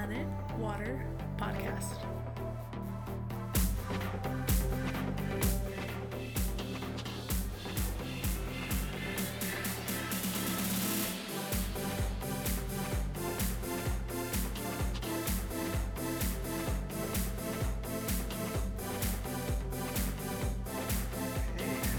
Planet 0.00 0.26
Water 0.58 1.04
Podcast. 1.36 1.98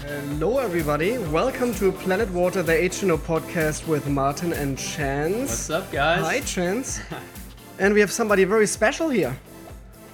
Hello, 0.00 0.58
everybody. 0.58 1.18
Welcome 1.18 1.72
to 1.74 1.92
Planet 1.92 2.28
Water, 2.32 2.64
the 2.64 2.72
H&O 2.72 3.16
podcast 3.16 3.86
with 3.86 4.08
Martin 4.08 4.52
and 4.52 4.76
Chance. 4.76 5.50
What's 5.50 5.70
up, 5.70 5.92
guys? 5.92 6.24
Hi, 6.24 6.40
Chance. 6.40 7.00
and 7.82 7.92
we 7.94 8.00
have 8.00 8.12
somebody 8.12 8.44
very 8.44 8.66
special 8.66 9.08
here. 9.10 9.36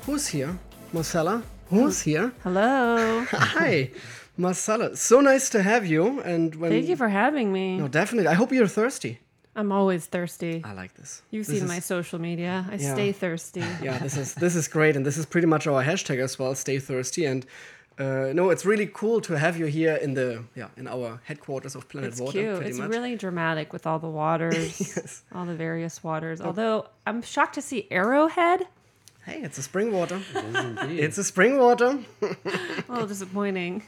Who's 0.06 0.26
here? 0.28 0.58
Marcella? 0.92 1.42
Who's 1.70 2.00
here? 2.00 2.32
Hello. 2.42 3.24
Hi, 3.30 3.90
Marcella. 4.38 4.96
So 4.96 5.20
nice 5.20 5.50
to 5.50 5.62
have 5.62 5.84
you. 5.86 6.20
And 6.20 6.54
when 6.54 6.70
Thank 6.70 6.88
you 6.88 6.96
for 6.96 7.08
having 7.08 7.52
me. 7.52 7.76
no, 7.76 7.88
definitely. 7.88 8.28
I 8.28 8.34
hope 8.34 8.52
you're 8.52 8.66
thirsty. 8.80 9.20
I'm 9.54 9.70
always 9.72 10.06
thirsty. 10.06 10.62
I 10.64 10.72
like 10.72 10.94
this. 10.94 11.22
You've 11.30 11.46
This 11.46 11.56
seen 11.56 11.64
is- 11.64 11.68
my 11.68 11.80
social 11.80 12.18
media. 12.18 12.64
I 12.70 12.76
Yeah. 12.76 12.94
stay 12.94 13.12
thirsty. 13.12 13.64
yeah 13.82 13.98
this 13.98 14.16
is 14.16 14.34
this 14.34 14.54
is 14.56 14.66
great 14.68 14.96
and 14.96 15.04
this 15.04 15.18
is 15.18 15.26
pretty 15.26 15.46
much 15.54 15.66
our 15.66 15.82
hashtag 15.84 16.18
as 16.26 16.38
well 16.38 16.54
stay 16.54 16.78
thirsty 16.78 17.26
and 17.26 17.44
uh, 17.98 18.32
no 18.34 18.50
it's 18.50 18.64
really 18.64 18.86
cool 18.86 19.20
to 19.20 19.38
have 19.38 19.58
you 19.58 19.66
here 19.66 19.96
in 19.96 20.14
the 20.14 20.44
yeah 20.54 20.68
in 20.76 20.86
our 20.86 21.20
headquarters 21.24 21.74
of 21.74 21.88
planet 21.88 22.10
It's 22.12 22.20
water 22.20 22.38
cute. 22.40 22.54
pretty 22.56 22.70
It's 22.70 22.78
much 22.78 22.90
really 22.90 23.16
dramatic 23.16 23.72
with 23.72 23.86
all 23.86 23.98
the 23.98 24.08
waters, 24.10 25.22
all 25.34 25.46
the 25.46 25.54
various 25.56 26.02
waters. 26.04 26.40
Although 26.40 26.86
I'm 27.06 27.22
shocked 27.22 27.54
to 27.54 27.62
see 27.62 27.86
Arrowhead. 27.90 28.60
hey 29.26 29.40
it's 29.46 29.58
a 29.58 29.62
spring 29.62 29.92
water 29.92 30.18
It 30.34 30.44
is 30.44 30.64
indeed. 30.64 31.00
it's 31.04 31.18
a 31.18 31.24
spring 31.24 31.58
water 31.58 31.98
A 32.22 32.92
little 32.92 33.06
disappointing. 33.06 33.82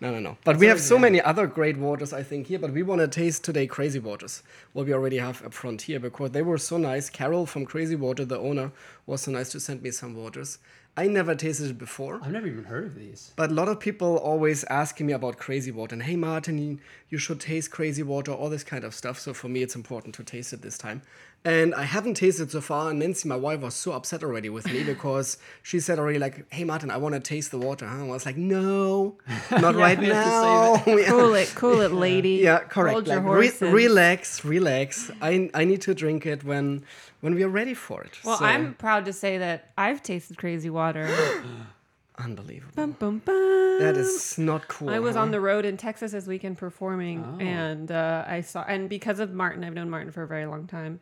no 0.00 0.10
no 0.14 0.18
no 0.18 0.36
but 0.44 0.56
we 0.56 0.66
have 0.66 0.80
so 0.80 0.98
many 0.98 1.20
other 1.30 1.46
great 1.46 1.76
waters 1.76 2.12
i 2.20 2.22
think 2.30 2.46
here 2.48 2.58
but 2.58 2.72
we 2.72 2.82
want 2.82 3.00
to 3.00 3.08
taste 3.08 3.44
today 3.44 3.66
crazy 3.66 4.00
waters 4.00 4.42
what 4.72 4.86
we 4.86 4.92
already 4.94 5.18
have 5.18 5.44
up 5.46 5.52
front 5.52 5.82
here 5.82 6.00
because 6.00 6.30
they 6.32 6.42
were 6.42 6.58
so 6.58 6.76
nice 6.78 7.06
carol 7.10 7.46
from 7.46 7.64
crazy 7.64 7.96
water 8.06 8.24
the 8.24 8.38
owner 8.38 8.72
was 9.06 9.20
so 9.22 9.30
nice 9.30 9.50
to 9.50 9.60
send 9.60 9.82
me 9.82 9.90
some 9.90 10.14
waters 10.16 10.58
i 10.96 11.06
never 11.06 11.34
tasted 11.34 11.70
it 11.70 11.78
before 11.78 12.20
I've 12.22 12.30
never 12.32 12.46
even 12.46 12.64
heard 12.64 12.84
of 12.84 12.94
these. 12.94 13.32
But 13.36 13.50
a 13.50 13.54
lot 13.54 13.68
of 13.68 13.80
people 13.80 14.16
always 14.16 14.64
asking 14.64 15.06
me 15.06 15.12
about 15.12 15.36
crazy 15.36 15.70
water 15.70 15.94
and 15.94 16.02
hey 16.02 16.16
Martin, 16.16 16.80
you, 17.08 17.18
should 17.18 17.40
taste 17.40 17.70
crazy 17.70 18.02
water, 18.02 18.32
all 18.32 18.50
this 18.50 18.64
kind 18.64 18.84
of 18.84 18.94
stuff. 18.94 19.18
So 19.18 19.34
for 19.34 19.48
me, 19.48 19.62
it's 19.62 19.74
important 19.74 20.14
to 20.16 20.24
taste 20.24 20.52
it 20.52 20.62
this 20.62 20.78
time. 20.78 21.02
And 21.46 21.74
I 21.74 21.82
haven't 21.82 22.14
tasted 22.14 22.50
so 22.50 22.62
far. 22.62 22.88
And 22.88 22.98
Nancy, 23.00 23.28
my 23.28 23.36
wife, 23.36 23.60
was 23.60 23.74
so 23.74 23.92
upset 23.92 24.22
already 24.24 24.48
with 24.48 24.64
me 24.66 24.82
because 24.82 25.36
she 25.62 25.78
said 25.78 25.98
already 25.98 26.18
like, 26.18 26.50
hey 26.52 26.64
Martin, 26.64 26.90
I 26.90 26.96
want 26.96 27.14
to 27.14 27.20
taste 27.20 27.50
the 27.50 27.58
water. 27.58 27.86
Huh? 27.86 27.96
And 27.96 28.04
I 28.04 28.06
was 28.06 28.24
like, 28.24 28.38
no, 28.38 29.18
not 29.50 29.74
right 29.74 29.98
we 29.98 30.06
have 30.06 30.24
to 30.24 30.30
now. 30.30 30.82
Yeah. 30.96 31.08
Cool 31.10 31.34
it, 31.34 31.52
cool 31.54 31.80
it, 31.82 31.92
lady. 31.92 32.36
Yeah, 32.42 32.60
correct. 32.60 32.94
Hold 32.94 33.08
your 33.08 33.20
Like, 33.20 33.60
re- 33.60 33.70
relax, 33.70 34.42
relax. 34.44 35.10
I, 35.20 35.50
I 35.52 35.64
need 35.64 35.82
to 35.82 35.94
drink 35.94 36.24
it 36.24 36.44
when 36.44 36.82
when 37.20 37.34
we 37.34 37.42
are 37.42 37.48
ready 37.48 37.74
for 37.74 38.02
it. 38.02 38.18
Well, 38.24 38.38
So, 38.38 38.44
I'm 38.46 38.72
proud 38.74 39.04
to 39.04 39.12
say 39.12 39.36
that 39.38 39.70
I've 39.76 40.02
tasted 40.02 40.38
crazy 40.38 40.70
water. 40.70 41.06
unbelievable. 42.18 42.72
bum, 42.76 42.92
bum, 42.92 43.18
bum. 43.24 43.78
That 43.80 43.96
is 43.96 44.38
not 44.38 44.68
cool. 44.68 44.88
I 44.90 44.98
was 45.00 45.16
huh? 45.16 45.22
on 45.22 45.30
the 45.30 45.40
road 45.40 45.64
in 45.64 45.76
Texas 45.76 46.12
this 46.12 46.26
weekend 46.26 46.58
performing, 46.58 47.24
Oh. 47.24 47.40
and 47.40 47.90
uh, 47.90 48.24
I 48.26 48.40
saw, 48.40 48.64
and 48.68 48.88
because 48.88 49.18
of 49.18 49.32
Martin, 49.32 49.64
I've 49.64 49.74
known 49.74 49.90
Martin 49.90 50.12
for 50.12 50.22
a 50.22 50.26
very 50.26 50.46
long 50.46 50.66
time. 50.66 51.00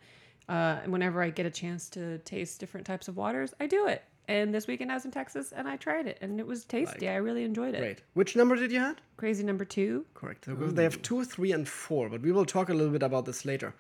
Uh, 0.53 0.81
and 0.83 0.92
whenever 0.92 1.19
I 1.22 1.31
get 1.31 1.47
a 1.47 1.50
chance 1.62 1.89
to 1.97 2.19
taste 2.19 2.61
different 2.61 2.86
types 2.86 3.06
of 3.08 3.17
waters, 3.17 3.50
I 3.58 3.67
do 3.67 3.86
it. 3.95 4.00
And 4.28 4.55
this 4.55 4.67
weekend 4.67 4.89
I 4.92 4.94
was 4.94 5.05
in 5.05 5.11
Texas 5.11 5.53
and 5.59 5.67
I 5.67 5.77
tried 5.77 6.06
it, 6.06 6.19
and 6.21 6.38
it 6.43 6.47
was 6.47 6.65
tasty. 6.65 7.09
I 7.09 7.16
really 7.16 7.44
enjoyed 7.44 7.75
it. 7.75 7.78
Great. 7.78 8.03
Which 8.15 8.37
number 8.37 8.54
did 8.62 8.71
you 8.71 8.78
have? 8.87 8.97
Crazy 9.16 9.43
number 9.50 9.65
two. 9.65 10.04
Correct. 10.15 10.47
Because 10.47 10.75
They 10.75 10.84
have 10.84 11.00
two, 11.03 11.25
three, 11.25 11.53
and 11.53 11.66
four, 11.69 12.09
but 12.12 12.21
we 12.26 12.32
will 12.37 12.44
talk 12.56 12.69
a 12.69 12.75
little 12.75 12.93
bit 12.93 13.03
about 13.03 13.25
this 13.25 13.44
later. 13.44 13.75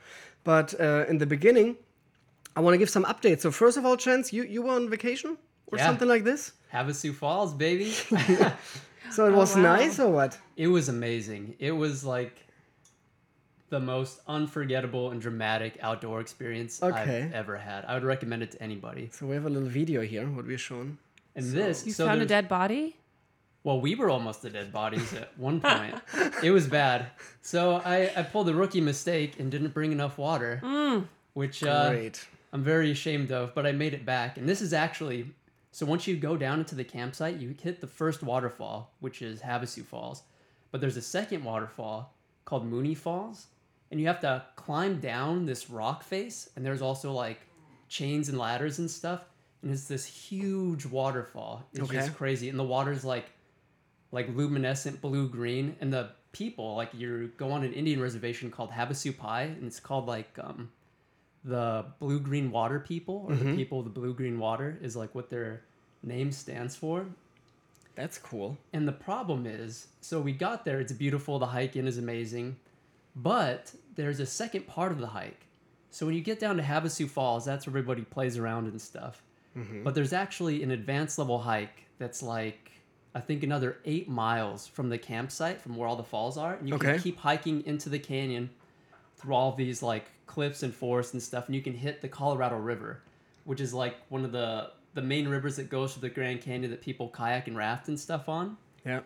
But 0.44 0.68
uh, 0.80 1.04
in 1.08 1.18
the 1.18 1.26
beginning, 1.26 1.76
I 2.56 2.60
want 2.60 2.74
to 2.74 2.78
give 2.78 2.90
some 2.90 3.04
updates. 3.04 3.40
So 3.42 3.50
first 3.50 3.76
of 3.76 3.84
all, 3.86 3.96
Chance, 3.96 4.32
you, 4.32 4.42
you 4.44 4.62
were 4.62 4.74
on 4.74 4.88
vacation 4.90 5.36
or 5.68 5.78
Yeah. 5.78 5.86
something 5.86 6.08
like 6.08 6.24
this? 6.24 6.52
Havasu 6.72 7.14
Falls, 7.14 7.52
baby. 7.54 7.92
So 9.10 9.26
it 9.26 9.34
was 9.34 9.54
wow. 9.56 9.62
nice 9.76 10.00
or 10.00 10.08
what? 10.10 10.38
it 10.56 10.68
was 10.68 10.88
amazing. 10.88 11.54
It 11.58 11.72
was 11.72 12.02
like 12.02 12.34
the 13.72 13.80
most 13.80 14.20
unforgettable 14.28 15.10
and 15.12 15.20
dramatic 15.20 15.78
outdoor 15.80 16.20
experience 16.20 16.82
Okay. 16.82 17.22
I've 17.24 17.32
ever 17.32 17.56
had. 17.56 17.86
I 17.86 17.94
would 17.94 18.04
recommend 18.04 18.42
it 18.42 18.50
to 18.52 18.62
anybody. 18.62 19.08
So 19.12 19.26
we 19.26 19.34
have 19.34 19.46
a 19.46 19.50
little 19.50 19.68
video 19.68 20.02
here, 20.02 20.26
what 20.28 20.46
we're 20.46 20.58
shown. 20.58 20.98
And 21.34 21.50
this, 21.50 21.86
You 21.86 21.92
so 21.92 22.04
found 22.06 22.20
a 22.20 22.26
dead 22.26 22.50
body. 22.50 22.96
Well, 23.64 23.80
we 23.80 23.94
were 23.94 24.10
almost 24.10 24.42
the 24.42 24.50
dead 24.50 24.74
bodies 24.74 25.14
at 25.22 25.36
one 25.38 25.62
point. 25.62 25.94
it 26.42 26.50
was 26.50 26.66
bad. 26.66 27.06
So 27.40 27.76
I, 27.76 28.12
I 28.14 28.22
pulled 28.24 28.50
a 28.50 28.54
rookie 28.54 28.82
mistake 28.82 29.40
and 29.40 29.50
didn't 29.50 29.72
bring 29.72 29.90
enough 29.90 30.18
water, 30.18 31.02
which 31.32 31.64
uh, 31.64 31.90
Great. 31.92 32.26
I'm 32.52 32.62
very 32.62 32.90
ashamed 32.90 33.32
of, 33.32 33.54
but 33.54 33.64
I 33.64 33.72
made 33.72 33.94
it 33.94 34.04
back. 34.04 34.36
And 34.36 34.46
this 34.46 34.60
is 34.60 34.74
actually 34.74 35.30
so 35.70 35.86
once 35.86 36.06
you 36.06 36.18
go 36.18 36.36
down 36.36 36.58
into 36.58 36.74
the 36.74 36.84
campsite, 36.84 37.36
you 37.40 37.54
hit 37.58 37.80
the 37.80 37.86
first 37.86 38.22
waterfall, 38.22 38.92
which 39.00 39.22
is 39.22 39.40
Havasu 39.40 39.82
Falls. 39.82 40.24
But 40.70 40.82
there's 40.82 40.98
a 40.98 41.02
second 41.02 41.42
waterfall 41.42 42.12
called 42.44 42.66
Mooney 42.66 42.94
Falls, 42.94 43.46
and 43.92 44.00
you 44.00 44.08
have 44.08 44.20
to 44.20 44.42
climb 44.56 44.98
down 44.98 45.46
this 45.46 45.70
rock 45.70 46.02
face, 46.02 46.50
and 46.56 46.66
there's 46.66 46.82
also 46.82 47.12
like 47.12 47.38
chains 47.88 48.28
and 48.28 48.36
ladders 48.38 48.80
and 48.80 48.90
stuff. 48.90 49.20
And 49.62 49.70
it's 49.70 49.86
this 49.86 50.04
huge 50.04 50.84
waterfall. 50.86 51.64
It's 51.72 51.82
Okay. 51.82 51.98
just 51.98 52.14
crazy. 52.16 52.48
And 52.48 52.58
the 52.58 52.64
water's 52.64 53.04
like 53.04 53.26
like 54.10 54.28
luminescent 54.34 55.00
blue 55.00 55.28
green. 55.28 55.76
And 55.80 55.92
the 55.92 56.10
people, 56.32 56.74
like 56.74 56.92
you 56.94 57.30
go 57.36 57.52
on 57.52 57.62
an 57.62 57.72
Indian 57.72 58.00
reservation 58.00 58.50
called 58.50 58.70
Havasupai, 58.72 59.44
and 59.56 59.64
it's 59.66 59.78
called 59.78 60.06
like 60.06 60.36
um 60.40 60.70
the 61.44 61.84
blue 61.98 62.20
green 62.20 62.50
water 62.50 62.78
people 62.80 63.26
or 63.28 63.34
the 63.34 63.56
people 63.56 63.78
of 63.80 63.84
the 63.84 63.90
blue 63.90 64.14
green 64.14 64.38
water 64.38 64.78
is 64.80 64.94
like 64.96 65.14
what 65.14 65.28
their 65.28 65.62
name 66.02 66.30
stands 66.32 66.74
for. 66.76 67.06
That's 67.94 68.16
cool. 68.16 68.56
And 68.72 68.86
the 68.88 68.92
problem 68.92 69.44
is, 69.46 69.88
so 70.00 70.20
we 70.20 70.32
got 70.32 70.64
there, 70.64 70.80
it's 70.80 70.92
beautiful, 70.92 71.38
the 71.38 71.46
hike 71.46 71.76
in 71.76 71.86
is 71.86 71.98
amazing, 71.98 72.56
but 73.16 73.72
there's 73.94 74.20
a 74.20 74.26
second 74.26 74.66
part 74.66 74.92
of 74.92 74.98
the 74.98 75.06
hike. 75.08 75.46
So 75.90 76.06
when 76.06 76.14
you 76.14 76.22
get 76.22 76.40
down 76.40 76.56
to 76.56 76.62
Havasu 76.62 77.08
Falls, 77.08 77.44
that's 77.44 77.66
where 77.66 77.72
everybody 77.72 78.02
plays 78.02 78.38
around 78.38 78.66
and 78.66 78.80
stuff. 78.80 79.22
Mm-hmm. 79.56 79.82
But 79.84 79.94
there's 79.94 80.12
actually 80.14 80.62
an 80.62 80.70
advanced 80.70 81.18
level 81.18 81.38
hike 81.38 81.84
that's 81.98 82.22
like, 82.22 82.70
I 83.14 83.20
think 83.20 83.42
another 83.42 83.76
eight 83.84 84.08
miles 84.08 84.66
from 84.66 84.88
the 84.88 84.96
campsite, 84.96 85.60
from 85.60 85.76
where 85.76 85.86
all 85.86 85.96
the 85.96 86.02
falls 86.02 86.38
are. 86.38 86.54
And 86.54 86.66
you 86.68 86.74
Okay. 86.76 86.92
can 86.94 87.00
keep 87.00 87.18
hiking 87.18 87.62
into 87.66 87.90
the 87.90 87.98
canyon 87.98 88.48
through 89.16 89.34
all 89.34 89.52
these 89.52 89.82
like 89.82 90.06
cliffs 90.26 90.62
and 90.62 90.74
forests 90.74 91.12
and 91.12 91.22
stuff, 91.22 91.46
and 91.46 91.54
you 91.54 91.60
can 91.60 91.74
hit 91.74 92.00
the 92.00 92.08
Colorado 92.08 92.56
River, 92.56 93.02
which 93.44 93.60
is 93.60 93.74
like 93.74 93.96
one 94.08 94.24
of 94.24 94.32
the 94.32 94.70
the 94.94 95.02
main 95.02 95.26
rivers 95.28 95.56
that 95.56 95.70
goes 95.70 95.94
to 95.94 96.00
the 96.00 96.08
Grand 96.10 96.40
Canyon 96.42 96.70
that 96.70 96.82
people 96.82 97.08
kayak 97.08 97.48
and 97.48 97.56
raft 97.56 97.88
and 97.88 97.98
stuff 97.98 98.28
on. 98.28 98.56
Yeah. 98.84 99.00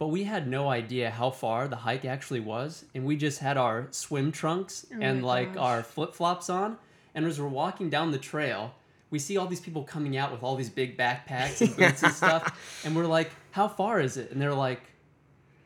But 0.00 0.08
we 0.08 0.24
had 0.24 0.48
no 0.48 0.70
idea 0.70 1.10
how 1.10 1.28
far 1.28 1.68
the 1.68 1.76
hike 1.76 2.06
actually 2.06 2.40
was, 2.40 2.86
and 2.94 3.04
we 3.04 3.16
just 3.16 3.38
had 3.38 3.58
our 3.58 3.86
swim 3.90 4.32
trunks 4.32 4.86
and 4.98 5.22
like 5.22 5.52
gosh. 5.52 5.62
our 5.62 5.82
flip 5.82 6.14
flops 6.14 6.48
on. 6.48 6.78
And 7.14 7.26
as 7.26 7.38
we're 7.38 7.48
walking 7.48 7.90
down 7.90 8.10
the 8.10 8.16
trail, 8.18 8.72
we 9.10 9.18
see 9.18 9.36
all 9.36 9.46
these 9.46 9.60
people 9.60 9.82
coming 9.82 10.16
out 10.16 10.32
with 10.32 10.42
all 10.42 10.56
these 10.56 10.70
big 10.70 10.96
backpacks 10.96 11.60
and 11.60 11.76
boots 11.76 12.02
and 12.02 12.14
stuff, 12.14 12.80
and 12.86 12.96
we're 12.96 13.04
like, 13.04 13.30
"How 13.50 13.68
far 13.68 14.00
is 14.00 14.16
it?" 14.16 14.30
And 14.30 14.40
they're 14.40 14.54
like, 14.54 14.80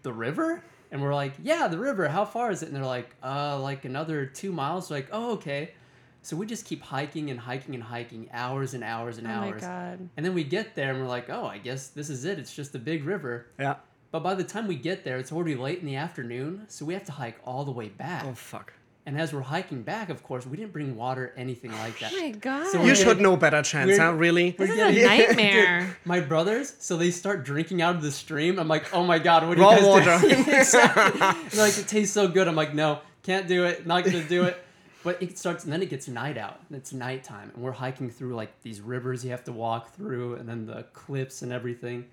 "The 0.03 0.13
river." 0.13 0.65
And 0.91 1.01
we're 1.01 1.15
like, 1.15 1.35
"Yeah, 1.41 1.69
the 1.69 1.79
river. 1.79 2.09
How 2.09 2.25
far 2.25 2.51
is 2.51 2.65
it?" 2.65 2.67
And 2.67 2.75
they're 2.77 2.85
like, 2.85 3.15
"Uh, 3.23 3.61
like 3.61 3.85
another 3.85 4.27
two 4.27 4.51
miles." 4.51 4.91
We're 4.91 4.97
like, 4.97 5.11
"Oh, 5.13 5.35
okay." 5.35 5.75
So 6.23 6.37
we 6.37 6.47
just 6.47 6.65
keep 6.65 6.83
hiking 6.83 7.31
and 7.31 7.39
hiking 7.39 7.77
and 7.77 7.85
hiking, 7.85 8.29
hours 8.33 8.75
and 8.75 8.83
hours 8.83 9.19
and 9.19 9.29
Oh 9.29 9.31
my 9.31 9.49
hours. 9.51 9.61
god. 9.61 10.09
And 10.17 10.27
then 10.27 10.35
we 10.35 10.43
get 10.43 10.75
there 10.75 10.91
and 10.91 11.01
we're 11.01 11.07
like, 11.07 11.31
"Oh, 11.31 11.47
I 11.47 11.59
guess 11.59 11.89
this 11.89 12.11
is 12.11 12.25
it. 12.25 12.41
It's 12.41 12.53
just 12.53 12.75
a 12.75 12.81
big 12.81 13.05
river." 13.05 13.47
Yeah. 13.61 13.77
But 14.15 14.23
by 14.23 14.37
the 14.37 14.45
time 14.45 14.69
we 14.69 14.77
get 14.77 15.03
there, 15.03 15.19
it's 15.19 15.33
already 15.33 15.57
late 15.57 15.81
in 15.81 15.87
the 15.87 15.97
afternoon, 15.97 16.67
so 16.69 16.85
we 16.85 16.95
have 16.95 17.03
to 17.07 17.11
hike 17.11 17.37
all 17.45 17.65
the 17.65 17.73
way 17.73 17.89
back. 17.89 18.25
Oh, 18.25 18.33
fuck. 18.33 18.73
And 19.07 19.21
as 19.21 19.33
we're 19.33 19.41
hiking 19.41 19.83
back, 19.83 20.09
of 20.09 20.23
course, 20.23 20.47
we 20.47 20.57
didn't 20.57 20.73
bring 20.73 20.95
water, 20.95 21.35
anything 21.37 21.73
like 21.73 21.99
that. 21.99 22.13
Oh 22.15 22.21
my 22.21 22.31
god. 22.31 22.69
So 22.69 22.79
You 22.79 22.85
we're 22.85 22.95
should 22.95 23.21
know 23.21 23.37
better, 23.37 23.61
Chance, 23.61 23.89
we're- 23.89 23.99
huh? 23.99 24.13
Really? 24.13 24.53
this 24.53 24.71
is 24.71 24.77
getting- 24.77 25.03
a 25.03 25.07
nightmare. 25.27 25.97
My 26.05 26.21
brothers, 26.21 26.75
so 26.79 26.97
they 26.97 27.11
start 27.11 27.45
drinking 27.45 27.83
out 27.83 27.97
of 27.97 28.03
the 28.03 28.13
stream. 28.13 28.61
I'm 28.61 28.69
like, 28.69 28.95
oh 28.95 29.03
my 29.03 29.19
god, 29.19 29.49
what 29.49 29.57
do 29.57 29.63
Raw 29.63 29.73
you 29.73 29.79
guys 29.79 29.85
water. 29.85 30.19
do? 30.21 30.29
exactly. 30.53 31.19
They're 31.19 31.67
like, 31.67 31.77
it 31.77 31.89
tastes 31.89 32.15
so 32.15 32.29
good. 32.29 32.47
I'm 32.47 32.55
like, 32.55 32.73
no, 32.73 33.01
can't 33.25 33.49
do 33.49 33.65
it. 33.65 33.85
Not 33.85 34.05
gonna 34.05 34.23
do 34.23 34.45
it. 34.45 34.65
But 35.03 35.21
it 35.21 35.37
starts, 35.39 35.65
and 35.65 35.73
then 35.73 35.83
it 35.83 35.91
gets 35.91 36.07
night 36.07 36.39
out. 36.39 36.61
And 36.69 36.79
it's 36.79 36.93
nighttime, 36.93 37.51
and 37.53 37.65
we're 37.65 37.73
hiking 37.73 38.11
through 38.11 38.37
like 38.37 38.63
these 38.63 38.81
rivers 38.81 39.25
you 39.25 39.33
have 39.33 39.43
to 39.47 39.53
walk 39.53 39.93
through, 39.97 40.37
and 40.37 40.49
then 40.49 40.67
the 40.67 40.85
cliffs 40.93 41.43
and 41.43 41.51
everything. 41.53 42.05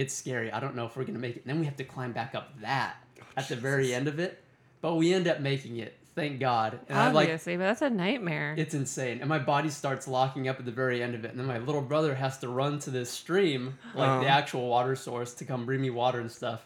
It's 0.00 0.14
scary. 0.14 0.50
I 0.50 0.60
don't 0.60 0.74
know 0.74 0.86
if 0.86 0.96
we're 0.96 1.04
gonna 1.04 1.18
make 1.18 1.36
it. 1.36 1.42
And 1.44 1.50
then 1.50 1.60
we 1.60 1.66
have 1.66 1.76
to 1.76 1.84
climb 1.84 2.12
back 2.12 2.34
up 2.34 2.58
that 2.62 2.96
oh, 3.20 3.24
at 3.36 3.48
the 3.48 3.56
very 3.56 3.92
end 3.94 4.08
of 4.08 4.18
it. 4.18 4.42
But 4.80 4.94
we 4.94 5.12
end 5.12 5.28
up 5.28 5.40
making 5.40 5.76
it. 5.76 5.96
thank 6.14 6.40
God. 6.40 6.80
And 6.88 6.98
I 6.98 7.10
like 7.12 7.24
Obviously, 7.28 7.56
but 7.56 7.64
that's 7.64 7.82
a 7.82 7.90
nightmare. 7.90 8.54
it's 8.58 8.74
insane. 8.74 9.20
And 9.20 9.28
my 9.28 9.38
body 9.38 9.68
starts 9.70 10.08
locking 10.08 10.48
up 10.48 10.58
at 10.58 10.64
the 10.64 10.72
very 10.72 11.02
end 11.02 11.14
of 11.14 11.24
it. 11.24 11.30
And 11.30 11.38
then 11.38 11.46
my 11.46 11.58
little 11.58 11.82
brother 11.82 12.14
has 12.14 12.38
to 12.38 12.48
run 12.48 12.78
to 12.80 12.90
this 12.90 13.10
stream, 13.10 13.78
like 13.94 14.20
the 14.22 14.26
Oh. 14.26 14.30
actual 14.30 14.68
water 14.68 14.96
source, 14.96 15.34
to 15.34 15.44
come 15.44 15.66
bring 15.66 15.80
me 15.82 15.90
water 15.90 16.18
and 16.20 16.30
stuff. 16.32 16.64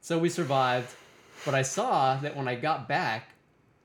So 0.00 0.18
we 0.18 0.28
survived. 0.28 0.94
But 1.44 1.54
I 1.54 1.62
saw 1.62 2.16
that 2.18 2.36
when 2.36 2.46
I 2.48 2.54
got 2.54 2.88
back, 2.88 3.30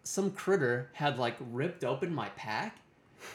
some 0.04 0.32
critter 0.32 0.90
had 0.94 1.18
like 1.20 1.36
ripped 1.40 1.84
open 1.84 2.14
my 2.14 2.30
pack 2.36 2.78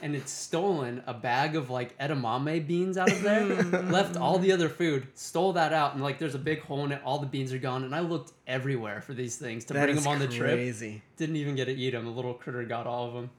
and 0.02 0.14
it's 0.16 0.30
stolen 0.32 1.02
a 1.06 1.14
bag 1.14 1.56
of 1.56 1.70
like 1.70 1.96
edamame 1.98 2.66
beans 2.66 2.96
out 2.96 3.10
of 3.10 3.22
there, 3.22 3.44
left 3.90 4.16
all 4.16 4.38
the 4.38 4.52
other 4.52 4.68
food, 4.68 5.06
stole 5.14 5.52
that 5.54 5.72
out, 5.72 5.94
and 5.94 6.02
like 6.02 6.18
there's 6.18 6.34
a 6.34 6.38
big 6.38 6.60
hole 6.62 6.84
in 6.84 6.92
it. 6.92 7.00
All 7.04 7.18
the 7.18 7.26
beans 7.26 7.52
are 7.52 7.58
gone, 7.58 7.84
and 7.84 7.94
I 7.94 8.00
looked 8.00 8.32
everywhere 8.46 9.00
for 9.00 9.14
these 9.14 9.36
things 9.36 9.64
to 9.66 9.74
That 9.74 9.84
bring 9.84 9.96
them 9.96 10.06
on 10.06 10.18
the 10.18 10.28
trip. 10.28 10.58
Didn't 11.16 11.36
even 11.36 11.54
get 11.54 11.66
to 11.66 11.72
eat 11.72 11.90
them. 11.90 12.04
The 12.04 12.10
little 12.10 12.34
critter 12.34 12.64
got 12.64 12.86
all 12.86 13.06
of 13.08 13.14
them. 13.14 13.30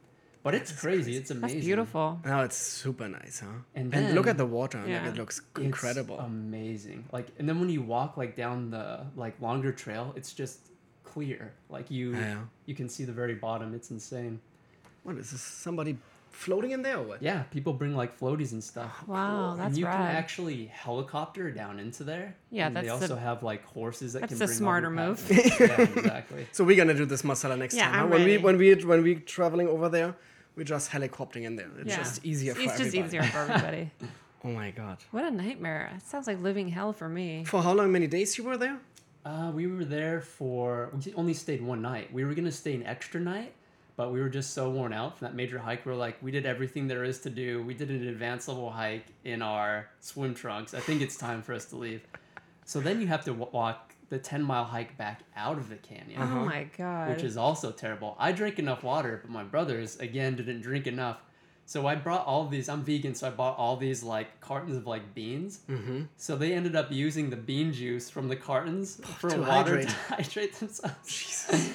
But 0.43 0.53
it's 0.53 0.71
crazy. 0.71 1.17
It's 1.17 1.31
amazing. 1.31 1.41
that's 1.41 1.53
amazing. 1.53 1.67
beautiful. 1.67 2.19
No, 2.23 2.43
it's 2.43 2.55
super 2.55 3.07
nice, 3.07 3.39
huh? 3.39 3.47
And 3.73 4.13
look 4.13 4.27
at 4.27 4.37
the 4.37 4.45
water. 4.45 4.77
Like, 4.77 4.89
Yeah. 4.89 5.07
it 5.09 5.15
looks 5.15 5.39
It's 5.39 5.59
incredible. 5.65 6.19
amazing. 6.19 7.05
Like, 7.11 7.29
and 7.39 7.49
then 7.49 7.59
when 7.59 7.69
you 7.69 7.81
walk 7.81 8.15
like 8.15 8.35
down 8.35 8.69
the 8.69 9.07
like 9.15 9.41
longer 9.41 9.71
trail, 9.71 10.13
it's 10.15 10.33
just 10.33 10.59
clear. 11.03 11.53
Like 11.67 11.89
you, 11.89 12.13
Yeah. 12.15 12.41
you 12.67 12.75
can 12.75 12.89
see 12.89 13.05
the 13.05 13.11
very 13.11 13.33
bottom. 13.33 13.73
It's 13.73 13.89
insane. 13.89 14.39
what 15.01 15.17
is 15.17 15.31
this? 15.31 15.41
Somebody 15.41 15.97
floating 16.35 16.71
in 16.71 16.81
there 16.81 16.97
or 16.97 17.03
what? 17.03 17.21
Yeah, 17.21 17.43
people 17.43 17.73
bring 17.73 17.95
like 17.95 18.19
floaties 18.19 18.51
and 18.51 18.63
stuff. 18.63 18.91
Wow, 19.07 19.51
and 19.53 19.59
that's 19.61 19.77
you 19.77 19.85
rad. 19.85 19.97
can 19.97 20.15
actually 20.15 20.65
helicopter 20.67 21.49
down 21.51 21.79
into 21.79 22.03
there. 22.03 22.35
Yeah, 22.51 22.67
and 22.67 22.75
they 22.75 22.81
that's 22.81 22.99
the- 22.99 23.13
also 23.13 23.15
have 23.15 23.41
like 23.43 23.63
horses 23.65 24.13
that 24.13 24.21
that's 24.21 24.31
can 24.33 24.39
the 24.39 24.45
bring 24.45 24.57
smarter 24.57 24.87
all 24.87 24.93
your 24.95 25.07
move. 25.09 25.27
packs. 25.29 25.59
yeah, 25.59 25.81
exactly. 26.01 26.47
So 26.51 26.63
we're 26.63 26.77
gonna 26.77 26.93
do 26.93 27.05
this 27.05 27.23
Marcella 27.23 27.55
next 27.57 27.75
Yeah, 27.75 27.85
time. 27.85 27.93
huh? 27.93 28.03
I'm 28.03 28.09
when 28.09 28.19
ready. 28.21 28.37
we 28.37 28.43
when 28.43 28.57
we 28.57 28.73
when 28.91 29.01
we 29.03 29.15
traveling 29.15 29.67
over 29.67 29.89
there, 29.89 30.15
we're 30.55 30.63
just 30.75 30.91
helicoptering 30.91 31.43
in 31.43 31.55
there. 31.55 31.69
It's 31.79 31.89
Yeah. 31.89 31.97
just 31.97 32.25
easier 32.25 32.53
for 32.55 32.61
It's 32.61 32.77
just 32.77 32.95
everybody. 32.95 33.07
easier 33.07 33.23
for 33.23 33.39
everybody. 33.39 33.91
Oh 34.47 34.49
my 34.49 34.69
god. 34.69 34.97
what 35.09 35.25
a 35.25 35.31
nightmare. 35.31 35.89
It 35.97 36.03
sounds 36.05 36.27
like 36.27 36.39
living 36.39 36.67
hell 36.69 36.93
for 36.93 37.09
me. 37.09 37.45
For 37.45 37.63
how 37.63 37.73
long? 37.73 37.91
Many 37.91 38.05
days 38.05 38.37
you 38.37 38.43
were 38.43 38.57
there? 38.57 38.77
Uh, 39.25 39.51
we 39.55 39.65
were 39.65 39.83
there 39.83 40.21
for 40.21 40.91
we 41.03 41.11
only 41.15 41.33
stayed 41.33 41.61
one 41.63 41.81
night. 41.81 42.13
We 42.13 42.23
were 42.25 42.35
gonna 42.35 42.51
stay 42.51 42.75
an 42.75 42.83
extra 42.83 43.19
night, 43.19 43.53
but 43.97 44.11
we 44.11 44.19
were 44.19 44.29
just 44.29 44.53
so 44.53 44.69
worn 44.69 44.93
out 44.93 45.17
from 45.17 45.25
that 45.27 45.35
major 45.35 45.57
hike. 45.59 45.85
We 45.85 45.91
are 45.91 45.95
like, 45.95 46.17
we 46.21 46.31
did 46.31 46.45
everything 46.45 46.87
there 46.87 47.03
is 47.03 47.19
to 47.21 47.29
do. 47.29 47.63
We 47.63 47.73
did 47.73 47.89
an 47.89 48.07
advanced 48.07 48.47
level 48.47 48.69
hike 48.69 49.05
in 49.23 49.41
our 49.41 49.87
swim 49.99 50.33
trunks. 50.33 50.73
I 50.73 50.79
think 50.79 51.01
it's 51.01 51.15
time 51.17 51.41
for 51.41 51.53
us 51.53 51.65
to 51.65 51.77
leave. 51.77 52.01
So 52.65 52.79
then 52.79 52.99
you 53.01 53.07
have 53.07 53.23
to 53.25 53.31
w- 53.31 53.49
walk 53.51 53.93
the 54.09 54.17
ten 54.19 54.43
mile 54.43 54.65
hike 54.65 54.97
back 54.97 55.21
out 55.35 55.57
of 55.57 55.69
the 55.69 55.75
canyon, 55.77 56.21
Uh-huh. 56.21 56.39
Oh 56.41 56.45
my 56.45 56.67
god. 56.77 57.09
which 57.09 57.23
is 57.23 57.37
also 57.37 57.71
terrible. 57.71 58.15
I 58.19 58.31
drank 58.31 58.59
enough 58.59 58.83
water, 58.83 59.19
but 59.23 59.31
my 59.31 59.43
brothers 59.43 59.97
again 59.99 60.35
didn't 60.35 60.61
drink 60.61 60.85
enough. 60.87 61.17
So 61.67 61.87
I 61.87 61.95
brought 61.95 62.23
all 62.27 62.45
these. 62.47 62.69
I'm 62.69 62.83
vegan, 62.83 63.15
so 63.15 63.25
I 63.25 63.31
bought 63.31 63.57
all 63.57 63.75
these 63.77 64.03
like 64.03 64.39
cartons 64.41 64.77
of 64.77 64.85
like 64.85 65.15
beans. 65.15 65.61
Mm-hmm. 65.67 66.01
So 66.17 66.35
they 66.35 66.53
ended 66.53 66.75
up 66.75 66.91
using 66.91 67.31
the 67.31 67.35
bean 67.35 67.73
juice 67.73 68.07
from 68.07 68.27
the 68.27 68.35
cartons 68.35 69.01
for 69.17 69.31
to 69.31 69.39
water 69.39 69.77
hydrate. 69.77 69.87
to 69.89 69.95
hydrate 70.15 70.53
themselves. 70.59 70.95
Jesus. 71.07 71.71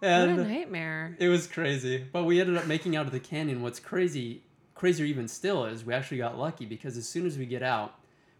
What 0.00 0.10
a 0.10 0.44
nightmare. 0.44 1.16
it 1.18 1.28
was 1.28 1.46
crazy. 1.46 2.04
But 2.12 2.24
we 2.24 2.40
ended 2.40 2.56
up 2.56 2.66
making 2.66 2.96
out 2.96 3.06
of 3.06 3.12
the 3.12 3.20
canyon. 3.20 3.62
What's 3.62 3.80
crazy, 3.80 4.42
crazier 4.74 5.06
even 5.06 5.28
still, 5.28 5.64
is 5.64 5.84
we 5.84 5.94
actually 5.94 6.18
got 6.18 6.38
lucky 6.38 6.66
because 6.66 6.96
as 6.96 7.08
soon 7.08 7.26
as 7.26 7.38
we 7.38 7.46
get 7.46 7.62
out, 7.62 7.94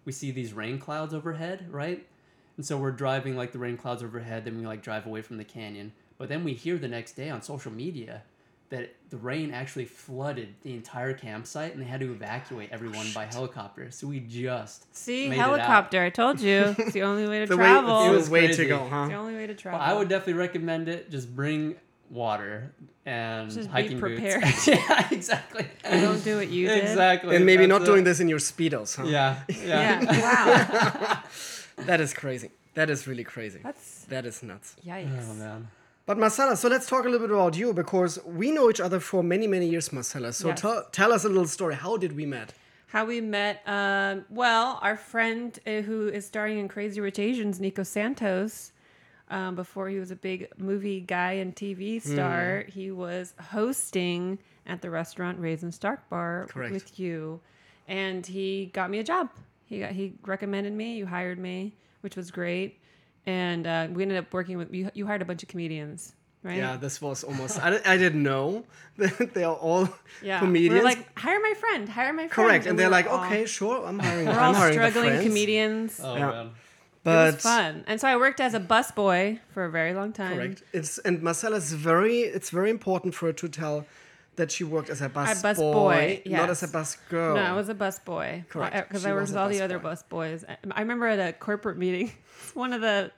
we 0.04 0.12
see 0.12 0.30
these 0.30 0.52
rain 0.52 0.78
clouds 0.78 1.14
overhead, 1.14 1.66
right? 1.70 2.06
And 2.56 2.64
so 2.64 2.76
we're 2.76 2.92
driving 2.92 3.36
like 3.36 3.52
the 3.52 3.58
rain 3.58 3.76
clouds 3.76 4.02
overhead, 4.02 4.44
then 4.44 4.58
we 4.58 4.66
like 4.66 4.82
drive 4.82 5.06
away 5.06 5.22
from 5.22 5.38
the 5.38 5.44
canyon. 5.44 5.92
But 6.18 6.28
then 6.28 6.44
we 6.44 6.54
hear 6.54 6.78
the 6.78 6.88
next 6.88 7.12
day 7.12 7.30
on 7.30 7.42
social 7.42 7.72
media 7.72 8.22
that 8.70 8.94
the 9.10 9.16
rain 9.18 9.52
actually 9.52 9.84
flooded 9.84 10.54
the 10.62 10.72
entire 10.72 11.12
campsite 11.12 11.72
and 11.74 11.80
they 11.82 11.86
had 11.86 12.00
to 12.00 12.10
evacuate 12.10 12.70
oh, 12.72 12.74
everyone 12.74 13.06
by 13.14 13.26
helicopter. 13.26 13.90
So 13.90 14.06
we 14.06 14.20
just 14.20 14.94
See, 14.96 15.28
made 15.28 15.36
it 15.36 15.40
out. 15.40 15.46
helicopter. 15.60 16.02
I 16.02 16.10
told 16.10 16.40
you. 16.40 16.74
It's 16.78 16.92
the 16.92 17.02
only 17.02 17.28
way 17.28 17.40
to 17.40 17.46
The 17.46 17.56
travel. 17.56 18.00
way, 18.00 18.06
It 18.06 18.10
the 18.10 18.16
was 18.16 18.30
way 18.30 18.46
crazy. 18.46 18.62
to 18.64 18.68
go, 18.68 18.82
It's 18.82 19.08
the 19.10 19.14
only 19.14 19.34
way 19.34 19.46
to 19.46 19.54
travel. 19.54 19.78
Well, 19.80 19.88
I 19.88 19.92
would 19.96 20.08
definitely 20.08 20.34
recommend 20.34 20.88
it. 20.88 21.10
Just 21.10 21.34
bring 21.36 21.76
water 22.10 22.72
and 23.06 23.50
Just 23.50 23.68
be 23.68 23.72
hiking 23.72 23.98
prepared. 24.00 24.42
boots. 24.42 24.66
yeah, 24.68 25.08
exactly. 25.10 25.66
Don't 25.84 26.24
do 26.24 26.36
what 26.38 26.48
you 26.48 26.66
did. 26.68 26.82
Exactly. 26.84 27.36
And 27.36 27.44
maybe 27.46 27.66
That's 27.66 27.70
not 27.80 27.82
it. 27.82 27.86
doing 27.86 28.04
this 28.04 28.20
in 28.20 28.28
your 28.28 28.38
speedos, 28.40 28.96
huh? 28.96 29.04
Yeah, 29.04 29.40
yeah. 29.48 30.00
Yeah. 30.02 30.20
Wow. 30.20 31.22
That 31.86 32.00
is 32.00 32.12
crazy. 32.14 32.50
That 32.74 32.90
is 32.90 33.06
really 33.06 33.24
crazy. 33.24 33.60
That's 33.62 34.04
That 34.06 34.26
is 34.26 34.42
nuts. 34.42 34.74
yikes. 34.84 35.28
Oh 35.30 35.34
man. 35.34 35.68
But 36.06 36.18
Marcella, 36.18 36.54
so 36.56 36.68
let's 36.68 36.86
talk 36.86 37.06
a 37.06 37.08
little 37.08 37.26
bit 37.26 37.34
about 37.34 37.56
you 37.56 37.72
because 37.72 38.18
we 38.26 38.50
know 38.50 38.68
each 38.68 38.80
other 38.80 39.00
for 39.00 39.22
many, 39.22 39.46
many 39.46 39.66
years, 39.66 39.90
Marcella. 39.92 40.32
So 40.34 40.48
Yes. 40.48 40.60
tell 40.60 40.84
tell 40.92 41.12
us 41.12 41.24
a 41.24 41.28
little 41.28 41.46
story. 41.46 41.74
How 41.76 41.96
did 41.96 42.14
we 42.14 42.26
met? 42.26 42.52
How 42.88 43.06
we 43.06 43.20
met? 43.22 43.62
Um, 43.66 44.24
well, 44.28 44.78
our 44.82 44.96
friend 44.96 45.58
uh, 45.66 45.80
who 45.80 46.08
is 46.08 46.26
starring 46.26 46.58
in 46.58 46.68
Crazy 46.68 47.00
Rich 47.00 47.18
Asians, 47.18 47.58
Nico 47.58 47.82
Santos. 47.82 48.72
Um, 49.30 49.54
before 49.54 49.88
he 49.88 49.98
was 49.98 50.10
a 50.10 50.16
big 50.16 50.48
movie 50.58 51.00
guy 51.00 51.32
and 51.32 51.56
TV 51.56 52.02
Hmm. 52.02 52.12
star, 52.12 52.64
he 52.68 52.90
was 52.90 53.32
hosting 53.50 54.38
at 54.66 54.82
the 54.82 54.90
restaurant 54.90 55.40
Ray's 55.40 55.62
and 55.62 55.72
Stark 55.72 56.06
Bar 56.10 56.46
Correct. 56.50 56.70
with 56.72 57.00
you, 57.00 57.40
and 57.88 58.26
he 58.26 58.66
got 58.74 58.90
me 58.90 58.98
a 58.98 59.04
job. 59.04 59.30
He 59.64 59.78
got 59.80 59.92
he 59.92 60.12
recommended 60.26 60.74
me. 60.74 60.96
You 60.96 61.06
hired 61.06 61.38
me, 61.38 61.72
which 62.02 62.14
was 62.16 62.30
great, 62.30 62.78
and 63.26 63.66
uh, 63.66 63.88
we 63.92 64.02
ended 64.02 64.18
up 64.18 64.32
working 64.32 64.56
with 64.58 64.72
you. 64.74 64.90
You 64.94 65.06
hired 65.06 65.22
a 65.22 65.24
bunch 65.24 65.42
of 65.42 65.48
comedians, 65.48 66.12
right? 66.42 66.56
Yeah, 66.58 66.76
this 66.76 67.00
was 67.00 67.24
almost. 67.24 67.58
I, 67.62 67.80
I 67.84 67.96
didn't 67.96 68.22
know 68.22 68.64
that 68.98 69.34
they 69.34 69.44
are 69.44 69.54
all 69.56 69.88
Yeah. 70.22 70.38
comedians. 70.40 70.74
We're 70.82 70.84
like, 70.84 71.18
hire 71.18 71.40
my 71.40 71.54
friend, 71.54 71.88
hire 71.88 72.12
my 72.12 72.28
friend. 72.28 72.30
Correct, 72.30 72.66
and 72.66 72.76
we 72.76 72.82
they're 72.82 72.88
were 72.88 72.92
like, 72.92 73.06
all- 73.10 73.24
okay, 73.24 73.46
sure, 73.46 73.84
I'm 73.86 73.98
hiring. 73.98 74.26
We're 74.26 74.32
I'm 74.32 74.48
all 74.48 74.54
hiring 74.54 74.74
struggling 74.74 75.22
comedians. 75.22 76.00
Oh 76.02 76.16
Yeah. 76.16 76.30
man. 76.30 76.50
But 77.02 77.28
it 77.28 77.34
was 77.34 77.42
fun, 77.42 77.84
and 77.86 78.00
so 78.00 78.08
I 78.08 78.16
worked 78.16 78.40
as 78.40 78.54
a 78.54 78.60
busboy 78.60 79.38
for 79.52 79.66
a 79.66 79.70
very 79.70 79.92
long 79.92 80.12
time. 80.14 80.36
correct. 80.36 80.62
It's 80.72 80.96
and 80.98 81.20
Marcella 81.22 81.56
is 81.56 81.70
very. 81.74 82.20
It's 82.20 82.48
very 82.48 82.70
important 82.70 83.14
for 83.14 83.26
her 83.26 83.32
to 83.34 83.46
tell 83.48 83.84
that 84.36 84.50
she 84.50 84.64
worked 84.64 84.90
as 84.90 85.00
a 85.00 85.08
bus, 85.08 85.42
bus 85.42 85.58
boy, 85.58 86.22
boy, 86.24 86.30
not 86.30 86.50
as 86.50 86.62
a 86.62 86.68
bus 86.68 86.96
girl. 87.08 87.36
No, 87.36 87.42
I 87.42 87.52
was 87.52 87.68
a 87.68 87.74
busboy. 87.74 88.48
Correct. 88.48 88.88
Because 88.88 89.06
I 89.06 89.12
worked 89.12 89.20
was 89.22 89.30
with 89.30 89.36
a 89.36 89.40
all 89.40 89.48
the 89.48 89.56
busboy. 89.56 89.62
other 89.62 89.78
bus 89.78 90.02
boys. 90.04 90.44
I 90.70 90.80
remember 90.80 91.06
at 91.06 91.18
a 91.18 91.32
corporate 91.32 91.78
meeting, 91.78 92.12
one 92.54 92.72
of 92.72 92.80
the 92.80 93.10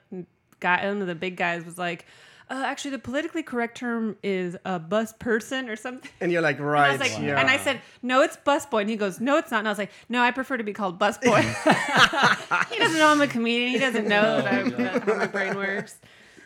guy, 0.59 0.87
one 0.87 1.01
of 1.01 1.07
the 1.07 1.15
big 1.15 1.35
guys 1.37 1.65
was 1.65 1.77
like, 1.77 2.05
uh, 2.49 2.63
"Actually, 2.65 2.91
the 2.91 2.99
politically 2.99 3.43
correct 3.43 3.77
term 3.77 4.15
is 4.23 4.55
a 4.65 4.79
bus 4.79 5.13
person 5.13 5.69
or 5.69 5.75
something." 5.75 6.09
and 6.21 6.31
you're 6.31 6.41
like, 6.41 6.57
And 6.59 6.67
right, 6.67 6.89
I 6.89 6.91
was 6.91 6.99
like, 6.99 7.19
yeah. 7.19 7.39
and 7.39 7.49
I 7.49 7.57
said, 7.57 7.81
"No, 8.01 8.21
it's 8.21 8.37
bus 8.37 8.65
boy. 8.65 8.79
And 8.79 8.89
he 8.89 8.95
goes, 8.95 9.19
"No, 9.19 9.37
it's 9.37 9.51
not." 9.51 9.59
And 9.59 9.67
I 9.67 9.71
was 9.71 9.79
like, 9.79 9.91
"No, 10.09 10.21
I 10.21 10.31
prefer 10.31 10.57
to 10.57 10.63
be 10.63 10.73
called 10.73 10.97
bus 10.99 11.17
boy. 11.17 11.41
he 12.71 12.77
doesn't 12.77 12.97
know 12.97 13.09
I'm 13.09 13.21
a 13.21 13.27
comedian. 13.27 13.71
He 13.71 13.79
doesn't 13.79 14.07
know 14.07 14.41
that, 14.41 14.53
I'm, 14.53 14.69
that 14.71 15.03
how 15.03 15.15
my 15.15 15.27
brain 15.27 15.55
works. 15.55 15.99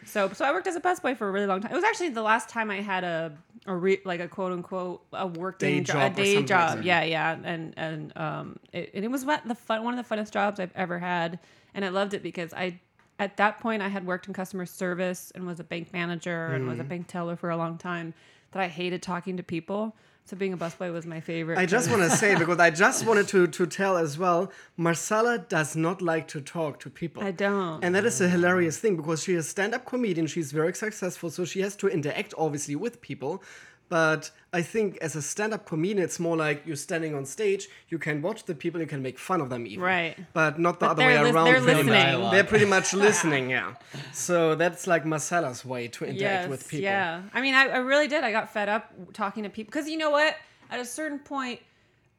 So, 0.05 0.29
so 0.33 0.43
I 0.45 0.51
worked 0.51 0.67
as 0.67 0.75
a 0.75 0.81
busboy 0.81 1.15
for 1.15 1.27
a 1.29 1.31
really 1.31 1.45
long 1.45 1.61
time. 1.61 1.71
It 1.71 1.75
was 1.75 1.83
actually 1.83 2.09
the 2.09 2.21
last 2.23 2.49
time 2.49 2.71
I 2.71 2.81
had 2.81 3.03
a 3.03 3.37
a 3.67 3.75
re, 3.75 3.99
like 4.05 4.19
a 4.19 4.27
quote 4.27 4.51
unquote 4.51 5.03
a 5.13 5.27
working 5.27 5.69
Day 5.69 5.79
jo- 5.81 5.93
job 5.93 6.11
a 6.13 6.15
day 6.15 6.43
job. 6.43 6.77
that. 6.77 6.83
yeah, 6.85 7.03
yeah, 7.03 7.37
and 7.43 7.73
and 7.77 8.17
um, 8.17 8.57
it, 8.73 8.91
and 8.93 9.05
it 9.05 9.11
was 9.11 9.23
what 9.25 9.47
the 9.47 9.53
fun 9.55 9.83
one 9.83 9.97
of 9.97 10.07
the 10.07 10.15
funnest 10.15 10.31
jobs 10.31 10.59
I've 10.59 10.71
ever 10.75 10.97
had, 10.99 11.37
and 11.75 11.85
I 11.85 11.89
loved 11.89 12.13
it 12.13 12.23
because 12.23 12.53
I. 12.53 12.79
At 13.19 13.37
that 13.37 13.59
point, 13.59 13.83
I 13.83 13.87
had 13.87 14.07
worked 14.07 14.27
in 14.27 14.33
customer 14.33 14.65
service 14.65 15.31
and 15.35 15.45
was 15.45 15.59
a 15.59 15.63
bank 15.63 15.93
manager 15.93 16.47
and 16.55 16.65
Mm. 16.65 16.69
was 16.69 16.79
a 16.79 16.83
bank 16.83 17.05
teller 17.05 17.35
for 17.35 17.51
a 17.51 17.57
long 17.57 17.77
time. 17.77 18.15
That 18.51 18.63
I 18.63 18.67
hated 18.67 19.03
talking 19.03 19.37
to 19.37 19.43
people, 19.43 19.95
so 20.31 20.37
being 20.37 20.53
a 20.53 20.57
busboy 20.57 20.93
was 20.93 21.05
my 21.05 21.19
favorite. 21.19 21.57
I 21.57 21.65
just 21.65 21.89
want 21.89 22.03
to 22.03 22.09
say 22.09 22.35
because 22.39 22.57
I 22.57 22.69
just 22.69 23.05
wanted 23.05 23.27
to 23.33 23.47
to 23.47 23.65
tell 23.67 23.97
as 23.97 24.17
well. 24.17 24.49
Marcella 24.77 25.37
does 25.37 25.75
not 25.75 26.01
like 26.01 26.29
to 26.29 26.39
talk 26.39 26.79
to 26.83 26.89
people. 26.89 27.21
I 27.21 27.31
don't. 27.31 27.83
And 27.83 27.93
that 27.95 28.05
is 28.05 28.21
a 28.21 28.29
hilarious 28.29 28.77
thing 28.79 28.95
because 28.95 29.21
she 29.23 29.33
is 29.33 29.47
a 29.47 29.49
stand-up 29.49 29.85
comedian. 29.85 30.27
She's 30.27 30.53
very 30.53 30.73
successful, 30.73 31.31
so 31.31 31.43
she 31.43 31.59
has 31.59 31.75
to 31.81 31.89
interact 31.89 32.33
obviously 32.37 32.77
with 32.77 33.01
people. 33.01 33.43
But 33.91 34.31
I 34.53 34.61
think 34.61 34.97
as 35.01 35.17
a 35.17 35.21
stand-up 35.21 35.65
comedian, 35.65 35.99
it's 36.01 36.17
more 36.17 36.37
like 36.37 36.65
you're 36.65 36.77
standing 36.77 37.13
on 37.13 37.25
stage. 37.25 37.67
You 37.89 37.99
can 37.99 38.21
watch 38.21 38.45
the 38.45 38.55
people. 38.55 38.79
You 38.79 38.87
can 38.87 39.01
make 39.01 39.19
fun 39.19 39.41
of 39.41 39.49
them 39.49 39.67
even. 39.67 39.83
Right. 39.83 40.15
But 40.31 40.57
not 40.59 40.79
the 40.79 40.85
But 40.85 40.91
other 40.93 41.05
way 41.07 41.13
they're 41.15 41.33
around. 41.35 41.45
they're 41.47 41.59
listening. 41.59 41.87
Dialogue. 41.87 42.31
They're 42.33 42.45
pretty 42.45 42.65
much 42.75 42.93
listening. 43.07 43.49
yeah. 43.49 43.73
So 44.13 44.55
that's 44.55 44.87
like 44.87 45.03
Marcella's 45.03 45.65
way 45.65 45.89
to 45.89 46.05
interact 46.05 46.49
with 46.49 46.69
people. 46.69 46.85
Yeah. 46.85 47.23
I 47.33 47.41
mean, 47.41 47.53
I, 47.53 47.63
I 47.67 47.77
really 47.79 48.07
did. 48.07 48.23
I 48.23 48.31
got 48.31 48.53
fed 48.53 48.69
up 48.69 48.93
talking 49.11 49.43
to 49.43 49.49
people 49.49 49.71
because 49.71 49.89
you 49.89 49.97
know 49.97 50.09
what? 50.11 50.37
At 50.69 50.79
a 50.79 50.85
certain 50.85 51.19
point, 51.19 51.59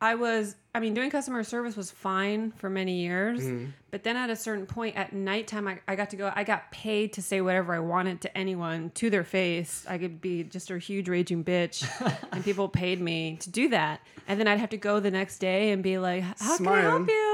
I 0.02 0.16
was, 0.16 0.56
I 0.74 0.80
mean, 0.80 0.94
doing 0.94 1.10
customer 1.10 1.44
service 1.44 1.76
was 1.76 1.92
fine 1.92 2.50
for 2.50 2.68
many 2.68 3.02
years. 3.02 3.44
Mm-hmm. 3.44 3.66
But 3.92 4.02
then 4.02 4.16
at 4.16 4.30
a 4.30 4.36
certain 4.36 4.66
point 4.66 4.96
at 4.96 5.12
nighttime, 5.12 5.68
I, 5.68 5.78
I 5.86 5.94
got 5.94 6.10
to 6.10 6.16
go, 6.16 6.32
I 6.34 6.42
got 6.42 6.72
paid 6.72 7.12
to 7.12 7.22
say 7.22 7.40
whatever 7.40 7.72
I 7.72 7.78
wanted 7.78 8.20
to 8.22 8.36
anyone 8.36 8.90
to 8.96 9.10
their 9.10 9.22
face. 9.22 9.86
I 9.88 9.98
could 9.98 10.20
be 10.20 10.42
just 10.42 10.72
a 10.72 10.78
huge 10.78 11.08
raging 11.08 11.44
bitch. 11.44 11.86
and 12.32 12.44
people 12.44 12.68
paid 12.68 13.00
me 13.00 13.36
to 13.42 13.50
do 13.50 13.68
that. 13.68 14.00
And 14.26 14.40
then 14.40 14.48
I'd 14.48 14.58
have 14.58 14.70
to 14.70 14.76
go 14.76 14.98
the 14.98 15.12
next 15.12 15.38
day 15.38 15.70
and 15.70 15.84
be 15.84 15.98
like, 15.98 16.24
how 16.40 16.56
can 16.56 16.66
I 16.66 16.80
help 16.80 17.06
you? 17.06 17.31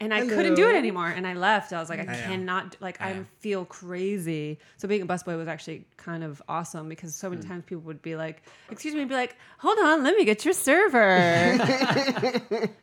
And 0.00 0.12
I 0.12 0.20
couldn't 0.26 0.54
do 0.56 0.68
it 0.68 0.76
anymore. 0.76 1.08
And 1.08 1.26
I 1.26 1.34
left. 1.34 1.72
I 1.72 1.80
was 1.80 1.88
like, 1.88 2.00
I 2.00 2.04
Yeah. 2.04 2.26
cannot, 2.26 2.76
like, 2.80 3.00
I 3.00 3.12
Yeah. 3.12 3.20
feel 3.40 3.64
crazy. 3.64 4.58
So 4.76 4.86
being 4.88 5.02
a 5.02 5.06
busboy 5.06 5.36
was 5.36 5.48
actually 5.48 5.86
kind 5.96 6.22
of 6.22 6.42
awesome 6.48 6.88
because 6.88 7.14
so 7.14 7.30
many 7.30 7.42
times 7.42 7.64
people 7.66 7.82
would 7.84 8.02
be 8.02 8.14
like, 8.16 8.42
excuse 8.70 8.94
me, 8.94 9.04
be 9.04 9.14
like, 9.14 9.36
hold 9.58 9.78
on, 9.78 10.02
let 10.04 10.14
me 10.16 10.24
get 10.24 10.44
your 10.44 10.54
server. 10.54 11.16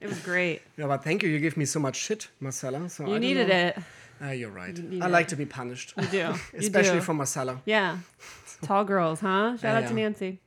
it 0.02 0.08
was 0.08 0.20
great. 0.22 0.62
Yeah, 0.78 0.88
but 0.88 1.04
thank 1.04 1.22
you. 1.24 1.30
You 1.30 1.40
give 1.40 1.56
me 1.58 1.66
so 1.66 1.80
much 1.80 1.96
shit, 1.98 2.28
Marcella. 2.40 2.90
So 2.90 3.04
I 3.04 3.08
You 3.08 3.14
don't 3.14 3.22
needed 3.22 3.50
it. 3.50 3.78
Ah, 4.22 4.32
you're 4.32 4.50
right. 4.52 4.76
You 4.78 4.84
I 5.02 5.08
need 5.08 5.12
like 5.12 5.26
it. 5.28 5.30
to 5.30 5.36
be 5.36 5.46
punished, 5.46 5.94
You 5.98 6.08
do. 6.08 6.18
You 6.54 6.60
especially 6.60 7.00
do. 7.00 7.02
from 7.06 7.18
Marcella. 7.18 7.62
Yeah. 7.66 7.98
Tall 8.64 8.86
girls, 8.86 9.20
huh? 9.20 9.58
Shout 9.58 9.76
out 9.76 9.90
to 9.90 9.94
yeah. 9.94 10.04
Nancy. 10.04 10.40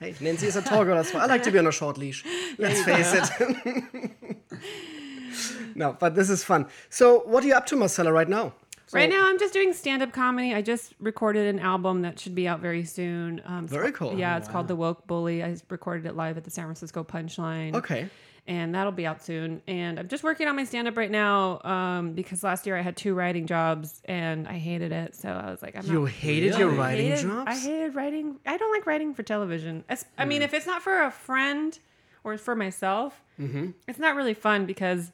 Hey, 0.00 0.14
Nancy 0.20 0.46
is 0.48 0.56
a 0.56 0.60
tall 0.60 0.84
girl 0.84 0.98
as 0.98 1.14
well. 1.14 1.22
I 1.22 1.26
like 1.26 1.44
to 1.44 1.50
be 1.52 1.58
on 1.58 1.66
a 1.66 1.72
short 1.72 1.96
leash. 1.96 2.24
Let's 2.58 2.82
face 2.82 3.14
it. 3.14 4.36
No, 5.78 5.96
but 5.98 6.14
this 6.14 6.28
is 6.30 6.44
fun. 6.44 6.66
So, 6.90 7.20
what 7.26 7.42
are 7.44 7.46
you 7.46 7.54
up 7.54 7.66
to, 7.66 7.76
Marcella, 7.76 8.12
right 8.12 8.28
now? 8.28 8.52
right 8.92 9.10
now, 9.10 9.28
I'm 9.28 9.38
just 9.38 9.52
doing 9.52 9.72
stand 9.74 10.02
up 10.02 10.12
comedy. 10.12 10.54
I 10.54 10.62
just 10.62 10.94
recorded 10.98 11.46
an 11.54 11.60
album 11.60 12.02
that 12.02 12.18
should 12.18 12.34
be 12.34 12.48
out 12.48 12.60
very 12.60 12.84
soon. 12.84 13.40
Um, 13.44 13.68
Very 13.68 13.92
called- 13.92 14.12
cool. 14.12 14.18
Yeah, 14.18 14.38
it's 14.38 14.48
called 14.48 14.66
The 14.66 14.76
Woke 14.76 15.06
Bully. 15.06 15.44
I 15.44 15.56
recorded 15.68 16.06
it 16.06 16.16
live 16.16 16.36
at 16.38 16.44
the 16.44 16.50
San 16.50 16.64
Francisco 16.64 17.04
Punchline. 17.04 17.74
Okay. 17.74 18.08
and 18.46 18.74
that'll 18.74 18.92
be 18.92 19.06
out 19.06 19.22
soon. 19.22 19.60
And 19.68 19.98
I'm 20.00 20.08
just 20.08 20.24
working 20.24 20.48
on 20.48 20.56
my 20.56 20.64
stand 20.64 20.88
up 20.88 20.96
right 20.96 21.10
now 21.10 21.60
um, 21.64 22.12
because 22.14 22.42
last 22.42 22.64
year 22.66 22.78
I 22.78 22.80
had 22.80 22.96
two 22.96 23.12
writing 23.12 23.46
jobs 23.46 24.00
and 24.06 24.48
I 24.48 24.54
hated 24.54 24.90
it. 24.90 25.14
So 25.14 25.28
I 25.28 25.50
was 25.50 25.60
like, 25.60 25.76
I'm 25.76 25.84
You 25.84 26.00
not. 26.04 26.10
hated 26.10 26.54
Really? 26.54 26.58
your 26.60 26.72
I 26.72 26.76
writing 26.76 27.10
hated, 27.10 27.22
jobs? 27.28 27.44
I 27.46 27.54
hated 27.56 27.94
writing. 27.94 28.38
I 28.46 28.56
don't 28.56 28.72
like 28.72 28.86
writing 28.86 29.12
for 29.12 29.22
television. 29.22 29.80
It's- 29.90 30.06
I 30.16 30.24
mean, 30.24 30.40
if 30.40 30.54
it's 30.54 30.64
not 30.66 30.80
for 30.80 31.02
a 31.02 31.10
friend 31.10 31.78
or 32.24 32.38
for 32.38 32.54
myself, 32.56 33.22
it's 33.86 33.98
not 33.98 34.16
really 34.16 34.32
fun 34.32 34.64
because 34.64 35.12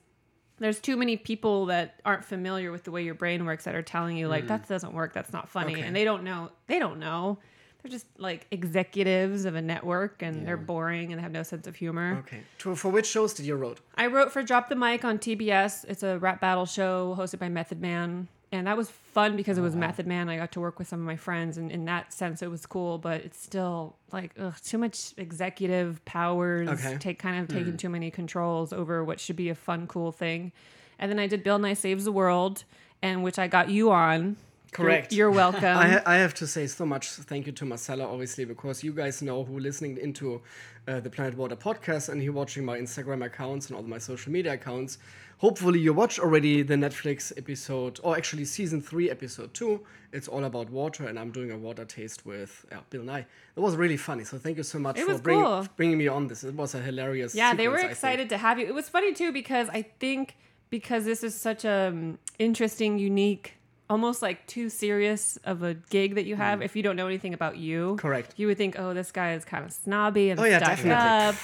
there's 0.59 0.81
too 0.81 0.97
many 0.97 1.17
people 1.17 1.67
that 1.67 2.01
aren't 2.05 2.25
familiar 2.25 2.71
with 2.71 2.85
the 2.85 2.91
way 2.91 3.03
your 3.03 3.15
brain 3.15 3.45
works 3.45 3.65
that 3.65 3.75
are 3.75 3.83
telling 3.83 4.17
you 4.17 4.29
like 4.29 4.45
mm. 4.45 4.49
that 4.49 4.69
doesn't 4.69 4.93
work 4.93 5.13
that's 5.13 5.33
not 5.33 5.49
funny 5.49 5.73
Okay. 5.75 5.83
and 5.83 5.95
they 5.95 6.05
don't 6.05 6.23
know 6.25 6.51
they 6.67 6.79
don't 6.79 6.99
know 6.99 7.39
they're 7.83 7.91
just 7.91 8.07
like 8.17 8.47
executives 8.51 9.45
of 9.45 9.57
a 9.57 9.61
network 9.63 10.23
and 10.23 10.47
they're 10.47 10.57
boring 10.57 11.13
and 11.13 11.19
they 11.19 11.23
have 11.23 11.33
no 11.33 11.43
sense 11.43 11.67
of 11.67 11.77
humor 11.77 12.25
Okay. 12.27 12.41
For 12.75 12.89
which 12.89 13.07
shows 13.07 13.35
did 13.35 13.45
you 13.45 13.57
wrote? 13.57 13.81
I 13.95 14.07
wrote 14.07 14.33
for 14.33 14.43
Drop 14.43 14.71
the 14.71 14.75
Mic 14.75 15.05
on 15.05 15.19
TBS. 15.19 15.85
It's 15.87 16.03
a 16.03 16.19
rap 16.19 16.41
battle 16.41 16.65
show 16.65 17.15
hosted 17.19 17.41
by 17.41 17.51
Method 17.51 17.83
Man. 17.83 18.29
And 18.59 18.67
that 18.67 18.77
was 18.77 18.89
fun 18.91 19.37
because 19.37 19.59
it 19.59 19.63
was 19.63 19.75
Method 19.77 20.07
Man. 20.07 20.29
I 20.29 20.37
got 20.37 20.53
to 20.53 20.61
work 20.61 20.79
with 20.79 20.89
some 20.89 21.01
of 21.01 21.07
my 21.07 21.17
friends, 21.17 21.59
and 21.59 21.71
in 21.71 21.85
that 21.87 22.13
sense, 22.13 22.43
it 22.43 22.51
was 22.51 22.67
cool. 22.67 22.99
But 22.99 23.23
it's 23.23 23.41
still 23.43 23.97
like 24.13 24.33
ugh, 24.39 24.55
too 24.65 24.79
much 24.79 25.13
executive 25.17 26.05
powers, 26.05 26.69
Okay. 26.69 26.97
take 26.99 27.19
kind 27.19 27.41
of 27.41 27.49
Hmm. 27.51 27.57
taking 27.59 27.77
too 27.77 27.89
many 27.89 28.11
controls 28.11 28.73
over 28.73 29.05
what 29.05 29.21
should 29.21 29.37
be 29.37 29.49
a 29.49 29.55
fun, 29.55 29.87
cool 29.87 30.13
thing. 30.13 30.53
And 30.99 31.11
then 31.11 31.19
I 31.19 31.27
did 31.27 31.43
Bill 31.43 31.59
Nye 31.59 31.75
Saves 31.75 32.05
the 32.05 32.13
World, 32.13 32.65
and 33.03 33.23
which 33.25 33.39
I 33.39 33.49
got 33.49 33.69
you 33.71 33.91
on. 33.91 34.37
You're- 34.78 34.90
Correct. 34.93 35.12
You're, 35.12 35.31
welcome. 35.45 35.64
I, 35.64 35.88
ha- 35.88 36.02
I 36.07 36.16
have 36.16 36.35
to 36.35 36.47
say 36.47 36.66
so 36.66 36.85
much 36.85 37.09
thank 37.11 37.47
you 37.47 37.52
to 37.52 37.64
Marcella, 37.64 38.04
obviously, 38.07 38.45
because 38.45 38.83
you 38.83 38.93
guys 38.93 39.23
know 39.23 39.45
who 39.45 39.59
listening 39.59 39.99
into 39.99 40.43
uh, 40.88 41.00
the 41.00 41.11
Planet 41.11 41.37
Water 41.37 41.57
podcast 41.57 42.09
and 42.09 42.23
you 42.23 42.33
watching 42.33 42.64
my 42.64 42.78
Instagram 42.78 43.25
accounts 43.25 43.69
and 43.69 43.76
all 43.76 43.83
my 43.83 43.99
social 43.99 44.33
media 44.33 44.54
accounts. 44.54 44.99
Hopefully, 45.38 45.81
you 45.81 45.93
watched 45.93 46.19
already 46.21 46.62
the 46.62 46.75
Netflix 46.75 47.33
episode, 47.37 47.99
or 48.02 48.16
actually 48.16 48.45
season 48.45 48.81
three, 48.81 49.11
episode 49.11 49.52
two. 49.52 49.81
It's 50.12 50.28
all 50.28 50.45
about 50.45 50.71
water, 50.71 51.07
and 51.09 51.19
I'm 51.19 51.33
doing 51.33 51.50
a 51.50 51.59
water 51.59 51.85
taste 51.85 52.25
with 52.25 52.64
uh, 52.73 52.76
Bill 52.88 53.02
Nye. 53.02 53.26
It 53.57 53.61
was 53.61 53.75
really 53.76 53.97
funny, 53.97 54.25
so 54.25 54.38
thank 54.38 54.57
you 54.57 54.62
so 54.62 54.78
much 54.78 54.97
It 54.97 55.07
for 55.07 55.19
bring, 55.19 55.43
cool. 55.43 55.66
bringing 55.76 55.99
me 55.99 56.07
on 56.09 56.28
this. 56.28 56.45
It 56.45 56.54
was 56.54 56.75
a 56.75 56.81
hilarious. 56.81 57.35
Yeah, 57.35 57.52
they 57.54 57.66
were 57.69 57.78
sequence, 57.78 57.83
I 57.83 57.87
think. 57.87 58.21
excited 58.21 58.28
to 58.31 58.38
have 58.38 58.59
you. 58.61 58.66
It 58.66 58.75
was 58.75 58.88
funny 58.88 59.12
too 59.12 59.33
because 59.33 59.69
I 59.71 59.83
think 59.83 60.37
because 60.71 61.04
this 61.04 61.23
is 61.25 61.35
such 61.35 61.64
a 61.64 61.88
um, 61.88 62.19
interesting, 62.38 62.99
unique, 62.99 63.54
almost 63.95 64.21
like 64.23 64.39
too 64.47 64.69
serious 64.69 65.37
of 65.45 65.63
a 65.63 65.75
gig 65.75 66.17
that 66.17 66.25
you 66.25 66.37
have. 66.37 66.59
Mm. 66.59 66.65
If 66.65 66.75
you 66.77 66.83
don't 66.83 66.97
know 66.97 67.07
anything 67.07 67.33
about 67.35 67.57
you. 67.57 67.97
Correct. 68.01 68.35
you 68.37 68.47
would 68.49 68.57
think, 68.57 68.73
oh, 68.79 68.93
this 68.93 69.11
guy 69.13 69.35
is 69.35 69.45
kind 69.45 69.65
of 69.65 69.73
snobby 69.73 70.31
and 70.31 70.41
Oh, 70.41 70.45
yeah, 70.45 70.59
stuck 70.59 70.71
definitely. 70.77 71.29
up. 71.31 71.35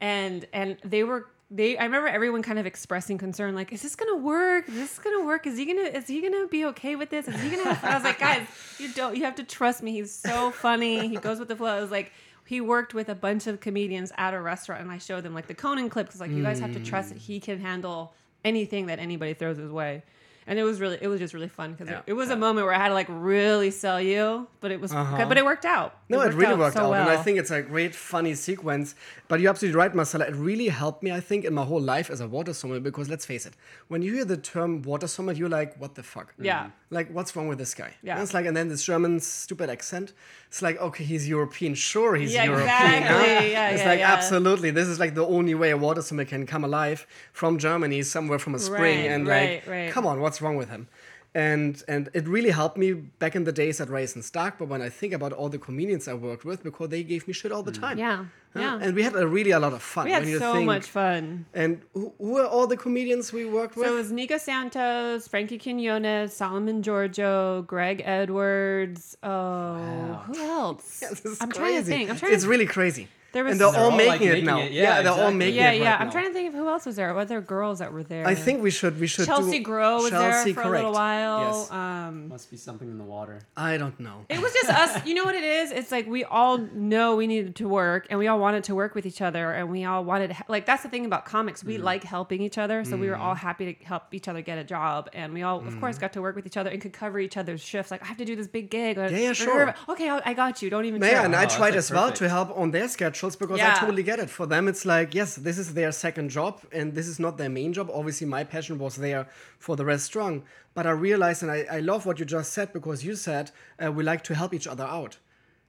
And 0.00 0.46
and 0.52 0.76
they 0.84 1.02
were 1.04 1.26
they. 1.50 1.78
I 1.78 1.84
remember 1.84 2.08
everyone 2.08 2.42
kind 2.42 2.58
of 2.58 2.66
expressing 2.66 3.16
concern, 3.18 3.54
like, 3.54 3.72
is 3.72 3.80
this 3.80 3.96
gonna 3.96 4.16
work? 4.34 4.68
Is 4.68 4.74
this 4.74 4.98
gonna 4.98 5.24
work? 5.24 5.46
Is 5.46 5.56
he 5.56 5.64
gonna 5.64 5.88
is 5.98 6.06
he 6.06 6.20
gonna 6.20 6.46
be 6.48 6.66
okay 6.66 6.96
with 6.96 7.08
this? 7.08 7.28
Is 7.28 7.40
he 7.40 7.48
gonna? 7.56 7.78
I 7.82 7.94
was 7.94 8.04
like, 8.04 8.18
guys, 8.18 8.46
you 8.78 8.92
don't. 8.92 9.16
You 9.16 9.24
have 9.24 9.36
to 9.36 9.44
trust 9.44 9.82
me. 9.82 9.92
He's 9.92 10.12
so 10.12 10.50
funny. 10.50 11.08
He 11.08 11.16
goes 11.16 11.38
with 11.38 11.48
the 11.48 11.56
flow. 11.56 11.68
I 11.78 11.80
was 11.80 11.90
like. 11.90 12.12
He 12.48 12.60
worked 12.60 12.94
with 12.94 13.08
a 13.08 13.14
bunch 13.16 13.48
of 13.48 13.58
comedians 13.58 14.12
at 14.16 14.32
a 14.32 14.40
restaurant, 14.40 14.80
and 14.80 14.88
I 14.92 14.98
showed 14.98 15.24
them 15.24 15.34
like 15.34 15.48
the 15.48 15.54
Conan 15.54 15.88
clip 15.90 16.06
because 16.06 16.20
like 16.20 16.30
you 16.30 16.44
guys 16.44 16.60
have 16.60 16.72
to 16.74 16.78
trust 16.78 17.08
that 17.08 17.18
he 17.18 17.40
can 17.40 17.58
handle 17.58 18.14
anything 18.44 18.86
that 18.86 19.00
anybody 19.00 19.34
throws 19.34 19.56
his 19.56 19.72
way, 19.72 20.04
and 20.46 20.58
it 20.58 20.62
was 20.64 20.80
really 20.80 20.98
it 21.00 21.08
was 21.08 21.20
just 21.20 21.34
really 21.34 21.48
fun 21.48 21.72
because 21.72 21.88
Yeah, 21.88 21.98
it, 21.98 22.04
it 22.08 22.12
was 22.12 22.30
a 22.30 22.36
moment 22.36 22.66
where 22.66 22.74
I 22.74 22.78
had 22.78 22.88
to 22.88 22.94
like 22.94 23.08
really 23.10 23.70
sell 23.70 24.00
you, 24.00 24.46
but 24.60 24.70
it 24.70 24.80
was 24.80 24.92
uh-huh. 24.92 25.24
but 25.28 25.36
it 25.36 25.44
worked 25.44 25.64
out. 25.64 25.98
No, 26.08 26.20
it, 26.20 26.34
really 26.34 26.54
worked 26.54 26.76
so 26.76 26.92
out, 26.92 27.00
and 27.00 27.10
I 27.10 27.16
think 27.16 27.38
it's 27.38 27.50
a 27.50 27.62
great, 27.62 27.94
funny 27.94 28.34
sequence. 28.34 28.94
But 29.28 29.40
you're 29.40 29.50
absolutely 29.50 29.76
right, 29.76 29.92
Marcella. 29.92 30.24
It 30.26 30.36
really 30.36 30.68
helped 30.68 31.02
me, 31.02 31.10
I 31.10 31.18
think, 31.18 31.44
in 31.44 31.52
my 31.52 31.64
whole 31.64 31.80
life 31.80 32.10
as 32.10 32.20
a 32.20 32.28
water 32.28 32.52
sommelier. 32.54 32.80
Because 32.80 33.08
let's 33.08 33.26
face 33.26 33.44
it, 33.44 33.54
when 33.88 34.02
you 34.02 34.14
hear 34.14 34.24
the 34.24 34.36
term 34.36 34.82
water 34.82 35.08
sommelier, 35.08 35.36
you're 35.38 35.48
like, 35.48 35.76
"What 35.80 35.96
the 35.96 36.04
fuck?" 36.04 36.32
Yeah. 36.38 36.60
Mm-hmm. 36.60 36.70
Like, 36.90 37.10
what's 37.12 37.34
wrong 37.34 37.48
with 37.48 37.58
this 37.58 37.74
guy? 37.74 37.94
Yeah. 38.02 38.14
And 38.14 38.22
it's 38.22 38.32
like, 38.32 38.46
and 38.46 38.56
then 38.56 38.68
this 38.68 38.84
German 38.84 39.18
stupid 39.18 39.68
accent. 39.68 40.12
It's 40.46 40.62
like, 40.62 40.80
okay, 40.80 41.02
he's 41.02 41.28
European. 41.28 41.74
Sure, 41.74 42.14
he's 42.14 42.32
Yeah, 42.32 42.44
European. 42.44 42.68
exactly. 42.68 43.06
huh? 43.08 43.44
Yeah, 43.56 43.70
it's 43.70 43.82
yeah, 43.82 43.88
like 43.88 43.98
yeah. 43.98 44.12
absolutely. 44.12 44.70
This 44.70 44.86
is 44.86 45.00
like 45.00 45.14
the 45.16 45.26
only 45.26 45.54
way 45.56 45.70
a 45.70 45.76
water 45.76 46.00
sommelier 46.02 46.26
can 46.28 46.46
come 46.46 46.62
alive 46.62 47.04
from 47.32 47.58
Germany, 47.58 48.02
somewhere 48.02 48.38
from 48.38 48.54
a 48.54 48.60
spring, 48.60 49.00
Right, 49.00 49.10
and 49.10 49.26
right, 49.26 49.54
like, 49.54 49.66
right. 49.66 49.90
come 49.90 50.06
on, 50.06 50.20
what's 50.20 50.35
wrong 50.40 50.56
with 50.56 50.68
him? 50.68 50.88
And 51.34 51.82
and 51.86 52.08
it 52.14 52.26
really 52.26 52.48
helped 52.50 52.78
me 52.78 52.94
back 52.94 53.36
in 53.36 53.44
the 53.44 53.52
days 53.52 53.78
at 53.82 53.90
Ray's 53.90 54.14
and 54.14 54.24
Stark. 54.24 54.58
But 54.58 54.68
when 54.68 54.80
I 54.80 54.88
think 54.88 55.12
about 55.12 55.32
all 55.34 55.50
the 55.50 55.58
comedians 55.58 56.08
I 56.08 56.14
worked 56.14 56.46
with, 56.46 56.62
because 56.62 56.88
they 56.88 57.02
gave 57.02 57.28
me 57.28 57.34
shit 57.34 57.52
all 57.52 57.62
the 57.62 57.72
mm. 57.72 57.80
time. 57.80 57.98
Yeah, 57.98 58.24
Huh? 58.56 58.60
yeah. 58.62 58.78
And 58.80 58.96
we 58.96 59.02
had 59.02 59.14
a 59.14 59.26
really 59.26 59.50
a 59.50 59.60
lot 59.60 59.74
of 59.74 59.82
fun. 59.82 60.06
we 60.06 60.12
had 60.12 60.22
when 60.22 60.32
you 60.32 60.38
so 60.38 60.54
think- 60.54 60.66
much 60.66 60.86
fun. 60.86 61.44
And 61.52 61.82
who, 61.92 62.12
who 62.18 62.38
are 62.38 62.46
all 62.46 62.66
the 62.66 62.76
comedians 62.76 63.32
we 63.32 63.44
worked 63.44 63.76
with? 63.76 63.86
So 63.86 63.92
it 63.92 63.96
was 63.96 64.12
Nico 64.12 64.38
Santos, 64.38 65.28
Frankie 65.28 65.58
Quinones, 65.58 66.32
Solomon 66.32 66.82
Georgio, 66.82 67.66
Greg 67.66 68.00
Edwards. 68.04 69.16
Oh, 69.22 70.22
who 70.26 70.40
else? 70.40 71.00
Yeah, 71.02 71.08
this 71.10 71.24
is 71.26 71.38
I'm 71.42 71.52
trying 71.52 71.76
to 71.76 71.82
think. 71.82 72.08
I'm 72.10 72.16
trying 72.16 72.32
it's 72.32 72.44
to. 72.44 72.48
really 72.50 72.66
crazy. 72.66 73.08
There 73.36 73.44
was- 73.44 73.52
and 73.52 73.60
they're 73.60 73.70
They're 73.70 73.80
all 73.82 73.90
all, 73.90 73.96
making 73.98 74.10
like, 74.12 74.20
it 74.22 74.28
making 74.32 74.44
now. 74.46 74.58
it. 74.60 74.72
Yeah, 74.72 74.82
Yeah, 74.82 75.02
they're 75.02 75.12
all 75.12 75.30
making 75.30 75.56
yeah, 75.56 75.70
it. 75.72 75.80
yeah. 75.82 75.90
right 75.90 76.00
I'm 76.00 76.06
now. 76.06 76.12
trying 76.12 76.26
to 76.28 76.32
think 76.32 76.48
of 76.48 76.54
who 76.54 76.66
else 76.68 76.86
was 76.86 76.96
there. 76.96 77.12
What 77.12 77.20
other 77.22 77.42
girls 77.42 77.80
that 77.80 77.92
were 77.92 78.02
there? 78.02 78.26
I 78.26 78.34
think 78.34 78.62
we 78.62 78.70
should 78.70 78.98
we 78.98 79.06
should 79.06 79.26
Chelsea 79.26 79.58
do 79.58 79.64
Grow 79.64 79.96
was 79.96 80.08
Chelsea, 80.10 80.52
there 80.52 80.62
for 80.64 80.68
a 80.72 80.76
little 80.76 80.92
while. 80.92 81.40
Yes. 81.58 81.70
Um, 81.70 82.28
Must 82.28 82.50
be 82.50 82.56
something 82.56 82.88
in 82.88 82.96
the 82.96 83.04
water. 83.04 83.40
I 83.56 83.76
don't 83.76 83.98
know. 84.00 84.24
It 84.30 84.40
was 84.40 84.52
just 84.54 84.70
us. 84.70 85.04
You 85.06 85.14
know 85.14 85.24
what 85.24 85.34
it 85.34 85.44
is? 85.44 85.70
It's 85.70 85.92
like 85.92 86.06
we 86.06 86.24
all 86.24 86.56
know 86.58 87.14
we 87.16 87.26
needed 87.26 87.56
to 87.56 87.68
work, 87.68 88.06
and 88.08 88.18
we 88.18 88.26
all 88.26 88.38
wanted 88.38 88.64
to 88.64 88.74
work 88.74 88.94
with 88.94 89.04
each 89.04 89.20
other, 89.20 89.52
and 89.52 89.70
we 89.70 89.84
all 89.84 90.02
wanted 90.02 90.28
to, 90.30 90.36
like 90.48 90.64
that's 90.64 90.82
the 90.82 90.88
thing 90.88 91.04
about 91.04 91.26
comics. 91.26 91.62
Mm. 91.62 91.66
We 91.66 91.78
like 91.78 92.04
helping 92.04 92.40
each 92.40 92.56
other, 92.56 92.84
so 92.86 92.96
we 92.96 93.08
were 93.10 93.16
all 93.16 93.34
happy 93.34 93.74
to 93.74 93.84
help 93.84 94.04
each 94.12 94.28
other 94.28 94.40
get 94.40 94.56
a 94.56 94.64
job, 94.64 95.10
and 95.12 95.34
we 95.34 95.42
all, 95.42 95.58
of 95.58 95.74
Mm. 95.74 95.80
course, 95.80 95.98
got 95.98 96.12
to 96.14 96.22
work 96.22 96.36
with 96.36 96.46
each 96.46 96.56
other 96.56 96.70
and 96.70 96.80
could 96.80 96.94
cover 96.94 97.18
each 97.20 97.36
other's 97.36 97.60
shifts. 97.60 97.90
Like 97.90 98.02
I 98.02 98.06
have 98.06 98.16
to 98.16 98.24
do 98.24 98.34
this 98.34 98.46
big 98.48 98.70
gig. 98.70 98.96
Yeah, 98.96 99.08
yeah, 99.10 99.32
sure. 99.34 99.74
Okay, 99.90 100.08
I'll, 100.08 100.34
got 100.34 100.62
you. 100.62 100.70
Don't 100.70 100.86
even. 100.86 101.02
Yeah, 101.02 101.24
and 101.24 101.34
I 101.36 101.44
tried 101.46 101.74
as 101.76 101.90
well 101.90 102.10
to 102.12 102.28
help 102.28 102.56
on 102.56 102.70
their 102.70 102.88
because 103.34 103.58
I 103.60 103.80
totally 103.80 104.04
get 104.04 104.20
it. 104.20 104.30
For 104.30 104.46
them, 104.46 104.68
it's 104.68 104.84
like, 104.84 105.14
yes, 105.14 105.34
this 105.34 105.58
is 105.58 105.74
their 105.74 105.90
second 105.90 106.28
job 106.28 106.60
and 106.70 106.94
this 106.94 107.08
is 107.08 107.18
not 107.18 107.38
their 107.38 107.48
main 107.48 107.72
job. 107.72 107.90
Obviously, 107.92 108.26
my 108.26 108.44
passion 108.44 108.78
was 108.78 108.96
there 108.96 109.28
for 109.58 109.74
the 109.74 109.84
restaurant. 109.84 110.44
But 110.74 110.86
I 110.86 110.90
realized, 110.90 111.42
and 111.42 111.50
I, 111.50 111.64
I 111.70 111.80
love 111.80 112.06
what 112.06 112.18
you 112.20 112.26
just 112.26 112.52
said 112.52 112.72
because 112.72 113.04
you 113.04 113.16
said 113.16 113.50
uh, 113.82 113.90
we 113.90 114.04
like 114.04 114.22
to 114.24 114.34
help 114.34 114.52
each 114.54 114.66
other 114.66 114.84
out. 114.84 115.16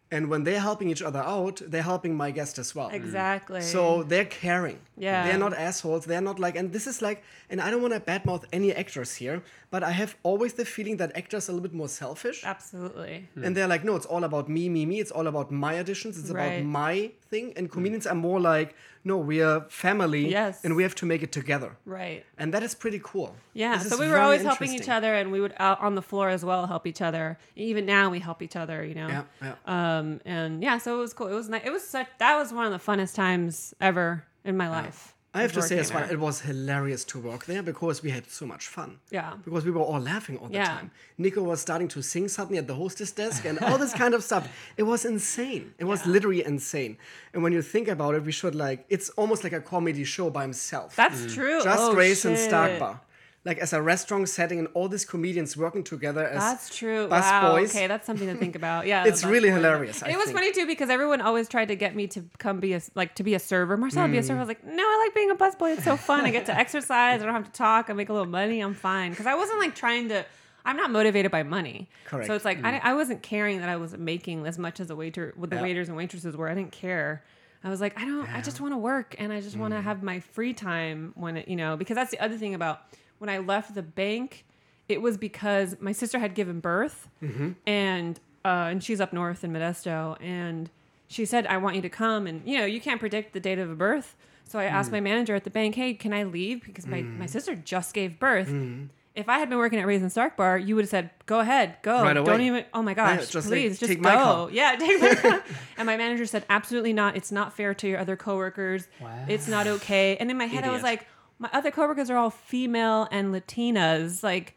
And 0.09 0.29
when 0.29 0.43
they're 0.45 0.61
helping 0.61 0.89
each 0.89 1.01
other 1.01 1.19
out, 1.19 1.61
they're 1.65 1.81
helping 1.81 2.15
my 2.15 2.31
guest 2.31 2.57
as 2.59 2.73
well. 2.73 2.89
Mm. 2.89 2.93
exactly. 2.93 3.61
So 3.61 4.03
they're 4.03 4.25
caring. 4.25 4.79
Yeah. 4.97 5.27
They're 5.27 5.37
not 5.37 5.53
assholes. 5.53 6.05
They're 6.05 6.21
not 6.21 6.39
like, 6.39 6.55
and 6.55 6.71
this 6.71 6.87
is 6.87 7.01
like, 7.01 7.23
and 7.49 7.59
I 7.59 7.69
don't 7.71 7.81
want 7.81 7.93
to 7.93 7.99
badmouth 7.99 8.45
any 8.53 8.73
actors 8.73 9.15
here, 9.15 9.43
but 9.69 9.83
I 9.83 9.91
have 9.91 10.15
always 10.23 10.53
the 10.53 10.63
feeling 10.63 10.97
that 10.97 11.15
actors 11.15 11.49
are 11.49 11.51
a 11.51 11.55
little 11.55 11.67
bit 11.69 11.75
more 11.75 11.89
selfish. 11.89 12.43
absolutely. 12.45 13.27
And 13.43 13.55
they're 13.55 13.67
like, 13.67 13.83
no, 13.83 13.95
it's 13.95 14.05
all 14.05 14.23
about 14.23 14.47
me, 14.47 14.69
me, 14.69 14.85
me. 14.85 14.99
It's 14.99 15.11
all 15.11 15.27
about 15.27 15.51
my 15.51 15.73
auditions. 15.75 16.17
It's 16.19 16.29
about 16.29 16.63
my 16.63 17.11
thing. 17.29 17.53
And 17.57 17.67
mm. 17.67 17.71
comedians 17.73 18.07
are 18.07 18.15
more 18.15 18.39
like, 18.39 18.75
no, 19.07 19.17
we 19.17 19.41
are 19.41 19.61
family. 19.69 20.29
Yes. 20.29 20.63
And 20.63 20.75
we 20.75 20.83
have 20.83 20.95
to 20.95 21.05
make 21.05 21.23
it 21.23 21.31
together. 21.31 21.77
Right. 21.85 22.25
And 22.37 22.53
that 22.53 22.63
is 22.63 22.75
pretty 22.75 22.99
cool. 23.03 23.35
Yeah, 23.53 23.77
This 23.77 23.89
so 23.89 23.97
we 23.97 24.07
were 24.07 24.19
always 24.19 24.43
helping 24.43 24.73
each 24.73 24.89
other, 24.89 25.13
and 25.13 25.31
we 25.31 25.39
would 25.39 25.55
out 25.57 25.79
on 25.81 25.95
the 25.95 26.01
floor 26.01 26.29
as 26.29 26.43
well 26.43 26.67
help 26.67 26.85
each 26.85 27.01
other. 27.01 27.37
Even 27.55 27.85
now, 27.85 28.09
we 28.09 28.19
help 28.19 28.41
each 28.41 28.55
other. 28.55 28.85
You 28.85 28.95
know. 28.95 29.07
Yeah, 29.07 29.23
yeah. 29.41 29.55
Um, 29.65 30.21
and 30.25 30.61
yeah, 30.61 30.77
so 30.77 30.95
it 30.97 30.99
was 30.99 31.13
cool. 31.13 31.27
It 31.27 31.33
was 31.33 31.49
nice. 31.49 31.63
It 31.65 31.71
was 31.71 31.87
such. 31.87 32.07
That 32.19 32.37
was 32.37 32.53
one 32.53 32.65
of 32.65 32.71
the 32.71 32.91
funnest 32.91 33.15
times 33.15 33.73
ever 33.81 34.25
in 34.43 34.57
my 34.57 34.69
life. 34.69 35.15
I 35.38 35.41
have 35.41 35.53
to 35.53 35.62
say 35.62 35.77
as 35.79 35.94
well, 35.94 36.10
it 36.10 36.20
was 36.20 36.41
hilarious 36.41 37.03
to 37.12 37.20
work 37.20 37.46
there 37.46 37.63
because 37.72 38.03
we 38.06 38.10
had 38.10 38.25
so 38.29 38.46
much 38.46 38.67
fun. 38.67 39.00
Yeah. 39.10 39.34
Because 39.46 39.63
we 39.65 39.72
were 39.72 39.82
all 39.82 40.00
laughing 40.00 40.38
all 40.39 40.48
the 40.48 40.56
Yeah. 40.56 40.65
time. 40.77 40.91
Nico 41.17 41.41
was 41.44 41.60
starting 41.62 41.88
to 41.96 42.01
sing 42.01 42.27
suddenly 42.27 42.58
at 42.58 42.67
the 42.67 42.75
hostess 42.75 43.12
desk 43.12 43.46
and 43.46 43.60
all 43.60 43.77
this 43.77 43.94
kind 43.94 44.13
of 44.13 44.24
stuff. 44.24 44.48
It 44.77 44.84
was 44.84 45.06
insane. 45.06 45.74
It 45.77 45.86
was 45.86 46.00
Yeah. 46.06 46.13
literally 46.13 46.44
insane. 46.53 46.98
And 47.34 47.44
when 47.44 47.53
you 47.53 47.62
think 47.62 47.88
about 47.88 48.15
it, 48.15 48.24
we 48.24 48.32
should 48.32 48.56
like, 48.56 48.86
it's 48.89 49.10
almost 49.12 49.44
like 49.44 49.53
a 49.53 49.62
comedy 49.62 50.03
show 50.03 50.29
by 50.29 50.44
himself. 50.44 50.96
That's 50.96 51.22
mm. 51.22 51.34
true. 51.34 51.63
Just 51.63 51.82
oh, 51.82 51.94
Ray's 51.94 52.25
and 52.25 52.38
shit. 52.38 52.48
Stark 52.50 52.79
Bar. 52.79 53.01
Like 53.47 53.57
as 53.59 53.71
a 53.73 53.81
restaurant 53.81 54.27
setting 54.29 54.59
and 54.59 54.67
all 54.75 54.87
these 54.89 55.05
comedians 55.05 55.55
working 55.57 55.83
together 55.83 56.25
as 56.27 56.39
That's 56.43 56.75
true. 56.77 57.07
bus 57.07 57.23
wow. 57.23 57.51
boys. 57.53 57.73
Okay, 57.75 57.87
that's 57.87 58.05
something 58.05 58.27
to 58.27 58.35
think 58.35 58.55
about. 58.55 58.85
Yeah, 58.85 59.05
It's 59.09 59.23
really 59.23 59.49
boys. 59.49 59.57
hilarious, 59.57 60.03
I 60.03 60.09
it 60.09 60.17
was 60.17 60.25
think. 60.27 60.37
funny 60.37 60.51
too 60.51 60.65
because 60.67 60.89
everyone 60.89 61.21
always 61.21 61.47
tried 61.47 61.69
to 61.69 61.75
get 61.75 61.95
me 61.95 62.05
to 62.15 62.19
come 62.37 62.59
be 62.59 62.73
a 62.73 62.81
like 62.93 63.15
to 63.15 63.23
be 63.23 63.33
a 63.35 63.39
server. 63.39 63.75
Marcel, 63.77 64.07
be 64.07 64.17
a 64.17 64.21
Mm. 64.21 64.27
server. 64.27 64.39
I 64.39 64.43
was 64.43 64.47
like, 64.49 64.63
no, 64.65 64.83
I 64.83 65.03
like 65.05 65.15
being 65.15 65.31
a 65.31 65.35
busboy. 65.35 65.73
It's 65.75 65.83
so 65.85 65.95
fun. 65.97 66.25
I 66.25 66.31
get 66.31 66.45
to 66.47 66.55
exercise. 66.55 67.21
I 67.21 67.25
don't 67.25 67.33
have 67.33 67.45
to 67.45 67.51
talk. 67.51 67.89
I 67.89 67.93
make 67.93 68.09
a 68.09 68.13
little 68.13 68.27
money. 68.41 68.59
I'm 68.59 68.73
fine 68.75 69.11
because 69.11 69.25
I 69.27 69.35
wasn't 69.35 69.59
like 69.59 69.73
trying 69.75 70.09
to. 70.09 70.25
I'm 70.65 70.75
not 70.75 70.91
motivated 70.91 71.31
by 71.31 71.43
money. 71.43 71.89
Correct. 72.05 72.27
So 72.27 72.33
it's 72.35 72.43
like 72.43 72.61
I, 72.65 72.79
I 72.83 72.93
wasn't 72.93 73.23
caring 73.23 73.59
that 73.59 73.69
I 73.69 73.77
wasn't 73.77 74.01
making 74.01 74.45
as 74.45 74.57
much 74.59 74.81
as 74.81 74.89
a 74.89 74.95
waiter, 74.97 75.33
with 75.37 75.49
the 75.51 75.55
Yeah. 75.55 75.61
waiters 75.61 75.87
and 75.87 75.95
waitresses 75.95 76.35
were. 76.35 76.49
I 76.49 76.55
didn't 76.55 76.73
care. 76.73 77.23
I 77.63 77.69
was 77.69 77.79
like, 77.81 77.97
I 77.99 78.03
don't. 78.05 78.27
I 78.29 78.41
just 78.41 78.59
want 78.59 78.73
to 78.73 78.77
work 78.77 79.15
and 79.17 79.31
I 79.31 79.39
just 79.41 79.55
want 79.57 79.73
Mm. 79.73 79.77
to 79.77 79.81
have 79.83 80.03
my 80.03 80.19
free 80.19 80.53
time 80.53 81.13
when 81.15 81.37
it, 81.37 81.47
you 81.47 81.55
know, 81.55 81.77
because 81.77 81.95
that's 81.95 82.11
the 82.11 82.19
other 82.19 82.37
thing 82.37 82.53
about 82.53 82.81
when 83.19 83.29
I 83.29 83.38
left 83.39 83.75
the 83.75 83.83
bank. 83.83 84.45
It 84.89 85.01
was 85.01 85.17
because 85.17 85.75
my 85.81 85.91
sister 85.91 86.17
had 86.19 86.33
given 86.33 86.59
birth, 86.62 87.09
Mm-hmm. 87.21 87.51
and 87.65 88.19
uh, 88.45 88.69
and 88.71 88.81
she's 88.83 89.01
up 89.01 89.12
north 89.12 89.43
in 89.43 89.51
Modesto, 89.51 90.15
and 90.21 90.69
she 91.07 91.25
said, 91.25 91.45
"I 91.47 91.57
want 91.57 91.75
you 91.75 91.81
to 91.81 91.89
come." 91.89 92.25
And 92.25 92.41
you 92.47 92.57
know, 92.57 92.65
you 92.65 92.79
can't 92.79 93.00
predict 93.00 93.33
the 93.33 93.41
date 93.41 93.59
of 93.59 93.69
a 93.69 93.75
birth, 93.75 94.15
so 94.47 94.59
I 94.59 94.63
Mm. 94.65 94.71
asked 94.71 94.91
my 94.93 95.01
manager 95.01 95.36
at 95.36 95.43
the 95.43 95.50
bank, 95.50 95.75
"Hey, 95.75 95.93
can 95.93 96.13
I 96.13 96.24
leave?" 96.24 96.63
Because 96.63 96.88
my 96.88 97.01
my 97.01 97.25
sister 97.25 97.53
just 97.53 97.93
gave 97.93 98.17
birth. 98.17 98.47
Mm. 98.47 98.88
If 99.13 99.27
I 99.27 99.39
had 99.39 99.50
been 99.50 99.57
working 99.57 99.79
at 99.79 99.88
Ray's 99.88 100.03
and 100.03 100.12
Stark 100.12 100.38
Bar, 100.38 100.59
you 100.59 100.75
would 100.75 100.83
have 100.83 100.89
said, 100.89 101.09
"Go 101.25 101.39
ahead, 101.41 101.77
go. 101.81 102.03
Right 102.03 102.13
Don't 102.13 102.39
even. 102.39 102.63
Oh 102.74 102.81
my 102.83 102.93
gosh, 102.93 103.27
just, 103.27 103.36
like, 103.36 103.45
please, 103.47 103.79
just 103.79 103.91
take 103.91 104.01
go. 104.01 104.07
my 104.09 104.15
car." 104.15 104.50
Yeah, 104.51 104.75
take 104.77 105.01
my 105.01 105.41
and 105.77 105.86
my 105.86 105.97
manager 105.97 106.25
said, 106.25 106.45
"Absolutely 106.50 106.93
not. 106.93 107.17
It's 107.17 107.31
not 107.33 107.51
fair 107.57 107.74
to 107.74 107.88
your 107.89 108.00
other 108.00 108.15
coworkers. 108.15 108.88
Wow. 109.01 109.25
It's 109.27 109.47
not 109.50 109.67
okay." 109.67 110.15
And 110.17 110.31
in 110.31 110.38
my 110.38 110.45
head, 110.45 110.63
I 110.63 110.69
was 110.71 110.83
like, 110.83 111.07
"My 111.39 111.50
other 111.53 111.72
coworkers 111.72 112.10
are 112.10 112.17
all 112.17 112.29
female 112.29 113.08
and 113.12 113.34
Latinas. 113.34 114.24
Like, 114.24 114.56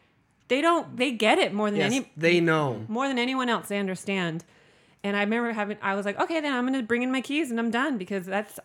they 0.49 0.61
don't. 0.61 0.97
They 0.97 1.13
get 1.13 1.39
it 1.39 1.53
more 1.53 1.71
than 1.71 1.81
Yes, 1.81 1.93
any 1.93 2.11
they 2.17 2.41
know. 2.41 2.85
more 2.89 3.09
than 3.09 3.19
anyone 3.19 3.49
else. 3.49 3.69
They 3.69 3.79
understand." 3.79 4.45
And 5.03 5.17
I 5.17 5.21
remember 5.21 5.53
having, 5.53 5.79
I 5.81 5.95
was 5.95 6.05
like, 6.05 6.21
"Okay, 6.21 6.41
then 6.41 6.53
I'm 6.53 6.67
gonna 6.67 6.83
bring 6.83 7.03
in 7.03 7.11
my 7.11 7.23
keys 7.23 7.51
and 7.51 7.59
I'm 7.59 7.71
done 7.71 7.97
because 7.97 8.27
that's 8.27 8.61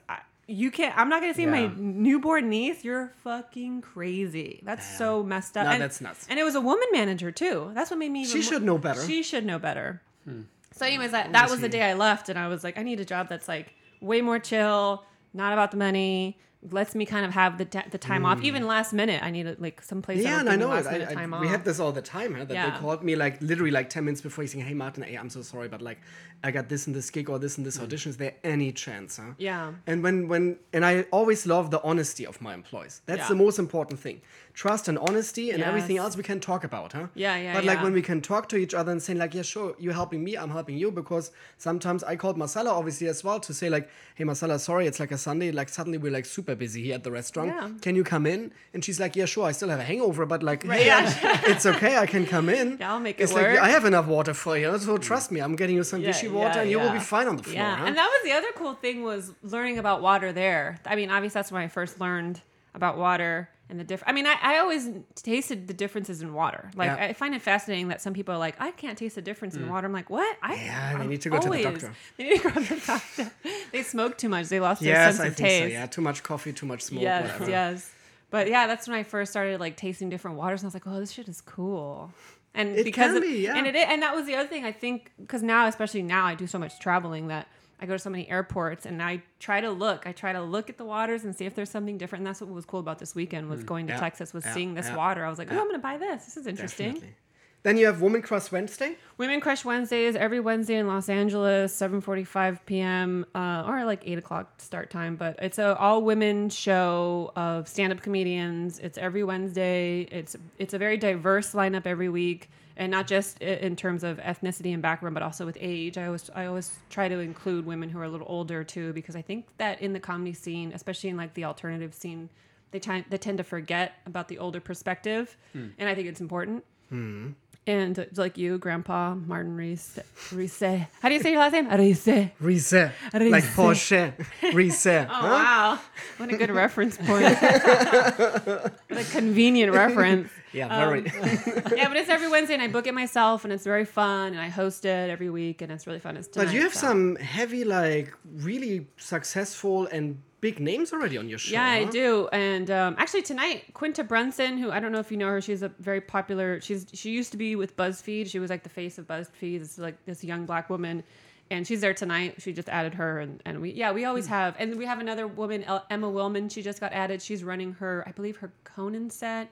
you 0.48 0.70
can't. 0.70 0.96
I'm 0.98 1.10
not 1.10 1.22
gonna 1.22 1.34
see 1.34 1.46
my 1.46 1.72
newborn 1.76 2.50
niece. 2.50 2.84
You're 2.84 3.14
fucking 3.24 3.82
crazy. 3.82 4.62
That's 4.64 4.98
so 4.98 5.24
messed 5.24 5.58
up. 5.58 5.66
No, 5.66 5.72
and, 5.72 5.82
that's 5.82 6.02
nuts. 6.02 6.28
And 6.30 6.40
it 6.40 6.44
was 6.44 6.56
a 6.56 6.62
woman 6.62 6.88
manager 6.92 7.32
too. 7.32 7.72
That's 7.74 7.90
what 7.90 7.98
made 8.00 8.12
me. 8.12 8.26
She 8.26 8.42
should 8.42 8.64
know 8.64 8.78
better. 8.78 9.06
She 9.06 9.24
should 9.24 9.46
know 9.46 9.58
better. 9.60 10.02
Hmm. 10.24 10.42
So, 10.72 10.86
anyways, 10.86 11.12
that 11.12 11.50
was 11.50 11.62
the 11.62 11.70
day 11.70 11.84
I 11.84 11.94
left, 11.94 12.28
and 12.30 12.38
I 12.38 12.48
was 12.48 12.64
like, 12.64 12.78
I 12.78 12.84
need 12.84 13.00
a 13.00 13.06
job 13.06 13.30
that's 13.30 13.48
like 13.48 13.74
way 14.02 14.22
more 14.22 14.40
chill, 14.40 15.06
not 15.34 15.54
about 15.54 15.72
the 15.72 15.78
money, 15.78 16.38
lets 16.72 16.96
me 16.96 17.06
kind 17.06 17.26
of 17.26 17.32
have 17.34 17.58
the, 17.58 17.66
t- 17.66 17.80
the 17.92 17.98
time 17.98 18.26
off. 18.26 18.42
Even 18.44 18.66
last 18.68 18.94
minute, 18.94 19.22
I 19.24 19.32
needed 19.32 19.60
like 19.60 19.82
some 19.82 20.02
place. 20.02 20.20
Hmm. 20.20 20.26
Yeah, 20.28 20.40
and 20.40 20.50
I 20.50 20.56
know 20.56 20.70
last 20.70 20.92
minute 20.92 21.10
I, 21.10 21.12
I, 21.12 21.16
time 21.16 21.32
we 21.32 21.38
off. 21.38 21.46
had 21.48 21.66
this 21.66 21.80
all 21.80 21.92
the 21.92 22.02
time, 22.02 22.34
huh? 22.34 22.46
That 22.46 22.54
Yeah. 22.54 22.70
they 22.72 22.78
called 22.80 23.04
me 23.04 23.16
like 23.16 23.42
literally 23.42 23.72
like 23.72 23.90
10 23.90 24.06
minutes 24.06 24.22
before 24.22 24.46
saying, 24.48 24.66
Hey, 24.66 24.74
Martin, 24.74 25.04
hey, 25.04 25.16
I'm 25.16 25.30
so 25.30 25.42
sorry, 25.42 25.68
but 25.68 25.82
like 25.82 26.00
I 26.44 26.52
got 26.52 26.70
this 26.70 26.88
and 26.88 26.96
this 26.96 27.10
gig 27.10 27.30
or 27.30 27.40
this 27.40 27.58
and 27.58 27.66
this 27.66 27.80
audition. 27.80 28.10
Is 28.12 28.18
there 28.18 28.36
any 28.44 28.72
chance? 28.72 29.18
Huh? 29.18 29.34
Yeah. 29.38 29.74
And 29.88 30.04
when, 30.04 30.28
when, 30.28 30.58
and 30.74 30.86
I 30.86 31.02
always 31.12 31.46
love 31.46 31.72
the 31.72 31.82
honesty 31.84 32.26
of 32.26 32.42
my 32.42 32.54
employees. 32.54 33.02
That's 33.06 33.20
Yeah. 33.22 33.28
the 33.30 33.36
most 33.36 33.58
important 33.60 34.00
thing. 34.00 34.22
Trust 34.56 34.88
and 34.88 34.98
honesty 34.98 35.52
and 35.52 35.62
everything 35.62 35.98
else 35.98 36.16
we 36.16 36.24
can 36.24 36.40
talk 36.40 36.64
about, 36.64 36.94
huh? 36.94 37.08
Yeah, 37.14 37.36
yeah, 37.36 37.54
But 37.54 37.66
like 37.66 37.84
when 37.84 37.92
we 37.92 38.02
can 38.02 38.22
talk 38.22 38.48
to 38.50 38.56
each 38.56 38.74
other 38.74 38.90
and 38.90 39.04
saying 39.04 39.20
like, 39.20 39.34
yeah, 39.34 39.42
sure, 39.42 39.76
you're 39.78 39.94
helping 39.94 40.24
me, 40.24 40.38
I'm 40.38 40.50
helping 40.50 40.78
you, 40.78 40.92
because 40.92 41.32
sometimes 41.58 42.06
I 42.06 42.16
called 42.16 42.38
Marcella 42.38 42.70
obviously 42.72 43.08
as 43.08 43.22
well 43.22 43.42
to 43.42 43.54
say 43.54 43.70
like, 43.70 43.90
hey, 44.16 44.24
Marcella, 44.24 44.58
sorry, 44.58 44.88
it's 44.88 44.98
like 44.98 45.12
a 45.12 45.18
Sunday, 45.18 45.52
like 45.52 45.68
suddenly 45.68 45.98
we're 45.98 46.12
like 46.12 46.26
super 46.26 46.56
busy 46.56 46.84
here 46.84 46.96
at 46.96 47.04
the 47.04 47.12
restaurant. 47.12 47.50
Yeah. 47.50 47.70
Can 47.82 47.98
you 47.98 48.06
come 48.06 48.26
in? 48.26 48.54
And 48.74 48.82
she's 48.86 48.98
like, 48.98 49.18
yeah, 49.18 49.26
sure, 49.26 49.46
I 49.46 49.52
still 49.52 49.68
have 49.68 49.80
a 49.82 49.84
hangover, 49.84 50.26
but 50.26 50.42
like, 50.42 50.64
hey, 50.64 50.86
Yeah. 50.86 51.42
It's 51.52 51.66
okay, 51.66 51.98
I 51.98 52.06
can 52.06 52.26
come 52.26 52.48
in. 52.48 52.78
Yeah, 52.80 52.94
I'll 52.94 53.02
make 53.02 53.20
it 53.20 53.24
it's 53.24 53.34
like 53.34 53.48
work. 53.48 53.60
I 53.60 53.70
have 53.70 53.84
enough 53.84 54.08
water 54.08 54.34
for 54.34 54.58
you, 54.58 54.80
so 54.80 54.98
trust 54.98 55.34
me, 55.34 55.42
I'm 55.42 55.58
getting 55.58 55.76
you 55.76 55.84
some 55.84 56.00
Yeah, 56.00 56.14
Vichy 56.14 56.30
water, 56.30 56.56
yeah, 56.56 56.62
and 56.62 56.72
you 56.72 56.80
will 56.80 56.94
be 56.94 57.00
fine 57.00 57.28
on 57.28 57.36
the 57.36 57.44
floor. 57.44 57.56
Yeah, 57.56 57.76
huh? 57.76 57.86
and 57.88 57.98
that 57.98 58.08
was 58.08 58.22
the 58.24 58.32
other 58.32 58.52
cool 58.56 58.74
thing 58.74 59.04
was 59.04 59.34
learning 59.44 59.80
about 59.80 60.02
water 60.02 60.32
there. 60.32 60.80
I 60.86 60.96
mean, 60.96 61.12
obviously 61.12 61.40
that's 61.40 61.51
when 61.51 61.62
I 61.62 61.68
first 61.68 62.00
learned 62.00 62.40
about 62.74 62.98
water 62.98 63.50
and 63.70 63.80
the 63.80 63.84
different. 63.84 64.10
I 64.10 64.14
mean, 64.14 64.28
I, 64.28 64.36
I 64.42 64.58
always 64.60 64.90
tasted 65.16 65.68
the 65.68 65.74
differences 65.74 66.22
in 66.22 66.34
water. 66.34 66.70
Like 66.75 66.88
Yeah. 66.88 67.06
I 67.06 67.14
find 67.14 67.34
it 67.34 67.42
fascinating 67.42 67.88
that 67.88 68.01
some 68.01 68.14
people 68.14 68.36
are 68.36 68.38
like, 68.38 68.56
I 68.60 68.72
can't 68.72 68.98
taste 68.98 69.16
the 69.16 69.22
difference 69.22 69.56
in 69.56 69.68
water. 69.70 69.88
I'm 69.88 69.94
like, 69.94 70.10
what? 70.10 70.38
I, 70.44 70.56
Mm. 70.56 70.66
Yeah, 70.66 70.94
they 70.98 71.00
I'm 71.04 71.10
need 71.10 71.22
to 71.22 71.30
go 71.30 71.38
to 71.40 71.50
the 71.50 71.66
always- 71.66 71.82
doctor. 71.82 71.94
They 72.18 72.24
need 72.25 72.42
to 72.42 72.50
go 72.50 72.60
to 72.62 72.75
the 72.75 72.82
doctor. 72.86 73.32
they 73.72 73.84
smoke 73.84 74.18
too 74.18 74.30
much. 74.30 74.48
They 74.50 74.60
lost 74.60 74.82
their 74.82 74.94
yes, 74.94 75.16
sense 75.18 75.25
I 75.25 75.28
of 75.30 75.36
think 75.36 75.48
taste. 75.50 75.64
so. 75.64 75.68
Yeah, 75.80 75.86
too 75.88 76.01
much 76.01 76.24
coffee, 76.24 76.54
too 76.54 76.66
much 76.66 76.82
smoke, 76.84 77.01
yes, 77.04 77.24
whatever. 77.32 77.50
yes. 77.50 77.92
But 78.30 78.48
yeah, 78.50 78.68
that's 78.68 78.88
when 78.88 78.98
I 78.98 79.04
first 79.04 79.32
started 79.32 79.60
like 79.60 79.78
tasting 79.78 80.10
different 80.10 80.38
waters, 80.38 80.62
and 80.62 80.66
I 80.66 80.70
was 80.70 80.74
like, 80.74 80.88
"Oh, 80.88 81.00
this 81.00 81.12
shit 81.12 81.28
is 81.28 81.42
cool." 81.42 82.12
And 82.54 82.75
It 82.78 82.84
because 82.86 83.08
can 83.14 83.18
of, 83.18 83.24
be, 83.24 83.44
yeah. 83.44 83.56
and 83.58 83.68
it 83.68 83.75
is, 83.75 83.86
and 83.88 84.01
that 84.01 84.16
was 84.16 84.25
the 84.25 84.36
other 84.36 84.48
thing 84.48 84.64
I 84.66 84.72
think 84.72 85.12
because 85.20 85.44
now, 85.44 85.68
especially 85.68 86.01
now, 86.04 86.25
I 86.25 86.36
do 86.36 86.48
so 86.48 86.58
much 86.60 86.80
traveling 86.80 87.28
that 87.28 87.48
I 87.81 87.85
go 87.85 87.94
to 87.94 88.00
so 88.00 88.09
many 88.09 88.27
airports, 88.29 88.85
and 88.85 89.01
I 89.01 89.22
try 89.40 89.61
to 89.61 89.70
look. 89.70 90.07
I 90.07 90.11
try 90.11 90.31
to 90.33 90.42
look 90.42 90.70
at 90.70 90.77
the 90.77 90.85
waters 90.85 91.24
and 91.25 91.35
see 91.35 91.46
if 91.46 91.55
there's 91.55 91.70
something 91.70 91.98
different. 91.98 92.22
And 92.22 92.27
that's 92.27 92.42
what 92.42 92.50
was 92.50 92.66
cool 92.66 92.79
about 92.79 93.00
this 93.00 93.16
weekend 93.16 93.50
was 93.50 93.64
going 93.64 93.88
to 93.88 93.94
Mm, 93.94 93.98
yeah, 93.98 94.00
Texas, 94.01 94.33
was 94.33 94.46
yeah, 94.46 94.53
seeing 94.53 94.74
this 94.74 94.88
yeah, 94.88 94.96
water. 94.96 95.25
I 95.25 95.29
was 95.29 95.38
like, 95.38 95.51
"Oh. 95.51 95.59
I'm 95.59 95.68
gonna 95.68 95.79
buy 95.79 95.98
this. 95.98 96.25
This 96.25 96.38
is 96.38 96.48
interesting." 96.48 96.94
Definitely. 96.94 97.16
Then 97.64 97.77
you 97.77 97.88
have 97.88 98.00
Woman 98.00 98.22
Crush 98.22 98.51
Wednesday. 98.51 98.96
Women 99.18 99.42
Crush 99.42 99.66
Wednesdays 99.66 100.16
every 100.16 100.40
Wednesday 100.40 100.75
in 100.75 100.88
Los 100.88 101.09
Angeles, 101.09 101.74
7:45 101.75 102.59
p.m. 102.68 103.25
Uh, 103.33 103.64
or 103.68 103.83
like 103.85 104.03
eight 104.05 104.20
o'clock 104.20 104.61
start 104.61 104.92
time. 104.92 105.16
But 105.16 105.40
it's 105.42 105.57
a 105.57 105.75
all 105.77 106.03
women 106.03 106.51
show 106.51 107.31
of 107.35 107.68
stand-up 107.68 108.01
comedians. 108.03 108.77
It's 108.77 109.00
every 109.00 109.24
Wednesday. 109.24 110.01
It's 110.11 110.35
it's 110.59 110.75
a 110.75 110.77
very 110.77 110.98
diverse 110.98 111.53
lineup 111.53 111.88
every 111.88 112.07
week, 112.07 112.51
and 112.77 112.92
not 112.92 113.07
just 113.07 113.42
in 113.42 113.75
terms 113.75 114.03
of 114.03 114.18
ethnicity 114.18 114.74
and 114.74 114.81
background, 114.81 115.14
but 115.14 115.24
also 115.24 115.46
with 115.46 115.57
age. 115.59 115.98
I 115.98 116.05
always 116.07 116.29
I 116.35 116.46
always 116.46 116.77
try 116.90 117.07
to 117.07 117.20
include 117.20 117.66
women 117.66 117.90
who 117.90 118.00
are 118.00 118.03
a 118.03 118.09
little 118.09 118.27
older 118.29 118.64
too, 118.64 118.94
because 118.94 119.16
I 119.16 119.22
think 119.22 119.46
that 119.57 119.81
in 119.81 119.94
the 119.94 120.00
comedy 120.00 120.33
scene, 120.33 120.72
especially 120.74 121.09
in 121.09 121.18
like 121.18 121.33
the 121.33 121.46
alternative 121.46 121.94
scene, 121.94 122.29
they 122.72 122.79
tend 122.79 123.05
they 123.09 123.18
tend 123.18 123.38
to 123.38 123.44
forget 123.44 123.94
about 124.05 124.27
the 124.27 124.38
older 124.40 124.59
perspective, 124.59 125.38
hmm. 125.53 125.68
and 125.77 125.88
I 125.88 125.96
think 125.96 126.07
it's 126.07 126.22
important. 126.22 126.64
Hmm. 126.90 127.29
And 127.68 128.08
like 128.16 128.38
you, 128.38 128.60
Grandpa 128.60 129.16
Martin 129.16 129.58
Riese, 129.58 130.00
Riese. 130.32 130.88
How 131.01 131.10
do 131.10 131.16
you 131.16 131.22
say 131.22 131.32
your 131.32 131.40
last 131.40 131.54
name? 131.54 131.68
Riese. 131.68 132.32
Rise. 132.40 132.74
Rise. 132.74 133.32
Like 133.32 133.44
Porsche. 133.44 134.14
Rise. 134.54 134.86
Oh 134.86 135.08
wow, 135.10 135.80
what 136.18 136.32
a 136.32 136.38
good 136.38 136.51
reference 136.51 136.96
point. 136.98 137.24
what 137.40 139.00
a 139.01 139.04
convenient 139.12 139.74
reference. 139.74 140.30
Yeah, 140.54 140.68
Um, 140.68 140.90
very. 140.90 141.01
Yeah, 141.75 141.88
but 141.88 141.98
it's 141.98 142.10
every 142.10 142.30
Wednesday, 142.30 142.54
and 142.54 142.62
I 142.64 142.68
book 142.68 142.86
it 142.88 142.94
myself, 142.94 143.44
and 143.44 143.51
it's 143.51 143.64
very 143.64 143.86
fun, 143.86 144.34
and 144.34 144.40
I 144.40 144.50
host 144.50 144.86
it 144.86 145.10
every 145.10 145.30
week, 145.30 145.62
and 145.62 145.72
it's 145.72 145.88
really 145.88 146.00
fun. 146.00 146.18
It's 146.18 146.28
but 146.28 146.54
you 146.54 146.62
have 146.62 146.74
so. 146.74 146.88
some 146.88 147.16
heavy, 147.18 147.64
like, 147.64 148.14
really 148.38 148.88
successful 148.98 149.88
and 149.92 150.22
big 150.50 150.60
names 150.60 150.94
already 150.94 151.18
on 151.18 151.27
your 151.27 151.40
show. 151.40 151.53
Yeah, 151.53 151.66
I 151.81 151.86
do. 151.86 152.27
And 152.31 152.70
um, 152.70 152.96
actually 153.00 153.24
tonight, 153.24 153.74
Quinta 153.74 154.03
Brunson, 154.03 154.58
who 154.60 154.70
I 154.70 154.79
don't 154.79 154.92
know 154.92 155.00
if 155.00 155.10
you 155.12 155.18
know 155.18 155.27
her, 155.27 155.42
she's 155.42 155.64
a 155.64 155.70
very 155.79 156.01
popular. 156.01 156.62
She's 156.62 156.86
she 156.94 157.10
used 157.20 157.31
to 157.31 157.38
be 157.38 157.55
with 157.55 157.75
BuzzFeed. 157.75 158.27
She 158.29 158.40
was 158.40 158.50
like 158.50 158.64
the 158.64 158.70
face 158.70 158.98
of 159.00 159.08
BuzzFeed. 159.08 159.62
It's 159.62 159.77
like 159.79 159.98
this 160.05 160.24
young 160.24 160.46
black 160.46 160.70
woman, 160.70 161.03
and 161.50 161.66
she's 161.68 161.81
there 161.81 161.96
tonight. 161.96 162.36
She 162.38 162.53
just 162.53 162.70
added 162.70 162.94
her, 162.94 163.20
and 163.20 163.42
and 163.46 163.60
we 163.60 163.72
yeah 163.72 163.92
we 163.92 164.01
Hmm. 164.03 164.10
always 164.10 164.27
have, 164.27 164.55
and 164.60 164.75
we 164.75 164.86
have 164.86 165.00
another 165.00 165.25
woman, 165.27 165.66
Emma 165.90 166.08
Willmann. 166.12 166.51
She 166.51 166.62
just 166.62 166.79
got 166.79 166.94
added. 166.94 167.22
She's 167.22 167.44
running 167.44 167.74
her, 167.81 168.03
I 168.05 168.12
believe 168.12 168.38
her 168.38 168.51
Conan 168.64 169.10
set. 169.10 169.50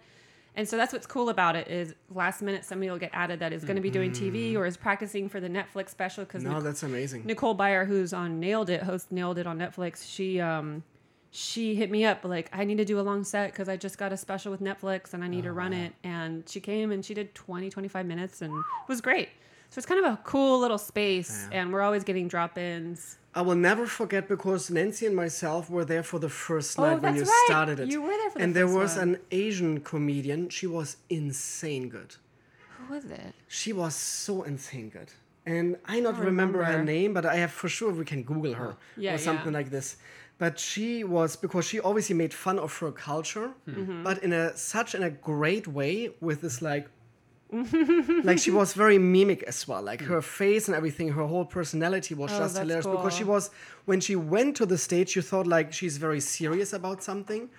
And 0.55 0.67
so 0.67 0.77
that's 0.77 0.93
what's 0.93 1.07
cool 1.07 1.29
about 1.29 1.55
it 1.55 1.67
is 1.67 1.95
last 2.13 2.41
minute 2.41 2.63
somebody 2.63 2.89
will 2.91 2.99
get 2.99 3.09
added 3.13 3.39
that 3.39 3.53
is 3.53 3.63
going 3.63 3.75
to 3.75 3.81
be 3.81 3.89
doing 3.89 4.11
TV 4.11 4.55
or 4.55 4.65
is 4.65 4.77
practicing 4.77 5.27
for 5.27 5.39
the 5.39 5.49
Netflix 5.49 5.89
special 5.89 6.25
because. 6.25 6.43
No, 6.43 6.61
that's 6.61 6.83
amazing. 6.83 7.25
Nicole 7.25 7.55
Byer, 7.55 7.87
who's 7.87 8.13
on 8.13 8.39
Nailed 8.39 8.69
It, 8.69 8.83
host 8.83 9.11
Nailed 9.11 9.39
It 9.39 9.47
on 9.47 9.57
Netflix, 9.57 10.07
she 10.07 10.39
um 10.39 10.83
she 11.31 11.73
hit 11.73 11.89
me 11.89 12.05
up 12.05 12.23
like 12.23 12.47
I 12.53 12.63
need 12.63 12.77
to 12.77 12.85
do 12.85 12.99
a 12.99 13.01
long 13.01 13.23
set 13.23 13.51
because 13.51 13.67
I 13.67 13.75
just 13.75 13.97
got 13.97 14.13
a 14.13 14.17
special 14.17 14.51
with 14.51 14.61
Netflix 14.61 15.15
and 15.15 15.23
I 15.23 15.27
need 15.27 15.45
to 15.45 15.51
run 15.51 15.73
it. 15.73 15.93
And 16.03 16.47
she 16.47 16.59
came 16.59 16.91
and 16.91 17.03
she 17.03 17.15
did 17.15 17.33
20, 17.33 17.71
25 17.71 18.05
minutes 18.05 18.43
and 18.43 18.53
it 18.53 18.87
was 18.87 19.01
great. 19.01 19.29
So 19.71 19.79
it's 19.79 19.87
kind 19.87 20.05
of 20.05 20.13
a 20.13 20.17
cool 20.23 20.59
little 20.59 20.77
space 20.77 21.47
and 21.51 21.73
we're 21.73 21.81
always 21.81 22.03
getting 22.03 22.27
drop 22.27 22.59
ins. 22.59 23.17
I 23.35 23.41
will 23.41 23.55
never 23.55 23.85
forget 23.87 24.27
because 24.27 24.69
Nancy 24.69 25.05
and 25.07 25.15
myself 25.15 25.69
were 25.69 25.85
there 25.85 26.03
for 26.03 26.19
the 26.19 26.29
first 26.29 26.77
Oh, 26.77 26.83
night 26.83 27.01
when 27.01 27.15
you 27.15 27.23
right. 27.23 27.43
started 27.47 27.79
it. 27.79 27.89
You 27.89 28.01
were 28.01 28.09
there 28.09 28.29
for 28.31 28.37
the 28.37 28.43
And 28.43 28.55
there 28.55 28.67
was 28.67 28.95
one. 28.97 29.15
an 29.15 29.17
Asian 29.31 29.79
comedian. 29.81 30.49
She 30.49 30.67
was 30.67 30.97
insane 31.09 31.89
good. 31.89 32.15
Who 32.77 32.93
was 32.93 33.05
it? 33.05 33.33
She 33.47 33.73
was 33.73 33.95
so 33.95 34.43
insane 34.43 34.89
good. 34.89 35.09
And 35.45 35.77
I 35.85 35.99
not 35.99 36.15
don't 36.15 36.25
remember, 36.25 36.63
her 36.63 36.83
name, 36.83 37.13
but 37.13 37.25
I 37.25 37.35
have 37.37 37.51
for 37.51 37.67
sure 37.67 37.91
we 37.91 38.05
can 38.05 38.23
Google 38.23 38.53
her 38.53 38.75
Yeah, 38.95 39.15
or 39.15 39.17
something 39.17 39.51
yeah. 39.51 39.59
like 39.59 39.69
this. 39.71 39.97
But 40.37 40.57
she 40.59 41.03
was 41.03 41.35
because 41.35 41.65
she 41.65 41.79
obviously 41.79 42.15
made 42.15 42.33
fun 42.33 42.57
of 42.59 42.71
her 42.81 42.91
culture, 42.91 43.49
Mm-hmm. 43.67 44.03
but 44.03 44.23
in 44.23 44.31
a 44.33 44.55
such 44.55 44.95
in 44.95 45.03
a 45.03 45.09
great 45.09 45.67
way 45.67 45.95
with 46.21 46.41
this 46.41 46.61
like 46.61 46.87
like 48.23 48.39
she 48.39 48.51
was 48.51 48.73
very 48.73 48.97
mimic 48.97 49.43
as 49.43 49.67
well. 49.67 49.81
Like 49.81 50.01
her 50.01 50.21
face 50.21 50.67
and 50.67 50.75
everything, 50.75 51.09
her 51.09 51.25
whole 51.25 51.45
personality 51.45 52.13
was 52.15 52.31
Oh, 52.33 52.39
just 52.39 52.57
hilarious 52.57 52.85
because 52.85 53.13
she 53.15 53.23
was 53.23 53.49
when 53.85 53.99
she 53.99 54.15
went 54.15 54.55
to 54.57 54.65
the 54.65 54.77
stage, 54.77 55.15
you 55.15 55.21
thought 55.21 55.47
like 55.47 55.71
she's 55.73 55.97
very 55.97 56.19
serious 56.19 56.73
about 56.73 57.03
something, 57.03 57.49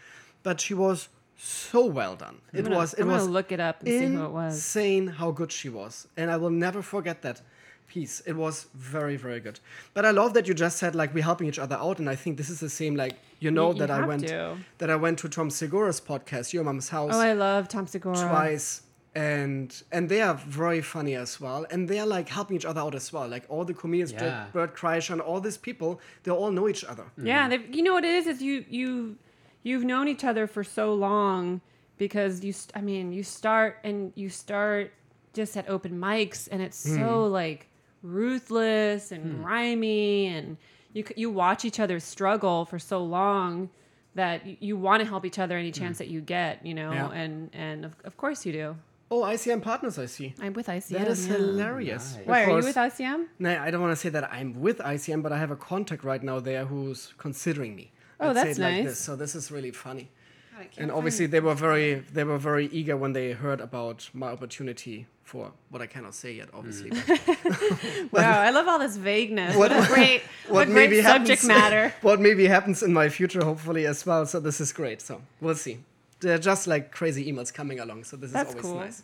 but 0.42 0.60
she 0.60 0.74
was 0.74 1.08
so 1.36 1.84
well 1.86 2.16
done. 2.16 2.36
It 2.52 2.58
I'm 2.58 2.64
gonna- 2.64 2.76
was. 2.76 2.94
It 2.94 3.02
I'm 3.02 3.08
was 3.08 3.28
look 3.28 3.52
it 3.52 3.60
up 3.60 3.80
and 3.80 3.88
see 3.88 4.06
who 4.16 4.24
it 4.24 4.30
was. 4.30 4.54
insane 4.54 5.06
how 5.08 5.30
good 5.30 5.50
she 5.52 5.68
was, 5.68 6.06
and 6.16 6.30
I 6.30 6.36
will 6.36 6.50
never 6.50 6.80
forget 6.82 7.22
that 7.22 7.40
piece. 7.86 8.20
It 8.20 8.32
was 8.34 8.66
very, 8.74 9.16
very 9.16 9.40
good. 9.40 9.60
But 9.92 10.06
I 10.06 10.10
love 10.10 10.32
that 10.34 10.48
you 10.48 10.54
just 10.54 10.78
said 10.78 10.94
like 10.94 11.12
we're 11.12 11.24
helping 11.24 11.46
each 11.48 11.58
other 11.58 11.76
out, 11.76 11.98
and 11.98 12.08
I 12.08 12.14
think 12.16 12.36
this 12.38 12.48
is 12.50 12.60
the 12.60 12.70
same. 12.70 12.94
Like 12.96 13.14
you 13.40 13.50
know 13.50 13.72
you 13.72 13.78
that 13.80 13.90
I 13.90 14.06
went 14.06 14.28
to. 14.28 14.56
that 14.78 14.90
I 14.90 14.96
went 14.96 15.18
to 15.20 15.28
Tom 15.28 15.50
Segura's 15.50 16.00
podcast, 16.00 16.52
Your 16.52 16.64
Mom's 16.64 16.88
House, 16.88 17.10
Oh, 17.12 17.20
I 17.20 17.32
love 17.34 17.68
Tom 17.68 17.86
Segura. 17.86 18.16
twice. 18.16 18.82
And 19.14 19.82
and 19.92 20.08
they 20.08 20.22
are 20.22 20.34
very 20.34 20.82
funny 20.82 21.14
as 21.14 21.40
well, 21.40 21.64
and 21.70 21.88
they 21.88 22.00
are 22.00 22.06
like 22.06 22.28
helping 22.28 22.56
each 22.56 22.64
other 22.64 22.80
out 22.80 22.94
as 22.96 23.12
well. 23.12 23.28
Like 23.28 23.44
all 23.48 23.64
the 23.64 23.74
comedians, 23.74 24.12
Yeah. 24.12 24.46
Bert 24.52 24.76
Kreischer, 24.76 25.10
and 25.10 25.20
all 25.20 25.40
these 25.40 25.56
people, 25.56 26.00
they 26.24 26.32
all 26.32 26.50
know 26.50 26.68
each 26.68 26.84
other. 26.84 27.04
Mm-hmm. 27.04 27.26
Yeah, 27.26 27.56
you 27.70 27.82
know 27.82 27.94
what 27.94 28.04
it 28.04 28.14
is 28.14 28.26
is 28.26 28.42
you 28.42 28.64
you 28.68 29.16
you've 29.62 29.84
known 29.84 30.08
each 30.08 30.24
other 30.24 30.46
for 30.46 30.62
so 30.62 30.94
long 30.94 31.60
because 31.96 32.44
you 32.44 32.52
st- 32.52 32.76
I 32.76 32.80
mean 32.80 33.12
you 33.12 33.22
start 33.22 33.78
and 33.82 34.12
you 34.14 34.28
start 34.28 34.92
just 35.32 35.56
at 35.56 35.68
open 35.68 35.98
mics 35.98 36.48
and 36.50 36.62
it's 36.62 36.86
hmm. 36.86 36.96
so 36.96 37.26
like 37.26 37.68
ruthless 38.02 39.10
and 39.10 39.24
hmm. 39.24 39.42
grimy 39.42 40.26
and 40.26 40.56
you 40.92 41.04
you 41.16 41.30
watch 41.30 41.64
each 41.64 41.80
other 41.80 41.98
struggle 41.98 42.64
for 42.64 42.78
so 42.78 43.02
long 43.02 43.70
that 44.14 44.46
you, 44.46 44.56
you 44.60 44.76
want 44.76 45.02
to 45.02 45.08
help 45.08 45.24
each 45.24 45.38
other 45.38 45.56
any 45.56 45.70
hmm. 45.70 45.80
chance 45.80 45.98
that 45.98 46.08
you 46.08 46.20
get 46.20 46.64
you 46.64 46.74
know 46.74 46.92
Yeah. 46.92 47.10
and 47.10 47.50
and 47.52 47.84
of, 47.84 47.94
of 48.04 48.16
course 48.16 48.46
you 48.46 48.52
do. 48.52 48.76
Oh, 49.14 49.22
ICM 49.22 49.62
partners, 49.62 49.96
I 49.96 50.06
see. 50.06 50.34
I'm 50.40 50.54
with 50.54 50.66
ICM. 50.66 50.88
That 50.98 51.06
is 51.06 51.28
yeah. 51.28 51.34
hilarious. 51.34 52.16
Nice. 52.16 52.26
Why 52.26 52.44
are 52.44 52.58
you 52.58 52.64
with 52.64 52.74
ICM? 52.74 53.26
No, 53.38 53.50
I 53.64 53.70
don't 53.70 53.80
want 53.80 53.92
to 53.92 53.96
say 54.04 54.08
that 54.08 54.24
I'm 54.32 54.60
with 54.60 54.78
ICM, 54.78 55.22
but 55.22 55.30
I 55.32 55.38
have 55.38 55.52
a 55.52 55.56
contact 55.56 56.02
right 56.02 56.20
now 56.20 56.40
there 56.40 56.64
who's 56.64 57.14
considering 57.16 57.76
me. 57.76 57.92
Oh, 58.18 58.32
Let's 58.32 58.40
say 58.40 58.44
that's 58.46 58.58
it 58.58 58.62
like 58.62 58.74
nice. 58.74 58.84
this. 58.86 58.98
So 58.98 59.14
this 59.14 59.36
is 59.36 59.52
really 59.52 59.70
funny. 59.70 60.10
I 60.58 60.66
And 60.78 60.90
obviously 60.90 61.26
they 61.26 61.38
were 61.38 61.54
very 61.54 61.94
they 62.16 62.24
were 62.24 62.38
very 62.38 62.66
eager 62.66 62.96
when 62.96 63.12
they 63.12 63.32
heard 63.32 63.60
about 63.60 64.10
my 64.12 64.30
opportunity 64.36 65.06
for 65.22 65.52
what 65.70 65.80
I 65.80 65.86
cannot 65.86 66.14
say 66.14 66.32
yet, 66.32 66.48
obviously. 66.52 66.90
Mm. 66.90 68.10
but 68.10 68.20
wow, 68.26 68.40
I 68.40 68.50
love 68.50 68.66
all 68.66 68.80
this 68.80 68.96
vagueness. 68.96 69.54
What, 69.56 69.70
a 69.70 69.86
great, 69.94 70.22
what, 70.48 70.66
great 70.66 70.74
maybe 70.90 71.02
subject 71.02 71.42
happens- 71.42 71.48
matter. 71.62 71.94
what 72.02 72.20
maybe 72.20 72.46
happens 72.46 72.82
in 72.82 72.92
my 72.92 73.08
future, 73.08 73.44
hopefully 73.44 73.86
as 73.86 74.04
well. 74.04 74.26
So 74.26 74.40
this 74.40 74.60
is 74.60 74.72
great. 74.72 75.00
So 75.00 75.22
we'll 75.40 75.54
see. 75.54 75.78
They're 76.24 76.38
just 76.52 76.66
like 76.66 76.90
crazy 76.98 77.22
emails 77.30 77.52
coming 77.52 77.78
along. 77.80 78.04
So 78.04 78.16
this 78.16 78.32
That's 78.32 78.50
is 78.50 78.54
always 78.56 78.66
cool. 78.72 78.80
nice. 78.80 79.02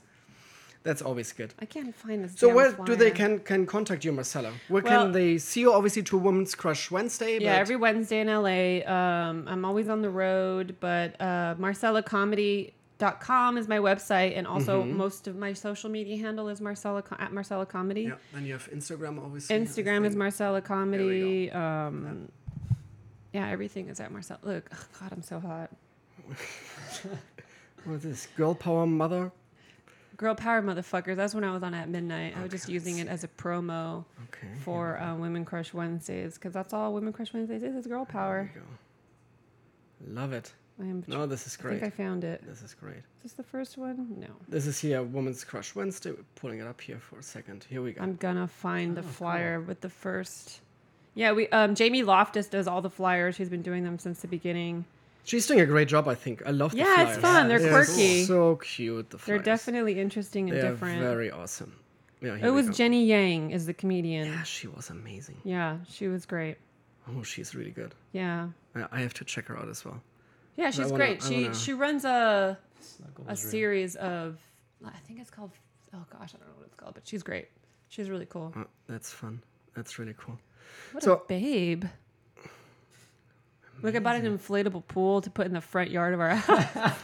That's 0.83 1.03
always 1.03 1.31
good. 1.33 1.53
I 1.61 1.67
can't 1.67 1.95
find 1.95 2.25
this. 2.25 2.33
So 2.39 2.47
where 2.55 2.73
do 2.73 2.97
they 2.97 3.11
can 3.11 3.39
can 3.51 3.67
contact 3.67 4.03
you, 4.07 4.13
Marcella? 4.13 4.51
Where 4.69 4.83
Well- 4.83 5.03
can 5.05 5.13
they 5.13 5.37
see 5.39 5.61
you? 5.61 5.73
Obviously 5.75 6.03
to 6.05 6.17
Women's 6.17 6.55
Crush 6.55 6.91
Wednesday. 6.91 7.39
Yeah, 7.39 7.57
every 7.65 7.77
Wednesday 7.77 8.21
in 8.25 8.29
LA. 8.29 8.81
Um, 8.97 9.47
I'm 9.47 9.65
always 9.69 9.89
on 9.95 10.01
the 10.01 10.09
road, 10.25 10.77
but 10.81 11.09
uh, 11.21 11.55
MarcellaComedy.com 11.65 13.59
is 13.59 13.69
my 13.69 13.79
website, 13.79 14.33
and 14.39 14.47
also 14.47 14.83
most 14.83 15.27
of 15.29 15.37
my 15.37 15.53
social 15.53 15.91
media 15.91 16.17
handle 16.17 16.49
is 16.49 16.61
Marcella 16.63 17.03
Co- 17.03 17.17
at 17.19 17.31
Marcella 17.33 17.67
Comedy. 17.67 18.03
yeah. 18.05 18.15
Then 18.33 18.47
you 18.47 18.55
have 18.55 18.69
Instagram, 18.71 19.23
obviously. 19.23 19.57
Instagram 19.57 20.07
is. 20.07 20.17
Marcella 20.17 20.63
Comedy. 20.63 21.51
Um, 21.51 22.29
yeah, 23.35 23.49
everything 23.51 23.89
is 23.89 24.01
at 24.01 24.11
Marcella. 24.13 24.41
Look, 24.43 24.71
oh 24.73 24.85
God, 24.99 25.13
I'm 25.13 25.23
so 25.23 25.39
hot. 25.41 25.71
What 27.85 27.95
is 27.95 28.03
this? 28.03 28.27
Girl 28.37 28.55
Power 28.55 28.87
Mother. 28.87 29.33
Girl 30.17 30.35
power, 30.35 30.61
motherfuckers. 30.61 31.17
That's 31.17 31.35
when 31.35 31.45
I 31.45 31.51
was 31.53 31.63
on 31.63 31.73
at 31.73 31.89
midnight. 31.89 32.35
I 32.37 32.43
was 32.43 32.51
just 32.51 32.69
using 32.69 32.99
it 32.99 33.09
as 33.09 33.25
a 33.25 33.29
promo 33.29 34.05
Okay. 34.29 34.49
for 34.63 35.01
uh, 35.01 35.15
Women 35.17 35.47
Crush 35.47 35.73
Wednesdays 35.73 36.35
because 36.35 36.53
that's 36.53 36.75
all 36.75 36.93
Women 36.93 37.11
Crush 37.15 37.33
Wednesdays 37.33 37.63
is. 37.63 37.75
is 37.75 37.87
girl 37.87 38.05
power. 38.05 38.51
There. 38.53 38.63
Love 40.15 40.35
it. 40.35 40.53
I 40.79 40.83
am. 40.85 41.03
No, 41.07 41.25
this 41.27 41.47
is 41.47 41.57
great. 41.57 41.77
I 41.77 41.81
think. 41.81 41.95
I 41.95 41.97
found 41.97 42.25
it. 42.25 42.43
This 42.47 42.61
is 42.61 42.75
great. 42.75 42.97
Is 42.99 43.03
this 43.23 43.33
the 43.33 43.43
first 43.43 43.79
one? 43.79 44.09
No. 44.19 44.27
This 44.47 44.67
is 44.67 44.79
here, 44.79 45.03
Women's 45.03 45.43
Crush 45.43 45.75
Wednesday. 45.75 46.11
We're 46.11 46.19
pulling 46.35 46.59
it 46.61 46.67
up 46.67 46.83
here 46.83 46.99
for 46.99 47.19
a 47.19 47.23
second. 47.23 47.65
Here 47.71 47.81
we 47.81 47.93
go. 47.93 48.03
I'm 48.03 48.17
gonna 48.17 48.47
find 48.47 48.99
Oh, 48.99 49.01
the 49.01 49.09
flyer 49.09 49.59
with 49.63 49.81
the 49.81 49.89
first. 49.91 50.61
Yeah, 51.15 51.33
we 51.33 51.49
um 51.49 51.75
Jamie 51.75 52.03
Loftus 52.03 52.47
does 52.49 52.67
all 52.69 52.83
the 52.83 52.91
flyers. 52.91 53.37
She's 53.37 53.49
been 53.49 53.63
doing 53.63 53.85
them 53.85 53.99
since 53.99 54.21
the 54.21 54.29
beginning. 54.29 54.85
She's 55.25 55.47
doing 55.47 55.61
a 55.61 55.67
great 55.67 55.89
job, 55.89 56.09
I 56.09 56.15
think. 56.15 56.43
I 56.47 56.51
love 56.51 56.73
the 56.73 56.79
Yeah, 56.79 57.09
it's 57.09 57.19
fun. 57.19 57.49
They're 57.49 57.59
They're 57.59 57.71
quirky. 57.71 58.25
So 58.25 58.57
cute. 58.57 59.11
The 59.11 59.19
They're 59.19 59.39
definitely 59.39 60.01
interesting 60.01 60.49
and 60.51 60.59
They 60.59 60.67
are 60.67 60.71
different. 60.73 61.01
very 61.01 61.31
awesome. 61.31 61.75
Yeah, 62.21 62.37
it 62.37 62.51
was 62.51 62.67
go. 62.67 62.73
Jenny 62.73 63.05
Yang 63.07 63.51
is 63.53 63.67
the 63.67 63.75
comedian. 63.75 64.27
Yeah, 64.29 64.43
she 64.43 64.67
was 64.69 64.91
amazing. 64.91 65.39
Yeah, 65.45 65.79
she 65.89 66.09
was 66.09 66.27
great. 66.27 66.57
Oh, 67.09 67.23
she's 67.23 67.55
really 67.55 67.71
good. 67.71 67.95
Yeah. 68.13 68.49
I 68.75 68.87
I 68.93 69.01
have 69.01 69.15
to 69.15 69.25
check 69.25 69.47
her 69.49 69.59
out 69.59 69.69
as 69.69 69.85
well. 69.85 70.01
Yeah, 70.57 70.71
she's 70.71 70.87
wanna- 70.91 70.97
great. 71.05 71.23
She 71.23 71.43
wanna- 71.45 71.55
she 71.55 71.73
runs 71.73 72.05
a 72.05 72.59
Snuggle 72.81 73.25
a 73.29 73.33
is 73.33 73.43
real. 73.45 73.51
series 73.51 73.97
of 73.97 74.39
I 74.85 74.99
think 75.07 75.21
it's 75.21 75.31
called 75.31 75.53
oh 75.95 76.05
gosh, 76.13 76.35
I 76.35 76.39
don't 76.39 76.49
know 76.49 76.57
what 76.59 76.67
it's 76.67 76.75
called, 76.77 76.95
but 76.95 77.07
she's 77.07 77.23
great. 77.23 77.49
She's 77.89 78.09
really 78.11 78.27
cool. 78.27 78.53
Oh, 78.57 78.67
that's 78.87 79.13
fun. 79.13 79.43
That's 79.75 79.99
really 79.99 80.15
cool. 80.19 80.39
What 80.93 81.03
So- 81.03 81.15
a 81.15 81.21
babe. 81.27 81.85
Look, 83.83 83.95
I 83.97 83.99
bought 83.99 84.17
an 84.17 84.39
inflatable 84.39 84.87
pool 84.87 85.21
to 85.23 85.31
put 85.31 85.47
in 85.47 85.53
the 85.53 85.61
front 85.61 85.91
yard 85.91 86.15
of 86.15 86.21
our 86.21 86.35
house, 86.35 86.95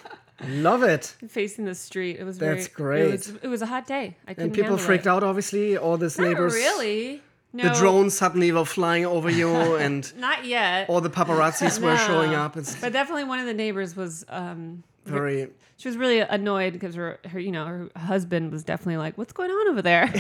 Love 0.49 0.83
it. 0.83 1.15
facing 1.29 1.65
the 1.65 1.75
street. 1.75 2.19
It 2.19 2.25
was 2.25 2.39
That's 2.39 2.69
very, 2.69 3.01
It 3.03 3.11
was, 3.13 3.27
great. 3.29 3.45
it 3.45 3.49
was 3.49 3.63
a 3.63 3.67
hot 3.67 3.87
day. 3.87 4.17
I 4.27 4.35
couldn't 4.35 4.45
And 4.45 4.53
people 4.55 4.71
handle 4.71 4.87
freaked 4.87 5.07
it. 5.07 5.11
out, 5.11 5.23
obviously. 5.25 5.77
All 5.79 5.97
these 5.97 6.19
Not 6.19 6.29
neighbors. 6.29 6.53
really. 6.55 7.23
No, 7.55 7.69
The 7.71 7.75
drones 7.81 8.15
suddenly 8.15 8.53
were 8.53 8.67
flying 8.67 9.07
over 9.07 9.31
you, 9.31 9.55
and 9.77 10.13
Not 10.19 10.45
yet. 10.45 10.91
all 10.91 11.01
the 11.01 11.09
paparazzis 11.11 11.81
were 11.81 11.97
showing 11.97 12.35
up. 12.35 12.57
It's 12.59 12.77
But 12.79 12.93
definitely 12.93 13.25
one 13.25 13.39
of 13.39 13.47
the 13.47 13.55
neighbors 13.55 13.97
was 13.97 14.27
um 14.29 14.83
very. 15.07 15.49
she 15.77 15.89
was 15.89 15.97
really 15.97 16.21
annoyed 16.21 16.73
because 16.73 16.95
her, 16.95 17.19
her 17.31 17.39
you 17.39 17.53
know 17.53 17.65
her 17.67 17.89
husband 17.97 18.51
was 18.53 18.63
definitely 18.65 18.97
like 18.97 19.17
what's 19.19 19.33
going 19.33 19.51
on 19.51 19.69
over 19.69 19.83
there 19.83 20.13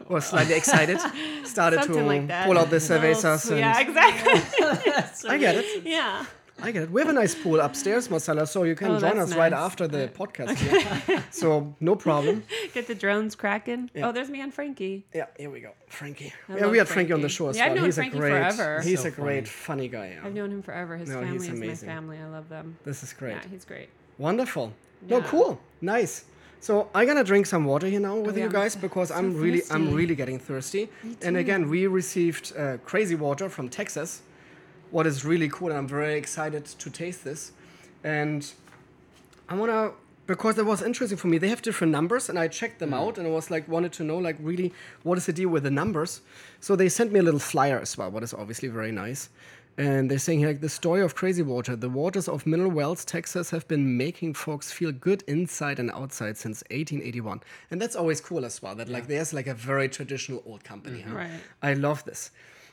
or 0.08 0.20
slightly 0.20 0.54
excited. 0.54 0.98
Started 1.44 1.82
to 1.82 1.94
like 2.02 2.28
pull 2.46 2.58
out 2.58 2.70
the 2.70 2.76
cervezas. 2.80 3.50
And 3.50 3.58
yeah 3.60 3.80
exactly 3.80 4.32
I 5.28 5.38
get 5.38 5.54
it. 5.56 5.84
yeah 5.84 6.26
I 6.62 6.70
get 6.70 6.84
it. 6.84 6.90
We 6.92 7.00
have 7.00 7.10
a 7.10 7.12
nice 7.12 7.34
pool 7.34 7.58
upstairs, 7.60 8.08
Marcella, 8.08 8.46
so 8.46 8.62
you 8.62 8.76
can 8.76 8.92
Oh, 8.92 9.00
join 9.00 9.18
us 9.18 9.34
right 9.34 9.52
after 9.52 9.88
the 9.88 10.08
podcast. 10.20 10.54
Here. 10.56 11.24
so 11.32 11.74
no 11.80 11.96
problem. 11.96 12.44
get 12.72 12.86
the 12.86 12.94
drones 12.94 13.34
cracking 13.34 13.90
Yeah. 13.92 14.06
oh 14.08 14.12
there's 14.12 14.30
me 14.30 14.40
and 14.40 14.54
Frankie 14.54 15.04
Yeah, 15.12 15.26
here 15.36 15.50
we 15.50 15.60
go, 15.60 15.72
Frankie. 15.88 16.32
I 16.48 16.58
yeah, 16.58 16.66
we 16.68 16.78
had 16.78 16.86
Frankie 16.88 17.12
on 17.12 17.22
the 17.22 17.28
show 17.28 17.48
as 17.48 17.56
Yeah, 17.56 17.64
I've 17.64 17.70
well. 17.72 17.76
known 17.78 17.84
He's 17.86 17.96
Frankie 17.96 18.16
a 18.16 18.20
great, 18.20 18.30
forever. 18.52 18.80
he's 18.82 19.02
So 19.02 19.08
a 19.08 19.10
great, 19.10 19.48
funny 19.48 19.88
guy. 19.88 20.10
Yeah. 20.14 20.24
I've 20.26 20.32
known 20.34 20.50
him 20.52 20.62
forever 20.62 20.96
his 20.96 21.08
No, 21.08 21.20
family 21.22 21.48
is 21.48 21.60
my 21.60 21.74
family 21.92 22.18
I 22.18 22.26
love 22.28 22.48
them 22.48 22.78
This 22.84 23.02
is 23.02 23.12
great. 23.12 23.32
yeah 23.32 23.42
he's 23.50 23.64
great 23.64 23.88
Wonderful. 24.18 24.72
No, 25.08 25.20
cool. 25.22 25.60
Nice. 25.80 26.24
So 26.60 26.88
I'm 26.94 27.06
gonna 27.06 27.24
drink 27.24 27.44
some 27.44 27.64
water 27.66 27.86
here 27.86 28.00
now 28.00 28.16
with 28.16 28.36
Oh, 28.36 28.38
yeah, 28.38 28.44
you 28.44 28.46
I'm 28.46 28.52
guys 28.52 28.74
because 28.74 29.08
so 29.08 29.16
I'm 29.16 29.36
really, 29.38 29.62
I'm 29.70 29.92
really 29.92 30.14
getting 30.14 30.38
thirsty. 30.38 30.88
And 31.20 31.36
again, 31.36 31.68
we 31.68 31.86
received 31.86 32.54
uh, 32.56 32.78
crazy 32.86 33.14
water 33.14 33.50
from 33.50 33.68
Texas. 33.68 34.22
What 34.90 35.06
is 35.06 35.24
really 35.24 35.48
cool, 35.50 35.68
and 35.68 35.76
I'm 35.76 35.88
very 35.88 36.14
excited 36.14 36.64
to 36.64 36.90
taste 36.90 37.22
this. 37.22 37.52
And 38.02 38.50
I 39.48 39.56
wanna 39.56 39.92
because 40.26 40.56
it 40.56 40.64
was 40.64 40.80
interesting 40.80 41.18
for 41.18 41.26
me. 41.26 41.36
They 41.36 41.48
have 41.48 41.60
different 41.60 41.92
numbers, 41.92 42.30
and 42.30 42.38
I 42.38 42.48
checked 42.48 42.78
them 42.78 42.94
out, 42.94 43.18
and 43.18 43.26
I 43.26 43.30
was 43.30 43.50
like 43.50 43.68
wanted 43.68 43.92
to 43.94 44.04
know 44.04 44.16
like 44.16 44.36
really 44.40 44.72
what 45.02 45.18
is 45.18 45.26
the 45.26 45.34
deal 45.34 45.50
with 45.50 45.64
the 45.64 45.70
numbers. 45.70 46.22
So 46.60 46.76
they 46.76 46.88
sent 46.88 47.12
me 47.12 47.20
a 47.20 47.22
little 47.22 47.40
flyer 47.40 47.78
as 47.78 47.98
well, 47.98 48.10
what 48.10 48.22
is 48.22 48.32
obviously 48.32 48.68
very 48.68 48.92
nice. 48.92 49.28
And 49.76 50.10
they're 50.10 50.18
saying 50.18 50.38
here, 50.38 50.48
like 50.48 50.60
the 50.60 50.68
story 50.68 51.00
of 51.02 51.14
Crazy 51.16 51.42
Water. 51.42 51.74
The 51.74 51.88
waters 51.88 52.28
of 52.28 52.46
Mineral 52.46 52.70
Wells, 52.70 53.04
Texas, 53.04 53.50
have 53.50 53.66
been 53.66 53.96
making 53.96 54.34
folks 54.34 54.70
feel 54.70 54.92
good 54.92 55.24
inside 55.26 55.78
and 55.80 55.90
outside 55.90 56.36
since 56.36 56.62
1881, 56.70 57.40
and 57.70 57.80
that's 57.82 57.96
always 57.96 58.20
cool 58.20 58.44
as 58.44 58.62
well. 58.62 58.74
That 58.76 58.88
like 58.88 59.08
there's 59.08 59.32
like 59.32 59.48
a 59.48 59.54
very 59.54 59.88
traditional 59.88 60.42
old 60.46 60.62
company. 60.62 61.00
huh? 61.00 61.14
Right. 61.16 61.30
I 61.62 61.74
love 61.74 62.04
this. 62.04 62.30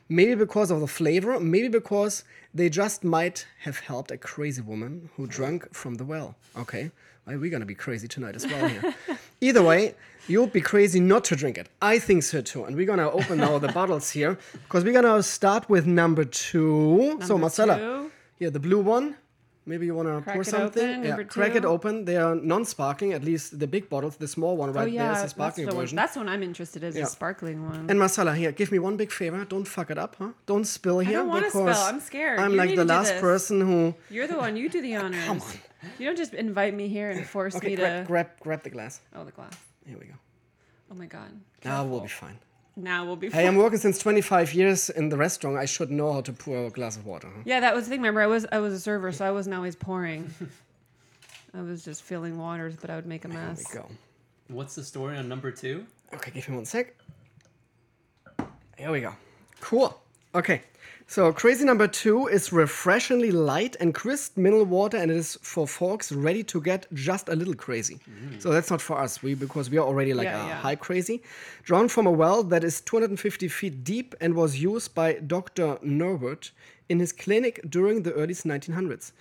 Maybe 0.10 0.36
because 0.36 0.70
of 0.72 0.80
the 0.82 0.88
flavor, 0.88 1.40
maybe 1.40 1.70
because 1.70 2.24
they 2.54 2.70
just 2.70 3.04
might 3.04 3.48
have 3.62 3.80
helped 3.80 4.12
a 4.12 4.18
crazy 4.18 4.62
woman 4.62 5.10
who 5.16 5.26
drank 5.26 5.74
from 5.74 5.96
the 5.96 6.04
well. 6.06 6.36
Okay, 6.58 6.92
Well, 7.26 7.38
we're 7.40 7.50
gonna 7.50 7.66
be 7.66 7.76
crazy 7.76 8.08
tonight 8.08 8.36
as 8.36 8.46
well 8.46 8.68
here. 8.68 8.94
Either 9.40 9.64
way, 9.64 9.96
you'll 10.28 10.48
be 10.48 10.62
crazy 10.62 11.00
not 11.00 11.24
to 11.26 11.36
drink 11.36 11.58
it. 11.58 11.68
I 11.82 12.00
think 12.00 12.24
so 12.24 12.42
too. 12.42 12.64
And 12.66 12.76
we're 12.76 12.86
gonna 12.88 13.10
open 13.10 13.38
now 13.40 13.58
the 13.60 13.70
bottles 13.72 14.12
here 14.12 14.38
because 14.64 14.84
we're 14.84 14.94
gonna 14.94 15.22
start 15.24 15.70
with 15.70 15.86
number 15.86 16.24
two. 16.26 17.18
so 17.22 17.28
Number 17.28 17.38
Marcella, 17.42 17.78
two. 17.78 18.12
yeah, 18.40 18.50
the 18.50 18.60
blue 18.60 18.80
one. 18.82 19.16
Maybe 19.64 19.86
you 19.86 19.94
wanna 19.94 20.22
Crack 20.24 20.36
pour 20.38 20.44
something. 20.44 20.90
open, 20.90 21.04
yeah, 21.04 21.24
crack 21.24 21.56
it 21.56 21.66
open. 21.66 22.04
They 22.06 22.18
are 22.18 22.34
non-sparkling, 22.34 23.14
at 23.14 23.24
least 23.24 23.60
the 23.60 23.68
big 23.68 23.90
bottles. 23.90 24.18
The 24.18 24.28
small 24.28 24.58
one 24.58 24.74
right 24.74 24.82
oh 24.82 24.86
there 24.86 24.94
yeah 24.96 25.12
is 25.12 25.18
the 25.18 25.22
that's 25.22 25.34
sparkling 25.34 25.68
the 25.68 25.76
one 25.76 25.84
version. 25.84 25.96
that's 25.98 26.14
the 26.16 26.20
one 26.22 26.30
I'm 26.30 26.42
interested 26.42 26.82
in 26.84 26.90
is 26.90 26.96
Yeah. 26.96 27.04
the 27.04 27.10
sparkling 27.12 27.64
one 27.70 27.86
And 27.88 28.00
Marcella, 28.00 28.34
here, 28.36 28.52
give 28.52 28.72
me 28.72 28.80
one 28.80 28.98
big 28.98 29.12
favor. 29.12 29.46
Don't 29.46 29.66
fuck 29.68 29.92
it 29.92 30.00
up, 30.00 30.16
huh? 30.18 30.30
Don't 30.48 30.66
spill 30.66 30.98
here. 31.00 31.20
I 31.20 31.22
don't 31.22 31.28
wanna 31.30 31.50
spill. 31.50 31.66
because 31.66 31.88
I'm 31.90 32.00
scared. 32.00 32.40
I'm 32.40 32.52
You 32.54 32.58
like 32.58 32.76
the 32.76 32.86
last 32.86 33.12
this. 33.12 33.22
person 33.22 33.62
who. 33.62 33.94
you're 34.10 34.26
the 34.28 34.38
one 34.40 34.58
you 34.58 34.68
do 34.68 34.82
the 34.82 34.96
honors 35.02 35.26
Come 35.26 35.42
on. 35.42 35.54
you 36.00 36.08
don't 36.08 36.18
just 36.18 36.34
invite 36.34 36.74
me 36.74 36.88
here 36.88 37.12
and 37.12 37.24
force 37.28 37.56
Okay, 37.56 37.68
me 37.70 37.76
grab, 37.76 38.04
to 38.04 38.08
grab, 38.08 38.28
grab 38.40 38.64
the 38.64 38.72
glass. 38.72 39.00
oh 39.16 39.24
the 39.24 39.32
glass 39.32 39.54
Here 39.86 39.98
we 39.98 40.06
go. 40.06 40.14
oh 40.92 40.96
my 40.96 41.06
god 41.06 41.32
Now 41.66 41.84
we'll 41.86 42.02
be 42.02 42.08
fine. 42.08 42.38
now 42.76 43.06
we'll 43.06 43.16
be 43.16 43.30
Hey, 43.30 43.48
I'm 43.48 43.56
working 43.56 43.80
since 43.80 43.98
25 44.00 44.54
years 44.54 44.90
in 44.90 45.10
the 45.10 45.18
restaurant. 45.18 45.58
I 45.58 45.66
should 45.66 45.92
know 45.92 46.14
how 46.14 46.22
to 46.22 46.34
pour 46.34 46.66
a 46.66 46.70
glass 46.70 46.96
of 46.98 47.06
water. 47.06 47.28
Huh? 47.36 47.42
Yeah, 47.46 47.60
that 47.62 47.74
was 47.76 47.86
the 47.86 47.90
thing. 47.92 48.00
Remember, 48.02 48.22
I 48.22 48.28
was 48.28 48.46
I 48.52 48.60
was 48.60 48.74
a 48.74 48.80
server, 48.80 49.12
so 49.12 49.26
I 49.26 49.32
wasn't 49.32 49.56
always 49.56 49.76
pouring. 49.76 50.34
I 51.54 51.62
was 51.62 51.84
just 51.84 52.04
filling 52.04 52.38
waters, 52.38 52.76
but 52.80 52.90
I 52.90 52.96
would 52.96 53.06
make 53.06 53.26
a 53.26 53.28
There 53.28 53.38
mess. 53.38 53.66
we 53.74 53.80
go. 53.80 53.86
What's 54.48 54.76
the 54.76 54.84
story 54.84 55.18
on 55.18 55.28
number 55.28 55.52
two? 55.52 55.86
Okay, 56.14 56.32
give 56.32 56.48
me 56.50 56.56
one 56.56 56.66
sec. 56.66 56.94
Here 58.78 58.92
we 58.92 59.02
go. 59.02 59.14
Cool. 59.60 60.00
Okay. 60.34 60.62
So 61.12 61.34
crazy 61.34 61.66
number 61.66 61.90
two 61.90 62.28
is 62.28 62.54
refreshingly 62.54 63.32
light 63.32 63.76
and 63.82 63.94
crisp 63.94 64.38
mineral 64.38 64.64
water, 64.64 64.96
and 64.96 65.12
it 65.12 65.18
is 65.18 65.38
for 65.42 65.68
folks 65.68 66.14
ready 66.14 66.42
to 66.46 66.62
get 66.62 66.88
just 66.94 67.28
a 67.28 67.36
little 67.36 67.54
crazy. 67.54 67.96
Mm-hmm. 67.96 68.40
So 68.40 68.52
that's 68.52 68.72
not 68.72 68.80
for 68.80 68.98
us, 68.98 69.22
we 69.22 69.34
because 69.34 69.70
we 69.70 69.78
are 69.78 69.86
already 69.86 70.14
like 70.14 70.24
Yeah, 70.24 70.46
a 70.46 70.48
yeah. 70.48 70.56
high 70.56 70.78
crazy. 70.78 71.22
Drawn 71.64 71.90
from 71.90 72.08
a 72.08 72.12
well 72.12 72.44
that 72.44 72.64
is 72.64 72.80
250 72.80 73.50
feet 73.50 73.84
deep 73.84 74.16
and 74.22 74.36
was 74.36 74.62
used 74.62 74.96
by 74.96 75.16
Dr. 75.16 75.80
Norwood 75.82 76.48
in 76.88 77.02
his 77.02 77.12
clinic 77.12 77.60
during 77.70 78.04
the 78.04 78.14
early 78.14 78.34
1900s. 78.34 79.12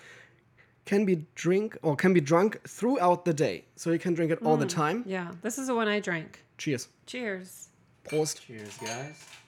Can 0.84 1.04
be 1.04 1.26
drink 1.34 1.76
or 1.82 1.96
can 1.96 2.14
be 2.14 2.20
drunk 2.20 2.60
throughout 2.68 3.24
the 3.24 3.34
day, 3.34 3.64
so 3.74 3.90
you 3.90 3.98
can 3.98 4.14
drink 4.14 4.30
it 4.30 4.40
all 4.44 4.56
the 4.56 4.64
mm, 4.64 4.82
time. 4.82 5.02
Yeah, 5.08 5.32
this 5.42 5.58
is 5.58 5.66
the 5.66 5.74
one 5.74 5.88
I 5.88 5.98
drank. 5.98 6.38
Cheers. 6.56 6.86
Cheers. 7.06 7.70
Prost. 8.04 8.46
Cheers, 8.46 8.78
guys. 8.78 9.39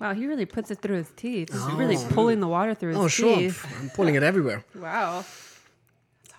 Wow, 0.00 0.12
he 0.12 0.26
really 0.26 0.44
puts 0.44 0.70
it 0.70 0.80
through 0.82 0.96
his 0.96 1.10
teeth. 1.16 1.50
He's 1.52 1.62
really 1.72 1.96
pulling 2.10 2.40
the 2.40 2.48
water 2.48 2.74
through 2.74 2.90
his 2.90 2.98
Oh, 2.98 3.08
sure. 3.08 3.36
teeth. 3.36 3.64
I'm 3.80 3.90
pulling 3.90 4.14
it 4.14 4.22
everywhere. 4.22 4.64
Wow. 4.74 5.24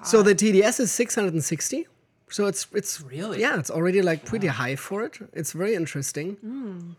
So 0.04 0.21
the 0.21 0.36
TDS 0.36 0.80
is 0.80 0.91
660. 0.91 1.88
So 2.30 2.45
it's 2.45 2.67
it's 2.73 3.02
Really? 3.02 3.41
yeah, 3.41 3.58
it's 3.58 3.71
already 3.71 4.02
like 4.04 4.26
pretty 4.26 4.45
high 4.47 4.76
for 4.76 5.04
it. 5.04 5.17
It's 5.34 5.54
very 5.54 5.73
interesting. 5.73 6.95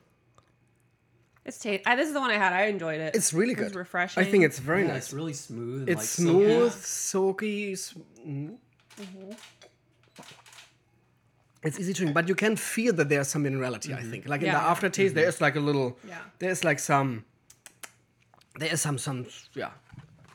It's 1.44 1.58
taste. 1.60 1.84
This 1.84 2.08
is 2.08 2.12
the 2.14 2.20
one 2.20 2.30
I 2.32 2.38
had. 2.38 2.52
I 2.52 2.64
enjoyed 2.66 3.00
it. 3.00 3.14
It's 3.14 3.32
really 3.32 3.52
It 3.52 3.58
was 3.60 3.68
good. 3.72 3.78
refreshing. 3.78 4.20
I 4.22 4.26
think 4.30 4.42
it's 4.44 4.58
very 4.58 4.82
Yeah, 4.82 4.94
nice. 4.94 5.04
It's 5.04 5.12
really 5.12 5.32
smooth. 5.32 5.88
It's 5.88 5.98
like 5.98 6.06
smooth, 6.08 6.72
silky. 6.72 7.72
silky. 7.72 7.72
s- 7.72 7.94
mm. 8.26 8.56
It's 11.62 11.78
easy 11.80 11.92
to 11.92 11.98
drink, 12.02 12.14
but 12.14 12.28
you 12.28 12.34
can 12.34 12.54
feel 12.56 12.92
that 12.94 13.08
there's 13.08 13.28
some 13.28 13.42
minerality. 13.44 13.92
I 13.96 14.02
think, 14.02 14.28
like 14.28 14.40
in 14.42 14.46
the 14.48 14.52
Yeah. 14.52 14.70
aftertaste, 14.70 15.14
there's 15.14 15.40
like 15.40 15.56
a 15.56 15.60
little. 15.60 15.98
Yeah. 16.06 16.18
There's 16.38 16.62
like 16.64 16.78
some. 16.78 17.24
There 18.58 18.72
is 18.72 18.80
some 18.80 18.98
some 18.98 19.26
yeah, 19.54 19.70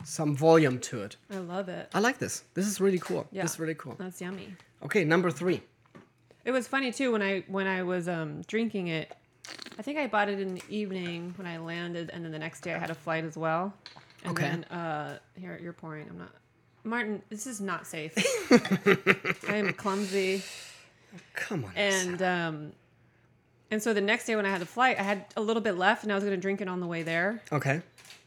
some 0.04 0.36
volume 0.36 0.78
to 0.80 1.02
it. 1.02 1.16
I 1.30 1.38
love 1.38 1.68
it. 1.68 1.88
I 1.94 2.00
like 2.00 2.18
this. 2.18 2.44
This 2.54 2.66
is 2.66 2.80
really 2.80 2.98
cool. 2.98 3.26
Yeah. 3.32 3.42
This 3.42 3.52
is 3.54 3.60
really 3.60 3.74
cool. 3.74 3.94
That's 3.98 4.20
yummy. 4.20 4.54
Okay, 4.82 5.04
number 5.04 5.30
three. 5.30 5.62
It 6.44 6.50
was 6.52 6.68
funny 6.68 6.92
too 6.92 7.12
when 7.12 7.22
I 7.22 7.42
when 7.48 7.66
I 7.66 7.82
was 7.82 8.06
um 8.08 8.42
drinking 8.46 8.88
it. 8.88 9.12
I 9.78 9.82
think 9.82 9.98
I 9.98 10.06
bought 10.06 10.28
it 10.28 10.40
in 10.40 10.54
the 10.54 10.62
evening 10.68 11.32
when 11.36 11.46
I 11.46 11.58
landed, 11.58 12.10
and 12.12 12.24
then 12.24 12.32
the 12.32 12.38
next 12.38 12.60
day 12.60 12.74
I 12.74 12.78
had 12.78 12.90
a 12.90 12.94
flight 12.94 13.24
as 13.24 13.36
well. 13.36 13.72
And 14.24 14.32
Okay. 14.32 14.42
then 14.48 14.64
uh, 14.64 15.18
here 15.38 15.58
you're 15.62 15.72
pouring. 15.74 16.06
I'm 16.08 16.18
not. 16.18 16.32
Martin, 16.84 17.22
this 17.30 17.46
is 17.46 17.60
not 17.60 17.86
safe. 17.86 18.12
I 19.48 19.56
am 19.56 19.72
clumsy, 19.72 20.42
Come 21.34 21.64
on. 21.64 21.72
and 21.76 22.22
um, 22.22 22.72
and 23.70 23.82
so 23.82 23.92
the 23.94 24.00
next 24.00 24.26
day 24.26 24.36
when 24.36 24.46
I 24.46 24.50
had 24.50 24.60
the 24.60 24.66
flight, 24.66 24.98
I 24.98 25.02
had 25.02 25.24
a 25.36 25.40
little 25.40 25.62
bit 25.62 25.76
left, 25.76 26.02
and 26.04 26.12
I 26.12 26.14
was 26.14 26.24
gonna 26.24 26.36
drink 26.36 26.60
it 26.60 26.68
on 26.68 26.80
the 26.80 26.86
way 26.86 27.02
there, 27.02 27.42
okay. 27.52 27.72
and 27.72 27.82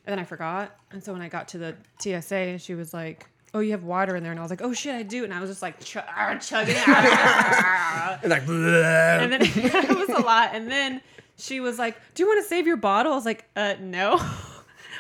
then 0.06 0.20
I 0.20 0.24
forgot. 0.24 0.76
And 0.92 1.04
so 1.04 1.14
when 1.14 1.22
I 1.22 1.30
got 1.30 1.48
to 1.50 1.58
the 1.58 1.76
TSA, 2.00 2.60
she 2.60 2.76
was 2.76 2.94
like. 2.94 3.28
Oh, 3.54 3.60
you 3.62 3.72
have 3.72 3.86
water 3.86 4.16
in 4.18 4.24
there, 4.24 4.32
and 4.34 4.40
I 4.40 4.44
was 4.44 4.52
like, 4.52 4.62
"Oh 4.62 4.74
shit, 4.74 4.94
I 4.94 5.04
do!" 5.04 5.24
And 5.24 5.34
I 5.34 5.40
was 5.40 5.50
just 5.50 5.62
like 5.62 5.80
ch- 5.80 5.96
ah, 5.98 6.38
chugging 6.40 6.76
it. 6.76 6.84
And 8.24 8.30
like. 8.30 8.44
bleh. 8.46 9.22
and 9.24 9.32
then 9.32 9.42
it 9.42 9.98
was 9.98 10.10
a 10.10 10.22
lot. 10.22 10.50
And 10.54 10.70
then 10.70 11.02
she 11.38 11.62
was 11.62 11.80
like, 11.80 11.96
"Do 12.14 12.24
you 12.24 12.28
want 12.28 12.44
to 12.44 12.48
save 12.48 12.68
your 12.68 12.76
bottle?" 12.76 13.14
I 13.14 13.16
was 13.16 13.26
like, 13.26 13.46
"Uh, 13.56 13.76
no." 13.80 14.20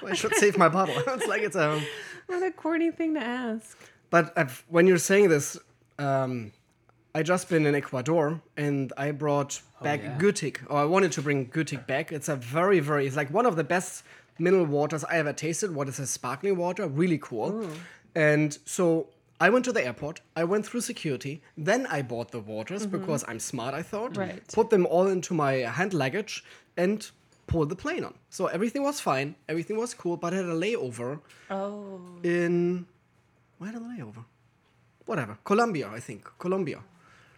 I 0.05 0.13
should 0.13 0.33
save 0.35 0.57
my 0.57 0.69
bottle. 0.69 0.95
it's 1.07 1.27
like 1.27 1.41
it's 1.41 1.57
a. 1.57 1.79
what 2.27 2.41
a 2.41 2.51
corny 2.51 2.89
thing 2.89 3.15
to 3.15 3.19
ask. 3.19 3.77
But 4.09 4.31
I've, 4.37 4.63
when 4.69 4.87
you're 4.87 4.97
saying 4.97 5.27
this, 5.27 5.57
um, 5.99 6.53
I 7.17 7.23
just 7.23 7.49
been 7.49 7.65
in 7.65 7.73
Ecuador 7.73 8.39
and 8.57 8.93
I 8.95 9.09
brought 9.09 9.59
oh, 9.81 9.83
back 9.83 10.03
yeah. 10.03 10.19
Güitig, 10.19 10.57
or 10.69 10.77
I 10.77 10.85
wanted 10.85 11.11
to 11.13 11.23
bring 11.23 11.47
Güitig 11.47 11.87
back. 11.87 12.11
It's 12.11 12.29
a 12.29 12.35
very, 12.35 12.79
very, 12.79 13.07
it's 13.07 13.15
like 13.15 13.31
one 13.31 13.47
of 13.47 13.55
the 13.55 13.63
best 13.63 14.03
mineral 14.37 14.67
waters 14.67 15.03
I 15.03 15.17
ever 15.17 15.33
tasted. 15.33 15.73
What 15.73 15.89
is 15.89 15.97
a 15.97 16.05
sparkling 16.05 16.57
water? 16.57 16.87
Really 16.87 17.17
cool. 17.17 17.67
And 18.13 18.55
so 18.65 19.07
I 19.41 19.49
went 19.49 19.65
to 19.65 19.71
the 19.71 19.83
airport. 19.83 20.21
I 20.35 20.43
went 20.43 20.67
through 20.67 20.81
security. 20.81 21.41
Then 21.57 21.87
I 21.87 22.03
bought 22.03 22.29
the 22.29 22.39
waters 22.39 22.85
mm-hmm. 22.85 22.99
because 22.99 23.25
I'm 23.27 23.39
smart. 23.39 23.73
I 23.73 23.81
thought. 23.81 24.15
Right. 24.15 24.47
Put 24.53 24.69
them 24.69 24.85
all 24.85 25.07
into 25.07 25.33
my 25.33 25.53
hand 25.77 25.95
luggage 25.95 26.43
and 26.77 27.09
pulled 27.47 27.69
the 27.69 27.75
plane 27.75 28.03
on. 28.03 28.13
So 28.29 28.45
everything 28.45 28.83
was 28.83 28.99
fine. 28.99 29.33
Everything 29.49 29.77
was 29.77 29.95
cool. 29.95 30.17
But 30.17 30.33
I 30.33 30.35
had 30.35 30.45
a 30.45 30.59
layover 30.63 31.21
Oh, 31.49 31.99
in 32.21 32.85
where 33.57 33.71
did 33.71 33.81
I 33.81 33.97
layover? 33.97 34.23
Whatever, 35.07 35.37
Colombia, 35.45 35.89
I 35.89 36.01
think, 36.01 36.29
Colombia, 36.37 36.79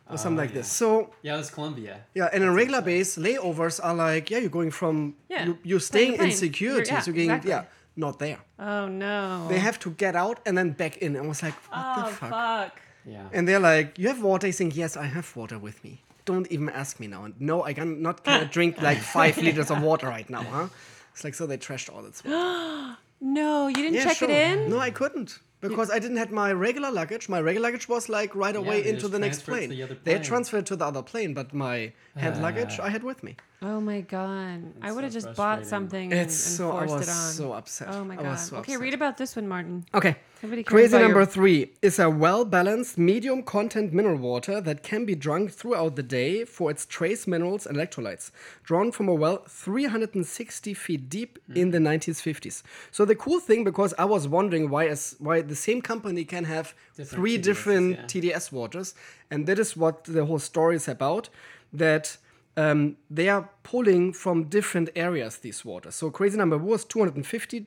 or 0.10 0.17
something 0.17 0.38
like 0.38 0.54
this. 0.54 0.67
So 0.72 1.12
Yeah, 1.22 1.36
it 1.36 1.38
was 1.38 1.52
Colombia. 1.52 2.02
yeah, 2.15 2.30
and 2.34 2.43
in 2.43 2.54
regular 2.54 2.82
base, 2.82 3.17
layovers 3.17 3.80
are 3.84 3.93
like, 3.93 4.30
yeah, 4.32 4.39
you're 4.39 4.50
going 4.50 4.72
from 4.72 5.15
Yeah, 5.30 5.45
you, 5.45 5.58
you're 5.63 5.80
staying 5.80 6.13
in 6.15 6.32
security, 6.32 6.89
You're- 6.89 6.95
yeah, 6.98 7.00
so 7.02 7.12
you're 7.12 7.15
getting 7.15 7.30
exactly. 7.32 7.52
yeah, 7.52 7.63
not 7.95 8.19
there. 8.19 8.39
oh 8.60 8.88
no. 8.88 9.48
They 9.50 9.60
have 9.60 9.78
to 9.80 9.89
get 9.91 10.15
out 10.15 10.39
and 10.45 10.58
then 10.58 10.72
back 10.72 10.98
in. 10.98 11.15
I 11.17 11.22
was 11.22 11.41
like, 11.43 11.54
what 11.72 11.80
oh 11.98 12.06
the 12.10 12.15
fuck? 12.15 12.30
fuck. 12.30 12.82
Yeah. 13.06 13.28
And 13.34 13.48
they're 13.48 13.60
like, 13.60 13.98
you 14.00 14.08
have 14.08 14.22
water? 14.22 14.48
I 14.48 14.52
think 14.52 14.76
yes, 14.76 14.98
I 14.98 15.06
have 15.06 15.36
water 15.36 15.58
with 15.60 15.84
me. 15.84 16.02
Don't 16.26 16.48
even 16.52 16.69
ask 16.69 17.00
me 17.00 17.08
now. 17.08 17.24
And 17.26 17.34
no, 17.39 17.63
I 17.63 17.74
can 17.74 18.02
not 18.02 18.24
gonna 18.24 18.45
drink 18.58 18.82
like 18.82 19.00
five 19.00 19.38
liters 19.38 19.72
of 19.72 19.82
water 19.82 20.08
right 20.08 20.30
now, 20.30 20.43
huh? 20.43 20.67
It's 21.13 21.24
like 21.24 21.34
so 21.36 21.48
they 21.48 21.58
trashed 21.58 21.89
all 21.93 22.02
this 22.04 22.24
water. 22.24 22.98
No, 23.22 23.67
you 23.67 23.76
didn't 23.76 23.95
Yeah, 23.95 24.04
check 24.06 24.17
sure. 24.17 24.30
it 24.30 24.52
in. 24.52 24.69
No, 24.69 24.80
I 24.80 24.91
couldn't 24.91 25.39
because 25.62 25.89
I 25.91 26.00
didn't 26.00 26.17
have 26.17 26.32
my 26.32 26.52
regular 26.54 26.91
luggage. 26.91 27.28
My 27.30 27.41
regular 27.41 27.67
luggage 27.67 27.89
was 27.89 28.08
like 28.10 28.34
right 28.36 28.56
away 28.56 28.82
they 28.82 28.89
into 28.89 29.08
the 29.08 29.19
next 29.19 29.41
plane. 29.43 29.69
the 29.69 29.84
other 29.84 29.98
They 30.04 30.13
plane. 30.13 30.24
transferred 30.24 30.65
to 30.67 30.76
the 30.76 30.86
other 30.86 31.02
plane, 31.04 31.34
but 31.34 31.54
my 31.54 31.91
hand 32.15 32.36
ah. 32.38 32.41
luggage 32.41 32.80
I 32.80 32.89
had 32.89 33.04
with 33.04 33.24
me. 33.24 33.36
Oh 33.62 33.82
my 33.82 34.02
god. 34.02 34.74
I 34.82 34.91
would 34.91 35.04
have 35.04 35.13
so 35.13 35.19
just 35.19 35.28
bought 35.36 35.60
frustrating. 35.65 35.69
something 35.69 36.12
and, 36.12 36.22
and 36.22 36.22
It's 36.30 36.36
so 36.36 36.72
I 36.72 36.88
forced 36.88 36.93
was 36.95 37.08
it 37.08 37.12
on. 37.12 37.32
so 37.34 37.54
upset. 37.54 37.88
oh 37.91 38.04
my 38.06 38.13
I 38.13 38.17
god. 38.24 38.26
was 38.32 38.41
so 38.48 38.58
okay, 38.58 38.74
upset. 38.74 38.82
read 38.82 38.93
about 38.93 39.17
this 39.17 39.36
one, 39.36 39.48
Martin. 39.48 39.86
Okay. 39.93 40.15
Nobody 40.41 40.63
cares 40.63 40.71
Crazy 40.71 40.97
number 40.99 41.19
your- 41.19 41.25
three 41.25 41.71
is 41.82 41.99
a 41.99 42.10
well 42.10 42.45
balanced, 42.45 42.97
medium 42.97 43.43
content 43.43 43.91
mineral 43.91 44.17
water 44.17 44.62
that 44.62 44.84
can 44.84 45.06
be 45.06 45.13
drunk 45.13 45.52
throughout 45.52 45.97
the 45.97 46.04
day 46.04 46.45
for 46.45 46.71
its 46.71 46.86
trace 46.86 47.28
minerals 47.28 47.65
and 47.67 47.75
electrolytes. 47.78 48.32
Drawn 48.63 48.91
from 48.93 49.10
a 49.10 49.13
well 49.13 49.43
360 49.49 50.73
feet 50.73 51.10
deep 51.10 51.39
in 51.54 51.71
the 51.71 51.80
1950s. 51.80 52.63
So, 52.89 53.04
the 53.04 53.15
cool 53.15 53.41
thing, 53.41 53.65
because 53.65 53.93
I 53.99 54.06
was 54.06 54.28
wondering 54.30 54.69
why, 54.69 54.88
as, 54.88 55.15
why 55.19 55.41
the 55.41 55.56
same 55.56 55.82
company 55.82 56.23
can 56.23 56.45
have 56.45 56.73
Different 56.95 57.10
three 57.10 57.38
TDSs, 57.38 57.43
different 57.43 57.89
yeah. 57.97 58.06
TDS 58.06 58.52
waters, 58.54 58.95
and 59.30 59.45
that 59.47 59.60
is 59.60 59.75
what 59.75 60.06
the 60.06 60.25
whole 60.25 60.39
story 60.39 60.78
is 60.78 60.88
about. 60.88 61.28
That 61.73 62.17
um, 62.56 62.95
they 63.10 63.28
are 63.30 63.49
pulling 63.63 64.13
from 64.13 64.45
different 64.45 64.89
areas 64.95 65.38
these 65.38 65.65
waters. 65.65 65.95
So 65.95 66.10
crazy 66.10 66.38
number 66.38 66.58
was 66.58 66.86
250 66.86 67.65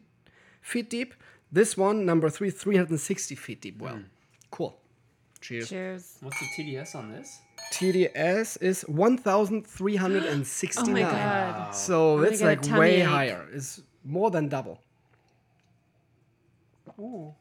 feet 0.62 0.88
deep. 0.90 1.14
This 1.52 1.76
one, 1.76 2.06
number 2.06 2.30
three, 2.30 2.50
360 2.50 3.34
feet 3.34 3.60
deep 3.60 3.78
well. 3.78 4.00
Cool. 4.50 4.78
Cheers. 5.40 5.68
Cheers. 5.68 6.16
What's 6.22 6.40
the 6.40 6.46
TDS 6.56 6.94
on 6.94 7.10
this? 7.12 7.40
TDS 7.72 8.62
is 8.62 8.82
1,369. 8.82 10.88
Oh 10.88 10.92
my 10.92 11.00
god. 11.02 11.74
So 11.74 12.16
gonna 12.16 12.28
it's 12.28 12.40
like 12.40 12.62
way 12.78 13.00
ache. 13.02 13.06
higher. 13.06 13.46
It's 13.52 13.82
more 14.04 14.30
than 14.30 14.48
double. 14.48 14.80
Ooh. 16.98 17.34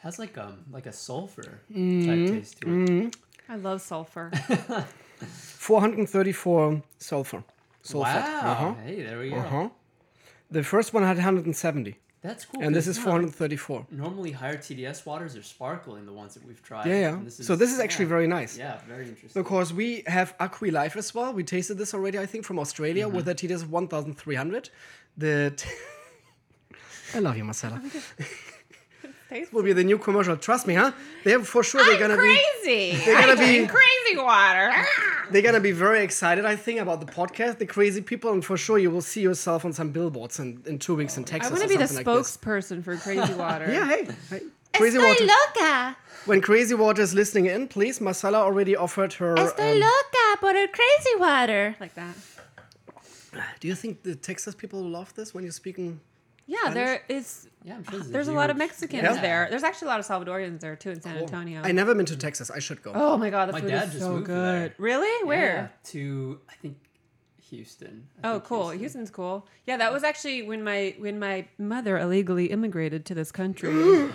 has 0.00 0.18
like 0.18 0.36
um 0.38 0.58
like 0.70 0.86
a 0.86 0.92
sulfur 0.92 1.60
Mm-hmm. 1.72 2.06
type 2.06 2.26
taste 2.34 2.60
to 2.60 2.84
it. 3.06 3.16
I 3.48 3.56
love 3.56 3.80
sulfur. 3.80 4.30
434 5.20 6.82
sulfur. 6.98 7.44
Sulfate. 7.84 8.02
Wow. 8.02 8.50
Uh-huh. 8.50 8.74
Hey, 8.84 9.02
there 9.02 9.18
we 9.18 9.30
go. 9.30 9.36
Uh-huh. 9.36 9.68
The 10.50 10.62
first 10.62 10.94
one 10.94 11.02
had 11.02 11.16
170, 11.16 11.96
That's 12.22 12.44
cool. 12.44 12.62
and 12.62 12.74
this 12.74 12.86
is 12.86 12.96
no, 12.98 13.04
434. 13.04 13.86
Normally, 13.90 14.30
higher 14.30 14.56
TDS 14.56 15.04
waters 15.04 15.36
are 15.36 15.42
sparkling. 15.42 16.06
The 16.06 16.12
ones 16.12 16.34
that 16.34 16.46
we've 16.46 16.62
tried. 16.62 16.86
Yeah, 16.86 17.00
yeah. 17.00 17.14
and 17.14 17.32
so 17.32 17.56
this 17.56 17.72
is 17.72 17.80
actually 17.80 18.04
yeah. 18.04 18.16
very 18.16 18.26
nice. 18.26 18.56
Yeah, 18.56 18.78
very 18.86 19.08
interesting. 19.08 19.42
Because 19.42 19.72
we 19.72 20.04
have 20.06 20.34
Aqui 20.40 20.70
Life 20.70 20.96
as 20.96 21.14
well. 21.14 21.32
We 21.32 21.44
tasted 21.44 21.76
this 21.76 21.92
already, 21.92 22.18
I 22.18 22.26
think, 22.26 22.44
from 22.44 22.58
Australia 22.58 23.08
with 23.08 23.28
a 23.28 23.34
TDS 23.34 23.62
of 23.62 23.70
1,300. 23.70 24.70
The 25.16 25.64
I 27.14 27.18
love 27.20 27.36
you, 27.36 27.44
Marcella. 27.44 27.80
This 29.30 29.52
Will 29.52 29.64
be 29.64 29.72
the 29.72 29.82
new 29.82 29.98
commercial. 29.98 30.36
Trust 30.36 30.64
me, 30.68 30.74
huh? 30.74 30.92
They're 31.24 31.40
for 31.40 31.64
sure 31.64 31.84
they're 31.84 31.98
gonna 31.98 32.16
be 32.16 32.40
crazy. 32.62 33.04
they're 33.04 33.20
gonna 33.20 33.36
be 33.46 33.66
crazy 33.66 34.16
water. 34.16 34.72
They're 35.30 35.42
gonna 35.42 35.60
be 35.60 35.72
very 35.72 36.02
excited, 36.02 36.44
I 36.44 36.56
think, 36.56 36.80
about 36.80 37.00
the 37.00 37.06
podcast, 37.06 37.58
the 37.58 37.66
crazy 37.66 38.00
people, 38.00 38.32
and 38.32 38.44
for 38.44 38.56
sure 38.56 38.78
you 38.78 38.90
will 38.90 39.00
see 39.02 39.20
yourself 39.22 39.64
on 39.64 39.72
some 39.72 39.90
billboards 39.90 40.38
in, 40.38 40.62
in 40.66 40.78
two 40.78 40.94
weeks 40.94 41.16
in 41.16 41.24
Texas. 41.24 41.52
I 41.52 41.54
Texas. 41.54 41.60
want 41.60 41.62
to 41.72 41.78
be 41.78 41.82
the 41.82 41.88
something 41.88 42.06
like 42.06 42.16
this. 42.24 42.36
spokesperson 42.36 42.84
for 42.84 42.96
crazy 42.96 43.34
water. 43.44 43.70
Yeah, 43.72 43.86
hey, 43.88 44.08
hey. 44.30 44.40
Crazy 44.76 44.98
Water. 44.98 45.24
Loca. 45.24 45.96
When 46.26 46.40
Crazy 46.40 46.74
Water 46.74 47.00
is 47.00 47.14
listening 47.14 47.46
in, 47.46 47.68
please, 47.68 48.00
Marcella 48.00 48.38
already 48.38 48.74
offered 48.74 49.12
her. 49.14 49.38
um, 49.38 49.44
loca 49.46 50.40
buttered 50.40 50.72
crazy 50.72 51.16
water. 51.18 51.76
Like 51.78 51.94
that. 51.94 52.16
Do 53.60 53.68
you 53.68 53.74
think 53.76 54.02
the 54.02 54.16
Texas 54.16 54.54
people 54.54 54.80
love 54.82 55.14
this 55.14 55.32
when 55.34 55.44
you're 55.44 55.52
speaking? 55.52 56.00
Yeah, 56.46 56.70
there 56.72 57.02
is. 57.08 57.48
Yeah, 57.62 57.76
I'm 57.76 57.84
sure 57.84 58.00
There's 58.00 58.28
a 58.28 58.32
lot 58.32 58.50
of 58.50 58.56
Mexicans 58.58 59.02
Yeah. 59.02 59.20
there. 59.20 59.46
There's 59.48 59.62
actually 59.62 59.86
a 59.86 59.90
lot 59.92 60.00
of 60.00 60.06
Salvadorians 60.06 60.60
there 60.60 60.76
too 60.76 60.90
in 60.90 61.00
San 61.00 61.16
Antonio. 61.16 61.62
I 61.64 61.72
never 61.72 61.94
been 61.94 62.04
to 62.06 62.16
Texas. 62.16 62.50
I 62.50 62.58
should 62.58 62.82
go. 62.82 62.92
oh 62.94 63.16
my 63.16 63.30
god, 63.30 63.48
the 63.48 63.52
My 63.54 63.60
food 63.60 63.70
dad 63.70 63.84
is 63.88 63.92
just 63.94 64.04
so 64.04 64.12
moved 64.12 64.26
good. 64.26 64.70
there. 64.70 64.74
Really? 64.78 65.26
Where? 65.26 65.54
Yeah, 65.84 65.90
to 65.92 66.40
I 66.50 66.54
think 66.56 66.76
Houston. 67.48 68.08
I 68.22 68.28
Oh, 68.28 68.32
think 68.34 68.44
cool. 68.44 68.60
Houston. 68.70 68.78
Houston's 68.80 69.10
cool. 69.10 69.46
Yeah, 69.66 69.76
that 69.78 69.92
was 69.92 70.04
actually 70.04 70.42
when 70.42 70.62
my 70.62 70.94
when 70.98 71.18
my 71.18 71.46
mother 71.58 71.98
illegally 71.98 72.46
immigrated 72.46 73.04
to 73.06 73.14
this 73.14 73.32
country. 73.32 73.70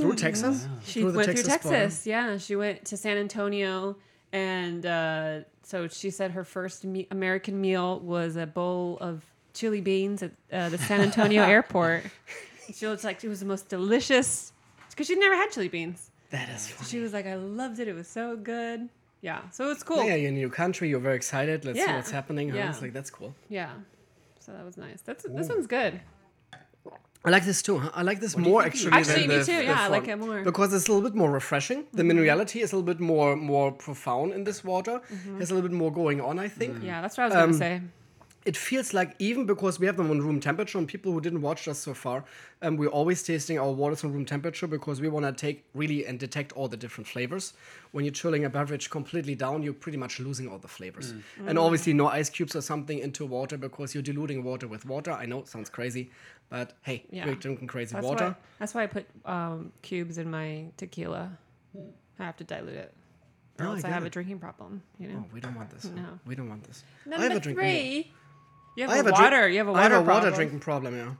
Through 0.00 0.16
Texas? 0.16 0.66
she 0.84 1.00
Through 1.02 1.12
went 1.14 1.26
Texas 1.26 1.46
through 1.46 1.58
border? 1.70 1.78
Texas. 1.84 2.06
Yeah, 2.06 2.36
she 2.38 2.56
went 2.56 2.84
to 2.86 2.96
San 2.96 3.16
Antonio, 3.16 3.96
and 4.32 4.84
uh, 4.84 5.40
so 5.62 5.88
she 5.88 6.10
said 6.10 6.32
her 6.32 6.44
first 6.44 6.84
me- 6.84 7.06
American 7.10 7.60
meal 7.60 8.00
was 8.00 8.36
a 8.36 8.46
bowl 8.46 8.98
of 9.00 9.24
chili 9.54 9.80
beans 9.80 10.22
at 10.22 10.32
uh, 10.52 10.68
the 10.68 10.78
San 10.78 11.00
Antonio 11.00 11.42
airport. 11.54 12.02
She 12.74 12.86
was 12.86 13.04
like, 13.04 13.22
it 13.24 13.28
was 13.28 13.40
the 13.40 13.46
most 13.46 13.68
delicious 13.68 14.52
because 14.90 15.06
she'd 15.06 15.18
never 15.18 15.34
had 15.34 15.50
chili 15.50 15.68
beans. 15.68 16.10
That 16.30 16.48
is 16.50 16.68
fun. 16.68 16.86
She 16.88 16.98
was 16.98 17.12
like, 17.12 17.26
I 17.26 17.36
loved 17.36 17.78
it. 17.78 17.88
It 17.88 17.94
was 17.94 18.08
so 18.08 18.36
good. 18.36 18.88
Yeah, 19.20 19.40
so 19.50 19.70
it's 19.70 19.82
cool. 19.82 19.98
Yeah, 19.98 20.04
Yeah. 20.10 20.14
you're 20.16 20.28
in 20.28 20.34
a 20.36 20.38
new 20.38 20.50
country. 20.50 20.88
You're 20.90 21.00
very 21.00 21.16
excited. 21.16 21.64
Let's 21.64 21.78
see 21.82 21.92
what's 21.92 22.10
happening. 22.10 22.50
Huh? 22.50 22.56
Yeah. 22.58 22.70
It's 22.70 22.82
like, 22.82 22.92
that's 22.92 23.10
cool. 23.10 23.34
Yeah. 23.48 23.70
So 24.40 24.52
that 24.52 24.64
was 24.64 24.76
nice. 24.76 25.00
That's 25.00 25.24
this 25.24 25.48
one's 25.48 25.66
good. 25.66 26.00
I 27.26 27.30
like 27.30 27.46
this 27.46 27.62
too. 27.62 27.78
Huh? 27.78 27.90
I 27.94 28.02
like 28.02 28.20
this 28.20 28.34
do 28.34 28.42
you 28.42 28.48
more 28.50 28.62
actually. 28.62 28.92
Actually, 28.92 29.20
than 29.20 29.28
me 29.28 29.36
the, 29.38 29.44
too. 29.46 29.56
the 29.56 29.64
Yeah, 29.64 29.80
I 29.80 29.88
like 29.88 30.04
front. 30.04 30.22
it 30.22 30.26
more. 30.26 30.42
because 30.42 30.74
it's 30.74 30.86
a 30.88 30.92
little 30.92 31.08
bit 31.08 31.16
more 31.16 31.30
refreshing. 31.30 31.84
The 31.94 32.02
minerality 32.02 32.60
is 32.62 32.72
a 32.72 32.76
little 32.76 32.86
bit 32.94 33.00
more 33.00 33.34
more 33.34 33.72
profound 33.72 34.34
in 34.34 34.44
this 34.44 34.62
water. 34.62 35.00
There's 35.38 35.50
a 35.50 35.54
little 35.54 35.66
bit 35.70 35.74
more 35.76 35.90
going 35.90 36.20
on. 36.20 36.38
I 36.38 36.48
think. 36.48 36.82
Yeah, 36.82 37.00
that's 37.00 37.16
what 37.16 37.24
I 37.24 37.26
was 37.28 37.34
gonna 37.34 37.52
Um, 37.52 37.52
say. 37.54 37.80
It 38.44 38.58
feels 38.58 38.92
like 38.92 39.14
even 39.18 39.46
because 39.46 39.80
we 39.80 39.86
have 39.86 39.96
them 39.96 40.10
on 40.10 40.20
room 40.20 40.38
temperature, 40.38 40.76
and 40.76 40.86
people 40.86 41.12
who 41.12 41.20
didn't 41.22 41.40
watch 41.40 41.66
us 41.66 41.78
so 41.78 41.94
far, 41.94 42.24
um, 42.60 42.76
we're 42.76 42.88
always 42.90 43.22
tasting 43.22 43.58
our 43.58 43.72
waters 43.72 44.04
on 44.04 44.12
room 44.12 44.26
temperature 44.26 44.66
because 44.66 45.00
we 45.00 45.08
want 45.08 45.24
to 45.24 45.32
take 45.32 45.64
really 45.72 46.04
and 46.04 46.18
detect 46.18 46.52
all 46.52 46.68
the 46.68 46.76
different 46.76 47.08
flavors. 47.08 47.54
When 47.92 48.04
you're 48.04 48.12
chilling 48.12 48.44
a 48.44 48.50
beverage 48.50 48.90
completely 48.90 49.34
down, 49.34 49.62
you're 49.62 49.72
pretty 49.72 49.96
much 49.96 50.20
losing 50.20 50.46
all 50.50 50.58
the 50.58 50.68
flavors. 50.68 51.14
And 51.46 51.58
obviously, 51.58 51.94
no 51.94 52.08
ice 52.08 52.28
cubes 52.28 52.54
or 52.54 52.60
something 52.60 52.98
into 52.98 53.24
water 53.24 53.56
because 53.56 53.94
you're 53.94 54.02
diluting 54.02 54.44
water 54.44 54.68
with 54.68 54.84
water. 54.84 55.12
I 55.12 55.24
know 55.24 55.38
it 55.38 55.48
sounds 55.48 55.70
crazy, 55.70 56.10
but 56.50 56.74
hey, 56.82 57.06
Yeah. 57.10 57.24
we're 57.24 57.36
drinking 57.36 57.68
crazy 57.68 57.94
That's 57.94 58.06
water. 58.06 58.26
why. 58.26 58.34
That's 58.58 58.74
why 58.74 58.82
I 58.82 58.86
put 58.88 59.06
um, 59.24 59.72
cubes 59.80 60.18
in 60.18 60.30
my 60.30 60.66
tequila. 60.76 61.30
I 62.18 62.24
have 62.24 62.36
to 62.36 62.44
dilute 62.44 62.74
it, 62.76 62.92
or 63.58 63.64
Oh, 63.64 63.68
I 63.70 63.72
else 63.72 63.78
I, 63.84 63.88
get 63.88 63.94
have 63.94 64.04
it. 64.04 64.08
a 64.08 64.10
drinking 64.10 64.38
problem. 64.38 64.82
You 64.98 65.08
know. 65.08 65.24
Oh, 65.26 65.30
we 65.32 65.40
don't 65.40 65.54
want 65.54 65.70
this. 65.70 65.84
No. 65.86 66.18
We 66.26 66.34
don't 66.34 66.50
want 66.50 66.64
this. 66.64 66.84
I 67.06 67.08
Number 67.08 67.22
have 67.28 67.36
a 67.36 67.40
drinking. 67.40 67.64
three. 67.64 68.12
You 68.76 68.82
have, 68.84 68.90
I 68.90 68.94
a 68.94 68.96
have 68.96 69.06
a 69.06 69.10
water. 69.12 69.40
drink- 69.40 69.52
you 69.52 69.58
have 69.58 69.68
a 69.68 69.70
I 69.70 69.72
water 69.72 69.82
have 69.82 69.92
a 69.92 69.96
water 69.98 70.20
problem. 70.20 70.34
drinking 70.34 70.60
problem, 70.60 70.96
yeah. 70.96 71.10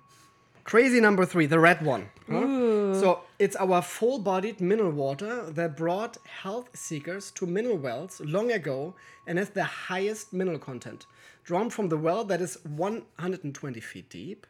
Crazy 0.65 0.99
number 1.01 1.27
three, 1.27 1.47
the 1.47 1.61
red 1.61 1.85
one. 1.85 2.09
huh? 2.31 2.95
So 3.01 3.21
it's 3.39 3.55
our 3.57 3.83
full-bodied 3.83 4.61
mineral 4.63 4.93
water 4.93 5.51
that 5.51 5.77
brought 5.77 6.17
health 6.43 6.71
seekers 6.75 7.31
to 7.33 7.47
mineral 7.47 7.77
wells 7.77 8.21
long 8.25 8.51
ago 8.51 8.95
and 9.27 9.39
has 9.39 9.51
the 9.51 9.65
highest 9.65 10.33
mineral 10.33 10.59
content. 10.59 11.05
Drawn 11.45 11.69
from 11.69 11.91
the 11.91 11.99
well 11.99 12.25
that 12.25 12.41
is 12.41 12.57
120 12.65 13.81
feet 13.81 14.09
deep. 14.09 14.47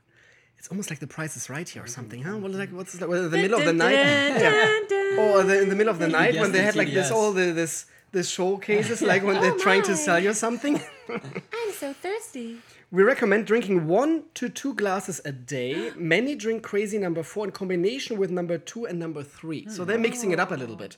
It's 0.56 0.68
almost 0.68 0.88
like 0.88 1.00
the 1.00 1.06
price 1.08 1.36
is 1.36 1.50
right 1.50 1.68
here 1.68 1.82
or 1.82 1.88
something, 1.88 2.22
huh? 2.22 2.38
What 2.38 2.52
is 2.52 2.56
like 2.58 2.70
what's 2.70 2.92
the, 2.92 3.06
the 3.06 3.36
middle 3.36 3.58
of 3.58 3.66
the 3.66 3.72
night? 3.72 3.96
Dun, 3.96 4.40
dun, 4.40 4.86
dun. 4.88 5.18
or 5.18 5.38
oh, 5.38 5.42
the, 5.42 5.62
in 5.62 5.68
the 5.68 5.74
middle 5.74 5.90
of 5.92 5.98
the 5.98 6.08
night 6.08 6.36
when 6.36 6.52
they 6.52 6.58
the 6.58 6.64
had 6.64 6.76
like 6.76 6.92
this 6.92 7.10
TDS. 7.10 7.14
all 7.14 7.32
the 7.32 7.50
this 7.52 7.86
this 8.12 8.28
showcases 8.30 9.02
like 9.02 9.24
when 9.24 9.40
they're 9.42 9.58
trying 9.58 9.82
to 9.82 9.92
oh 9.92 9.96
sell 9.96 10.20
you 10.20 10.32
something. 10.32 10.80
I'm 11.08 11.72
so 11.72 11.92
thirsty. 11.92 12.58
We 12.94 13.02
recommend 13.02 13.46
drinking 13.48 13.88
one 13.88 14.22
to 14.34 14.48
two 14.48 14.72
glasses 14.72 15.20
a 15.24 15.32
day. 15.32 15.90
Many 15.96 16.36
drink 16.36 16.62
crazy 16.62 16.96
number 16.96 17.24
four 17.24 17.44
in 17.44 17.50
combination 17.50 18.16
with 18.16 18.30
number 18.30 18.56
two 18.56 18.84
and 18.84 19.00
number 19.00 19.24
three. 19.24 19.66
So 19.68 19.84
they're 19.84 19.98
mixing 19.98 20.30
it 20.30 20.38
up 20.38 20.52
a 20.52 20.54
little 20.54 20.76
bit. 20.76 20.96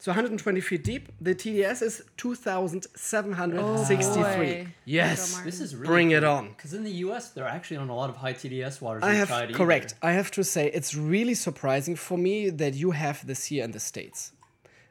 So 0.00 0.12
120 0.12 0.62
feet 0.62 0.82
deep. 0.82 1.12
The 1.20 1.34
TDS 1.34 1.82
is 1.82 2.02
2,763. 2.16 4.22
boy. 4.22 4.68
yes. 4.86 5.40
This 5.40 5.60
is 5.60 5.76
really 5.76 5.88
Bring 5.88 6.12
it 6.12 6.24
on. 6.24 6.48
Because 6.48 6.72
in 6.72 6.84
the 6.84 6.92
U.S., 7.04 7.32
they're 7.32 7.44
actually 7.44 7.76
on 7.76 7.90
a 7.90 7.94
lot 7.94 8.08
of 8.08 8.16
high 8.16 8.32
TDS 8.32 8.80
waters. 8.80 9.02
I 9.02 9.12
we've 9.12 9.28
correct. 9.54 9.94
either. 10.00 10.10
I 10.10 10.12
have 10.12 10.30
to 10.30 10.42
say 10.42 10.70
it's 10.72 10.94
really 10.94 11.34
surprising 11.34 11.96
for 11.96 12.16
me 12.16 12.48
that 12.48 12.72
you 12.72 12.92
have 12.92 13.26
this 13.26 13.44
here 13.44 13.62
in 13.62 13.72
the 13.72 13.80
states, 13.80 14.32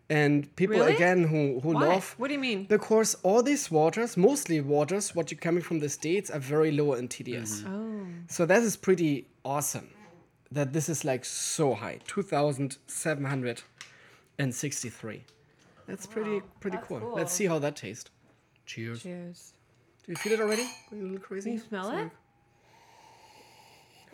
and 0.10 0.54
people 0.56 0.78
Really? 0.78 0.94
again 0.96 1.24
who 1.24 1.60
who 1.62 1.72
Why? 1.74 1.88
love 1.88 2.13
What 2.18 2.28
do 2.28 2.34
you 2.34 2.39
mean? 2.39 2.65
because 2.65 3.15
all 3.24 3.41
these 3.44 3.72
waters, 3.72 4.15
mostly 4.18 4.62
waters, 4.62 5.15
what 5.15 5.32
you're 5.32 5.39
coming 5.39 5.63
from 5.63 5.80
the 5.80 5.89
states, 5.89 6.30
are 6.30 6.39
very 6.39 6.72
low 6.72 6.94
in 6.94 7.08
TDS. 7.08 7.63
Mm-hmm. 7.63 7.74
Oh. 7.76 8.06
So 8.28 8.46
that 8.46 8.62
is 8.62 8.76
pretty 8.78 9.28
awesome. 9.44 9.89
That 10.52 10.74
this 10.74 10.89
is 10.89 11.04
like 11.04 11.26
so 11.26 11.74
high, 11.74 12.00
two 12.08 12.22
thousand 12.22 12.78
seven 12.88 13.26
hundred 13.26 13.63
and 14.38 14.54
sixty-three. 14.54 15.24
That's 15.88 16.06
pretty 16.06 16.41
pretty 16.60 16.78
that's 16.78 16.88
cool. 16.88 17.00
cool. 17.00 17.15
Let's 17.15 17.34
see 17.34 17.46
how 17.48 17.60
that 17.60 17.76
tastes. 17.76 18.10
Cheers. 18.65 19.02
Cheers. 19.04 19.54
Do 20.06 20.12
you 20.12 20.15
feel 20.18 20.34
it 20.34 20.39
already? 20.39 20.68
Going 20.89 21.02
a 21.02 21.06
little 21.06 21.20
crazy. 21.20 21.50
Can 21.50 21.54
you 21.60 21.63
smell 21.68 21.86
Sorry. 21.86 22.04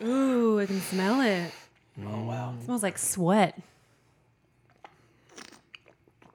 it? 0.02 0.06
Ooh, 0.06 0.60
I 0.60 0.66
can 0.66 0.82
smell 0.82 1.22
it. 1.22 1.52
Oh 2.06 2.24
wow. 2.24 2.56
It 2.60 2.64
smells 2.66 2.82
like 2.84 2.98
sweat. 2.98 3.60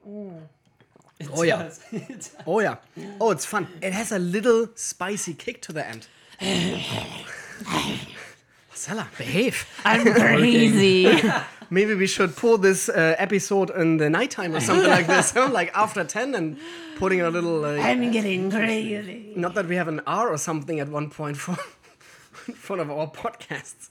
Oh 0.07 1.43
yeah. 1.43 1.69
It 1.93 2.09
does. 2.09 2.37
Oh 2.47 2.61
yeah. 2.61 2.77
Oh, 3.21 3.31
it's 3.31 3.47
fun. 3.47 3.67
It 3.83 3.93
has 3.93 4.13
a 4.13 4.19
little 4.19 4.69
spicy 4.75 5.35
kick 5.35 5.63
to 5.63 5.73
the 5.73 5.87
end. 5.87 6.07
Marcella, 8.69 9.09
behave. 9.17 9.67
I'm 9.85 10.13
crazy. 10.13 11.23
Maybe 11.71 11.95
we 11.95 12.07
should 12.07 12.37
pull 12.37 12.59
this 12.59 12.89
uh, 12.89 13.17
episode 13.19 13.71
in 13.71 13.97
the 13.97 14.09
nighttime 14.11 14.55
or 14.55 14.61
something 14.61 14.89
like 14.89 15.07
this, 15.07 15.33
huh? 15.33 15.49
like 15.51 15.71
after 15.75 16.05
10 16.05 16.35
and 16.35 16.59
putting 16.97 17.23
a 17.23 17.31
little. 17.31 17.65
Uh, 17.65 17.77
I'm 17.79 18.13
getting 18.13 18.51
crazy. 18.51 19.33
not 19.35 19.55
that 19.55 19.67
we 19.67 19.77
have 19.77 19.89
an 19.89 20.01
R 20.07 20.29
or 20.29 20.39
something 20.39 20.79
at 20.79 20.89
one 20.89 21.11
point 21.11 21.37
for 21.39 21.57
in 22.47 22.55
front 22.55 22.83
of 22.83 22.91
our 22.91 23.11
podcasts. 23.11 23.89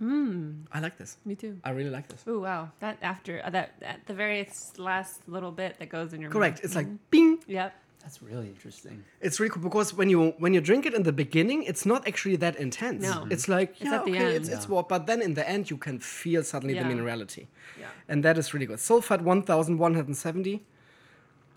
I 0.00 0.80
like 0.80 0.96
this. 0.98 1.16
Me 1.24 1.34
too. 1.34 1.58
I 1.64 1.70
really 1.70 1.90
like 1.90 2.08
this. 2.08 2.22
Ooh, 2.28 2.40
wow. 2.40 2.70
That 2.80 2.98
after 3.02 3.40
uh, 3.44 3.50
that 3.50 3.74
at 3.82 4.06
the 4.06 4.14
very 4.14 4.48
last 4.78 5.26
little 5.28 5.52
bit 5.52 5.78
that 5.78 5.88
goes 5.88 6.12
in 6.12 6.20
your 6.20 6.30
mouth. 6.30 6.36
Correct. 6.36 6.56
mouth. 6.58 6.64
It's 6.64 6.74
like 6.74 6.88
bing. 7.10 7.38
Yep. 7.46 7.72
That's 8.02 8.22
really 8.22 8.46
interesting. 8.46 9.02
It's 9.20 9.40
really 9.40 9.50
cool 9.50 9.62
because 9.64 9.92
when 9.92 10.08
you 10.10 10.34
when 10.38 10.54
you 10.54 10.60
drink 10.60 10.86
it 10.86 10.94
in 10.94 11.02
the 11.02 11.12
beginning, 11.12 11.64
it's 11.64 11.84
not 11.84 12.06
actually 12.06 12.36
that 12.36 12.54
intense. 12.56 13.02
No. 13.02 13.26
It's 13.30 13.48
like 13.48 13.70
It's 13.80 13.90
yeah, 13.90 13.96
at 13.96 14.04
the 14.04 14.12
okay, 14.12 14.24
end. 14.26 14.34
it's 14.36 14.48
it's 14.48 14.68
what, 14.68 14.88
but 14.88 15.06
then 15.06 15.20
in 15.22 15.34
the 15.34 15.48
end 15.48 15.70
you 15.70 15.76
can 15.76 15.98
feel 15.98 16.44
suddenly 16.44 16.74
Yeah. 16.74 16.86
the 16.86 16.94
minerality. 16.94 17.46
Yeah. 17.80 17.86
And 18.08 18.22
that 18.24 18.38
is 18.38 18.54
really 18.54 18.66
good. 18.66 18.78
Sulfate 18.78 19.22
1170, 19.22 20.62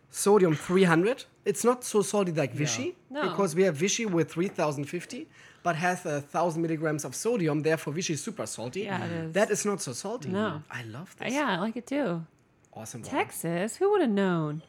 sodium 0.09 0.55
300. 0.55 1.25
It's 1.45 1.63
not 1.63 1.83
so 1.83 2.01
salty 2.01 2.31
like 2.31 2.53
Vichy 2.53 2.95
No. 3.09 3.21
because 3.29 3.55
we 3.55 3.63
have 3.63 3.75
Vichy 3.75 4.05
with 4.05 4.31
3050 4.31 5.27
but 5.61 5.75
has 5.75 6.05
a 6.05 6.21
thousand 6.21 6.61
milligrams 6.61 7.03
of 7.03 7.13
sodium. 7.13 7.61
Therefore, 7.63 7.91
Vichy 7.93 8.13
is 8.13 8.23
super 8.23 8.45
salty. 8.45 8.81
Yeah, 8.81 9.03
it 9.05 9.11
is. 9.11 9.33
That 9.33 9.51
is 9.51 9.65
not 9.65 9.81
so 9.81 9.91
salty. 9.93 10.29
No. 10.29 10.63
I 10.71 10.83
love 10.83 11.13
this. 11.17 11.33
Yeah, 11.33 11.49
I 11.49 11.57
like 11.59 11.75
it 11.75 11.85
too. 11.85 12.25
Awesome. 12.73 13.01
water. 13.01 13.11
Texas? 13.11 13.75
Who 13.77 13.91
would 13.91 14.01
have 14.01 14.09
known? 14.09 14.61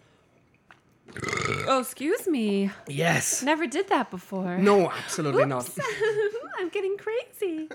oh, 1.68 1.81
excuse 1.81 2.26
me. 2.26 2.70
Yes. 2.88 3.42
Never 3.42 3.66
did 3.66 3.88
that 3.88 4.11
before. 4.11 4.59
No, 4.59 4.90
absolutely 4.90 5.44
not. 5.46 5.68
I'm 6.59 6.68
getting 6.70 6.96
crazy. 6.96 7.68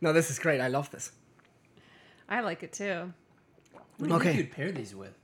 No, 0.00 0.12
this 0.12 0.30
is 0.30 0.38
great. 0.38 0.60
I 0.60 0.68
love 0.68 0.90
this. 0.90 1.12
I 2.28 2.40
like 2.40 2.62
it 2.62 2.72
too. 2.72 3.12
What 3.98 4.06
do 4.06 4.06
you 4.08 4.14
Okay. 4.16 4.24
think 4.28 4.38
you'd 4.38 4.50
pair 4.52 4.72
these 4.72 4.94
with? 4.94 5.14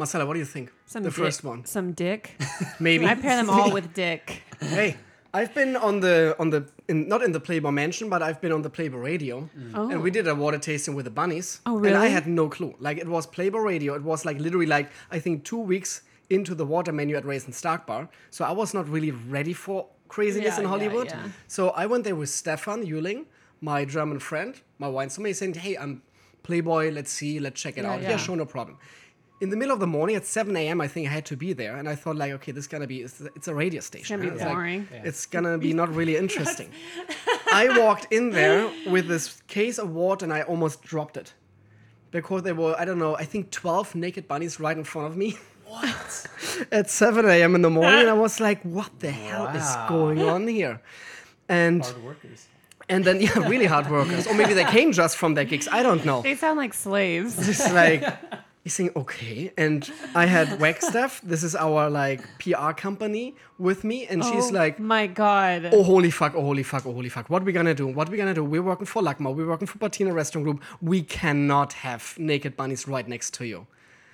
Marcella, 0.00 0.24
what 0.26 0.34
do 0.38 0.40
you 0.46 0.50
think? 0.56 0.66
Some 0.86 1.02
the 1.04 1.10
dick- 1.10 1.18
first 1.24 1.40
one. 1.44 1.64
Some 1.76 1.88
dick. 1.92 2.22
Maybe. 2.88 3.04
I 3.12 3.14
pair 3.26 3.36
them 3.40 3.50
all 3.50 3.70
with 3.78 3.88
dick. 3.94 4.42
hey, 4.60 4.90
I've 5.38 5.52
been 5.54 5.72
on 5.76 6.00
the 6.06 6.16
on 6.42 6.50
the 6.54 6.60
in, 6.88 6.96
not 7.12 7.20
in 7.26 7.32
the 7.36 7.42
Playboy 7.48 7.70
Mansion, 7.80 8.06
but 8.14 8.20
I've 8.26 8.40
been 8.44 8.52
on 8.58 8.62
the 8.62 8.70
Playboy 8.78 8.98
Radio, 9.12 9.48
Oh. 9.78 9.90
and 9.90 9.98
we 10.02 10.10
oh. 10.10 10.16
did 10.18 10.26
a 10.26 10.34
water 10.34 10.58
tasting 10.58 10.94
with 10.96 11.04
the 11.10 11.14
bunnies. 11.20 11.60
Oh, 11.66 11.76
really? 11.76 11.94
And 11.94 11.96
I 12.06 12.08
had 12.16 12.26
no 12.26 12.48
clue. 12.56 12.74
Like 12.86 12.98
it 13.04 13.08
was 13.16 13.26
Playboy 13.36 13.60
Radio. 13.72 13.94
It 13.94 14.02
was 14.02 14.24
like 14.28 14.38
literally 14.46 14.66
like 14.76 14.88
I 15.16 15.18
think 15.24 15.44
two 15.44 15.62
weeks 15.74 16.02
into 16.36 16.54
the 16.60 16.66
water 16.74 16.92
menu 16.92 17.14
at 17.16 17.24
Ray's 17.24 17.44
and 17.44 17.54
Stark 17.54 17.86
Bar. 17.86 18.08
So 18.30 18.44
I 18.44 18.52
was 18.52 18.74
not 18.74 18.88
really 18.88 19.12
ready 19.36 19.52
for 19.52 19.86
craziness 20.08 20.54
Yeah, 20.56 20.60
in 20.62 20.66
Hollywood. 20.74 21.08
yeah. 21.08 21.28
So 21.46 21.70
I 21.82 21.86
went 21.86 22.02
there 22.04 22.16
with 22.16 22.28
Stefan 22.30 22.84
Euling, 22.86 23.26
my 23.60 23.84
German 23.84 24.18
friend, 24.20 24.50
my 24.78 24.88
wine 24.96 25.10
sommelier, 25.10 25.34
saying, 25.34 25.54
"Hey, 25.66 25.74
I'm 25.82 26.02
Playboy. 26.42 26.90
Let's 26.98 27.12
see. 27.12 27.38
Let's 27.46 27.60
check 27.62 27.76
it 27.78 27.84
Yeah, 27.84 27.92
out. 27.92 28.02
yeah. 28.02 28.10
Yeah, 28.10 28.16
sure, 28.16 28.36
no 28.36 28.46
problem." 28.46 28.78
In 29.40 29.48
the 29.48 29.56
middle 29.56 29.72
of 29.72 29.80
the 29.80 29.86
morning 29.86 30.16
at 30.16 30.26
7 30.26 30.54
a.m., 30.54 30.80
I 30.82 30.86
think 30.88 31.08
I 31.08 31.10
had 31.10 31.24
to 31.26 31.36
be 31.36 31.54
there, 31.54 31.76
and 31.76 31.88
I 31.88 31.94
thought 31.94 32.16
like, 32.16 32.32
okay, 32.32 32.52
this 32.52 32.64
is 32.64 32.68
gonna 32.68 32.86
be 32.86 33.00
it's, 33.00 33.20
it's 33.34 33.48
a 33.48 33.54
radio 33.54 33.80
station. 33.80 34.20
gonna 34.20 34.22
be 34.22 34.28
huh? 34.30 34.34
It's 34.34 34.44
like- 34.44 34.54
boring. 34.54 34.88
it's 35.04 35.26
gonna 35.26 35.56
be 35.58 35.72
not 35.72 35.88
really 35.94 36.16
interesting. 36.24 36.70
I 37.52 37.78
walked 37.78 38.12
in 38.12 38.30
there 38.40 38.70
with 38.86 39.08
this 39.08 39.40
case 39.48 39.78
of 39.78 39.90
water, 39.94 40.24
and 40.26 40.32
I 40.32 40.42
almost 40.42 40.82
dropped 40.82 41.16
it 41.16 41.32
because 42.10 42.42
there 42.42 42.54
were 42.54 42.74
I 42.78 42.84
don't 42.84 42.98
know 42.98 43.16
I 43.16 43.24
think 43.24 43.50
twelve 43.50 43.94
naked 43.94 44.28
bunnies 44.28 44.60
right 44.60 44.76
in 44.76 44.84
front 44.84 45.08
of 45.08 45.16
me. 45.16 45.38
What? 45.66 46.26
At 46.72 46.90
seven 46.90 47.24
a.m. 47.26 47.54
in 47.54 47.62
the 47.62 47.70
morning, 47.70 48.08
I 48.08 48.12
was 48.12 48.40
like, 48.40 48.60
"What 48.62 48.90
the 49.00 49.10
hell 49.12 49.46
is 49.56 49.68
going 49.88 50.20
on 50.20 50.48
here?" 50.48 50.80
And 51.48 51.82
Hard 51.82 52.02
workers. 52.04 52.46
and 52.88 53.04
then 53.04 53.20
yeah, 53.20 53.38
really 53.48 53.66
hard 53.66 53.88
workers, 53.88 54.26
or 54.26 54.34
maybe 54.34 54.52
they 54.52 54.64
came 54.64 54.92
just 54.92 55.16
from 55.16 55.34
their 55.34 55.44
gigs. 55.46 55.66
I 55.70 55.82
don't 55.82 56.04
know. 56.04 56.20
They 56.22 56.34
sound 56.34 56.58
like 56.58 56.74
slaves. 56.74 57.36
Just 57.46 57.72
like 57.72 58.02
you 58.64 58.70
saying 58.70 58.90
okay, 58.94 59.52
and 59.56 59.90
I 60.14 60.26
had 60.26 60.60
Wagstaff. 60.60 61.22
This 61.24 61.42
is 61.42 61.56
our 61.56 61.88
like 61.88 62.20
PR 62.38 62.72
company 62.72 63.34
with 63.58 63.84
me, 63.84 64.06
and 64.06 64.22
she's 64.22 64.50
Oh 64.50 64.54
like, 64.54 64.78
my 64.78 65.06
god. 65.06 65.70
Oh 65.72 65.82
holy 65.82 66.10
fuck! 66.10 66.34
Oh 66.34 66.42
holy 66.42 66.62
fuck! 66.62 66.84
Oh 66.86 66.92
holy 66.92 67.08
fuck! 67.08 67.30
What 67.30 67.42
are 67.42 67.44
we 67.46 67.52
gonna 67.52 67.74
do? 67.74 67.86
What 67.86 68.08
are 68.08 68.12
we 68.12 68.18
gonna 68.18 68.34
do? 68.34 68.44
We're 68.44 68.62
working 68.62 68.86
for 68.86 69.02
Lacma. 69.02 69.34
We're 69.34 69.48
working 69.48 69.66
for 69.66 69.78
Patina 69.78 70.12
Restaurant 70.12 70.44
Group. 70.44 70.62
We 70.82 71.02
cannot 71.02 71.72
have 71.74 72.14
naked 72.18 72.56
bunnies 72.56 72.86
right 72.86 73.08
next 73.08 73.32
to 73.34 73.46
you. 73.46 73.66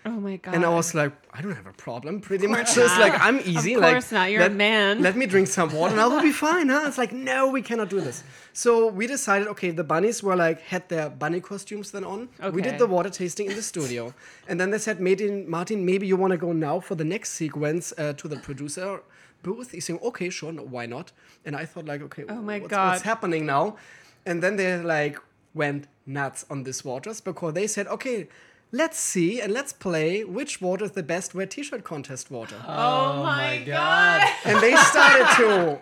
Oh 0.07 0.19
my 0.29 0.37
god. 0.37 0.55
And 0.55 0.65
I 0.65 0.69
was 0.71 0.95
like, 0.95 1.13
I 1.33 1.43
don't 1.43 1.55
have 1.55 1.67
a 1.67 1.73
problem. 1.73 2.21
Pretty 2.21 2.47
much, 2.47 2.75
just 2.83 2.99
like 2.99 3.15
I'm 3.21 3.41
easy. 3.45 3.75
Of 3.75 3.83
like, 3.83 3.93
course 3.95 4.13
not, 4.13 4.31
you're 4.31 4.43
a 4.43 4.51
man. 4.51 5.03
Let 5.03 5.17
me 5.17 5.27
drink 5.27 5.49
some 5.49 5.71
water, 5.75 5.93
and 5.93 6.01
I 6.01 6.07
will 6.07 6.23
be 6.23 6.33
fine. 6.33 6.69
Huh? 6.69 6.85
It's 6.87 6.99
like, 6.99 7.13
no, 7.13 7.49
we 7.51 7.63
cannot 7.63 7.91
do 7.91 8.01
this. 8.01 8.25
So 8.53 8.89
we 8.89 9.07
decided, 9.07 9.49
okay, 9.49 9.71
the 9.71 9.85
bunnies 9.85 10.23
were 10.23 10.37
like 10.37 10.61
had 10.63 10.89
their 10.89 11.11
bunny 11.11 11.41
costumes 11.41 11.91
then 11.91 12.05
on. 12.05 12.29
Okay. 12.41 12.51
We 12.57 12.63
did 12.63 12.79
the 12.79 12.87
water 12.87 13.11
tasting 13.11 13.47
in 13.51 13.57
the 13.57 13.63
studio, 13.63 14.15
and 14.49 14.61
then 14.61 14.71
they 14.71 14.79
said, 14.79 15.01
Martin, 15.01 15.49
Martin, 15.51 15.85
maybe 15.85 16.07
you 16.07 16.17
want 16.17 16.31
to 16.33 16.39
go 16.39 16.53
now 16.53 16.81
for 16.81 16.95
the 16.95 17.05
next 17.05 17.31
sequence 17.33 17.93
uh, 17.99 18.13
to 18.15 18.29
the 18.29 18.37
producer 18.37 19.01
booth. 19.43 19.73
He's 19.73 19.85
saying, 19.87 20.01
okay, 20.03 20.31
sure, 20.31 20.53
no, 20.53 20.63
why 20.63 20.87
not? 20.87 21.13
And 21.45 21.55
I 21.57 21.65
thought, 21.65 21.85
like, 21.87 22.03
okay, 22.03 22.25
Oh 22.29 22.43
my 22.43 22.59
what's, 22.61 22.71
God. 22.71 22.93
what's 22.93 23.03
happening 23.03 23.47
now? 23.47 23.77
And 24.25 24.43
then 24.43 24.57
they 24.57 24.77
like 24.79 25.19
went 25.55 25.87
nuts 26.07 26.45
on 26.51 26.65
this 26.65 26.85
waters 26.85 27.21
because 27.21 27.55
they 27.55 27.67
said, 27.67 27.87
okay, 27.89 28.29
let's 28.73 28.99
see 28.99 29.41
and 29.41 29.53
let's 29.53 29.73
play 29.73 30.25
which 30.25 30.61
water 30.61 30.85
is 30.85 30.93
the 30.93 31.03
best 31.03 31.35
wet 31.35 31.51
t-shirt 31.51 31.85
contest 31.85 32.31
water. 32.31 32.57
Oh, 32.67 33.23
my 33.23 33.61
oh 33.63 33.67
god. 33.67 34.29
and 34.45 34.61
they 34.61 34.75
started 34.77 35.27
to 35.37 35.79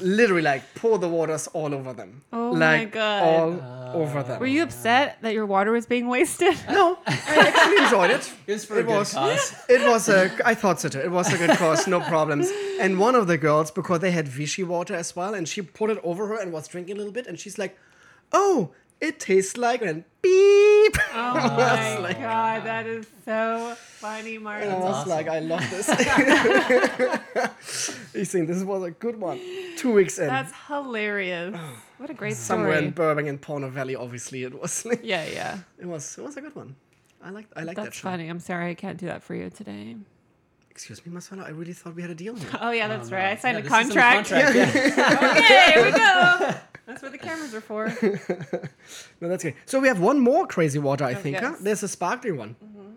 literally 0.00 0.42
like 0.42 0.62
pour 0.74 0.98
the 0.98 1.08
waters 1.08 1.46
all 1.48 1.72
over 1.72 1.92
them. 1.92 2.22
Oh 2.32 2.54
my 2.54 2.78
like 2.80 2.92
God. 2.92 3.22
all 3.22 3.52
uh, 3.60 3.92
over 3.94 4.22
them. 4.24 4.40
Were 4.40 4.46
you 4.46 4.64
upset 4.64 5.18
that 5.22 5.32
your 5.32 5.46
water 5.46 5.70
was 5.70 5.86
being 5.86 6.08
wasted? 6.08 6.56
No, 6.68 6.98
I 7.06 7.14
actually 7.48 7.84
enjoyed 7.84 8.10
it. 8.10 8.32
It 8.48 8.52
was 8.54 8.64
for 8.64 8.76
It 8.76 8.80
a 8.80 8.82
good 8.82 8.98
was- 8.98 9.12
cause. 9.14 9.54
It 9.68 9.88
was 9.88 10.08
a, 10.08 10.30
I 10.44 10.54
thought 10.54 10.80
so 10.80 10.88
too. 10.88 10.98
It 10.98 11.10
was 11.12 11.32
a 11.32 11.38
good 11.38 11.56
cause, 11.56 11.86
no 11.86 12.00
problems. 12.00 12.50
And 12.80 12.98
one 12.98 13.14
of 13.14 13.28
the 13.28 13.38
girls, 13.38 13.70
because 13.70 14.00
they 14.00 14.10
had 14.10 14.26
Vichy 14.26 14.64
water 14.64 14.94
as 14.94 15.14
well, 15.14 15.34
and 15.34 15.48
she 15.48 15.62
poured 15.62 15.92
it 15.92 15.98
over 16.02 16.26
her 16.26 16.36
and 16.40 16.52
was 16.52 16.66
drinking 16.66 16.96
a 16.96 16.98
little 16.98 17.12
bit, 17.12 17.26
and 17.28 17.38
she's 17.38 17.56
like, 17.58 17.78
"Oh, 18.32 18.70
it 19.00 19.20
tastes 19.20 19.56
like," 19.56 19.82
and 19.82 20.04
beep. 20.22 20.69
Oh 21.12 21.34
my 21.34 21.98
like, 21.98 22.20
god, 22.20 22.64
that 22.64 22.86
is 22.86 23.06
so 23.24 23.74
funny, 23.76 24.36
I 24.36 24.38
Martin. 24.38 24.72
was 24.74 24.94
awesome. 24.94 25.10
like, 25.10 25.28
I 25.28 25.40
love 25.40 25.68
this. 25.70 25.88
you 28.14 28.24
think 28.24 28.48
this 28.48 28.62
was 28.62 28.82
a 28.82 28.90
good 28.90 29.20
one? 29.20 29.40
Two 29.76 29.92
weeks 29.92 30.18
in, 30.18 30.28
That's 30.28 30.52
hilarious. 30.68 31.54
Oh, 31.56 31.82
what 31.98 32.10
a 32.10 32.14
great 32.14 32.36
somewhere 32.36 32.72
story. 32.74 32.86
in 32.86 32.90
Burbank 32.92 33.28
and 33.28 33.40
Porno 33.40 33.68
Valley, 33.68 33.96
obviously 33.96 34.44
it 34.44 34.58
was. 34.60 34.86
yeah, 35.02 35.24
yeah. 35.26 35.58
it 35.78 35.86
was. 35.86 36.16
It 36.18 36.24
was 36.24 36.36
a 36.36 36.40
good 36.40 36.54
one. 36.54 36.76
I 37.22 37.30
like. 37.30 37.46
I 37.54 37.64
like 37.64 37.76
that 37.76 37.84
That's 37.84 38.00
funny. 38.00 38.28
I'm 38.28 38.40
sorry 38.40 38.70
I 38.70 38.74
can't 38.74 38.98
do 38.98 39.06
that 39.06 39.22
for 39.22 39.34
you 39.34 39.50
today. 39.50 39.96
Excuse 40.70 41.04
me, 41.04 41.12
Marcella. 41.12 41.44
I 41.44 41.50
really 41.50 41.74
thought 41.74 41.94
we 41.94 42.00
had 42.02 42.10
a 42.10 42.14
deal 42.14 42.34
here. 42.34 42.48
Oh 42.60 42.70
yeah, 42.70 42.88
that's 42.88 43.10
oh, 43.12 43.16
right. 43.16 43.32
I 43.32 43.36
signed 43.36 43.58
Yeah, 43.58 43.60
a 43.60 43.62
this 43.64 43.72
is 43.72 43.80
in 43.82 43.88
the 43.88 43.94
contract. 43.94 44.28
contract, 44.30 44.96
yeah. 44.96 45.36
okay, 45.36 45.72
here 45.72 45.84
we 45.84 45.90
go. 45.92 46.54
That's 46.90 47.02
what 47.02 47.12
the 47.12 47.18
cameras 47.18 47.54
are 47.54 47.60
for. 47.60 47.86
No, 49.20 49.28
that's 49.28 49.44
okay. 49.44 49.56
So 49.66 49.78
we 49.78 49.86
have 49.86 50.00
one 50.00 50.18
more 50.18 50.46
crazy 50.46 50.78
water, 50.78 51.04
I 51.04 51.12
oh, 51.12 51.16
think. 51.16 51.36
Huh? 51.38 51.54
There's 51.60 51.82
a 51.82 51.88
sparkling 51.88 52.36
one. 52.36 52.56
Mm-hmm. 52.64 52.90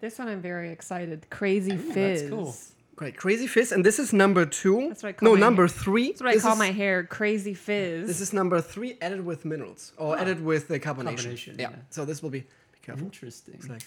This 0.00 0.18
one 0.18 0.28
I'm 0.28 0.40
very 0.40 0.70
excited. 0.70 1.26
Crazy 1.28 1.76
that's 1.76 1.94
fizz. 1.94 2.30
cool. 2.30 2.56
Great, 2.94 3.18
Crazy 3.18 3.46
Fizz, 3.46 3.72
and 3.72 3.84
this 3.84 3.98
is 3.98 4.14
number 4.14 4.46
two. 4.46 4.88
That's 4.88 5.02
what 5.02 5.10
I 5.10 5.12
call 5.12 5.28
no, 5.28 5.34
my 5.34 5.40
number 5.40 5.64
hair. 5.64 5.68
three. 5.68 6.08
That's 6.08 6.22
what 6.22 6.32
this 6.32 6.44
I 6.44 6.48
call 6.48 6.54
is, 6.54 6.58
my 6.58 6.70
hair. 6.70 7.04
Crazy 7.04 7.52
fizz. 7.52 8.06
This 8.06 8.22
is 8.22 8.32
number 8.32 8.58
three, 8.62 8.96
added 9.02 9.22
with 9.22 9.44
minerals 9.44 9.92
or 9.98 10.18
added 10.18 10.42
with 10.42 10.68
the 10.68 10.80
carbonation. 10.80 11.04
Combination, 11.04 11.56
yeah. 11.58 11.70
yeah. 11.70 11.76
So 11.90 12.06
this 12.06 12.22
will 12.22 12.30
be. 12.30 12.40
Be 12.40 12.80
careful. 12.80 13.04
Interesting. 13.04 13.56
It's 13.56 13.68
like 13.68 13.82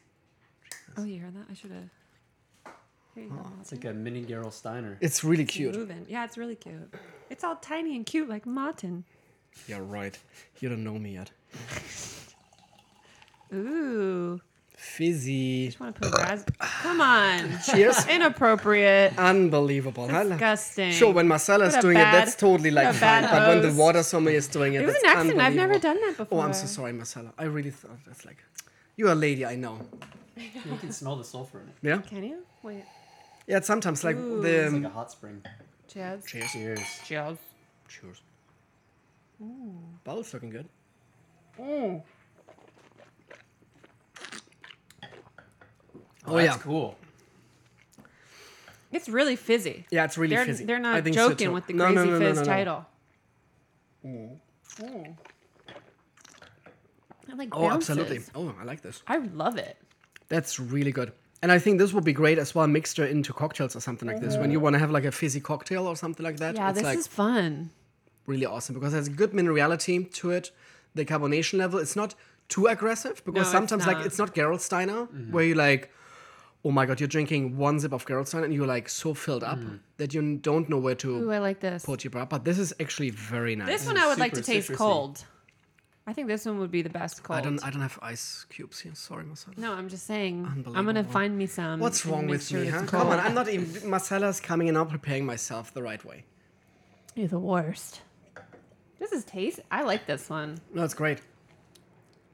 oh, 0.96 1.04
you 1.04 1.20
heard 1.20 1.34
that? 1.34 1.44
I 1.50 1.54
should 1.54 1.72
have. 1.72 1.90
Here 3.14 3.24
you 3.24 3.30
go. 3.30 3.46
It's 3.60 3.72
like 3.72 3.84
a 3.84 3.88
mm. 3.88 3.96
mini 3.96 4.24
Gerolsteiner. 4.24 4.96
it's 5.00 5.22
really 5.22 5.44
It's 5.44 5.52
cute. 5.52 5.76
moving. 5.76 6.06
Yeah, 6.08 6.24
it's 6.24 6.36
really 6.36 6.56
cute. 6.56 6.92
It's 7.30 7.44
all 7.44 7.56
tiny 7.56 7.96
and 7.96 8.04
cute 8.04 8.28
like 8.28 8.44
Martin. 8.46 9.04
You're 9.68 9.82
right. 9.82 10.18
You 10.60 10.68
don't 10.68 10.82
know 10.82 10.98
me 10.98 11.14
yet. 11.14 11.30
Ooh. 13.52 14.40
Fizzy. 14.76 15.66
Just 15.66 15.80
want 15.80 15.94
to 15.94 16.00
put 16.00 16.18
ras. 16.18 16.44
Come 16.58 17.00
on. 17.00 17.58
Cheers. 17.66 18.06
Inappropriate. 18.08 19.16
Unbelievable. 19.16 20.08
Disgusting. 20.08 20.90
Sure, 20.92 21.12
when 21.12 21.28
Marcella 21.28 21.66
is 21.66 21.74
What 21.74 21.78
a 21.78 21.82
doing 21.82 21.96
it, 21.96 22.00
that's 22.00 22.34
totally 22.34 22.70
like 22.70 22.96
a 22.96 23.00
bad 23.00 23.30
fine. 23.30 23.40
But 23.40 23.48
when 23.48 23.62
the 23.62 23.80
water 23.80 24.02
sommelier 24.02 24.36
is 24.36 24.48
doing 24.48 24.74
it, 24.74 24.82
It 24.82 24.86
was 24.86 24.94
that's 24.94 25.04
an 25.04 25.10
accident. 25.10 25.40
I've 25.40 25.54
never 25.54 25.78
done 25.78 26.00
that 26.00 26.16
before. 26.16 26.38
Oh, 26.38 26.42
I'm 26.42 26.52
so 26.52 26.66
sorry, 26.66 26.92
Marcella. 26.92 27.32
I 27.38 27.44
really 27.44 27.70
thought 27.70 27.98
that's 28.06 28.24
like. 28.26 28.44
You're 28.96 29.10
a 29.10 29.14
lady, 29.14 29.46
I 29.46 29.56
know. 29.56 29.78
You 30.36 30.76
can 30.78 30.92
smell 30.92 31.16
the 31.16 31.24
sulfur 31.24 31.60
in 31.60 31.68
it. 31.68 31.74
Yeah? 31.82 31.98
Can 31.98 32.24
you? 32.24 32.44
Wait. 32.62 32.84
Yeah, 33.46 33.58
it's 33.58 33.66
sometimes 33.66 34.04
like 34.04 34.16
Ooh. 34.16 34.40
the. 34.42 34.64
It's 34.64 34.72
like 34.74 34.84
a 34.84 34.88
hot 34.88 35.10
spring. 35.10 35.42
Cheers. 35.88 36.24
Cheers. 36.24 36.50
Cheers. 36.52 36.80
Cheers. 37.04 37.38
Cheers. 37.88 38.22
Bottle's 40.04 40.32
looking 40.32 40.50
good. 40.50 40.68
Ooh. 41.60 42.02
Oh, 46.26 46.38
yeah. 46.38 46.46
that's 46.46 46.62
cool. 46.62 46.96
It's 48.90 49.08
really 49.08 49.36
fizzy. 49.36 49.86
Yeah, 49.90 50.04
it's 50.04 50.16
really 50.16 50.34
They're, 50.36 50.46
fizzy. 50.46 50.64
they're 50.64 50.76
I 50.76 50.80
not 50.80 51.04
think 51.04 51.16
so 51.16 51.28
joking 51.30 51.48
too. 51.48 51.52
with 51.52 51.66
the 51.66 51.72
No, 51.74 51.86
Crazy 51.86 51.96
no, 51.96 52.04
no, 52.04 52.18
no, 52.18 52.26
Fizz 52.26 52.36
no, 52.36 52.42
no. 52.42 52.46
title. 52.48 52.86
Mm. 54.06 55.16
I 57.30 57.34
like 57.36 57.48
Oh, 57.52 57.70
absolutely. 57.70 58.20
Oh, 58.34 58.54
I 58.60 58.64
like 58.64 58.80
this. 58.82 59.02
I 59.06 59.18
love 59.18 59.58
it. 59.58 59.76
That's 60.28 60.58
really 60.60 60.92
good. 60.92 61.12
And 61.44 61.52
I 61.52 61.58
think 61.58 61.78
this 61.78 61.92
would 61.92 62.04
be 62.04 62.14
great 62.14 62.38
as 62.38 62.54
well, 62.54 62.66
mixed 62.66 62.98
into 62.98 63.34
cocktails 63.34 63.76
or 63.76 63.80
something 63.80 64.08
like 64.08 64.18
this. 64.18 64.38
When 64.38 64.50
you 64.50 64.56
mm-hmm. 64.56 64.64
want 64.64 64.74
to 64.76 64.78
have 64.78 64.90
like 64.90 65.04
a 65.04 65.12
fizzy 65.12 65.40
cocktail 65.40 65.86
or 65.86 65.94
something 65.94 66.24
like 66.24 66.38
that, 66.38 66.54
Yeah, 66.54 66.70
it's 66.70 66.78
this 66.78 66.84
like 66.84 66.96
is 66.96 67.06
fun. 67.06 67.68
really 68.24 68.46
awesome 68.46 68.74
because 68.74 68.94
it 68.94 68.96
has 68.96 69.08
a 69.08 69.10
good 69.10 69.32
minerality 69.32 70.10
to 70.20 70.30
it. 70.30 70.52
The 70.94 71.04
carbonation 71.04 71.58
level, 71.58 71.78
it's 71.80 71.96
not 71.96 72.14
too 72.48 72.64
aggressive 72.64 73.22
because 73.26 73.34
No, 73.34 73.40
it's 73.42 73.50
sometimes 73.50 73.86
like 73.86 73.98
not. 73.98 74.06
it's 74.06 74.16
not 74.16 74.34
Gerolsteiner 74.34 75.06
mm-hmm. 75.06 75.32
where 75.32 75.44
you 75.44 75.54
like, 75.54 75.90
oh 76.64 76.70
my 76.70 76.86
god, 76.86 76.98
you're 76.98 77.08
drinking 77.08 77.58
one 77.58 77.78
sip 77.78 77.92
of 77.92 78.06
Gerolsteiner 78.06 78.44
and 78.44 78.54
you're 78.54 78.72
like 78.76 78.88
so 78.88 79.12
filled 79.12 79.44
up 79.44 79.58
mm. 79.58 79.80
that 79.98 80.14
you 80.14 80.38
don't 80.38 80.70
know 80.70 80.78
where 80.78 80.94
to 80.94 81.24
Ooh, 81.24 81.30
I 81.30 81.40
like 81.40 81.60
this. 81.60 81.84
put 81.84 82.04
your 82.04 82.10
bra. 82.10 82.24
But 82.24 82.46
this 82.46 82.58
is 82.58 82.72
actually 82.80 83.10
very 83.10 83.54
nice. 83.54 83.68
This 83.68 83.86
one 83.86 83.98
I 83.98 84.06
would 84.06 84.18
like 84.18 84.32
to 84.32 84.42
super 84.42 84.52
taste 84.54 84.70
citrusy. 84.70 84.76
cold. 84.76 85.24
I 86.06 86.12
think 86.12 86.28
this 86.28 86.44
one 86.44 86.58
would 86.58 86.70
be 86.70 86.82
the 86.82 86.90
best 86.90 87.22
cold. 87.22 87.38
I 87.38 87.42
don't 87.42 87.64
I 87.64 87.70
don't 87.70 87.80
have 87.80 87.98
ice 88.02 88.44
cubes 88.50 88.80
here. 88.80 88.94
Sorry, 88.94 89.24
Marcella. 89.24 89.54
no, 89.56 89.72
I'm 89.72 89.88
just 89.88 90.06
saying. 90.06 90.64
I'm 90.74 90.84
gonna 90.84 91.02
find 91.04 91.36
me 91.38 91.46
some. 91.46 91.80
What's 91.80 92.04
wrong 92.04 92.26
with 92.26 92.46
sure 92.46 92.60
me, 92.60 92.68
it's 92.68 92.76
huh? 92.76 92.86
Come 92.86 93.08
on, 93.08 93.20
I'm 93.20 93.34
not 93.34 93.48
even. 93.48 93.88
Marcella's 93.88 94.38
coming 94.40 94.68
and 94.68 94.76
I'm 94.76 94.88
preparing 94.88 95.24
myself 95.24 95.72
the 95.72 95.82
right 95.82 96.04
way. 96.04 96.24
You're 97.14 97.28
the 97.28 97.38
worst. 97.38 98.02
This 98.98 99.12
is 99.12 99.24
taste. 99.24 99.60
I 99.70 99.82
like 99.82 100.06
this 100.06 100.28
one. 100.28 100.58
No, 100.74 100.84
it's 100.84 100.94
great. 100.94 101.20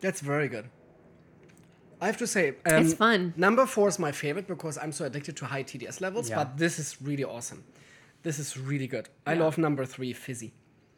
That's 0.00 0.20
very 0.20 0.48
good. 0.48 0.66
I 2.00 2.06
have 2.06 2.16
to 2.18 2.26
say, 2.26 2.54
um, 2.64 2.82
It's 2.86 2.94
fun. 2.94 3.34
Number 3.36 3.66
four 3.66 3.88
is 3.88 3.98
my 3.98 4.10
favorite 4.10 4.46
because 4.48 4.78
I'm 4.78 4.90
so 4.92 5.04
addicted 5.04 5.36
to 5.38 5.44
high 5.46 5.62
TDS 5.62 6.00
levels. 6.00 6.30
Yeah. 6.30 6.36
But 6.36 6.56
this 6.56 6.78
is 6.78 6.96
really 7.02 7.24
awesome. 7.24 7.62
This 8.22 8.38
is 8.38 8.56
really 8.56 8.86
good. 8.86 9.08
I 9.26 9.34
Yeah. 9.34 9.40
love 9.40 9.58
number 9.58 9.84
three, 9.84 10.12
fizzy. 10.14 10.54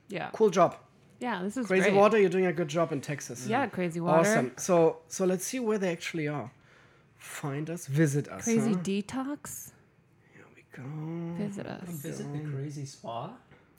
Yeah. 0.09 0.31
Cool 0.33 0.51
job, 0.51 0.77
Yeah, 1.23 1.41
this 1.43 1.57
is 1.57 1.67
Crazy 1.69 1.91
great. 1.91 1.95
Water. 1.95 2.19
You're 2.19 2.29
doing 2.29 2.47
a 2.47 2.53
good 2.53 2.67
job 2.67 2.91
in 2.91 3.01
Texas. 3.01 3.47
Yeah, 3.47 3.67
crazy 3.67 4.01
water. 4.01 4.29
Awesome. 4.29 4.53
So, 4.57 4.99
so 5.07 5.25
let's 5.25 5.45
see 5.45 5.61
where 5.61 5.79
they 5.79 5.93
actually 5.93 6.27
are. 6.27 6.51
Find 7.17 7.71
us, 7.71 7.87
visit 7.87 8.27
us. 8.29 8.43
Crazy 8.43 8.73
huh? 8.73 8.81
detax. 8.81 9.71
Here 10.35 10.45
we 10.57 10.65
go. 10.77 10.83
Visit 11.45 11.67
us. 11.67 11.89
Visit 11.89 12.33
the 12.33 12.41
crazy 12.41 12.85
spa. 12.85 13.31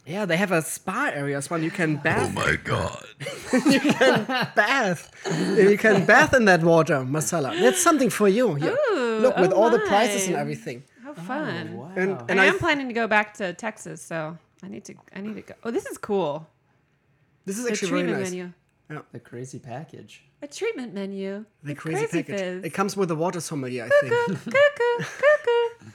Yeah, 0.05 0.25
they 0.25 0.37
have 0.37 0.53
a 0.53 0.61
spa 0.61 1.11
area 1.13 1.37
as 1.37 1.49
well. 1.49 1.61
You 1.61 1.71
can 1.71 1.97
oh 1.97 2.01
bath. 2.01 2.29
Oh 2.29 2.33
my 2.33 2.55
god. 2.55 3.05
You 3.69 3.79
can 3.81 4.25
bath. 4.55 5.11
you 5.57 5.77
can 5.77 6.05
bath 6.13 6.33
in 6.33 6.45
that 6.45 6.63
water, 6.63 7.03
Marcella. 7.03 7.53
That's 7.59 7.81
something 7.83 8.09
for 8.09 8.29
you. 8.29 8.55
Here. 8.55 8.77
Ooh, 8.93 9.19
Look, 9.19 9.35
with 9.37 9.51
oh 9.51 9.63
all 9.63 9.69
the 9.69 9.79
prices 9.79 10.27
and 10.27 10.37
everything. 10.37 10.83
How 11.03 11.13
fun. 11.13 11.71
Oh, 11.73 11.77
wow. 11.77 11.91
And, 11.97 12.11
And 12.11 12.31
and 12.31 12.41
I 12.41 12.45
I, 12.45 12.47
am 12.47 12.57
planning 12.57 12.87
to 12.87 12.93
go 12.93 13.07
back 13.07 13.33
to 13.35 13.53
Texas, 13.53 14.01
so 14.01 14.37
I 14.63 14.67
need 14.69 14.85
to. 14.85 14.95
I 15.13 15.19
need 15.19 15.35
to 15.35 15.41
go. 15.41 15.53
Oh, 15.63 15.71
this 15.71 15.85
is 15.85 15.97
cool. 15.97 16.47
This 17.45 17.57
is 17.57 17.65
The 17.65 17.71
actually 17.71 17.89
very 17.89 18.01
treatment 18.03 18.23
nice. 18.23 18.31
menu. 18.31 19.03
the 19.11 19.19
crazy 19.19 19.59
package. 19.59 20.23
A 20.41 20.47
treatment 20.47 20.93
menu. 20.93 21.45
The 21.63 21.69
with 21.73 21.77
crazy, 21.77 22.07
package. 22.23 22.39
fizz. 22.39 22.63
It 22.65 22.73
comes 22.73 22.97
with 22.97 23.09
a 23.11 23.15
water 23.15 23.39
sommelier, 23.39 23.85
I 23.85 23.89
think. 24.01 24.13
cuckoo, 24.13 24.35
cuckoo, 24.51 25.05
cuckoo. 25.05 25.91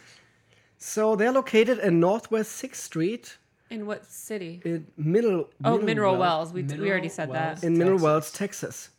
so 0.79 1.17
they're 1.17 1.33
located 1.33 1.79
in 1.79 2.01
Northwest 2.01 2.53
Sixth 2.53 2.83
Street 2.83 3.37
In 3.71 3.87
what 3.87 4.07
city? 4.07 4.61
in 4.65 4.87
oh, 4.89 4.93
Mineral. 4.97 5.51
Oh, 5.65 5.79
Mineral 5.79 6.13
Well- 6.13 6.21
Wells. 6.21 6.53
We, 6.53 6.63
we 6.63 6.91
already 6.91 7.09
said 7.09 7.29
Wells. 7.29 7.61
that. 7.61 7.67
In 7.67 7.77
Mineral 7.77 7.99
Texas. 7.99 8.05
Wells, 8.05 8.33
Texas. 8.33 8.91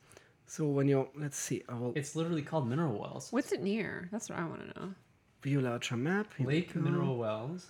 So 0.46 0.66
when 0.66 0.88
you're, 0.88 1.08
let's 1.16 1.38
see, 1.38 1.64
I 1.70 1.76
will 1.76 1.94
It's 1.96 2.16
literally 2.16 2.42
called 2.42 2.68
Mineral 2.68 3.00
Wells. 3.00 3.28
What's 3.32 3.52
it 3.52 3.62
near? 3.62 4.10
That's 4.12 4.30
what 4.30 4.40
I 4.40 4.46
want 4.46 4.62
to 4.74 4.80
know. 4.80 4.94
view 5.44 5.62
larger 5.62 5.96
map. 5.96 6.28
Here 6.38 6.48
Lake. 6.48 6.76
Mineral 6.76 7.18
Wells. 7.18 7.68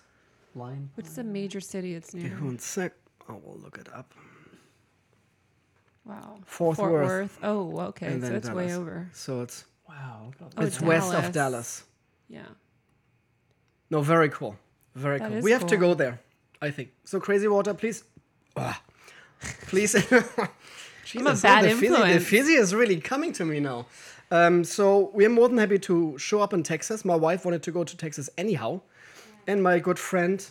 Line. 0.55 0.89
What's 0.95 1.13
the 1.15 1.23
major 1.23 1.59
city 1.61 1.93
it's 1.93 2.13
near? 2.13 2.29
Give 2.29 2.41
one 2.43 2.57
sec. 2.59 2.93
I 3.27 3.33
will 3.33 3.59
look 3.61 3.77
it 3.77 3.87
up. 3.93 4.13
Wow. 6.09 6.37
Fort 6.45 6.75
Fort 6.77 6.91
Worth. 6.91 7.09
Worth. 7.09 7.39
Oh, 7.43 7.79
okay. 7.89 8.07
And 8.07 8.21
So 8.21 8.27
then 8.27 8.35
it's 8.37 8.49
way 8.49 8.73
over. 8.75 9.09
So 9.13 9.41
it's 9.41 9.65
Wow. 9.87 10.25
look 10.27 10.35
at 10.35 10.41
all 10.41 10.49
Oh, 10.57 10.61
that. 10.61 10.67
it's 10.67 10.81
west 10.81 11.13
of 11.13 11.31
Dallas. 11.31 11.83
Yeah. 12.27 12.45
No, 13.89 14.01
very 14.01 14.29
cool. 14.29 14.55
Very 14.95 15.19
That 15.19 15.29
cool. 15.29 15.37
is 15.37 15.43
We 15.43 15.51
have 15.51 15.67
to 15.67 15.77
go 15.77 15.93
there, 15.93 16.19
I 16.61 16.71
think. 16.71 16.89
So 17.05 17.19
crazy 17.19 17.47
water, 17.47 17.73
please. 17.73 18.03
Ah. 18.55 18.81
please. 19.67 19.93
Jesus, 21.05 21.41
bad 21.41 21.63
the 21.65 21.69
fizzy, 21.69 21.87
the 21.87 21.93
influence. 21.95 22.25
fizzy 22.25 22.53
is 22.53 22.75
really 22.75 22.99
coming 23.01 23.31
to 23.33 23.45
me 23.45 23.59
now. 23.59 23.85
Um, 24.31 24.63
so 24.63 25.09
we're 25.13 25.29
more 25.29 25.47
than 25.49 25.57
happy 25.57 25.79
to 25.79 26.17
show 26.19 26.39
up 26.41 26.53
in 26.53 26.61
Texas. 26.61 27.03
My 27.03 27.15
wife 27.15 27.45
wanted 27.45 27.63
to 27.63 27.71
go 27.71 27.83
to 27.83 27.97
Texas 27.97 28.29
anyhow, 28.37 28.81
and 29.47 29.63
my 29.63 29.79
good 29.79 29.97
friend, 29.97 30.45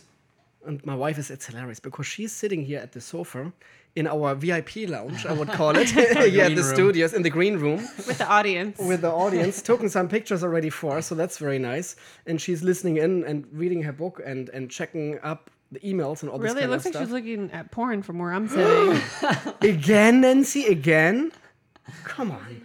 and 0.65 0.85
my 0.85 0.95
wife 0.95 1.17
is 1.17 1.29
it's 1.31 1.45
hilarious 1.45 1.79
because 1.79 2.05
she's 2.05 2.31
sitting 2.31 2.63
here 2.65 2.79
at 2.79 2.91
the 2.91 3.01
sofa 3.01 3.51
in 3.95 4.05
our 4.07 4.35
VIP 4.35 4.87
lounge, 4.87 5.25
I 5.25 5.33
would 5.33 5.49
call 5.49 5.75
it, 5.75 5.91
yeah, 6.31 6.49
the 6.49 6.55
room. 6.55 6.75
studios 6.75 7.13
in 7.13 7.23
the 7.23 7.29
green 7.29 7.57
room 7.57 7.77
With 8.07 8.19
the 8.19 8.27
audience. 8.27 8.77
with 8.77 9.01
the 9.01 9.11
audience, 9.11 9.61
taking 9.61 9.89
some 9.89 10.07
pictures 10.07 10.43
already 10.43 10.69
for 10.69 10.97
us, 10.97 11.07
so 11.07 11.15
that's 11.15 11.37
very 11.37 11.59
nice. 11.59 11.95
And 12.27 12.39
she's 12.39 12.61
listening 12.61 12.97
in 12.97 13.23
and 13.25 13.47
reading 13.51 13.81
her 13.83 13.93
book 13.93 14.21
and 14.25 14.49
and 14.49 14.69
checking 14.69 15.19
up 15.23 15.49
the 15.71 15.79
emails 15.79 16.21
and 16.23 16.31
all 16.31 16.37
this 16.39 16.51
really, 16.51 16.63
it 16.63 16.69
looks 16.69 16.85
of 16.85 16.93
like 16.95 17.03
she's 17.03 17.11
looking 17.11 17.51
at 17.51 17.71
porn 17.71 18.01
from 18.01 18.19
where 18.19 18.33
I'm 18.33 18.47
sitting. 18.47 18.99
Again, 19.61 20.21
Nancy, 20.21 20.65
again. 20.65 21.31
Come 22.03 22.31
on. 22.31 22.61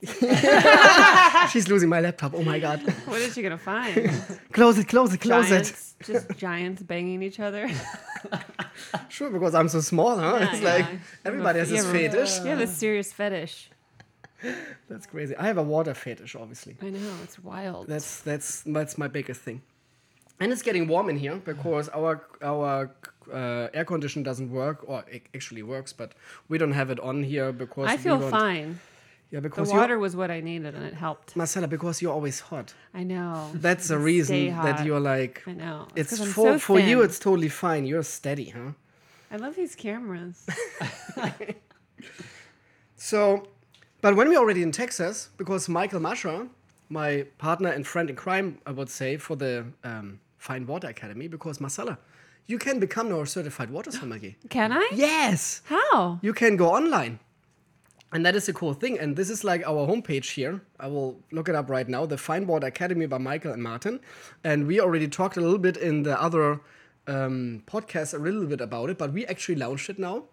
she's 1.50 1.68
losing 1.68 1.88
my 1.88 2.00
laptop. 2.00 2.34
Oh 2.34 2.42
my 2.42 2.58
god. 2.58 2.80
what 3.06 3.20
is 3.20 3.34
she 3.34 3.42
gonna 3.42 3.58
find? 3.58 4.10
Close 4.52 4.78
it, 4.78 4.88
close 4.88 5.12
it, 5.12 5.18
close 5.18 5.50
it. 5.50 5.64
giants, 5.64 5.94
just 6.04 6.36
giants 6.36 6.82
banging 6.82 7.22
each 7.22 7.40
other. 7.40 7.68
Sure, 9.08 9.30
because 9.30 9.54
I'm 9.54 9.68
so 9.68 9.80
small, 9.80 10.18
huh? 10.18 10.38
Yeah, 10.40 10.52
it's 10.52 10.62
like 10.62 10.86
yeah. 10.86 10.98
everybody 11.24 11.58
has 11.58 11.68
this 11.68 11.84
fetish. 11.84 12.38
You 12.38 12.46
have 12.46 12.60
a 12.60 12.66
serious 12.66 13.12
fetish. 13.12 13.70
That's 14.88 15.06
crazy. 15.06 15.36
I 15.36 15.46
have 15.46 15.58
a 15.58 15.62
water 15.62 15.94
fetish, 15.94 16.34
obviously. 16.34 16.76
I 16.80 16.90
know 16.90 17.14
it's 17.22 17.38
wild. 17.38 17.88
That's 17.88 18.20
that's 18.20 18.62
that's 18.62 18.96
my 18.96 19.08
biggest 19.08 19.42
thing. 19.42 19.62
And 20.38 20.52
it's 20.52 20.62
getting 20.62 20.88
warm 20.88 21.10
in 21.10 21.18
here 21.18 21.36
because 21.36 21.90
our 21.90 22.24
our 22.42 22.90
uh, 23.32 23.68
air 23.74 23.84
condition 23.84 24.22
doesn't 24.22 24.50
work, 24.50 24.78
or 24.88 25.04
it 25.10 25.22
actually 25.34 25.62
works, 25.62 25.92
but 25.92 26.14
we 26.48 26.56
don't 26.56 26.72
have 26.72 26.90
it 26.90 26.98
on 27.00 27.22
here 27.22 27.52
because 27.52 27.88
I 27.88 27.96
feel 27.96 28.18
fine. 28.30 28.80
Yeah, 29.30 29.38
The 29.40 29.48
because 29.48 29.70
water 29.72 29.98
was 29.98 30.16
what 30.16 30.30
I 30.30 30.40
needed, 30.40 30.74
and 30.74 30.84
it 30.84 30.94
helped. 30.94 31.36
Marcella, 31.36 31.68
because 31.68 32.02
you're 32.02 32.12
always 32.12 32.40
hot. 32.40 32.74
I 32.92 33.04
know. 33.04 33.50
That's 33.54 33.86
the 33.88 33.98
reason 33.98 34.48
that 34.66 34.84
you're 34.84 34.98
like. 35.00 35.42
I 35.46 35.52
know. 35.52 35.86
It's 35.94 36.20
I'm 36.20 36.26
for 36.28 36.54
so 36.54 36.58
for 36.58 36.80
you. 36.80 37.02
It's 37.02 37.18
totally 37.18 37.48
fine. 37.48 37.86
You're 37.86 38.02
steady, 38.02 38.48
huh? 38.50 38.72
I 39.30 39.36
love 39.36 39.54
these 39.54 39.76
cameras. 39.76 40.46
So, 42.96 43.48
but 44.02 44.14
when 44.14 44.28
we're 44.28 44.38
already 44.38 44.62
in 44.62 44.72
Texas, 44.72 45.30
because 45.38 45.68
Michael 45.68 46.00
Mascha, 46.00 46.48
my 46.88 47.26
partner 47.38 47.70
and 47.70 47.86
friend 47.86 48.10
in 48.10 48.16
crime, 48.16 48.58
I 48.66 48.72
would 48.72 48.90
say, 48.90 49.16
for 49.16 49.36
the 49.36 49.64
um, 49.84 50.20
Fine 50.36 50.66
Water 50.66 50.88
Academy, 50.88 51.26
because 51.28 51.60
Marcella, 51.60 51.98
you 52.46 52.58
can 52.58 52.78
become 52.78 53.08
now 53.08 53.20
a 53.22 53.26
certified 53.26 53.70
water 53.70 53.90
sommelier. 53.90 54.34
Can 54.50 54.72
I? 54.72 54.90
yes, 54.92 55.62
How? 55.64 56.18
you 56.20 56.32
can 56.34 56.56
go 56.56 56.74
online. 56.74 57.20
And 58.12 58.26
that 58.26 58.34
is 58.34 58.48
a 58.48 58.52
cool 58.52 58.74
thing. 58.74 58.98
And 58.98 59.16
this 59.16 59.30
is 59.30 59.44
like 59.44 59.64
our 59.66 59.86
homepage 59.86 60.32
here. 60.32 60.62
I 60.80 60.88
will 60.88 61.20
look 61.30 61.48
it 61.48 61.54
up 61.54 61.70
right 61.70 61.88
now. 61.88 62.06
The 62.06 62.18
Fine 62.18 62.46
Water 62.46 62.66
Academy 62.66 63.06
by 63.06 63.18
Michael 63.18 63.52
and 63.52 63.62
Martin. 63.62 64.00
And 64.42 64.66
we 64.66 64.80
already 64.80 65.06
talked 65.06 65.36
a 65.36 65.40
little 65.40 65.58
bit 65.58 65.76
in 65.76 66.02
the 66.02 66.20
other 66.20 66.60
um, 67.06 67.62
podcast 67.66 68.14
a 68.14 68.18
little 68.18 68.46
bit 68.46 68.60
about 68.60 68.90
it, 68.90 68.98
but 68.98 69.12
we 69.12 69.26
actually 69.26 69.56
launched 69.56 69.90
it 69.90 69.98
now. 69.98 70.24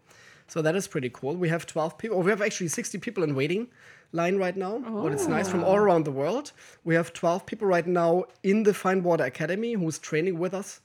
So 0.47 0.61
that 0.61 0.75
is 0.75 0.87
pretty 0.87 1.09
cool. 1.09 1.35
We 1.35 1.49
have 1.49 1.65
12 1.65 1.97
people, 1.97 2.17
or 2.17 2.23
we 2.23 2.31
have 2.31 2.41
actually 2.41 2.69
60 2.69 2.97
people 2.99 3.23
in 3.23 3.35
waiting 3.35 3.67
line 4.13 4.37
right 4.37 4.55
now. 4.55 4.81
oh. 4.87 5.03
But 5.03 5.11
it's 5.11 5.27
nice 5.27 5.49
from 5.49 5.63
all 5.63 5.75
around 5.75 6.05
the 6.05 6.11
world. 6.11 6.53
We 6.85 6.95
have 6.95 7.11
12 7.13 7.45
people 7.45 7.67
right 7.67 7.85
now 7.85 8.25
in 8.43 8.63
the 8.63 8.73
Fine 8.73 9.03
Water 9.03 9.25
Academy 9.25 9.73
who's 9.73 9.99
training 9.99 10.39
with 10.39 10.53
us 10.53 10.79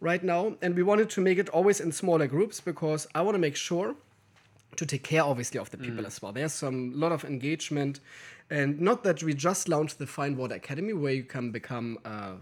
right 0.00 0.22
now. 0.22 0.56
And 0.60 0.74
we 0.74 0.82
wanted 0.82 1.08
to 1.10 1.20
make 1.20 1.38
it 1.38 1.48
always 1.50 1.80
in 1.80 1.92
smaller 1.92 2.26
groups 2.26 2.60
because 2.60 3.06
I 3.14 3.22
want 3.22 3.36
to 3.36 3.38
make 3.38 3.56
sure 3.56 3.94
to 4.76 4.86
take 4.86 5.02
care 5.02 5.22
obviously 5.22 5.58
of 5.58 5.70
the 5.70 5.78
people 5.78 6.04
mm. 6.04 6.06
as 6.06 6.20
well. 6.20 6.32
There's 6.32 6.52
some 6.52 6.98
lot 6.98 7.12
of 7.12 7.24
engagement, 7.24 8.00
and 8.50 8.80
not 8.80 9.04
that 9.04 9.22
we 9.22 9.34
just 9.34 9.68
launched 9.68 9.98
the 9.98 10.06
Fine 10.06 10.36
Water 10.36 10.54
Academy 10.54 10.92
where 10.92 11.12
you 11.12 11.24
can 11.24 11.50
become 11.50 11.98
a 12.04 12.34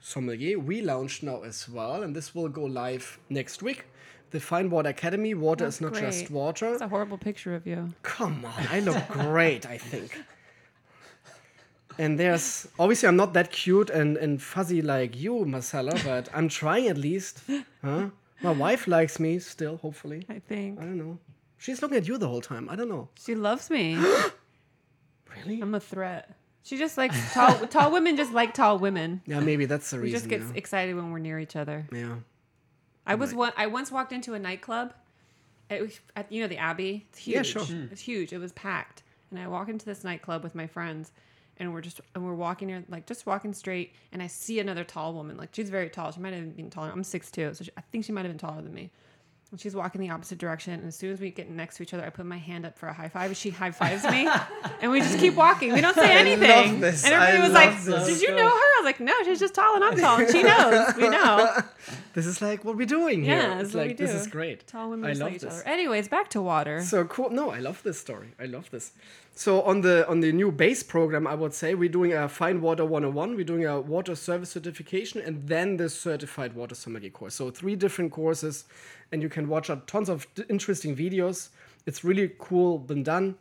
sommelier. 0.00 0.58
We 0.58 0.82
launched 0.82 1.22
now 1.22 1.42
as 1.42 1.68
well, 1.68 2.02
and 2.02 2.14
this 2.14 2.34
will 2.34 2.48
go 2.48 2.64
live 2.64 3.18
next 3.28 3.62
week. 3.62 3.84
The 4.30 4.40
Fine 4.40 4.70
Water 4.70 4.90
Academy. 4.90 5.34
Water 5.34 5.64
That's 5.64 5.76
is 5.76 5.80
not 5.80 5.94
just 5.94 6.30
water. 6.30 6.72
It's 6.72 6.80
a 6.82 6.88
horrible 6.88 7.18
picture 7.18 7.54
of 7.54 7.66
you. 7.66 7.92
Come 8.02 8.44
on, 8.44 8.66
I 8.70 8.80
look 8.80 9.08
great, 9.08 9.66
I 9.66 9.78
think. 9.78 10.16
And 11.98 12.18
there's 12.18 12.66
obviously 12.78 13.08
I'm 13.08 13.16
not 13.16 13.34
that 13.34 13.52
cute 13.52 13.90
and, 13.90 14.16
and 14.16 14.40
fuzzy 14.40 14.80
like 14.80 15.20
you, 15.20 15.44
Marcella, 15.44 15.92
but 16.04 16.28
I'm 16.32 16.48
trying 16.48 16.88
at 16.88 16.96
least. 16.96 17.42
Huh? 17.84 18.10
My 18.42 18.52
wife 18.52 18.86
likes 18.86 19.20
me 19.20 19.38
still, 19.38 19.76
hopefully. 19.76 20.24
I 20.28 20.38
think 20.38 20.78
I 20.78 20.84
don't 20.84 20.96
know. 20.96 21.18
She's 21.60 21.80
looking 21.82 21.98
at 21.98 22.08
you 22.08 22.18
the 22.18 22.26
whole 22.26 22.40
time. 22.40 22.68
I 22.68 22.74
don't 22.74 22.88
know. 22.88 23.08
she 23.22 23.34
loves 23.36 23.70
me. 23.70 23.96
Really? 25.36 25.60
I'm 25.60 25.74
a 25.76 25.80
threat. 25.80 26.34
She 26.64 26.76
just 26.76 26.98
likes 26.98 27.32
tall. 27.32 27.54
tall 27.68 27.92
women 27.92 28.16
just 28.16 28.32
like 28.32 28.52
tall 28.52 28.78
women. 28.80 29.22
Yeah, 29.26 29.38
maybe 29.40 29.64
that's 29.64 29.88
the 29.90 29.96
We 29.98 30.02
reason. 30.04 30.18
just 30.18 30.28
get 30.28 30.40
yeah. 30.40 30.52
excited 30.56 30.96
when 30.96 31.12
we're 31.12 31.20
near 31.20 31.38
each 31.38 31.54
other. 31.56 31.86
yeah. 31.92 32.16
I 33.06 33.14
was 33.14 33.32
one. 33.34 33.52
I 33.56 33.66
once 33.68 33.90
walked 33.90 34.12
into 34.12 34.34
a 34.34 34.38
nightclub. 34.38 34.92
It 35.70 35.82
was 35.82 36.00
at 36.16 36.30
you 36.30 36.42
know 36.42 36.48
the 36.48 36.58
Abbey. 36.58 37.06
It's 37.10 37.18
huge. 37.18 37.34
Yeah, 37.36 37.42
sure. 37.42 37.62
Hmm. 37.64 37.86
It's 37.90 38.00
huge. 38.02 38.32
It 38.32 38.38
was 38.38 38.52
packed, 38.52 39.02
and 39.30 39.38
I 39.38 39.46
walk 39.48 39.68
into 39.68 39.86
this 39.86 40.04
nightclub 40.04 40.42
with 40.42 40.54
my 40.54 40.66
friends, 40.66 41.12
and 41.58 41.72
we're 41.72 41.80
just 41.80 42.00
and 42.14 42.24
we're 42.24 42.34
walking 42.34 42.68
here 42.68 42.84
like 42.88 43.06
just 43.06 43.24
walking 43.24 43.52
straight, 43.52 43.94
and 44.12 44.22
I 44.22 44.26
see 44.26 44.60
another 44.60 44.84
tall 44.84 45.14
woman. 45.14 45.36
Like 45.36 45.50
she's 45.52 45.70
very 45.70 45.88
tall. 45.90 46.10
She 46.12 46.20
might 46.20 46.34
have 46.34 46.56
been 46.56 46.70
taller. 46.70 46.90
I'm 46.90 47.02
six 47.04 47.30
two, 47.30 47.54
so 47.54 47.64
she, 47.64 47.70
I 47.76 47.80
think 47.92 48.04
she 48.04 48.12
might 48.12 48.24
have 48.24 48.32
been 48.32 48.38
taller 48.38 48.62
than 48.62 48.74
me. 48.74 48.90
And 49.52 49.58
she's 49.60 49.74
walking 49.74 50.00
the 50.00 50.10
opposite 50.10 50.38
direction, 50.38 50.74
and 50.74 50.84
as 50.86 50.94
soon 50.94 51.10
as 51.10 51.20
we 51.20 51.30
get 51.32 51.50
next 51.50 51.76
to 51.78 51.82
each 51.82 51.92
other, 51.92 52.04
I 52.04 52.10
put 52.10 52.24
my 52.24 52.36
hand 52.38 52.64
up 52.64 52.78
for 52.78 52.86
a 52.86 52.92
high 52.92 53.08
five. 53.08 53.36
She 53.36 53.50
high 53.50 53.72
fives 53.72 54.04
me, 54.04 54.28
and 54.80 54.92
we 54.92 55.00
just 55.00 55.18
keep 55.18 55.34
walking. 55.34 55.72
We 55.72 55.80
don't 55.80 55.94
say 55.96 56.14
I 56.16 56.20
anything. 56.20 56.48
love 56.72 56.80
this. 56.80 57.04
And 57.04 57.12
everybody 57.14 57.38
I 57.38 57.44
was 57.46 57.52
like, 57.52 57.82
this. 58.06 58.06
"Did 58.20 58.22
you 58.28 58.36
know 58.36 58.48
her?" 58.48 58.52
I 58.54 58.76
was 58.80 58.84
like, 58.84 59.00
"No, 59.00 59.12
she's 59.24 59.40
just 59.40 59.54
tall 59.54 59.74
and 59.74 59.82
I'm 59.82 59.96
tall, 59.98 60.20
and 60.20 60.30
she 60.30 60.42
knows. 60.50 60.94
We 60.94 61.08
know." 61.08 61.62
This 62.14 62.26
is 62.26 62.40
like 62.40 62.64
what 62.64 62.76
we're 62.76 62.86
doing 62.86 63.24
here. 63.24 63.38
Yeah, 63.38 63.58
it's 63.60 63.74
like 63.74 63.96
this 63.96 64.12
is 64.12 64.28
great. 64.28 64.68
Tall 64.68 64.90
women 64.90 65.10
I 65.10 65.14
love 65.14 65.32
each 65.32 65.40
this. 65.42 65.52
other. 65.60 65.68
Anyways, 65.68 66.06
back 66.06 66.30
to 66.30 66.40
water. 66.40 66.82
So 66.84 67.04
cool. 67.06 67.30
No, 67.30 67.50
I 67.50 67.58
love 67.58 67.82
this 67.82 67.98
story. 67.98 68.28
I 68.38 68.44
love 68.44 68.70
this. 68.70 68.92
So 69.40 69.62
on 69.62 69.80
the 69.80 70.06
on 70.06 70.20
the 70.20 70.32
new 70.32 70.52
base 70.52 70.82
program, 70.82 71.26
I 71.26 71.34
would 71.34 71.54
say 71.54 71.74
we're 71.74 71.88
doing 71.88 72.12
a 72.12 72.28
Fine 72.28 72.60
Water 72.60 72.84
101, 72.84 73.36
we're 73.36 73.42
doing 73.42 73.64
a 73.64 73.80
water 73.80 74.14
service 74.14 74.50
certification, 74.50 75.22
and 75.22 75.48
then 75.48 75.78
the 75.78 75.88
certified 75.88 76.52
water 76.52 76.74
sommelier 76.74 77.08
course. 77.08 77.36
So 77.36 77.50
three 77.50 77.74
different 77.74 78.12
courses, 78.12 78.66
and 79.10 79.22
you 79.22 79.30
can 79.30 79.48
watch 79.48 79.70
tons 79.86 80.10
of 80.10 80.26
interesting 80.50 80.94
videos. 80.94 81.48
It's 81.86 82.04
really 82.04 82.32
cool 82.38 82.80
been 82.80 83.02
done. 83.02 83.36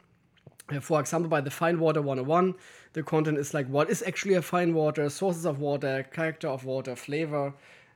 Uh, 0.69 0.79
For 0.79 1.01
example, 1.01 1.27
by 1.27 1.41
the 1.41 1.51
Fine 1.51 1.81
Water 1.81 2.01
101, 2.01 2.55
the 2.93 3.03
content 3.03 3.37
is 3.37 3.53
like 3.53 3.67
what 3.67 3.89
is 3.89 4.01
actually 4.03 4.35
a 4.35 4.41
fine 4.41 4.73
water, 4.73 5.09
sources 5.09 5.45
of 5.45 5.59
water, 5.59 6.07
character 6.13 6.47
of 6.47 6.63
water, 6.63 6.95
flavor, 6.95 7.53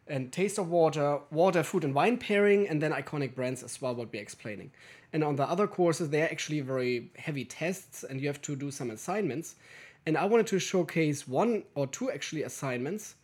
and 0.07 0.29
taste 0.33 0.57
of 0.57 0.67
water, 0.69 1.19
water, 1.31 1.63
food, 1.63 1.85
and 1.85 1.95
wine 1.95 2.17
pairing, 2.17 2.67
and 2.67 2.81
then 2.81 2.91
iconic 2.91 3.33
brands 3.33 3.63
as 3.63 3.81
well, 3.81 3.95
what 3.95 4.11
we're 4.11 4.21
explaining. 4.21 4.71
And 5.14 5.24
on 5.24 5.36
the 5.36 5.47
other 5.47 5.68
courses, 5.68 6.09
they're 6.09 6.30
actually 6.30 6.61
very 6.61 7.11
heavy 7.18 7.45
tests, 7.45 8.03
and 8.03 8.20
you 8.20 8.28
have 8.28 8.41
to 8.41 8.55
do 8.55 8.72
some 8.72 8.89
assignments. 8.89 9.55
And 10.05 10.18
I 10.18 10.26
wanted 10.26 10.47
to 10.47 10.59
showcase 10.59 11.28
one 11.28 11.64
or 11.76 11.88
two 11.88 12.11
actually 12.11 12.43
assignments. 12.43 13.16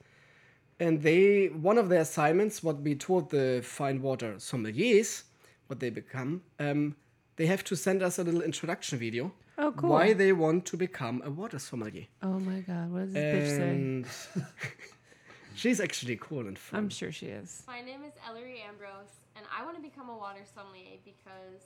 And 0.80 1.02
they, 1.02 1.48
one 1.48 1.78
of 1.78 1.90
the 1.90 2.00
assignments, 2.00 2.64
what 2.64 2.80
we 2.82 2.96
taught 2.96 3.32
the 3.32 3.62
fine 3.64 4.02
water 4.02 4.36
sommeliers, 4.38 5.24
what 5.68 5.80
they 5.80 5.90
become, 5.90 6.44
um, 6.60 6.96
they 7.36 7.48
have 7.48 7.64
to 7.66 7.76
send 7.76 8.02
us 8.04 8.20
a 8.20 8.24
little 8.24 8.42
introduction 8.42 9.00
video. 9.00 9.34
Oh, 9.58 9.74
cool. 9.76 9.90
Why 9.90 10.14
they 10.14 10.32
want 10.32 10.66
to 10.68 10.78
become 10.78 11.22
a 11.26 11.32
water 11.32 11.60
sommelier. 11.60 12.06
oh 12.24 12.40
my 12.40 12.60
god, 12.62 12.92
what 12.92 13.00
does 13.06 13.14
this 13.14 13.36
bitch 13.36 13.58
say? 13.58 13.70
And 13.70 14.06
she's 15.56 15.82
actually 15.82 16.16
cool 16.16 16.48
and 16.48 16.58
fun. 16.58 16.78
I'm 16.80 16.90
sure 16.90 17.12
she 17.12 17.26
is. 17.26 17.64
My 17.68 17.82
name 17.82 18.04
is 18.08 18.14
Ellery 18.26 18.64
Ambrose, 18.66 19.16
and 19.36 19.46
I 19.54 19.66
want 19.66 19.76
to 19.76 19.82
become 19.82 20.08
a 20.08 20.18
water 20.18 20.44
sommelier 20.56 20.98
because 21.04 21.64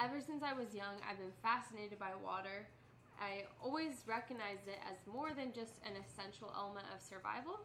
ever 0.00 0.20
since 0.20 0.42
I 0.42 0.52
was 0.52 0.74
young, 0.74 1.02
I've 1.02 1.18
been 1.18 1.34
fascinated 1.42 1.98
by 1.98 2.14
water. 2.22 2.66
I 3.20 3.50
always 3.62 4.06
recognized 4.06 4.70
it 4.70 4.78
as 4.86 4.98
more 5.10 5.34
than 5.34 5.52
just 5.52 5.82
an 5.82 5.98
essential 5.98 6.54
element 6.54 6.86
of 6.94 7.02
survival, 7.02 7.58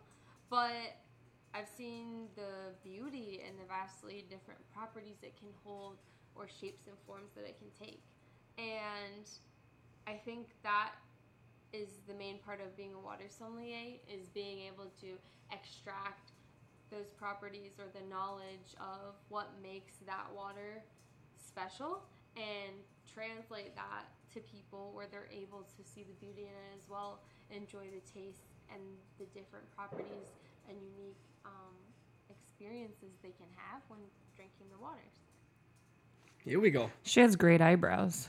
but 0.50 0.98
I've 1.54 1.70
seen 1.70 2.26
the 2.36 2.74
beauty 2.82 3.42
and 3.46 3.54
the 3.62 3.70
vastly 3.70 4.26
different 4.30 4.60
properties 4.74 5.22
it 5.22 5.38
can 5.38 5.50
hold 5.64 5.98
or 6.36 6.48
shapes 6.50 6.90
and 6.90 6.98
forms 7.06 7.30
that 7.36 7.46
it 7.46 7.58
can 7.62 7.70
take. 7.78 8.02
And 8.58 9.30
I 10.08 10.18
think 10.26 10.50
that 10.64 10.98
is 11.72 12.02
the 12.08 12.16
main 12.16 12.40
part 12.40 12.60
of 12.62 12.76
being 12.76 12.94
a 12.96 13.00
water 13.00 13.26
sommelier 13.30 14.02
is 14.10 14.30
being 14.34 14.66
able 14.66 14.90
to 15.02 15.14
extract 15.52 16.34
those 16.90 17.10
properties 17.18 17.78
or 17.78 17.86
the 17.94 18.06
knowledge 18.10 18.74
of 18.80 19.14
what 19.30 19.50
makes 19.62 19.94
that 20.06 20.26
water 20.36 20.82
special 21.38 22.02
and 22.36 22.74
translate 23.06 23.76
that 23.76 24.06
to 24.34 24.40
people 24.42 24.92
where 24.94 25.08
they're 25.12 25.30
able 25.32 25.66
to 25.78 25.84
see 25.84 26.04
the 26.04 26.14
beauty 26.20 26.44
in 26.44 26.54
it 26.54 26.74
as 26.78 26.90
well, 26.90 27.20
enjoy 27.52 27.86
the 27.94 28.02
taste 28.10 28.42
and 28.74 28.82
the 29.20 29.26
different 29.38 29.66
properties 29.76 30.34
and 30.68 30.78
unique 30.98 31.22
um, 31.46 31.76
experiences 32.30 33.14
they 33.22 33.34
can 33.38 33.48
have 33.56 33.82
when 33.88 34.00
drinking 34.36 34.68
the 34.76 34.82
waters. 34.82 35.14
Here 36.44 36.60
we 36.60 36.72
go. 36.72 36.90
She 37.04 37.20
has 37.22 37.36
great 37.36 37.62
eyebrows. 37.62 38.28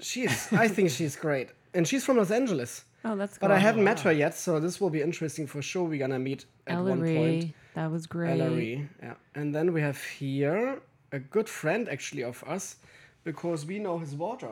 She's. 0.00 0.52
I 0.52 0.68
think 0.68 0.90
she's 0.98 1.16
great, 1.16 1.48
and 1.72 1.86
she's 1.86 2.04
from 2.04 2.16
Los 2.18 2.30
Angeles. 2.30 2.84
Oh, 3.04 3.16
that's 3.16 3.38
good. 3.38 3.40
But 3.40 3.52
I 3.52 3.58
haven't 3.58 3.84
met 3.84 4.00
her 4.00 4.12
yet, 4.12 4.34
so 4.34 4.60
this 4.60 4.80
will 4.80 4.90
be 4.90 5.00
interesting 5.00 5.46
for 5.46 5.62
sure. 5.62 5.84
We're 5.84 5.98
gonna 5.98 6.18
meet 6.18 6.44
at 6.66 6.78
one 6.78 6.98
point. 6.98 7.16
Ellery. 7.16 7.54
That 7.74 7.90
was 7.90 8.06
great. 8.06 8.40
Ellery, 8.40 8.88
yeah. 9.02 9.14
And 9.34 9.54
then 9.54 9.72
we 9.72 9.80
have 9.80 10.02
here 10.02 10.80
a 11.12 11.18
good 11.18 11.48
friend 11.48 11.88
actually 11.88 12.22
of 12.24 12.42
us, 12.44 12.76
because 13.24 13.66
we 13.66 13.78
know 13.78 13.98
his 13.98 14.14
water. 14.14 14.50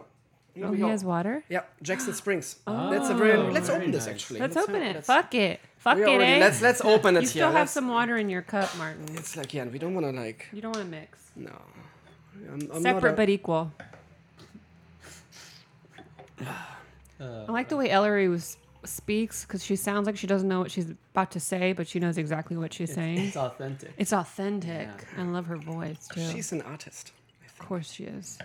Here 0.55 0.67
Oh, 0.67 0.73
he 0.73 0.79
go. 0.81 0.89
has 0.89 1.05
water? 1.05 1.45
Yeah, 1.49 1.63
Jackson 1.83 2.15
Springs. 2.23 2.57
That's 2.67 3.11
a 3.11 3.15
very. 3.15 3.33
Oh, 3.33 3.49
Let's 3.51 3.69
very 3.69 3.81
open 3.83 3.91
this 3.93 4.07
actually. 4.09 4.41
Let's 4.41 4.57
Let's 4.57 4.69
open 4.69 4.81
have- 4.83 4.91
it. 4.91 4.95
let's- 4.97 5.07
Fuck 5.07 5.35
it. 5.35 5.61
Fuck 5.79 5.99
it, 5.99 6.09
already- 6.09 6.25
eh? 6.33 6.39
Let's 6.41 6.61
let's 6.61 6.81
open 6.81 7.17
it 7.17 7.21
you 7.21 7.21
here. 7.23 7.29
still 7.31 7.47
have 7.53 7.55
Let's- 7.55 7.73
some 7.73 7.89
water 7.89 8.17
in 8.17 8.29
your 8.29 8.43
cup, 8.43 8.69
Martin. 8.77 9.05
It's 9.15 9.37
like 9.37 9.55
yeah, 9.55 9.65
we 9.67 9.79
don't 9.79 9.95
want 9.95 10.07
to 10.07 10.13
like 10.13 10.49
You 10.53 10.61
don't 10.63 10.75
want 10.75 10.87
to 10.87 10.91
mix. 10.91 11.31
no. 11.37 11.53
I'm, 12.53 12.71
I'm 12.73 12.83
Separate 12.83 13.13
a- 13.13 13.17
but 13.17 13.29
equal. 13.29 13.73
Uh, 16.41 16.45
I 17.49 17.53
like 17.53 17.69
the 17.69 17.77
way 17.77 17.91
Ellery 17.91 18.29
was 18.29 18.57
speaks 18.85 19.45
because 19.45 19.65
she 19.65 19.77
sounds 19.77 20.07
like 20.07 20.17
she 20.17 20.27
doesn't 20.27 20.49
know 20.49 20.61
what 20.61 20.71
she's 20.71 20.91
about 21.13 21.31
to 21.33 21.41
say, 21.41 21.73
but 21.73 21.89
she 21.89 21.99
knows 21.99 22.19
exactly 22.19 22.57
what 22.57 22.73
she's 22.73 22.93
saying. 22.93 23.19
It's 23.19 23.37
authentic. 23.37 23.93
It's 23.99 24.13
authentic. 24.13 24.89
I 25.17 25.23
love 25.23 25.47
her 25.47 25.57
voice 25.57 26.09
too. 26.09 26.21
She's 26.31 26.53
an 26.53 26.63
artist. 26.63 27.13
of 27.47 27.59
course 27.67 27.91
she 27.93 28.05
is. 28.05 28.39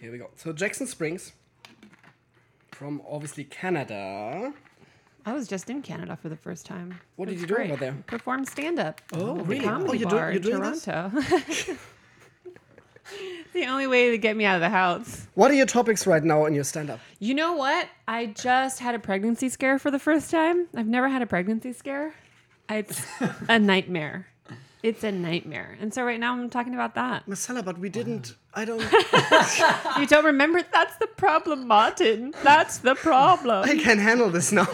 Here 0.00 0.12
we 0.12 0.18
go. 0.18 0.30
So 0.36 0.52
Jackson 0.52 0.86
Springs, 0.86 1.32
from 2.72 3.00
obviously 3.08 3.44
Canada. 3.44 4.52
I 5.26 5.32
was 5.32 5.48
just 5.48 5.70
in 5.70 5.80
Canada 5.80 6.18
for 6.20 6.28
the 6.28 6.36
first 6.36 6.66
time. 6.66 7.00
What 7.16 7.28
did 7.30 7.40
you 7.40 7.46
do 7.46 7.54
great. 7.54 7.70
over 7.70 7.80
there? 7.80 7.96
Performed 8.06 8.46
stand 8.48 8.78
up. 8.78 9.00
Oh, 9.14 9.36
really? 9.36 9.60
The 9.60 9.64
Oh, 9.64 9.68
comedy 9.68 9.98
you're 9.98 10.10
do- 10.10 10.16
bar 10.16 10.32
you're 10.32 10.42
in 10.42 10.50
Toronto. 10.82 11.10
this? 11.14 11.70
Toronto. 13.04 13.44
the 13.52 13.66
only 13.66 13.86
way 13.86 14.10
to 14.10 14.18
get 14.18 14.36
me 14.36 14.44
out 14.44 14.56
of 14.56 14.60
the 14.60 14.68
house. 14.70 15.26
What 15.34 15.50
are 15.50 15.54
your 15.54 15.66
topics 15.66 16.06
right 16.06 16.22
now 16.22 16.46
in 16.46 16.54
your 16.54 16.64
stand-up? 16.64 17.00
You 17.18 17.34
know 17.34 17.54
what? 17.54 17.88
I 18.08 18.26
just 18.26 18.80
had 18.80 18.94
a 18.94 18.98
pregnancy 18.98 19.48
scare 19.48 19.78
for 19.78 19.90
the 19.90 19.98
first 19.98 20.30
time. 20.30 20.66
I've 20.74 20.86
never 20.86 21.08
had 21.08 21.22
a 21.22 21.26
pregnancy 21.26 21.72
scare. 21.72 22.14
It's 22.68 23.02
a 23.48 23.58
nightmare. 23.58 24.28
It's 24.82 25.02
a 25.02 25.10
nightmare. 25.12 25.78
And 25.80 25.94
so 25.94 26.04
right 26.04 26.20
now 26.20 26.34
I'm 26.34 26.50
talking 26.50 26.74
about 26.74 26.94
that. 26.94 27.26
Marcella, 27.26 27.62
but 27.62 27.78
we 27.78 27.88
didn't. 27.88 28.34
I 28.52 28.64
don't. 28.64 28.82
You 29.98 30.06
don't 30.06 30.24
remember? 30.24 30.60
That's 30.72 30.96
the 30.96 31.06
problem, 31.06 31.66
Martin. 31.66 32.34
That's 32.42 32.78
the 32.78 32.94
problem. 32.94 33.64
I 33.64 33.76
can't 33.76 34.00
handle 34.00 34.28
this 34.28 34.52
now. 34.52 34.66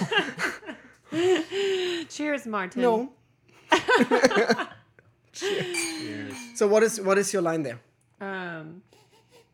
Cheers, 2.09 2.47
Martin. 2.47 2.83
No. 2.83 3.13
Cheers. 5.33 6.35
So 6.55 6.67
what 6.67 6.83
is 6.83 7.01
what 7.01 7.19
is 7.19 7.33
your 7.33 7.43
line 7.43 7.63
there? 7.63 7.81
Um, 8.21 8.83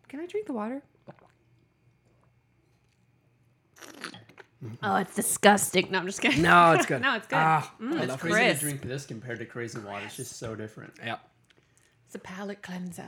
can 0.08 0.20
I 0.20 0.26
drink 0.26 0.46
the 0.46 0.52
water? 0.52 0.82
Oh, 4.82 4.96
it's 4.96 5.14
disgusting. 5.14 5.88
No, 5.90 5.98
I'm 5.98 6.06
just 6.06 6.20
kidding. 6.20 6.42
No, 6.42 6.72
it's 6.72 6.86
good. 6.86 7.00
No, 7.02 7.14
it's 7.14 7.26
good. 7.28 7.36
Ah, 7.36 7.72
Mm, 7.80 7.92
I 7.94 7.98
it's 8.00 8.08
love 8.08 8.20
Crazy 8.20 8.34
crisp. 8.36 8.60
to 8.60 8.64
drink 8.66 8.82
this 8.82 9.06
compared 9.06 9.38
to 9.38 9.44
crazy 9.46 9.78
water. 9.78 10.04
It's 10.06 10.16
just 10.16 10.38
so 10.38 10.54
different. 10.56 10.94
Yeah. 11.04 11.16
It's 12.06 12.14
a 12.14 12.18
palate 12.18 12.62
cleanser. 12.62 13.04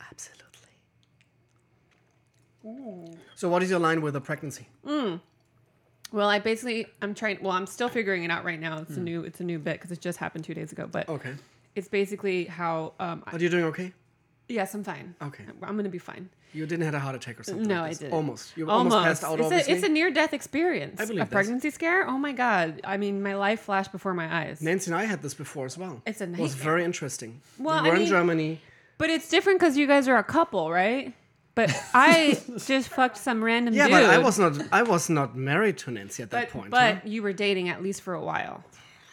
Absolutely. 0.00 0.42
So 3.36 3.48
what 3.48 3.62
is 3.62 3.70
your 3.70 3.78
line 3.78 4.00
with 4.02 4.14
the 4.14 4.20
pregnancy? 4.20 4.66
Well, 4.84 6.28
I 6.28 6.40
basically 6.40 6.86
I'm 7.00 7.14
trying. 7.14 7.38
Well, 7.40 7.52
I'm 7.52 7.66
still 7.66 7.88
figuring 7.88 8.24
it 8.24 8.30
out 8.32 8.44
right 8.44 8.58
now. 8.58 8.78
It's 8.78 8.96
a 8.96 9.00
new 9.00 9.22
it's 9.22 9.38
a 9.40 9.44
new 9.44 9.60
bit 9.60 9.74
because 9.74 9.92
it 9.92 10.00
just 10.00 10.18
happened 10.18 10.44
two 10.44 10.54
days 10.54 10.72
ago. 10.72 10.88
But 10.90 11.08
Okay. 11.08 11.34
it's 11.76 11.86
basically 11.86 12.46
how. 12.46 12.94
Um, 12.98 13.22
I- 13.26 13.36
Are 13.36 13.38
you 13.38 13.48
doing 13.48 13.64
okay? 13.66 13.92
Yes, 14.48 14.74
I'm 14.74 14.84
fine. 14.84 15.14
Okay. 15.22 15.44
I'm 15.62 15.76
gonna 15.76 15.88
be 15.88 15.98
fine. 15.98 16.28
You 16.52 16.64
didn't 16.66 16.84
have 16.86 16.94
a 16.94 16.98
heart 16.98 17.14
attack 17.14 17.38
or 17.38 17.42
something? 17.42 17.66
No, 17.66 17.82
like 17.82 17.90
I 17.90 17.94
didn't. 17.94 18.12
Almost. 18.12 18.56
You 18.56 18.70
almost, 18.70 18.96
passed 18.96 19.24
out. 19.24 19.34
it's, 19.38 19.42
obviously. 19.46 19.72
a, 19.72 19.76
it's 19.76 19.84
a 19.86 19.88
near 19.88 20.10
death 20.10 20.32
experience. 20.32 21.00
I 21.00 21.04
believe 21.04 21.20
a 21.22 21.24
this. 21.24 21.32
pregnancy 21.32 21.70
scare. 21.70 22.06
Oh 22.08 22.16
my 22.18 22.32
god! 22.32 22.80
I 22.84 22.96
mean, 22.96 23.22
my 23.22 23.34
life 23.34 23.60
flashed 23.60 23.92
before 23.92 24.14
my 24.14 24.44
eyes. 24.44 24.62
Nancy 24.62 24.90
and 24.90 24.98
I 24.98 25.04
had 25.04 25.20
this 25.22 25.34
before 25.34 25.66
as 25.66 25.76
well. 25.76 26.00
It's 26.06 26.20
a 26.20 26.26
nightmare. 26.26 26.40
It 26.40 26.42
was 26.42 26.54
very 26.54 26.84
interesting. 26.84 27.40
Well, 27.58 27.82
we 27.82 27.88
I 27.90 27.92
were 27.92 27.98
in 28.00 28.06
Germany. 28.06 28.60
But 28.98 29.10
it's 29.10 29.28
different 29.28 29.60
because 29.60 29.76
you 29.76 29.86
guys 29.86 30.08
are 30.08 30.16
a 30.16 30.24
couple, 30.24 30.70
right? 30.70 31.12
But 31.54 31.70
I 31.94 32.40
just 32.66 32.88
fucked 32.88 33.18
some 33.18 33.44
random 33.44 33.74
Yeah, 33.74 33.84
dude. 33.88 33.92
but 33.92 34.04
I 34.04 34.18
was 34.18 34.38
not. 34.38 34.52
I 34.72 34.82
was 34.82 35.10
not 35.10 35.36
married 35.36 35.76
to 35.78 35.90
Nancy 35.90 36.22
at 36.22 36.30
that 36.30 36.44
But, 36.46 36.50
point. 36.50 36.70
but 36.70 36.94
huh? 36.94 37.00
you 37.04 37.22
were 37.22 37.32
dating 37.34 37.68
at 37.68 37.82
least 37.82 38.00
for 38.02 38.14
a 38.14 38.22
while. 38.22 38.64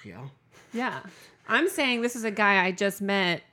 yeah. 0.05 0.27
Yeah. 0.73 0.99
I'm 1.47 1.67
saying 1.69 2.01
this 2.01 2.15
is 2.15 2.23
a 2.23 2.31
guy 2.31 2.63
I 2.65 2.71
just 2.71 3.01
met. 3.01 3.43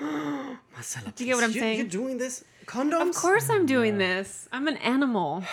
Marcella, 0.74 1.12
Do 1.14 1.24
you 1.24 1.30
get 1.30 1.34
what 1.36 1.44
I'm 1.44 1.50
you, 1.52 1.60
saying? 1.60 1.78
You're 1.78 1.86
doing 1.86 2.18
this? 2.18 2.44
Condoms? 2.66 3.10
Of 3.10 3.14
course 3.16 3.50
I'm 3.50 3.66
doing 3.66 3.98
this. 3.98 4.48
I'm 4.52 4.68
an 4.68 4.76
animal. 4.78 5.44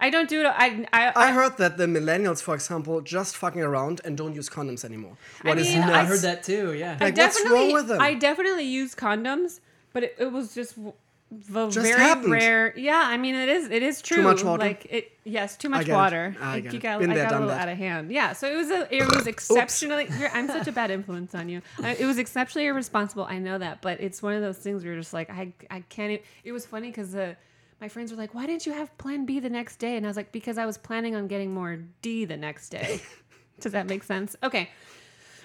I 0.00 0.10
don't 0.10 0.28
do 0.28 0.40
it. 0.40 0.46
I, 0.46 0.84
I, 0.92 1.12
I 1.14 1.32
heard 1.32 1.58
that 1.58 1.76
the 1.76 1.86
millennials, 1.86 2.42
for 2.42 2.54
example, 2.56 3.00
just 3.02 3.36
fucking 3.36 3.62
around 3.62 4.00
and 4.04 4.16
don't 4.16 4.34
use 4.34 4.48
condoms 4.48 4.84
anymore. 4.84 5.16
What 5.42 5.58
is 5.58 5.68
mean, 5.68 5.80
nuts? 5.80 5.92
I 5.92 6.04
heard 6.04 6.20
that 6.20 6.42
too. 6.42 6.72
Yeah. 6.74 6.96
I 7.00 7.04
Like, 7.04 7.16
what's 7.16 7.36
wrong 7.44 7.52
definitely, 7.52 7.74
with 7.74 7.86
them? 7.88 8.00
I 8.00 8.14
definitely 8.14 8.64
use 8.64 8.96
condoms, 8.96 9.60
but 9.92 10.02
it, 10.02 10.16
it 10.18 10.32
was 10.32 10.54
just 10.54 10.74
w- 10.74 10.94
the 11.48 11.68
Just 11.68 11.86
very 11.86 12.00
happened. 12.00 12.32
rare. 12.32 12.74
Yeah, 12.76 13.00
I 13.04 13.16
mean 13.16 13.34
it 13.34 13.48
is. 13.48 13.70
It 13.70 13.82
is 13.82 14.02
true. 14.02 14.18
Too 14.18 14.22
much 14.22 14.44
water? 14.44 14.62
Like 14.62 14.86
it. 14.90 15.12
Yes, 15.24 15.56
too 15.56 15.68
much 15.68 15.86
get 15.86 15.92
it. 15.92 15.96
water. 15.96 16.36
I 16.40 16.54
Like, 16.54 16.64
get 16.64 16.74
it. 16.74 16.78
got, 16.82 17.00
Been 17.00 17.10
I 17.10 17.14
there, 17.14 17.24
got 17.24 17.32
a 17.32 17.34
little 17.36 17.48
that. 17.48 17.62
out 17.62 17.68
of 17.68 17.78
hand. 17.78 18.10
Yeah. 18.12 18.32
So 18.32 18.48
it 18.52 18.56
was 18.56 18.70
a. 18.70 18.94
It 18.94 19.04
was 19.16 19.26
exceptionally. 19.34 20.08
I'm 20.32 20.46
such 20.48 20.66
a 20.68 20.72
bad 20.72 20.90
influence 20.90 21.34
on 21.34 21.48
you. 21.48 21.62
I, 21.82 21.94
it 21.94 22.04
was 22.06 22.18
exceptionally 22.18 22.66
irresponsible. 22.66 23.24
I 23.24 23.38
know 23.38 23.56
that, 23.58 23.82
but 23.82 24.00
it's 24.00 24.22
one 24.22 24.34
of 24.34 24.42
those 24.42 24.58
things 24.58 24.82
where 24.84 24.92
you're 24.92 25.00
just 25.00 25.12
like 25.14 25.30
I. 25.30 25.52
I 25.70 25.80
can't. 25.88 26.12
e- 26.12 26.22
It 26.44 26.52
was 26.52 26.66
funny 26.66 26.88
because 26.88 27.12
the. 27.12 27.36
My 27.80 27.88
friends 27.88 28.12
were 28.12 28.18
like, 28.18 28.32
"Why 28.34 28.46
didn't 28.46 28.64
you 28.66 28.72
have 28.74 28.96
Plan 28.98 29.26
B 29.26 29.40
the 29.40 29.50
next 29.50 29.76
day?" 29.78 29.96
And 29.96 30.06
I 30.06 30.08
was 30.08 30.16
like, 30.16 30.30
"Because 30.32 30.56
I 30.58 30.66
was 30.66 30.78
planning 30.78 31.16
on 31.16 31.26
getting 31.26 31.52
more 31.52 31.78
D 32.02 32.24
the 32.24 32.36
next 32.36 32.68
day." 32.68 33.00
Does 33.60 33.72
that 33.72 33.86
make 33.88 34.02
sense? 34.04 34.36
Okay. 34.42 34.70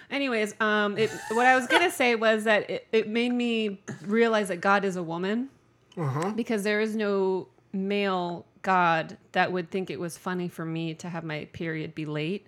Anyways, 0.09 0.55
um, 0.61 0.97
it, 0.97 1.11
what 1.31 1.45
I 1.45 1.55
was 1.55 1.67
gonna 1.67 1.91
say 2.01 2.15
was 2.15 2.45
that 2.45 2.69
it, 2.69 2.87
it 2.93 3.09
made 3.09 3.33
me 3.33 3.81
realize 4.05 4.47
that 4.47 4.61
God 4.61 4.85
is 4.85 4.95
a 4.95 5.03
woman, 5.03 5.49
Uh-huh. 5.97 6.31
because 6.35 6.63
there 6.63 6.79
is 6.79 6.95
no 6.95 7.47
male 7.73 8.45
God 8.61 9.17
that 9.31 9.51
would 9.51 9.71
think 9.71 9.89
it 9.89 9.99
was 9.99 10.17
funny 10.17 10.47
for 10.47 10.65
me 10.65 10.93
to 10.95 11.09
have 11.09 11.23
my 11.23 11.45
period 11.53 11.95
be 11.95 12.05
late. 12.05 12.47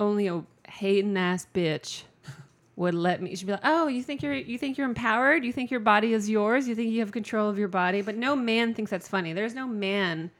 Only 0.00 0.26
a 0.26 0.42
hating 0.68 1.16
ass 1.16 1.46
bitch 1.54 2.02
would 2.76 2.94
let 2.94 3.22
me. 3.22 3.34
She'd 3.36 3.46
be 3.46 3.52
like, 3.52 3.60
"Oh, 3.64 3.86
you 3.86 4.02
think 4.02 4.22
you're 4.22 4.34
you 4.34 4.58
think 4.58 4.76
you're 4.76 4.88
empowered? 4.88 5.44
You 5.44 5.52
think 5.52 5.70
your 5.70 5.80
body 5.80 6.12
is 6.12 6.28
yours? 6.28 6.66
You 6.66 6.74
think 6.74 6.90
you 6.92 7.00
have 7.00 7.12
control 7.12 7.48
of 7.48 7.58
your 7.58 7.68
body?" 7.68 8.02
But 8.02 8.16
no 8.16 8.34
man 8.34 8.74
thinks 8.74 8.90
that's 8.90 9.08
funny. 9.08 9.32
There's 9.32 9.54
no 9.54 9.66
man 9.66 10.30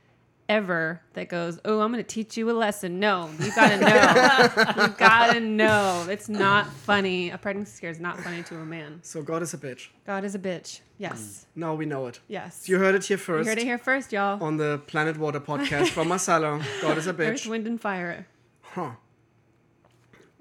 ever 0.49 1.01
that 1.15 1.29
goes, 1.29 1.59
"Oh, 1.65 1.81
I'm 1.81 1.93
going 1.93 2.03
to 2.03 2.09
teach 2.09 2.37
you 2.37 2.51
a 2.51 2.53
lesson." 2.53 3.01
No, 3.01 3.31
you 3.41 3.55
got 3.55 3.69
to 3.71 3.77
know. 3.79 4.83
you 4.85 4.89
got 4.97 5.33
to 5.35 5.41
know. 5.41 6.07
It's 6.11 6.29
not 6.29 6.67
funny. 6.73 7.31
A 7.31 7.39
pregnancy 7.39 7.73
scare 7.77 7.91
is 7.91 8.01
not 8.01 8.19
funny 8.21 8.43
to 8.45 8.57
a 8.59 8.65
man. 8.65 9.01
So 9.03 9.23
God 9.23 9.43
is 9.43 9.55
a 9.55 9.59
bitch. 9.59 9.89
God 10.07 10.25
is 10.25 10.35
a 10.35 10.39
bitch. 10.39 10.81
Yes. 10.99 11.47
Mm. 11.57 11.61
Now 11.61 11.75
we 11.75 11.87
know 11.87 12.07
it. 12.07 12.21
Yes. 12.29 12.69
You 12.69 12.79
heard 12.79 12.95
it 12.95 13.05
here 13.05 13.19
first. 13.19 13.47
You 13.47 13.51
heard 13.51 13.59
it 13.59 13.65
here 13.65 13.79
first, 13.79 14.13
y'all. 14.13 14.43
on 14.43 14.57
the 14.57 14.79
Planet 14.87 15.17
Water 15.19 15.41
podcast 15.41 15.89
from 15.89 16.09
Marcella. 16.09 16.61
God 16.83 16.99
is 16.99 17.07
a 17.07 17.11
Earth, 17.13 17.19
bitch. 17.19 17.47
wind, 17.49 17.67
and 17.67 17.81
fire. 17.81 18.27
Huh. 18.63 18.91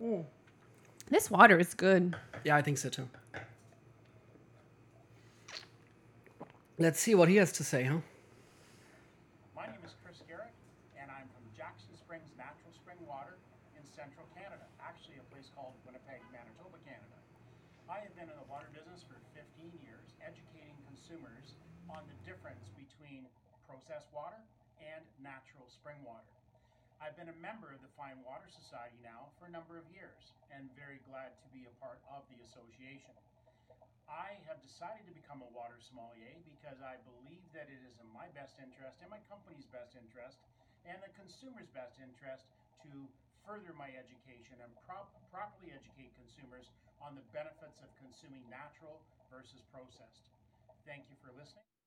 Ooh. 0.01 0.26
This 1.10 1.30
water 1.32 1.58
is 1.60 1.74
good. 1.74 2.16
Yeah, 2.43 2.56
I 2.56 2.62
think 2.62 2.78
so 2.78 2.89
too. 2.89 3.08
Let's 6.78 6.99
see 6.99 7.14
what 7.14 7.30
he 7.30 7.38
has 7.38 7.51
to 7.54 7.64
say, 7.64 7.84
huh? 7.86 8.01
My 9.56 9.70
name 9.70 9.78
is 9.86 9.93
Chris 10.04 10.20
Garrett, 10.28 10.49
and 10.97 11.06
I'm 11.14 11.30
from 11.30 11.45
Jackson 11.54 11.93
Springs 11.93 12.34
Natural 12.34 12.74
Spring 12.74 12.97
Water 13.06 13.38
in 13.78 13.84
central 13.93 14.26
Canada, 14.34 14.66
actually 14.82 15.22
a 15.22 15.26
place 15.30 15.54
called 15.54 15.78
Winnipeg, 15.86 16.18
Manitoba, 16.34 16.82
Canada. 16.82 17.18
I 17.86 18.01
have 18.01 18.12
been 18.18 18.26
in 18.28 18.36
the 18.36 18.47
water 18.49 18.68
business 18.74 19.06
for 19.06 19.22
15 19.38 19.70
years, 19.86 20.01
educating 20.26 20.74
consumers 20.89 21.54
on 21.93 22.01
the 22.10 22.18
difference 22.26 22.66
between 22.74 23.30
processed 23.70 24.03
water 24.14 24.39
and 24.78 25.01
natural 25.18 25.66
spring 25.68 25.97
water. 26.05 26.30
I've 27.01 27.18
been 27.20 27.34
a 27.34 27.39
member 27.43 27.74
of 27.74 27.82
the 27.84 27.91
Fine 27.99 28.22
Water 28.24 28.47
Society 28.47 28.95
now 29.03 29.34
for 29.36 29.49
a 29.49 29.51
number 29.51 29.76
of 29.76 29.84
years, 29.91 30.32
and 30.53 30.72
very 30.78 31.03
glad 31.09 31.36
to 31.43 31.47
be 31.51 31.66
a 31.68 31.74
part 31.82 31.99
of 32.07 32.24
the 32.32 32.39
association. 32.47 33.11
I 34.07 34.38
have 34.47 34.61
decided 34.61 35.03
to 35.09 35.14
become 35.18 35.41
a 35.41 35.49
water 35.51 35.82
sommelier 35.82 36.38
because 36.45 36.80
I 36.86 37.01
believe 37.03 37.43
that 37.57 37.68
it 37.68 37.82
is 37.82 37.97
in 37.99 38.07
my 38.14 38.30
best 38.38 38.55
interest, 38.61 39.01
in 39.01 39.09
my 39.09 39.20
company's 39.28 39.66
best 39.74 39.97
interest, 39.97 40.38
and 40.88 41.01
the 41.01 41.11
consumer's 41.18 41.68
best 41.74 41.97
interest 41.99 42.45
to 42.88 42.91
further 43.43 43.76
my 43.76 43.91
education 43.91 44.55
and 44.64 44.72
prop- 44.88 45.11
properly 45.34 45.76
educate 45.76 46.14
consumers 46.16 46.70
on 47.03 47.18
the 47.18 47.26
benefits 47.36 47.84
of 47.84 47.89
consuming 47.99 48.43
natural 48.47 49.01
versus 49.28 49.59
processed. 49.74 50.32
Thank 50.88 51.03
you 51.11 51.18
for 51.20 51.36
listening. 51.36 51.82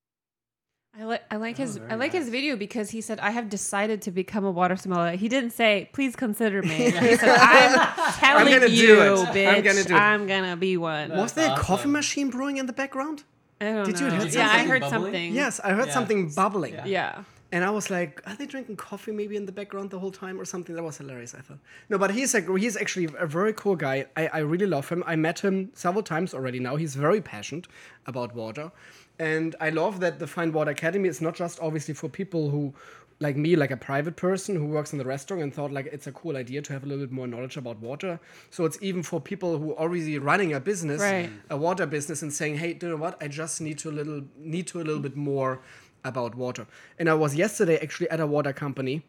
I 0.99 1.05
like 1.05 1.23
oh, 1.31 1.35
I 1.35 1.37
like 1.37 1.57
his 1.59 1.79
I 1.91 1.95
like 1.97 2.13
his 2.13 2.29
video 2.31 2.57
because 2.57 2.89
he 2.91 3.01
said 3.03 3.19
I 3.21 3.31
have 3.31 3.49
decided 3.51 4.01
to 4.03 4.11
become 4.11 4.45
a 4.45 4.51
water 4.51 4.77
sommelier. 4.77 5.17
He 5.17 5.29
didn't 5.29 5.51
say 5.51 5.91
please 5.93 6.17
consider 6.17 6.63
me. 6.63 6.91
He 6.91 7.17
said 7.17 7.37
I'm 7.39 8.13
telling 8.15 8.53
gonna 8.53 8.67
you, 8.67 8.87
do 8.87 9.01
it. 9.03 9.19
bitch. 9.37 9.49
I'm 9.57 9.63
gonna 9.63 9.85
do 9.85 9.95
it." 9.95 9.99
I'm 9.99 10.27
gonna 10.27 10.57
be 10.57 10.77
one. 10.77 11.11
No. 11.11 11.17
Was 11.23 11.33
there 11.35 11.53
a 11.53 11.57
coffee 11.59 11.89
machine 11.89 12.31
brewing 12.31 12.57
in 12.57 12.67
the 12.67 12.73
background? 12.73 13.25
I 13.61 13.65
don't 13.67 13.85
Did 13.87 14.01
you 14.01 14.09
know. 14.09 14.17
hear 14.21 14.27
yeah, 14.29 14.49
I 14.49 14.53
something 14.53 14.69
heard 14.69 14.81
bubbling? 14.83 15.03
something. 15.05 15.35
Yes, 15.35 15.61
I 15.61 15.71
heard 15.73 15.87
Yeah. 15.89 15.93
something 15.95 16.21
bubbling. 16.31 16.75
Yeah. 16.75 16.87
Yeah. 16.87 17.25
And 17.53 17.65
I 17.65 17.71
was 17.71 17.91
like, 17.91 18.21
are 18.27 18.35
they 18.35 18.45
drinking 18.45 18.77
coffee 18.77 19.13
maybe 19.13 19.37
in 19.37 19.47
the 19.47 19.53
background 19.53 19.91
the 19.91 19.99
whole 20.01 20.11
time 20.11 20.39
or 20.41 20.45
something? 20.45 20.75
That 20.75 20.83
was 20.83 20.99
hilarious, 20.99 21.33
I 21.35 21.41
thought. 21.43 21.59
No, 21.89 21.97
but 21.97 22.11
he's 22.11 22.35
a, 22.35 22.41
he's 22.59 22.77
actually 22.77 23.09
a 23.19 23.27
very 23.27 23.53
cool 23.53 23.77
guy. 23.77 24.07
I, 24.17 24.27
I 24.29 24.39
really 24.41 24.67
love 24.67 24.89
him. 24.89 25.05
I 25.07 25.15
met 25.17 25.39
him 25.41 25.71
several 25.73 26.03
times 26.03 26.35
already 26.35 26.59
now. 26.59 26.75
He's 26.77 26.97
very 26.97 27.21
passionate 27.21 27.67
about 28.07 28.35
water. 28.35 28.73
And 29.19 29.57
I 29.61 29.71
love 29.71 30.01
that 30.01 30.19
the 30.19 30.27
Fine 30.27 30.53
Water 30.53 30.71
Academy 30.71 31.09
is 31.09 31.21
not 31.21 31.35
just 31.35 31.59
obviously 31.61 31.95
for 31.95 32.09
people 32.09 32.51
who, 32.51 32.75
like 33.19 33.37
me, 33.37 33.57
like 33.57 33.71
a 33.71 33.77
private 33.77 34.17
person 34.17 34.55
who 34.57 34.67
works 34.67 34.93
in 34.93 34.99
the 34.99 35.05
restaurant 35.07 35.43
and 35.43 35.55
thought 35.55 35.73
like 35.73 35.87
it's 35.87 36.07
a 36.07 36.13
cool 36.13 36.37
idea 36.37 36.61
to 36.61 36.73
have 36.75 36.85
a 36.85 36.87
little 36.87 37.05
bit 37.07 37.13
more 37.13 37.27
knowledge 37.27 37.57
about 37.57 37.79
water. 37.81 38.21
So 38.51 38.67
it's 38.67 38.79
even 38.83 39.03
for 39.03 39.21
people 39.21 39.57
who 39.59 39.73
are 39.73 39.79
already 39.79 40.19
running 40.19 40.53
a 40.53 40.61
business, 40.61 41.01
Right. 41.01 41.31
a 41.49 41.57
water 41.57 41.87
business, 41.87 42.21
and 42.23 42.31
saying, 42.33 42.57
hey, 42.59 42.75
do 42.75 42.87
you 42.87 42.93
know 42.93 42.99
what? 42.99 43.17
I 43.23 43.29
just 43.29 43.61
need 43.61 43.79
to 43.79 43.91
a 43.91 43.93
little 43.93 44.23
need 44.39 44.67
to 44.69 44.81
a 44.81 44.85
little 44.85 45.01
bit 45.01 45.17
more 45.17 45.61
about 46.05 46.35
water. 46.35 46.67
And 46.99 47.09
I 47.09 47.15
was 47.15 47.35
yesterday 47.35 47.79
actually 47.79 48.11
at 48.11 48.21
a 48.21 48.27
water 48.27 48.53
company 48.53 49.03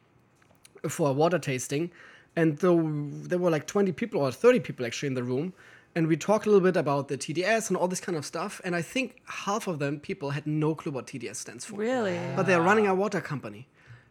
for 0.87 1.09
a 1.09 1.13
water 1.13 1.37
tasting, 1.37 1.91
and 2.35 2.57
though 2.59 2.81
there 3.27 3.39
were 3.39 3.49
like 3.51 3.67
20 3.67 3.91
people 3.91 4.21
or 4.21 4.31
30 4.31 4.61
people 4.61 4.85
actually 4.85 5.07
in 5.07 5.15
the 5.15 5.23
room, 5.23 5.53
and 5.97 6.05
we 6.05 6.15
talked 6.15 6.45
a 6.45 6.49
little 6.51 6.63
bit 6.63 6.77
about 6.77 7.07
the 7.07 7.17
TDS 7.17 7.69
and 7.69 7.75
all 7.75 7.87
this 7.87 7.99
kind 7.99 8.15
of 8.15 8.23
stuff, 8.23 8.61
and 8.63 8.75
I 8.75 8.83
think 8.83 9.15
half 9.25 9.65
of 9.65 9.79
them 9.79 9.99
people 9.99 10.29
had 10.29 10.45
no 10.45 10.75
clue 10.75 10.91
what 10.91 11.07
TDS 11.07 11.37
stands 11.37 11.65
for. 11.65 11.75
Really? 11.75 12.19
But 12.35 12.45
they're 12.45 12.61
running 12.61 12.85
a 12.85 12.93
water 12.93 13.19
company. 13.19 13.67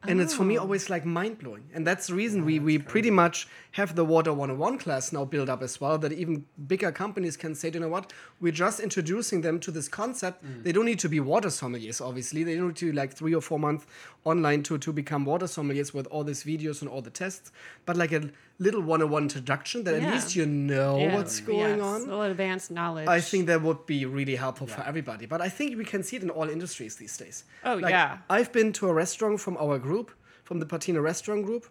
And 0.09 0.21
it's 0.21 0.35
for 0.35 0.45
me 0.45 0.57
oh. 0.57 0.63
always 0.63 0.89
like 0.89 1.05
mind 1.05 1.39
blowing. 1.39 1.65
And 1.75 1.87
that's 1.87 2.07
the 2.09 2.15
reason 2.15 2.45
we, 2.45 2.59
we 2.61 2.79
pretty 2.79 3.11
much 3.11 3.49
have 3.73 3.95
the 3.95 4.05
Water 4.05 4.33
101 4.33 4.79
class 4.79 5.13
now 5.13 5.25
built 5.25 5.49
up 5.49 5.63
as 5.63 5.81
well, 5.81 5.99
that 5.99 6.13
even 6.13 6.45
bigger 6.67 6.93
companies 6.93 7.37
can 7.37 7.55
say, 7.55 7.71
you 7.73 7.81
know 7.81 7.89
what, 7.89 8.13
we're 8.41 8.53
just 8.53 8.79
introducing 8.81 9.41
them 9.41 9.59
to 9.61 9.71
this 9.71 9.89
concept. 9.89 10.45
Mm. 10.45 10.63
They 10.63 10.73
don't 10.73 10.85
need 10.85 11.01
to 11.01 11.09
be 11.09 11.21
water 11.21 11.49
sommeliers, 11.49 12.01
obviously. 12.01 12.45
They 12.45 12.57
don't 12.57 12.69
need 12.69 12.77
to 12.77 12.93
like 12.93 13.15
three 13.15 13.35
or 13.35 13.41
four 13.41 13.59
months 13.59 13.87
online 14.25 14.63
to, 14.65 14.79
to 14.79 14.93
become 14.93 15.25
water 15.25 15.47
sommeliers 15.47 15.93
with 15.93 16.07
all 16.07 16.25
these 16.25 16.45
videos 16.45 16.83
and 16.83 16.91
all 16.91 17.03
the 17.03 17.11
tests. 17.11 17.51
But 17.85 17.97
like 17.97 18.13
a 18.13 18.31
little 18.59 18.81
101 18.81 19.23
introduction 19.25 19.85
that 19.85 20.01
Yeah. 20.01 20.07
at 20.09 20.15
least 20.15 20.35
you 20.35 20.47
know 20.47 20.99
Yeah. 20.99 21.15
what's 21.15 21.41
going 21.41 21.59
Yes, 21.79 21.81
on. 21.81 22.01
A 22.03 22.05
little 22.05 22.23
advanced 22.23 22.71
knowledge. 22.71 23.07
I 23.09 23.21
think 23.21 23.47
that 23.49 23.61
would 23.63 23.85
be 23.87 24.07
really 24.07 24.37
helpful 24.37 24.67
for 24.67 24.83
everybody. 24.83 25.27
But 25.27 25.41
I 25.43 25.49
think 25.49 25.77
we 25.77 25.85
can 25.85 26.03
see 26.03 26.17
it 26.17 26.23
in 26.23 26.31
all 26.31 26.49
industries 26.49 26.97
these 26.97 27.17
days. 27.17 27.45
Oh, 27.65 27.77
yeah. 27.77 28.19
I've 28.31 28.53
been 28.53 28.73
to 28.75 28.89
a 28.89 28.95
restaurant 28.95 29.41
from 29.41 29.57
our 29.59 29.79
group, 29.79 30.11
from 30.45 30.59
the 30.61 30.67
Patina 30.67 31.01
restaurant 31.03 31.45
group, 31.45 31.67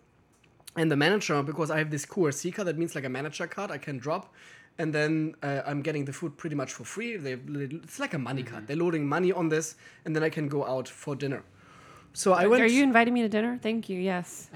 and 0.75 0.91
the 0.91 0.95
manager, 0.95 1.41
because 1.41 1.71
I 1.71 1.77
have 1.79 1.89
this 1.89 2.05
QRC 2.05 2.51
card, 2.51 2.67
that 2.67 2.77
means 2.77 2.93
like 2.95 3.05
a 3.05 3.09
manager 3.09 3.47
card 3.47 3.71
I 3.71 3.77
can 3.79 3.97
drop. 3.97 4.33
And 4.77 4.93
then 4.93 5.35
uh, 5.41 5.61
I'm 5.65 5.81
getting 5.81 6.03
the 6.05 6.11
food 6.11 6.37
pretty 6.37 6.55
much 6.55 6.73
for 6.73 6.83
free. 6.83 7.15
They, 7.15 7.33
it's 7.33 7.97
like 7.97 8.13
a 8.13 8.19
money 8.19 8.43
Mm-hmm. 8.43 8.51
card. 8.53 8.67
They're 8.67 8.75
loading 8.85 9.07
money 9.07 9.31
on 9.31 9.47
this, 9.49 9.75
and 10.03 10.13
then 10.15 10.21
I 10.21 10.29
can 10.29 10.49
go 10.49 10.65
out 10.65 10.87
for 10.89 11.15
dinner. 11.15 11.43
So 12.15 12.31
I 12.31 12.47
went. 12.47 12.63
Are 12.63 12.67
you 12.67 12.81
inviting 12.81 13.13
me 13.13 13.21
to 13.23 13.29
dinner? 13.29 13.59
Thank 13.61 13.89
you. 13.89 13.99
Yes. 13.99 14.49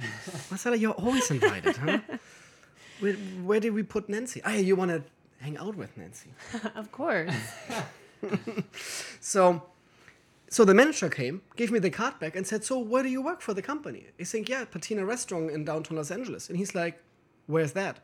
Marcella, 0.49 0.77
you're 0.77 0.93
always 0.93 1.29
invited, 1.29 1.75
huh? 1.75 1.99
Where, 3.01 3.13
where 3.47 3.59
did 3.61 3.73
we 3.73 3.83
put 3.83 4.09
Nancy? 4.09 4.41
Ah, 4.43 4.55
you 4.55 4.75
want 4.75 4.91
to 4.91 5.01
hang 5.39 5.57
out 5.57 5.75
with 5.75 5.95
Nancy. 5.97 6.31
of 6.75 6.91
course. 6.91 7.33
So, 9.21 9.63
so 10.49 10.65
the 10.65 10.73
manager 10.73 11.07
came, 11.07 11.41
gave 11.55 11.71
me 11.71 11.79
the 11.79 11.89
card 11.89 12.19
back, 12.19 12.35
and 12.35 12.45
said, 12.45 12.65
"So, 12.65 12.77
where 12.79 13.03
do 13.03 13.09
you 13.09 13.21
work 13.21 13.39
for 13.41 13.53
the 13.53 13.61
company?" 13.61 14.07
He's 14.17 14.29
saying, 14.29 14.47
"Yeah, 14.49 14.65
Patina 14.65 15.05
Restaurant 15.05 15.51
in 15.51 15.63
downtown 15.63 15.95
Los 15.97 16.11
Angeles." 16.11 16.49
And 16.49 16.57
he's 16.57 16.75
like, 16.75 17.01
"Where's 17.47 17.71
that?" 17.73 17.99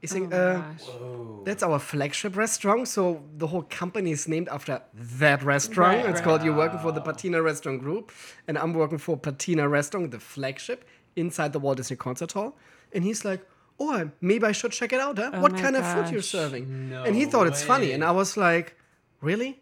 He's 0.00 0.10
saying, 0.12 0.32
Oh 0.32 0.58
my 0.58 0.60
uh, 0.60 1.44
"That's 1.44 1.62
our 1.62 1.78
flagship 1.78 2.36
restaurant." 2.36 2.86
So 2.86 3.24
the 3.36 3.48
whole 3.48 3.62
company 3.62 4.12
is 4.12 4.28
named 4.28 4.48
after 4.48 4.80
that 4.94 5.42
restaurant. 5.42 5.96
Right, 5.98 6.06
it's 6.10 6.20
right. 6.20 6.24
called 6.24 6.42
"You're 6.44 6.56
working 6.56 6.78
for 6.78 6.92
the 6.92 7.00
Patina 7.00 7.42
Restaurant 7.42 7.80
Group," 7.80 8.12
and 8.46 8.56
I'm 8.56 8.74
working 8.74 8.98
for 8.98 9.16
Patina 9.16 9.68
Restaurant, 9.68 10.10
the 10.10 10.20
flagship 10.20 10.84
inside 11.16 11.52
the 11.52 11.58
Walt 11.58 11.78
Disney 11.78 11.96
Concert 11.96 12.32
Hall. 12.32 12.56
And 12.92 13.04
he's 13.04 13.24
like. 13.24 13.44
Oh, 13.80 14.10
maybe 14.20 14.44
I 14.44 14.50
should 14.50 14.72
check 14.72 14.92
it 14.92 14.98
out, 14.98 15.18
huh? 15.18 15.30
Oh 15.32 15.40
what 15.40 15.52
my 15.52 15.60
kind 15.62 15.76
of 15.76 15.86
food 15.86 16.10
you're 16.10 16.20
serving? 16.20 16.90
No 16.90 17.04
and 17.04 17.14
he 17.14 17.26
thought 17.26 17.46
it's 17.46 17.62
funny. 17.62 17.92
And 17.92 18.02
I 18.02 18.10
was 18.10 18.36
like, 18.36 18.76
really? 19.20 19.60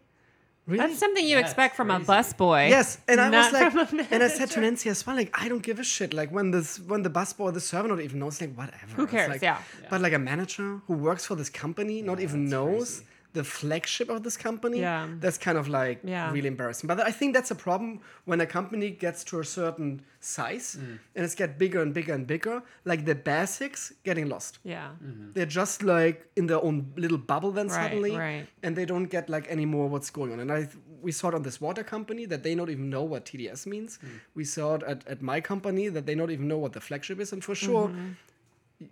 Really? 0.67 0.79
That's 0.85 0.99
something 0.99 1.23
you 1.23 1.37
Yeah, 1.37 1.45
expect 1.45 1.71
it's 1.71 1.77
from 1.77 1.89
a 1.91 1.95
crazy. 1.95 2.11
busboy. 2.11 2.69
Yes, 2.69 2.97
and 3.07 3.21
I 3.21 3.29
was 3.29 3.53
like, 3.53 4.11
and 4.11 4.21
I 4.21 4.27
said 4.27 4.49
to 4.51 4.59
Nancy 4.59 4.89
as 4.89 5.07
well, 5.07 5.15
like, 5.15 5.31
I 5.41 5.47
don't 5.47 5.63
give 5.63 5.79
a 5.79 5.83
shit. 5.83 6.13
Like 6.13 6.29
when 6.29 6.51
this, 6.51 6.77
when 6.79 7.03
the 7.03 7.09
busboy 7.09 7.39
or 7.45 7.51
the 7.53 7.61
server 7.61 7.87
not 7.87 8.01
even 8.01 8.19
knows, 8.19 8.41
like, 8.41 8.53
whatever. 8.53 8.91
Who 8.97 9.07
cares? 9.07 9.29
like- 9.29 9.41
Yeah. 9.41 9.59
But 9.89 10.01
like 10.01 10.13
a 10.13 10.19
manager 10.19 10.81
who 10.87 10.93
works 10.93 11.25
for 11.25 11.35
this 11.35 11.49
company 11.49 12.01
not 12.01 12.19
even 12.19 12.49
knows 12.49 12.97
crazy. 12.99 13.05
The 13.37 13.43
flagship 13.59 14.09
of 14.15 14.19
this 14.25 14.37
company. 14.47 14.79
Yeah. 14.79 15.07
That's 15.23 15.37
kind 15.47 15.57
of 15.61 15.65
like 15.81 15.97
Yeah. 16.13 16.31
really 16.35 16.49
embarrassing. 16.55 16.87
But 16.91 16.97
I 17.11 17.11
think 17.19 17.29
that's 17.35 17.51
a 17.57 17.59
problem 17.67 17.91
when 18.29 18.39
a 18.47 18.49
company 18.57 18.89
gets 19.05 19.19
to 19.29 19.33
a 19.39 19.47
certain 19.59 19.89
size 20.19 20.67
Mm. 20.79 20.99
and 21.15 21.21
it's 21.25 21.35
get 21.43 21.49
bigger 21.63 21.79
and 21.85 21.91
bigger 21.97 22.13
and 22.19 22.25
bigger. 22.33 22.55
Like 22.91 23.01
the 23.11 23.15
basics 23.31 23.81
getting 24.07 24.27
lost. 24.33 24.53
Yeah. 24.75 24.89
They're 25.33 25.53
just 25.61 25.77
like 25.95 26.17
in 26.39 26.45
their 26.51 26.61
own 26.67 26.77
little 27.03 27.21
bubble 27.31 27.51
then 27.59 27.67
Right, 27.67 27.75
suddenly, 27.81 28.13
right. 28.27 28.45
and 28.63 28.71
they 28.77 28.85
don't 28.93 29.07
get 29.15 29.23
like 29.35 29.45
anymore 29.57 29.85
what's 29.93 30.09
going 30.19 30.31
on. 30.33 30.39
And 30.43 30.51
I 30.51 30.61
we 31.07 31.11
saw 31.19 31.27
it 31.31 31.35
on 31.39 31.43
this 31.43 31.57
water 31.65 31.83
company 31.95 32.23
that 32.31 32.41
they 32.45 32.53
don't 32.57 32.71
even 32.75 32.89
know 32.95 33.03
what 33.11 33.21
TDS 33.29 33.61
means. 33.73 33.91
Hmm. 34.01 34.07
We 34.39 34.43
saw 34.55 34.67
it 34.77 34.83
at, 34.91 34.99
at 35.13 35.19
my 35.21 35.39
company 35.51 35.85
that 35.95 36.03
they 36.07 36.15
don't 36.19 36.31
even 36.37 36.47
know 36.51 36.57
what 36.65 36.73
the 36.77 36.81
flagship 36.87 37.17
is, 37.23 37.29
and 37.33 37.41
for 37.49 37.55
sure, 37.65 37.87
Mm-hmm. 37.89 38.11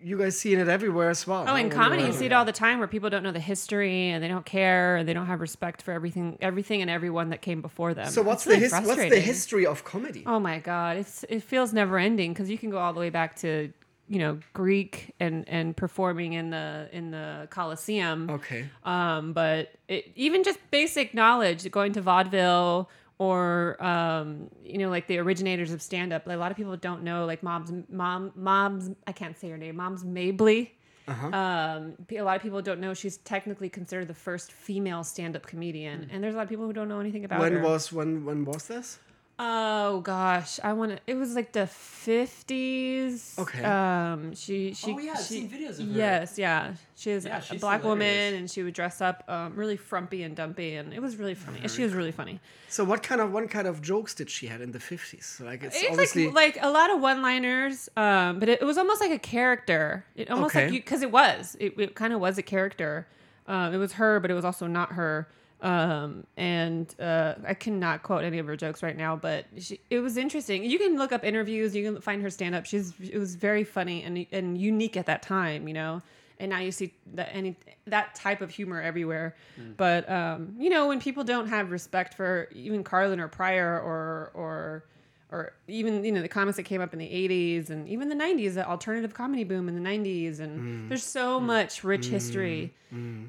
You 0.01 0.17
guys 0.17 0.37
seeing 0.37 0.59
it 0.59 0.67
everywhere 0.67 1.09
as 1.09 1.27
well. 1.27 1.45
Oh, 1.47 1.55
in 1.55 1.69
comedy, 1.69 2.03
you 2.03 2.11
see 2.11 2.25
it 2.25 2.33
all 2.33 2.45
the 2.45 2.51
time 2.51 2.79
where 2.79 2.87
people 2.87 3.09
don't 3.09 3.21
know 3.21 3.31
the 3.31 3.39
history 3.39 4.09
and 4.09 4.23
they 4.23 4.27
don't 4.27 4.45
care 4.45 4.95
and 4.95 5.07
they 5.07 5.13
don't 5.13 5.27
have 5.27 5.41
respect 5.41 5.83
for 5.83 5.91
everything, 5.91 6.37
everything 6.41 6.81
and 6.81 6.89
everyone 6.89 7.29
that 7.29 7.41
came 7.41 7.61
before 7.61 7.93
them. 7.93 8.09
So 8.09 8.23
what's 8.23 8.43
It's 8.43 8.47
really 8.47 8.67
the 8.67 8.75
his, 8.77 8.87
what's 8.87 9.09
the 9.09 9.19
history 9.19 9.65
of 9.65 9.83
comedy? 9.83 10.23
Oh 10.25 10.39
my 10.39 10.59
god, 10.59 10.97
it's 10.97 11.23
it 11.29 11.43
feels 11.43 11.71
never 11.71 11.99
ending 11.99 12.33
because 12.33 12.49
you 12.49 12.57
can 12.57 12.71
go 12.71 12.79
all 12.79 12.93
the 12.93 12.99
way 12.99 13.11
back 13.11 13.35
to 13.37 13.71
you 14.07 14.19
know 14.19 14.39
Greek 14.53 15.13
and 15.19 15.47
and 15.47 15.77
performing 15.77 16.33
in 16.33 16.49
the 16.49 16.89
in 16.91 17.11
the 17.11 17.47
Colosseum. 17.51 18.29
Okay. 18.29 18.65
Um, 18.83 19.33
but 19.33 19.71
it, 19.87 20.11
even 20.15 20.43
just 20.43 20.59
basic 20.71 21.13
knowledge, 21.13 21.69
going 21.69 21.93
to 21.93 22.01
vaudeville 22.01 22.89
or 23.17 23.81
um, 23.83 24.49
you 24.63 24.77
know, 24.77 24.89
like 24.89 25.07
the 25.07 25.17
originators 25.19 25.71
of 25.71 25.81
stand 25.81 26.11
up. 26.13 26.27
Like, 26.27 26.35
a 26.35 26.39
lot 26.39 26.51
of 26.51 26.57
people 26.57 26.75
don't 26.77 27.03
know, 27.03 27.25
like 27.25 27.43
mom's 27.43 27.71
mom 27.89 28.31
mom's 28.35 28.89
I 29.07 29.11
can't 29.11 29.37
say 29.37 29.49
her 29.49 29.57
name. 29.57 29.75
Moms 29.77 30.03
Mabley. 30.03 30.73
Um, 31.07 31.93
a 32.11 32.21
lot 32.21 32.35
of 32.35 32.41
people 32.41 32.63
don't 32.63 32.79
know 32.79 32.95
she's 32.95 33.17
technically 33.17 33.69
considered 33.69 34.07
the 34.07 34.15
first 34.15 34.51
female 34.51 35.03
stand 35.03 35.35
up 35.35 35.45
comedian, 35.45 36.09
and 36.11 36.23
there's 36.23 36.33
a 36.33 36.37
lot 36.37 36.43
of 36.43 36.49
people 36.49 36.65
who 36.65 36.73
don't 36.73 36.87
know 36.89 36.99
anything 36.99 37.25
about 37.25 37.39
When 37.41 37.53
her. 37.53 37.61
was 37.61 37.93
when 37.93 38.25
when 38.25 38.43
was 38.43 38.67
this? 38.67 38.97
Oh 39.37 39.99
gosh, 39.99 40.61
I 40.63 40.71
want 40.73 40.91
to. 40.93 40.99
It 41.07 41.15
was 41.15 41.35
like 41.35 41.51
the 41.51 41.67
fifties. 41.67 43.35
Okay. 43.37 43.63
Um, 43.63 44.33
she 44.33 44.73
she. 44.73 44.93
Oh, 44.93 44.99
yeah, 44.99 45.11
I've 45.11 45.17
she, 45.19 45.23
seen 45.41 45.49
videos 45.49 45.71
of 45.79 45.87
her. 45.87 45.93
Yes, 45.93 46.37
yeah. 46.37 46.73
She 46.95 47.11
is 47.11 47.25
Yeah, 47.25 47.41
a, 47.51 47.55
black 47.59 47.83
woman, 47.83 48.33
and 48.35 48.49
she 48.49 48.63
would 48.63 48.73
dress 48.73 49.01
up 49.01 49.25
um, 49.27 49.53
really 49.55 49.75
frumpy 49.75 50.23
and 50.23 50.35
dumpy, 50.37 50.75
and 50.75 50.93
it 50.93 51.01
was 51.01 51.17
really 51.17 51.35
funny. 51.35 51.67
She 51.67 51.83
was 51.83 51.93
really 51.93 52.13
funny. 52.13 52.39
So 52.69 52.85
what 52.85 53.03
kind 53.03 53.19
of 53.19 53.33
what 53.33 53.49
kind 53.49 53.67
of 53.67 53.81
jokes 53.81 54.13
did 54.15 54.29
she 54.29 54.47
had 54.47 54.61
in 54.61 54.71
the 54.71 54.79
fifties? 54.79 55.41
Like 55.43 55.63
it's, 55.63 55.75
It's 55.81 55.91
obviously 55.91 56.27
like 56.27 56.55
like 56.55 56.63
a 56.63 56.69
lot 56.69 56.89
of 56.89 57.01
one-liners, 57.01 57.89
um, 57.97 58.39
but 58.39 58.47
it, 58.47 58.61
it 58.61 58.65
was 58.65 58.77
almost 58.77 59.01
like 59.01 59.11
a 59.11 59.19
character. 59.19 60.05
It 60.15 60.29
almost 60.31 60.55
Okay. 60.55 60.65
like 60.65 60.73
you 60.73 60.79
because 60.79 61.01
it 61.01 61.11
was. 61.11 61.57
It, 61.59 61.77
it 61.77 61.95
kind 61.95 62.13
of 62.13 62.21
was 62.21 62.37
a 62.37 62.43
character. 62.43 63.07
Um, 63.47 63.73
it 63.73 63.77
was 63.77 63.93
her, 63.93 64.19
but 64.21 64.31
it 64.31 64.33
was 64.33 64.45
also 64.45 64.65
not 64.67 64.93
her. 64.93 65.27
Um, 65.65 66.27
and 66.37 66.93
uh, 66.99 67.33
I 67.43 67.55
cannot 67.55 68.03
quote 68.03 68.23
any 68.23 68.37
of 68.37 68.45
her 68.45 68.55
jokes 68.55 68.83
right 68.83 68.95
now, 68.95 69.15
but 69.15 69.45
she, 69.57 69.79
it 69.89 69.99
was 69.99 70.15
interesting. 70.15 70.63
You 70.63 70.77
can 70.77 70.95
look 70.95 71.11
up 71.11 71.23
interviews. 71.23 71.75
You 71.75 71.91
can 71.91 72.01
find 72.01 72.21
her 72.21 72.29
stand 72.29 72.53
up. 72.53 72.67
She's 72.67 72.93
it 73.01 73.17
was 73.17 73.33
very 73.33 73.63
funny 73.63 74.03
and 74.03 74.27
and 74.31 74.59
unique 74.59 74.95
at 74.95 75.07
that 75.07 75.23
time. 75.23 75.67
You 75.67 75.73
know. 75.73 76.01
And 76.39 76.51
now 76.51 76.59
you 76.59 76.71
see 76.71 76.93
that 77.13 77.29
any 77.31 77.55
that 77.87 78.13
type 78.13 78.41
of 78.41 78.51
humor 78.51 78.79
everywhere, 78.79 79.35
but 79.77 80.07
um, 80.07 80.53
you 80.59 80.69
know 80.69 80.87
when 80.87 80.99
people 80.99 81.23
don't 81.23 81.47
have 81.47 81.71
respect 81.71 82.13
for 82.13 82.49
even 82.53 82.83
Carlin 82.83 83.19
or 83.19 83.27
Pryor 83.27 83.79
or 83.79 84.31
or 84.35 84.83
or 85.31 85.53
even 85.67 86.03
you 86.05 86.11
know 86.11 86.21
the 86.21 86.27
comics 86.27 86.57
that 86.57 86.63
came 86.63 86.81
up 86.81 86.93
in 86.93 86.99
the 86.99 87.07
80s 87.07 87.69
and 87.69 87.87
even 87.89 88.09
the 88.09 88.15
90s 88.15 88.53
the 88.53 88.67
alternative 88.67 89.13
comedy 89.13 89.43
boom 89.43 89.67
in 89.67 89.75
the 89.81 89.89
90s 89.89 90.39
and 90.39 90.89
there's 90.89 91.03
so 91.03 91.39
much 91.39 91.83
rich 91.83 92.07
history 92.07 92.73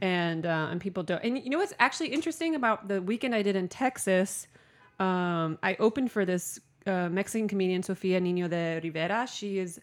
and 0.03 0.47
uh, 0.47 0.69
and 0.71 0.81
people 0.81 1.03
don't 1.03 1.23
and 1.25 1.43
you 1.43 1.51
know 1.51 1.59
what's 1.59 1.73
actually 1.79 2.09
interesting 2.09 2.55
about 2.55 2.87
the 2.89 3.01
weekend 3.03 3.35
i 3.35 3.43
did 3.43 3.57
in 3.57 3.67
texas 3.69 4.47
um, 5.01 5.59
i 5.63 5.75
opened 5.81 6.13
for 6.13 6.25
this 6.25 6.61
uh, 6.87 7.09
mexican 7.09 7.49
comedian 7.49 7.83
sofia 7.83 8.21
nino 8.21 8.47
de 8.47 8.81
rivera. 8.83 9.27
She 9.27 9.59
is 9.59 9.81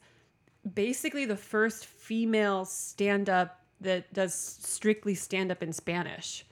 basically 0.74 1.26
the 1.26 1.36
first 1.36 1.86
female 1.86 2.64
stand-up 2.64 3.60
that 3.82 4.14
does 4.14 4.34
strictly 4.34 5.14
stand-up 5.16 5.62
in 5.62 5.74
spanish. 5.74 6.46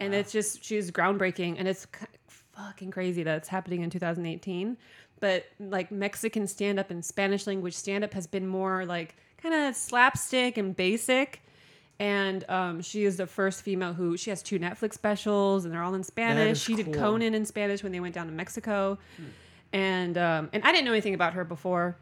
And 0.00 0.14
it's 0.14 0.32
just 0.32 0.64
she's 0.64 0.90
groundbreaking 0.90 1.56
and 1.58 1.68
it's 1.68 1.86
fucking 2.52 2.90
crazy 2.90 3.22
that 3.22 3.36
it's 3.36 3.48
happening 3.48 3.82
in 3.82 3.90
2018 3.90 4.76
but 5.22 5.46
like 5.60 5.92
mexican 5.92 6.48
stand-up 6.48 6.90
and 6.90 7.04
spanish 7.04 7.46
language 7.46 7.74
stand-up 7.74 8.12
has 8.12 8.26
been 8.26 8.44
more 8.44 8.84
like 8.84 9.14
kind 9.40 9.54
of 9.54 9.74
slapstick 9.74 10.58
and 10.58 10.76
basic. 10.76 11.40
And 11.98 12.44
um, 12.48 12.82
she 12.82 13.04
is 13.04 13.16
the 13.16 13.28
first 13.28 13.62
female 13.62 13.92
who 13.92 14.16
she 14.16 14.30
has 14.30 14.42
two 14.42 14.58
netflix 14.58 14.94
specials 14.94 15.64
and 15.64 15.72
they're 15.72 15.82
all 15.82 15.94
in 15.94 16.02
spanish. 16.02 16.58
Is 16.58 16.62
she 16.62 16.74
did 16.74 16.92
conan 16.92 17.34
in 17.34 17.46
spanish 17.46 17.82
when 17.82 17.92
they 17.92 18.00
went 18.00 18.14
down 18.14 18.26
to 18.26 18.32
mexico. 18.32 18.98
And 19.72 20.18
um, 20.18 20.50
and 20.52 20.62
i 20.64 20.72
didn't 20.72 20.84
know 20.84 20.92
anything 20.92 21.14
about 21.14 21.34
her 21.34 21.44
before 21.44 21.96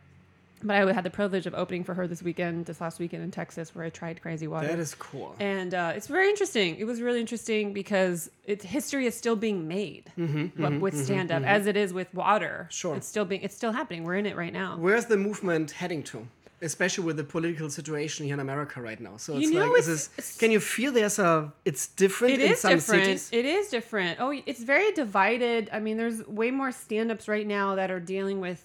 but 0.63 0.77
i 0.77 0.93
had 0.93 1.05
the 1.05 1.11
privilege 1.11 1.47
of 1.47 1.55
opening 1.55 1.83
for 1.85 1.95
her 1.95 2.07
this 2.07 2.23
weekend 2.23 2.67
this 2.67 2.81
last 2.81 2.99
weekend 2.99 3.23
in 3.23 3.31
texas 3.31 3.75
where 3.75 3.85
i 3.85 3.91
tried 3.91 4.21
crazy 4.21 4.47
water 4.47 4.67
That 4.67 4.79
is 4.79 4.95
cool. 4.95 5.35
and 5.41 5.73
uh, 5.75 5.93
it's 5.97 6.07
very 6.07 6.29
interesting. 6.29 6.77
It 6.77 6.85
was 6.85 7.01
really 7.01 7.21
interesting 7.21 7.73
because 7.73 8.31
it's 8.45 8.65
history 8.65 9.07
is 9.07 9.15
still 9.15 9.37
being 9.37 9.67
made 9.69 10.05
but 10.17 10.23
with 10.25 10.31
mm-hmm, 10.31 10.85
mm-hmm, 10.85 10.99
stand 11.05 11.31
up 11.33 11.43
as 11.45 11.67
it 11.67 11.77
is 11.77 11.93
with 11.93 12.13
water. 12.15 12.69
Sure. 12.71 12.97
it's 12.97 13.07
still 13.07 13.25
being 13.25 13.43
it's 13.43 13.55
still 13.55 13.73
happening. 13.73 14.05
We're 14.05 14.17
in 14.17 14.27
it 14.27 14.37
right 14.37 14.53
now. 14.53 14.77
Where's 14.79 15.07
the 15.07 15.17
movement 15.17 15.71
heading 15.73 16.03
to? 16.13 16.27
Especially 16.63 17.05
with 17.05 17.17
the 17.17 17.25
political 17.25 17.71
situation 17.71 18.27
here 18.27 18.35
in 18.35 18.41
America 18.41 18.83
right 18.83 19.01
now. 19.01 19.17
So 19.17 19.29
it's 19.37 19.43
You 19.45 19.55
know, 19.55 19.67
like, 19.71 19.79
is 19.81 19.89
it's- 19.89 20.07
this, 20.09 20.19
it's- 20.19 20.37
can 20.37 20.51
you 20.51 20.61
feel 20.61 20.93
there's 20.93 21.19
a, 21.19 21.51
it's 21.65 21.87
different 21.89 22.35
It 22.35 22.41
in 22.43 22.57
some 22.57 22.75
different. 22.75 23.05
cities? 23.05 23.31
It 23.33 23.47
is 23.47 23.69
different. 23.69 24.19
Oh, 24.21 24.31
it's 24.45 24.63
very 24.63 24.93
divided. 24.93 25.71
I 25.73 25.79
mean, 25.81 25.97
there's 25.97 26.19
way 26.27 26.51
more 26.51 26.71
stand 26.71 27.11
ups 27.11 27.29
right 27.29 27.47
now 27.47 27.77
that 27.77 27.91
are 27.91 27.99
dealing 28.01 28.41
with 28.41 28.61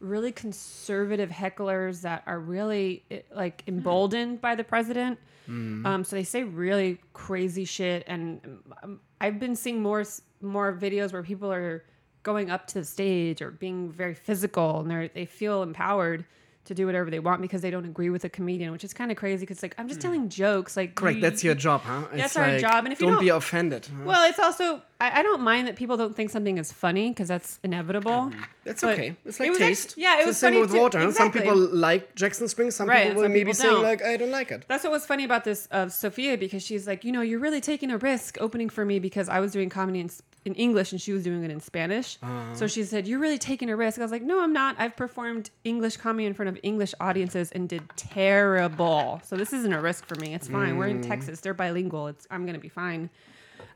really 0.00 0.32
conservative 0.32 1.30
hecklers 1.30 2.02
that 2.02 2.22
are 2.26 2.38
really 2.40 3.04
eh, 3.10 3.20
like 3.34 3.62
emboldened 3.66 4.40
by 4.40 4.54
the 4.54 4.64
president. 4.64 5.18
Um, 5.48 6.04
so 6.04 6.14
they 6.14 6.22
say 6.22 6.44
really 6.44 7.00
crazy 7.12 7.64
shit, 7.64 8.04
and 8.06 8.40
um, 8.84 9.00
I've 9.20 9.40
been 9.40 9.56
seeing 9.56 9.82
more 9.82 10.04
more 10.40 10.72
videos 10.72 11.12
where 11.12 11.24
people 11.24 11.50
are 11.52 11.84
going 12.22 12.50
up 12.52 12.68
to 12.68 12.74
the 12.74 12.84
stage 12.84 13.42
or 13.42 13.50
being 13.50 13.90
very 13.90 14.14
physical, 14.14 14.78
and 14.80 14.88
they 14.90 15.10
they 15.12 15.26
feel 15.26 15.64
empowered 15.64 16.24
to 16.66 16.74
do 16.74 16.86
whatever 16.86 17.10
they 17.10 17.18
want 17.18 17.42
because 17.42 17.62
they 17.62 17.70
don't 17.70 17.84
agree 17.84 18.10
with 18.10 18.24
a 18.24 18.28
comedian, 18.28 18.70
which 18.70 18.84
is 18.84 18.94
kind 18.94 19.10
of 19.10 19.16
crazy. 19.16 19.40
Because 19.44 19.60
like 19.60 19.74
I'm 19.76 19.88
just 19.88 20.00
telling 20.00 20.28
jokes, 20.28 20.76
like 20.76 20.94
Correct, 20.94 21.16
you- 21.16 21.22
that's 21.22 21.42
your 21.42 21.56
job, 21.56 21.80
huh? 21.80 22.02
That's 22.12 22.26
It's 22.26 22.36
our 22.36 22.46
like, 22.52 22.60
job, 22.60 22.84
and 22.84 22.92
if 22.92 23.00
you 23.00 23.08
don't, 23.08 23.18
be 23.18 23.26
don't- 23.26 23.38
offended. 23.38 23.88
huh? 23.92 24.04
well, 24.04 24.30
it's 24.30 24.38
also 24.38 24.82
I, 25.00 25.20
I 25.20 25.22
don't 25.22 25.40
mind 25.40 25.66
that 25.66 25.76
people 25.76 25.96
don't 25.96 26.14
think 26.14 26.28
something 26.30 26.58
is 26.58 26.70
funny 26.72 27.08
because 27.10 27.28
that's 27.28 27.58
inevitable. 27.64 28.30
That's 28.64 28.82
but 28.82 28.94
okay. 28.98 29.16
It's 29.24 29.40
it 29.40 29.42
like 29.44 29.50
was 29.50 29.58
taste. 29.58 29.94
yeah, 29.96 30.16
it 30.16 30.18
It's 30.18 30.26
was 30.26 30.36
the 30.36 30.40
same 30.40 30.52
funny 30.52 30.60
with 30.62 30.74
water. 30.74 31.00
Exactly. 31.00 31.40
Some 31.40 31.48
people 31.56 31.76
like 31.76 32.14
Jackson 32.14 32.48
Springs. 32.48 32.76
Some 32.76 32.88
Right, 32.88 33.04
people 33.08 33.16
will 33.16 33.24
some 33.24 33.32
maybe 33.32 33.52
people 33.52 33.54
say 33.54 33.68
don't. 33.70 33.82
like, 33.82 34.02
I 34.02 34.16
don't 34.16 34.30
like 34.30 34.50
it. 34.50 34.64
That's 34.68 34.84
what 34.84 34.92
was 34.92 35.06
funny 35.06 35.24
about 35.24 35.44
this 35.44 35.66
of 35.70 35.92
Sophia 35.92 36.36
because 36.36 36.62
she's 36.62 36.86
like, 36.86 37.02
you 37.04 37.12
know, 37.12 37.22
you're 37.22 37.38
really 37.40 37.60
taking 37.62 37.90
a 37.90 37.98
risk 37.98 38.36
opening 38.40 38.68
for 38.68 38.84
me 38.84 38.98
because 38.98 39.28
I 39.28 39.40
was 39.40 39.52
doing 39.52 39.70
comedy 39.70 40.00
in, 40.00 40.06
s- 40.06 40.20
in 40.44 40.54
English 40.54 40.92
and 40.92 41.00
she 41.00 41.12
was 41.12 41.22
doing 41.24 41.42
it 41.44 41.50
in 41.50 41.60
Spanish. 41.60 42.18
Uh-huh. 42.22 42.54
So 42.54 42.66
she 42.66 42.84
said, 42.84 43.06
you're 43.08 43.18
really 43.20 43.38
taking 43.38 43.70
a 43.70 43.76
risk. 43.76 43.98
I 43.98 44.02
was 44.02 44.12
like, 44.12 44.22
no, 44.22 44.42
I'm 44.42 44.52
not. 44.52 44.76
I've 44.78 44.96
performed 44.96 45.50
English 45.64 45.96
comedy 45.96 46.26
in 46.26 46.34
front 46.34 46.48
of 46.50 46.58
English 46.62 46.92
audiences 47.00 47.50
and 47.52 47.68
did 47.68 47.82
terrible. 47.96 49.20
So 49.24 49.36
this 49.36 49.52
isn't 49.52 49.72
a 49.72 49.80
risk 49.80 50.04
for 50.06 50.14
me. 50.20 50.34
It's 50.34 50.48
fine. 50.48 50.76
We're 50.76 50.88
Mm. 50.88 50.90
in 50.90 51.02
Texas. 51.02 51.40
They're 51.40 51.54
bilingual. 51.54 52.08
It's 52.08 52.26
I'm 52.30 52.44
gonna 52.46 52.58
be 52.58 52.68
fine. 52.68 53.08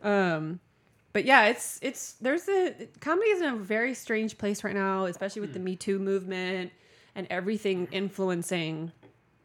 Um, 0.03 0.61
but 1.15 1.25
yeah, 1.25 1.47
it's 1.47 1.79
it's 1.81 2.15
there's 2.15 2.47
a 2.49 2.75
comedy 3.01 3.31
is 3.31 3.41
in 3.41 3.49
a 3.55 3.57
very 3.57 3.95
strange 3.95 4.37
place 4.37 4.63
right 4.65 4.75
now, 4.75 5.07
especially 5.07 5.41
with 5.41 5.55
the 5.55 5.61
hmm. 5.61 5.67
Me 5.67 5.77
Too 5.77 5.99
movement 5.99 6.73
and 7.15 7.27
everything 7.31 7.89
influencing 7.93 8.93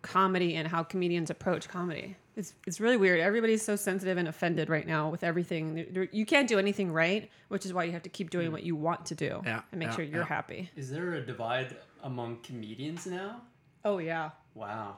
comedy 0.02 0.56
and 0.56 0.68
how 0.68 0.82
comedians 0.84 1.30
approach 1.30 1.70
comedy. 1.70 2.18
It's 2.36 2.56
it's 2.66 2.82
really 2.82 2.98
weird. 2.98 3.20
Everybody's 3.20 3.62
so 3.62 3.76
sensitive 3.76 4.18
and 4.18 4.28
offended 4.28 4.68
right 4.68 4.88
now 4.88 5.10
with 5.10 5.24
everything. 5.24 5.76
There- 5.76 5.86
there- 5.92 6.10
You 6.12 6.26
can't 6.26 6.50
do 6.50 6.58
anything 6.58 6.92
right, 6.92 7.30
which 7.50 7.66
is 7.68 7.74
why 7.74 7.84
you 7.84 7.92
have 7.92 8.04
to 8.04 8.10
keep 8.10 8.32
doing 8.32 8.48
hmm. 8.48 8.54
what 8.54 8.64
you 8.64 8.76
want 8.76 9.06
to 9.06 9.16
do 9.16 9.42
Yeah, 9.46 9.62
and 9.72 9.80
make 9.80 9.90
yeah, 9.90 9.96
sure 9.96 10.06
you're 10.06 10.22
yeah. 10.22 10.26
happy. 10.28 10.72
Is 10.76 10.90
there 10.90 11.14
a 11.14 11.22
divide 11.26 11.78
among 12.04 12.38
comedians 12.42 13.06
now? 13.06 13.42
Oh 13.86 14.00
yeah. 14.00 14.32
Wow. 14.56 14.98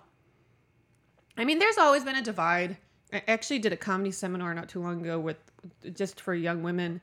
I 1.38 1.43
mean, 1.43 1.59
there's 1.59 1.78
always 1.78 2.05
been 2.05 2.15
a 2.15 2.22
divide. 2.22 2.78
I 3.14 3.24
actually 3.28 3.59
did 3.59 3.74
a 3.74 3.78
comedy 3.78 4.12
seminar 4.12 4.53
not 4.53 4.70
too 4.70 4.82
long 4.82 5.01
ago 5.01 5.20
with 5.20 5.38
just 5.93 6.22
for 6.22 6.34
young 6.34 6.64
women, 6.64 7.01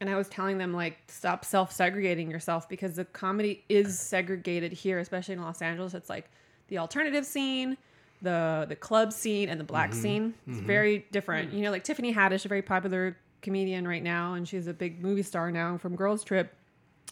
and 0.00 0.08
I 0.08 0.16
was 0.16 0.28
telling 0.28 0.58
them 0.58 0.72
like 0.72 0.98
stop 1.08 1.44
self-segregating 1.44 2.30
yourself 2.30 2.68
because 2.68 2.96
the 2.96 3.04
comedy 3.04 3.64
is 3.68 3.98
segregated 3.98 4.72
here, 4.72 4.98
especially 4.98 5.34
in 5.34 5.42
Los 5.42 5.62
Angeles. 5.62 5.94
It's 5.94 6.08
like 6.08 6.30
the 6.68 6.78
alternative 6.78 7.26
scene, 7.26 7.76
the 8.22 8.66
the 8.68 8.76
club 8.76 9.12
scene, 9.12 9.48
and 9.48 9.60
the 9.60 9.64
black 9.64 9.90
mm-hmm. 9.90 10.00
scene. 10.02 10.34
It's 10.46 10.58
mm-hmm. 10.58 10.66
very 10.66 11.06
different. 11.12 11.52
You 11.52 11.62
know, 11.62 11.70
like 11.70 11.84
Tiffany 11.84 12.14
Haddish, 12.14 12.44
a 12.44 12.48
very 12.48 12.62
popular 12.62 13.16
comedian 13.42 13.86
right 13.86 14.02
now, 14.02 14.34
and 14.34 14.48
she's 14.48 14.66
a 14.66 14.74
big 14.74 15.02
movie 15.02 15.22
star 15.22 15.50
now 15.50 15.76
from 15.76 15.96
Girls 15.96 16.24
Trip 16.24 16.54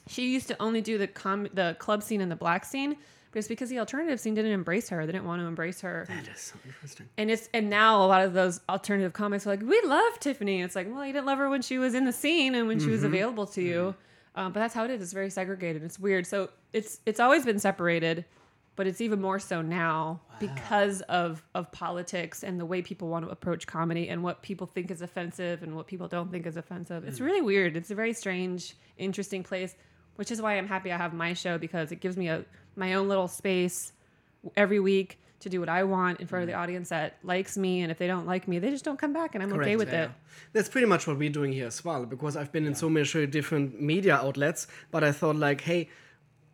she 0.07 0.33
used 0.33 0.49
to 0.49 0.61
only 0.61 0.81
do 0.81 0.99
the 0.99 1.07
com 1.07 1.49
the 1.55 1.77
club 1.79 2.03
scene 2.03 2.21
and 2.21 2.31
the 2.31 2.37
black 2.37 2.65
scene 2.65 2.97
but 3.33 3.39
it's 3.39 3.49
because 3.49 3.71
the 3.71 3.79
alternative 3.79 4.21
scene 4.21 4.35
didn't 4.35 4.53
embrace 4.53 4.91
her. 4.91 5.05
They 5.07 5.13
didn't 5.13 5.27
want 5.27 5.41
to 5.41 5.47
embrace 5.47 5.81
her. 5.81 6.05
That 6.09 6.29
is 6.29 6.41
so 6.41 6.55
interesting. 6.65 7.09
and 7.17 7.31
it's 7.31 7.49
and 7.53 7.69
now 7.69 8.05
a 8.05 8.07
lot 8.07 8.23
of 8.23 8.35
those 8.35 8.61
alternative 8.69 9.13
comics 9.13 9.47
are 9.47 9.51
like 9.51 9.63
we 9.63 9.81
love 9.85 10.21
tiffany. 10.21 10.63
It's 10.63 10.77
like 10.77 10.93
well 10.93 11.05
you 11.05 11.13
didn't 11.13 11.27
love 11.27 11.39
her 11.39 11.49
when 11.49 11.63
she 11.63 11.79
was 11.79 11.95
in 11.95 12.05
the 12.05 12.13
scene 12.13 12.55
and 12.55 12.69
when 12.69 12.79
she 12.79 12.91
was 12.91 13.03
available 13.05 13.47
to 13.49 13.63
you. 13.63 13.95
Um, 14.35 14.53
but 14.53 14.61
that's 14.61 14.75
how 14.75 14.85
it 14.85 14.91
is. 14.91 15.03
It's 15.03 15.13
very 15.13 15.29
segregated. 15.29 15.83
It's 15.83 15.99
weird. 15.99 16.27
So 16.27 16.51
it's 16.73 17.01
it's 17.07 17.21
always 17.21 17.45
been 17.45 17.59
separated 17.59 18.25
but 18.77 18.87
it's 18.87 19.01
even 19.01 19.21
more 19.21 19.39
so 19.39 19.61
now 19.63 20.21
because 20.41 21.03
of 21.03 21.43
of 21.55 21.71
politics 21.73 22.43
and 22.43 22.59
the 22.59 22.67
way 22.67 22.83
people 22.83 23.09
want 23.09 23.25
to 23.25 23.31
approach 23.31 23.67
comedy 23.67 24.09
and 24.09 24.23
what 24.23 24.43
people 24.43 24.67
think 24.67 24.91
is 24.91 25.03
offensive 25.03 25.63
and 25.63 25.77
what 25.77 25.87
people 25.87 26.09
don't 26.09 26.31
think 26.31 26.47
is 26.47 26.57
offensive. 26.57 27.05
It's 27.07 27.21
really 27.21 27.43
weird. 27.43 27.77
It's 27.77 27.91
a 27.91 27.95
very 27.95 28.13
strange, 28.13 28.75
interesting 28.97 29.43
place, 29.43 29.75
which 30.17 30.31
is 30.31 30.41
why 30.43 30.59
I'm 30.59 30.67
happy 30.69 30.93
I 30.93 30.97
have 30.97 31.15
my 31.15 31.33
show 31.33 31.59
because 31.59 31.93
it 31.93 32.01
gives 32.01 32.17
me 32.17 32.29
a 32.29 32.45
my 32.77 32.95
own 32.95 33.09
little 33.09 33.29
space 33.29 33.93
every 34.57 34.81
week 34.81 35.19
to 35.41 35.49
do 35.49 35.61
what 35.61 35.69
I 35.69 35.83
want 35.83 36.21
in 36.21 36.27
front 36.27 36.45
of 36.45 36.49
the 36.49 36.55
audience 36.55 36.89
that 36.91 37.17
likes 37.23 37.57
me 37.59 37.83
and 37.83 37.91
if 37.91 37.99
they 37.99 38.07
don't 38.07 38.27
like 38.27 38.47
me, 38.47 38.59
they 38.61 38.71
just 38.71 38.85
don't 38.85 38.99
come 38.99 39.13
back 39.13 39.35
and 39.35 39.43
I'm 39.43 39.53
okay 39.55 39.77
with 39.77 39.93
yeah. 39.93 40.05
it. 40.05 40.11
That's 40.53 40.69
pretty 40.69 40.87
much 40.87 41.07
what 41.07 41.19
we're 41.19 41.31
doing 41.31 41.53
here 41.53 41.67
as 41.67 41.85
well, 41.85 42.07
because 42.07 42.37
I've 42.37 42.53
been 42.53 42.65
in 42.65 42.75
so 42.75 42.89
many 42.89 43.27
different 43.27 43.81
media 43.81 44.15
outlets, 44.15 44.69
but 44.91 45.03
I 45.03 45.11
thought 45.13 45.37
like, 45.37 45.63
hey, 45.63 45.89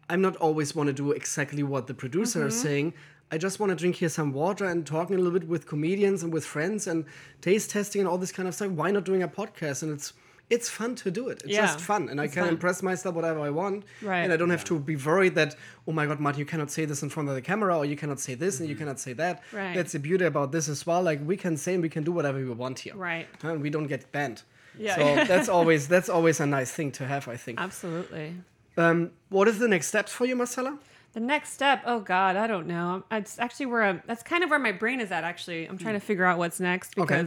I'm 0.09 0.23
not 0.23 0.37
always 0.37 0.75
want 0.75 0.87
to 0.87 0.95
do 0.95 1.13
exactly 1.13 1.63
what 1.63 1.87
the 1.87 1.95
producer 1.95 2.41
Mm-hmm. 2.41 2.49
is 2.49 2.61
saying. 2.61 2.95
I 3.31 3.37
just 3.37 3.61
want 3.61 3.71
to 3.71 3.77
drink 3.77 3.97
here 3.97 4.09
some 4.09 4.33
water 4.33 4.65
and 4.65 4.87
talking 4.87 5.17
a 5.17 5.19
little 5.19 5.39
bit 5.39 5.47
with 5.47 5.67
comedians 5.67 6.23
and 6.23 6.33
with 6.33 6.47
friends 6.47 6.87
and 6.87 7.05
taste 7.43 7.71
testing 7.71 8.01
and 8.01 8.09
all 8.09 8.17
this 8.17 8.33
kind 8.33 8.49
of 8.49 8.55
stuff. 8.55 8.71
Why 8.71 8.91
not 8.91 9.05
doing 9.05 9.23
a 9.23 9.29
podcast? 9.29 9.83
And 9.83 9.93
it's 9.93 10.15
it's 10.51 10.69
fun 10.69 10.95
to 10.97 11.11
do 11.11 11.29
it. 11.29 11.43
It's 11.45 11.53
Yeah, 11.55 11.67
just 11.67 11.81
fun, 11.81 12.09
and 12.09 12.21
I 12.21 12.27
can 12.27 12.45
fun. 12.45 12.49
impress 12.55 12.83
myself 12.83 13.15
whatever 13.15 13.41
I 13.41 13.51
want, 13.51 13.85
Right. 14.03 14.21
and 14.25 14.33
I 14.33 14.37
don't 14.37 14.51
have 14.51 14.65
to 14.65 14.79
be 14.79 14.97
worried 14.97 15.35
that 15.35 15.55
oh 15.87 15.93
my 15.93 16.07
god, 16.07 16.21
Martin, 16.21 16.39
you 16.41 16.47
cannot 16.47 16.71
say 16.71 16.85
this 16.85 17.03
in 17.03 17.09
front 17.11 17.29
of 17.29 17.35
the 17.35 17.43
camera, 17.43 17.77
or 17.79 17.85
you 17.85 17.97
cannot 17.97 18.21
say 18.21 18.35
this 18.35 18.61
and 18.61 18.69
you 18.69 18.77
cannot 18.77 18.99
say 19.01 19.13
that. 19.15 19.43
Right. 19.53 19.75
That's 19.77 19.93
the 19.93 19.99
beauty 19.99 20.25
about 20.25 20.53
this 20.53 20.69
as 20.69 20.87
well. 20.87 21.03
Like 21.03 21.21
we 21.27 21.37
can 21.37 21.57
say 21.57 21.75
and 21.75 21.83
we 21.83 21.89
can 21.89 22.05
do 22.05 22.13
whatever 22.13 22.39
we 22.39 22.51
want 22.51 22.79
here 22.81 22.95
Right. 22.97 23.27
and 23.43 23.61
we 23.63 23.71
don't 23.71 23.87
get 23.87 24.11
banned. 24.13 24.43
Yeah. 24.79 24.97
So 24.97 25.25
that's 25.33 25.49
always 25.49 25.89
that's 25.89 26.09
always 26.09 26.41
a 26.41 26.47
nice 26.47 26.71
thing 26.73 26.93
to 26.93 27.07
have, 27.07 27.27
I 27.29 27.37
think. 27.37 27.61
Absolutely. 27.61 28.35
Um, 28.77 29.11
what 29.29 29.49
is 29.49 29.59
the 29.59 29.67
next 29.69 29.89
steps 29.89 30.13
for 30.13 30.25
you, 30.25 30.37
Marcella? 30.37 30.79
The 31.15 31.21
next 31.21 31.53
step, 31.55 31.83
oh 31.87 32.01
God, 32.01 32.37
I 32.37 32.47
don't 32.47 32.67
know. 32.67 33.03
It's 33.11 33.39
actually 33.39 33.67
where 33.67 33.83
I'm. 33.83 34.03
That's 34.07 34.23
kind 34.23 34.45
of 34.45 34.51
where 34.51 34.59
my 34.59 34.73
brain 34.73 35.01
is 35.01 35.11
at. 35.11 35.25
Actually, 35.25 35.65
I'm 35.67 35.79
trying 35.79 35.95
to 35.95 36.01
figure 36.01 36.25
out 36.25 36.39
what's 36.39 36.61
next 36.61 36.97
Okay. 36.99 37.27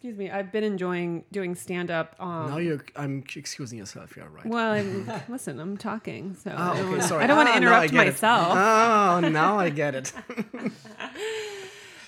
Excuse 0.00 0.16
me, 0.16 0.30
I've 0.30 0.50
been 0.50 0.64
enjoying 0.64 1.26
doing 1.30 1.54
stand 1.54 1.90
up. 1.90 2.16
Um, 2.18 2.48
now 2.48 2.56
you're 2.56 2.80
I'm 2.96 3.22
excusing 3.36 3.76
yourself. 3.78 4.14
Yeah, 4.16 4.24
right. 4.32 4.46
well, 4.46 4.72
I'm, 4.72 5.10
listen, 5.28 5.60
I'm 5.60 5.76
talking, 5.76 6.34
so 6.42 6.54
Ah, 6.56 6.72
I 6.72 6.76
don't 6.78 6.94
okay, 6.94 7.02
sorry. 7.02 7.24
I 7.24 7.26
don't 7.26 7.36
want 7.36 7.48
to 7.50 7.52
Ah, 7.52 7.56
interrupt 7.58 7.92
get 7.92 8.06
it. 8.06 8.10
myself. 8.12 8.52
Oh, 8.56 9.28
now 9.28 9.58
I 9.58 9.68
get 9.68 9.94
it. 9.94 10.12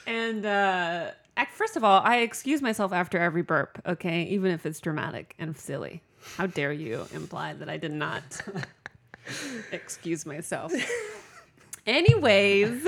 And 0.05 0.45
uh, 0.45 1.11
first 1.55 1.76
of 1.76 1.84
all, 1.84 2.01
I 2.03 2.18
excuse 2.18 2.61
myself 2.61 2.93
after 2.93 3.18
every 3.20 3.43
burp. 3.43 3.80
Okay, 3.86 4.24
even 4.24 4.51
if 4.51 4.66
it's 4.66 4.80
dramatic 4.80 5.34
and 5.38 5.57
silly. 5.57 6.03
How 6.36 6.47
dare 6.47 6.72
you 6.72 7.07
imply 7.14 7.53
that 7.55 7.68
I 7.68 7.76
did 7.76 7.93
not 7.93 8.22
excuse 9.70 10.26
myself? 10.26 10.72
Anyways, 11.86 12.84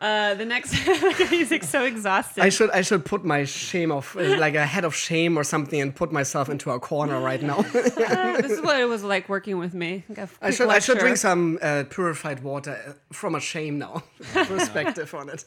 Uh, 0.00 0.34
the 0.34 0.44
next 0.44 0.72
he's 1.30 1.50
like 1.50 1.64
so 1.64 1.84
exhausted. 1.84 2.42
I 2.42 2.50
should 2.50 2.70
I 2.70 2.82
should 2.82 3.04
put 3.04 3.24
my 3.24 3.44
shame 3.44 3.90
of 3.90 4.14
like 4.14 4.54
a 4.54 4.66
head 4.66 4.84
of 4.84 4.94
shame 4.94 5.38
or 5.38 5.44
something 5.44 5.80
and 5.80 5.94
put 5.94 6.12
myself 6.12 6.48
into 6.48 6.70
a 6.70 6.78
corner 6.78 7.20
right 7.20 7.42
now. 7.42 7.64
Uh, 7.96 8.40
this 8.40 8.52
is 8.52 8.60
what 8.60 8.78
it 8.80 8.84
was 8.84 9.02
like 9.02 9.28
working 9.28 9.58
with 9.58 9.74
me. 9.74 10.04
Like 10.08 10.28
I 10.40 10.50
should 10.50 10.68
I 10.68 10.78
should 10.80 10.98
drink 10.98 11.16
some 11.16 11.58
uh, 11.62 11.84
purified 11.88 12.42
water 12.42 12.78
uh, 12.88 12.92
from 13.12 13.34
a 13.34 13.40
shame 13.40 13.78
now 13.78 14.02
perspective 14.32 15.12
on 15.14 15.30
it. 15.30 15.44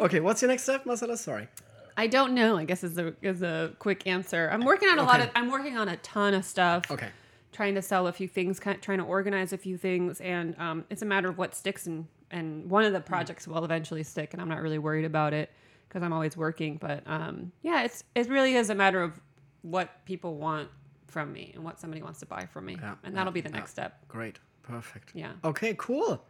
okay, 0.00 0.20
what's 0.20 0.42
your 0.42 0.48
next 0.50 0.62
step, 0.62 0.86
Marcella? 0.86 1.16
Sorry. 1.16 1.48
I 1.96 2.06
don't 2.06 2.34
know. 2.34 2.56
I 2.56 2.64
guess 2.64 2.84
is 2.84 2.98
a 2.98 3.14
is 3.22 3.42
a 3.42 3.72
quick 3.78 4.06
answer. 4.06 4.48
I'm 4.52 4.64
working 4.64 4.88
on 4.88 4.98
a 4.98 5.02
lot 5.02 5.20
of. 5.20 5.30
I'm 5.34 5.50
working 5.50 5.76
on 5.76 5.88
a 5.88 5.96
ton 5.98 6.34
of 6.34 6.44
stuff. 6.44 6.90
Okay. 6.90 7.08
Trying 7.52 7.74
to 7.76 7.82
sell 7.82 8.06
a 8.08 8.12
few 8.12 8.26
things, 8.26 8.58
trying 8.58 8.98
to 8.98 9.04
organize 9.04 9.52
a 9.52 9.58
few 9.58 9.76
things, 9.76 10.20
and 10.20 10.58
um, 10.58 10.84
it's 10.90 11.02
a 11.02 11.06
matter 11.06 11.28
of 11.28 11.38
what 11.38 11.54
sticks. 11.54 11.86
And 11.86 12.06
and 12.34 12.68
one 12.68 12.84
of 12.84 12.92
the 12.92 13.00
projects 13.00 13.46
will 13.46 13.64
eventually 13.64 14.02
stick, 14.02 14.32
and 14.32 14.42
I'm 14.42 14.48
not 14.48 14.60
really 14.60 14.78
worried 14.78 15.04
about 15.04 15.32
it 15.32 15.50
because 15.88 16.02
I'm 16.02 16.12
always 16.12 16.36
working. 16.36 16.76
But 16.76 17.02
um, 17.06 17.52
yeah, 17.62 17.84
it's 17.84 18.02
it 18.14 18.28
really 18.28 18.54
is 18.56 18.68
a 18.70 18.74
matter 18.74 19.00
of 19.00 19.20
what 19.62 20.04
people 20.04 20.34
want 20.36 20.68
from 21.06 21.32
me 21.32 21.52
and 21.54 21.62
what 21.64 21.78
somebody 21.80 22.02
wants 22.02 22.18
to 22.20 22.26
buy 22.26 22.44
from 22.52 22.66
me, 22.66 22.76
Yeah, 22.80 22.96
and 23.04 23.16
that'll 23.16 23.30
yeah, 23.30 23.34
be 23.34 23.40
the 23.40 23.50
yeah. 23.50 23.58
next 23.58 23.70
step. 23.70 24.06
Great. 24.08 24.40
Perfect. 24.62 25.12
Yeah. 25.14 25.32
Okay, 25.44 25.74
cool. 25.78 26.24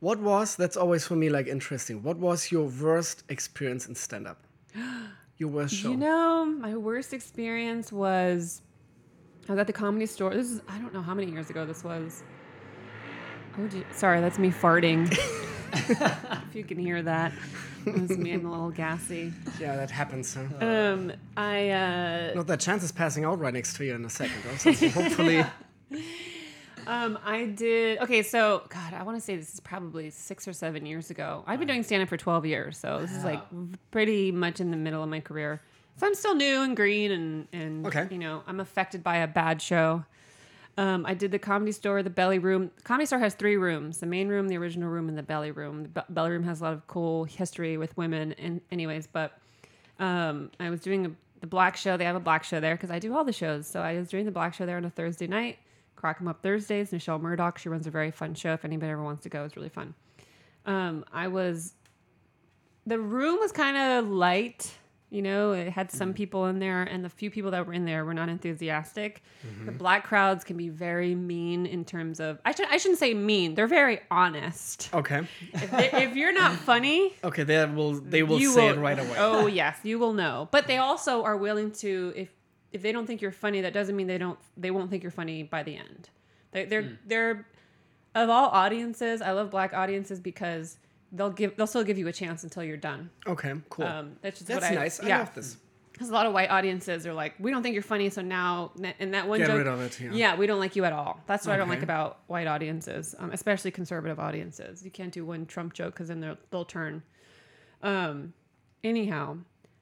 What 0.00 0.20
was 0.20 0.56
that's 0.56 0.76
always 0.76 1.06
for 1.06 1.16
me 1.16 1.30
like 1.30 1.46
interesting. 1.46 2.02
What 2.02 2.18
was 2.18 2.52
your 2.52 2.66
worst 2.68 3.24
experience 3.30 3.88
in 3.88 3.94
stand 3.94 4.26
up? 4.28 4.42
Your 5.40 5.50
worst 5.50 5.72
show. 5.76 5.92
You 5.92 5.96
know, 5.96 6.44
my 6.44 6.74
worst 6.76 7.12
experience 7.12 7.92
was 7.92 8.60
I 9.48 9.52
was 9.52 9.60
at 9.60 9.68
the 9.68 9.72
comedy 9.72 10.06
store. 10.06 10.34
This 10.34 10.50
is 10.50 10.60
I 10.68 10.78
don't 10.78 10.92
know 10.92 11.00
how 11.00 11.14
many 11.14 11.30
years 11.30 11.48
ago 11.48 11.64
this 11.64 11.84
was. 11.84 12.24
Oh, 13.58 13.66
gee, 13.68 13.84
sorry, 13.92 14.20
that's 14.20 14.38
me 14.38 14.50
farting. 14.50 15.10
if 15.72 16.54
you 16.54 16.64
can 16.64 16.78
hear 16.78 17.02
that, 17.02 17.32
it 17.86 18.00
was 18.00 18.16
me. 18.16 18.32
I'm 18.32 18.46
a 18.46 18.50
little 18.50 18.70
gassy. 18.70 19.32
yeah, 19.60 19.76
that 19.76 19.90
happens. 19.90 20.34
Huh? 20.34 20.64
Um, 20.64 21.12
I 21.36 21.70
uh, 21.70 22.32
Not 22.34 22.46
that 22.46 22.60
chance 22.60 22.82
is 22.84 22.92
passing 22.92 23.24
out 23.24 23.38
right 23.40 23.52
next 23.52 23.76
to 23.76 23.84
you 23.84 23.94
in 23.94 24.04
a 24.04 24.10
second. 24.10 24.36
Also, 24.50 24.72
so 24.72 24.88
hopefully, 24.90 25.44
Um, 26.86 27.18
I 27.22 27.44
did. 27.46 27.98
Okay, 27.98 28.22
so 28.22 28.62
God, 28.70 28.94
I 28.94 29.02
want 29.02 29.18
to 29.18 29.20
say 29.20 29.36
this 29.36 29.52
is 29.52 29.60
probably 29.60 30.08
six 30.08 30.48
or 30.48 30.54
seven 30.54 30.86
years 30.86 31.10
ago. 31.10 31.44
I've 31.46 31.58
been 31.58 31.68
doing 31.68 31.82
stand 31.82 32.02
up 32.02 32.08
for 32.08 32.16
twelve 32.16 32.46
years, 32.46 32.78
so 32.78 32.98
this 33.00 33.12
is 33.12 33.24
like 33.24 33.42
pretty 33.90 34.32
much 34.32 34.58
in 34.60 34.70
the 34.70 34.76
middle 34.78 35.02
of 35.02 35.10
my 35.10 35.20
career. 35.20 35.60
So 35.96 36.06
I'm 36.06 36.14
still 36.14 36.34
new 36.34 36.62
and 36.62 36.74
green, 36.74 37.10
and 37.10 37.48
and 37.52 37.86
Okay. 37.86 38.06
you 38.10 38.16
know 38.18 38.42
I'm 38.46 38.58
affected 38.60 39.02
by 39.04 39.16
a 39.18 39.26
bad 39.26 39.60
show. 39.60 40.04
Um, 40.78 41.04
I 41.04 41.14
did 41.14 41.32
the 41.32 41.40
comedy 41.40 41.72
store, 41.72 42.04
the 42.04 42.08
belly 42.08 42.38
room. 42.38 42.70
The 42.76 42.82
Comedy 42.82 43.04
store 43.04 43.18
has 43.18 43.34
three 43.34 43.56
rooms: 43.56 43.98
the 43.98 44.06
main 44.06 44.28
room, 44.28 44.46
the 44.46 44.56
original 44.56 44.88
room, 44.88 45.08
and 45.08 45.18
the 45.18 45.24
belly 45.24 45.50
room. 45.50 45.82
The 45.82 45.88
be- 45.88 46.00
belly 46.08 46.30
room 46.30 46.44
has 46.44 46.60
a 46.60 46.64
lot 46.64 46.72
of 46.72 46.86
cool 46.86 47.24
history 47.24 47.76
with 47.76 47.96
women, 47.96 48.32
and 48.34 48.60
anyways, 48.70 49.08
but 49.08 49.36
um, 49.98 50.52
I 50.60 50.70
was 50.70 50.80
doing 50.80 51.04
a, 51.04 51.10
the 51.40 51.48
black 51.48 51.76
show. 51.76 51.96
They 51.96 52.04
have 52.04 52.14
a 52.14 52.20
black 52.20 52.44
show 52.44 52.60
there 52.60 52.76
because 52.76 52.92
I 52.92 53.00
do 53.00 53.16
all 53.16 53.24
the 53.24 53.32
shows. 53.32 53.66
So 53.66 53.80
I 53.80 53.98
was 53.98 54.08
doing 54.08 54.24
the 54.24 54.30
black 54.30 54.54
show 54.54 54.66
there 54.66 54.76
on 54.76 54.84
a 54.84 54.90
Thursday 54.90 55.26
night. 55.26 55.58
Crack 55.96 56.18
'em 56.20 56.28
up 56.28 56.44
Thursdays. 56.44 56.92
Michelle 56.92 57.18
Murdoch. 57.18 57.58
She 57.58 57.68
runs 57.68 57.88
a 57.88 57.90
very 57.90 58.12
fun 58.12 58.34
show. 58.34 58.52
If 58.52 58.64
anybody 58.64 58.92
ever 58.92 59.02
wants 59.02 59.24
to 59.24 59.28
go, 59.28 59.44
it's 59.44 59.56
really 59.56 59.68
fun. 59.68 59.94
Um, 60.64 61.04
I 61.12 61.26
was. 61.26 61.74
The 62.86 63.00
room 63.00 63.40
was 63.40 63.50
kind 63.50 63.76
of 63.76 64.08
light. 64.08 64.72
You 65.10 65.22
know, 65.22 65.52
it 65.52 65.70
had 65.70 65.90
some 65.90 66.12
people 66.12 66.44
in 66.46 66.58
there, 66.58 66.82
and 66.82 67.02
the 67.02 67.08
few 67.08 67.30
people 67.30 67.50
that 67.52 67.66
were 67.66 67.72
in 67.72 67.86
there 67.86 68.04
were 68.04 68.12
not 68.12 68.28
enthusiastic. 68.28 69.22
The 69.64 69.72
black 69.72 70.04
crowds 70.04 70.44
can 70.44 70.58
be 70.58 70.68
very 70.68 71.14
mean 71.14 71.64
in 71.64 71.86
terms 71.86 72.20
of. 72.20 72.38
I 72.44 72.52
should. 72.54 72.66
I 72.70 72.76
shouldn't 72.76 72.98
say 72.98 73.14
mean. 73.14 73.54
They're 73.54 73.66
very 73.66 74.00
honest. 74.10 74.90
okay, 74.92 75.22
If, 75.54 75.70
they, 75.70 75.90
if 76.04 76.14
you're 76.14 76.34
not 76.34 76.52
funny, 76.70 77.14
okay, 77.24 77.42
they 77.42 77.64
will 77.64 77.94
they 77.94 78.22
will 78.22 78.38
say 78.38 78.70
will- 78.70 78.78
it 78.78 78.82
right 78.82 78.98
away. 78.98 79.14
Oh 79.16 79.46
yes, 79.62 79.78
you 79.82 79.98
will 79.98 80.12
know. 80.12 80.48
But 80.50 80.66
they 80.66 80.76
also 80.76 81.24
are 81.24 81.38
willing 81.38 81.72
to 81.72 82.12
if 82.14 82.28
if 82.72 82.82
they 82.82 82.92
don't 82.92 83.06
think 83.06 83.22
you're 83.22 83.32
funny, 83.32 83.62
that 83.62 83.72
doesn't 83.72 83.96
mean 83.96 84.08
they 84.08 84.18
don't 84.18 84.38
they 84.58 84.70
won't 84.70 84.90
think 84.90 85.02
you're 85.02 85.10
funny 85.10 85.42
by 85.42 85.62
the 85.62 85.76
end. 85.76 86.10
They, 86.52 86.66
they're 86.66 86.82
Hmm. 86.82 86.94
they're 87.06 87.46
of 88.14 88.28
all 88.28 88.48
audiences. 88.50 89.22
I 89.22 89.32
love 89.32 89.50
black 89.50 89.72
audiences 89.72 90.20
because 90.20 90.76
they'll 91.12 91.30
give 91.30 91.56
they'll 91.56 91.66
still 91.66 91.84
give 91.84 91.98
you 91.98 92.08
a 92.08 92.12
chance 92.12 92.44
until 92.44 92.62
you're 92.62 92.76
done. 92.76 93.10
Okay, 93.26 93.54
cool. 93.70 93.84
Um, 93.86 94.16
that's 94.22 94.38
just 94.38 94.48
That's 94.48 94.62
what 94.62 94.72
I, 94.72 94.74
nice. 94.74 95.00
I 95.00 95.08
yeah. 95.08 95.18
love 95.20 95.34
this. 95.34 95.56
Because 95.92 96.10
a 96.10 96.12
lot 96.12 96.26
of 96.26 96.32
white 96.32 96.48
audiences 96.48 97.08
are 97.08 97.12
like, 97.12 97.34
we 97.40 97.50
don't 97.50 97.60
think 97.60 97.72
you're 97.74 97.82
funny, 97.82 98.08
so 98.08 98.22
now 98.22 98.70
and 99.00 99.14
that 99.14 99.26
one 99.26 99.40
Get 99.40 99.48
joke, 99.48 99.58
rid 99.58 99.66
of 99.66 99.80
it, 99.80 100.00
yeah. 100.14 100.36
we 100.36 100.46
don't 100.46 100.60
like 100.60 100.76
you 100.76 100.84
at 100.84 100.92
all. 100.92 101.18
That's 101.26 101.44
what 101.44 101.54
I 101.54 101.56
don't 101.56 101.68
like 101.68 101.82
about 101.82 102.20
white 102.28 102.46
audiences, 102.46 103.16
um, 103.18 103.32
especially 103.32 103.72
conservative 103.72 104.20
audiences. 104.20 104.84
You 104.84 104.92
can't 104.92 105.12
do 105.12 105.24
one 105.26 105.44
Trump 105.44 105.72
joke 105.74 105.94
because 105.94 106.06
then 106.06 106.20
they'll 106.20 106.36
they'll 106.50 106.64
turn. 106.64 107.02
Um, 107.82 108.32
anyhow, 108.84 109.38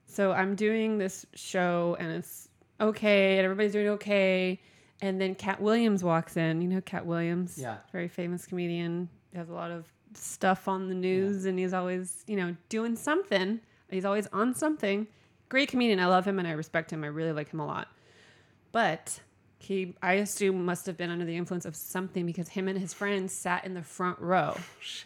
so 0.06 0.32
I'm 0.32 0.54
doing 0.54 0.96
this 0.96 1.26
show 1.34 1.96
and 2.00 2.10
it's 2.10 2.48
okay, 2.80 3.36
and 3.36 3.44
everybody's 3.44 3.72
doing 3.72 3.88
okay, 3.88 4.60
and 5.02 5.20
then 5.20 5.34
Katt 5.34 5.60
Williams 5.60 6.02
walks 6.02 6.38
in. 6.38 6.62
You 6.62 6.68
know 6.68 6.80
Katt 6.80 7.04
Williams, 7.04 7.58
Yeah. 7.58 7.76
very 7.92 8.08
famous 8.08 8.46
comedian. 8.46 9.08
He 9.32 9.38
has 9.38 9.50
a 9.50 9.54
lot 9.54 9.70
of 9.70 9.84
stuff 10.16 10.68
on 10.68 10.88
the 10.88 10.94
news, 10.94 11.44
and 11.44 11.58
he's 11.58 11.72
always 11.72 12.24
you 12.26 12.36
know 12.36 12.56
doing 12.68 12.96
something. 12.96 13.60
He's 13.90 14.04
always 14.04 14.26
on 14.32 14.54
something. 14.54 15.06
Great 15.48 15.68
comedian. 15.68 16.00
I 16.00 16.06
love 16.06 16.26
him 16.26 16.38
and 16.38 16.48
I 16.48 16.52
respect 16.52 16.92
him. 16.92 17.04
I 17.04 17.08
really 17.08 17.32
like 17.32 17.52
him 17.52 17.60
a 17.60 17.66
lot. 17.66 17.88
But 18.72 19.20
he, 19.58 19.96
I 20.02 20.14
assume, 20.14 20.64
must 20.64 20.84
have 20.86 20.96
been 20.98 21.10
under 21.10 21.24
the 21.24 21.36
influence 21.36 21.64
of 21.64 21.74
something 21.74 22.26
because 22.26 22.48
him 22.48 22.68
and 22.68 22.78
his 22.78 22.92
friends 22.92 23.32
sat 23.32 23.64
in 23.64 23.72
the 23.74 23.82
front 23.82 24.18
row, 24.20 24.56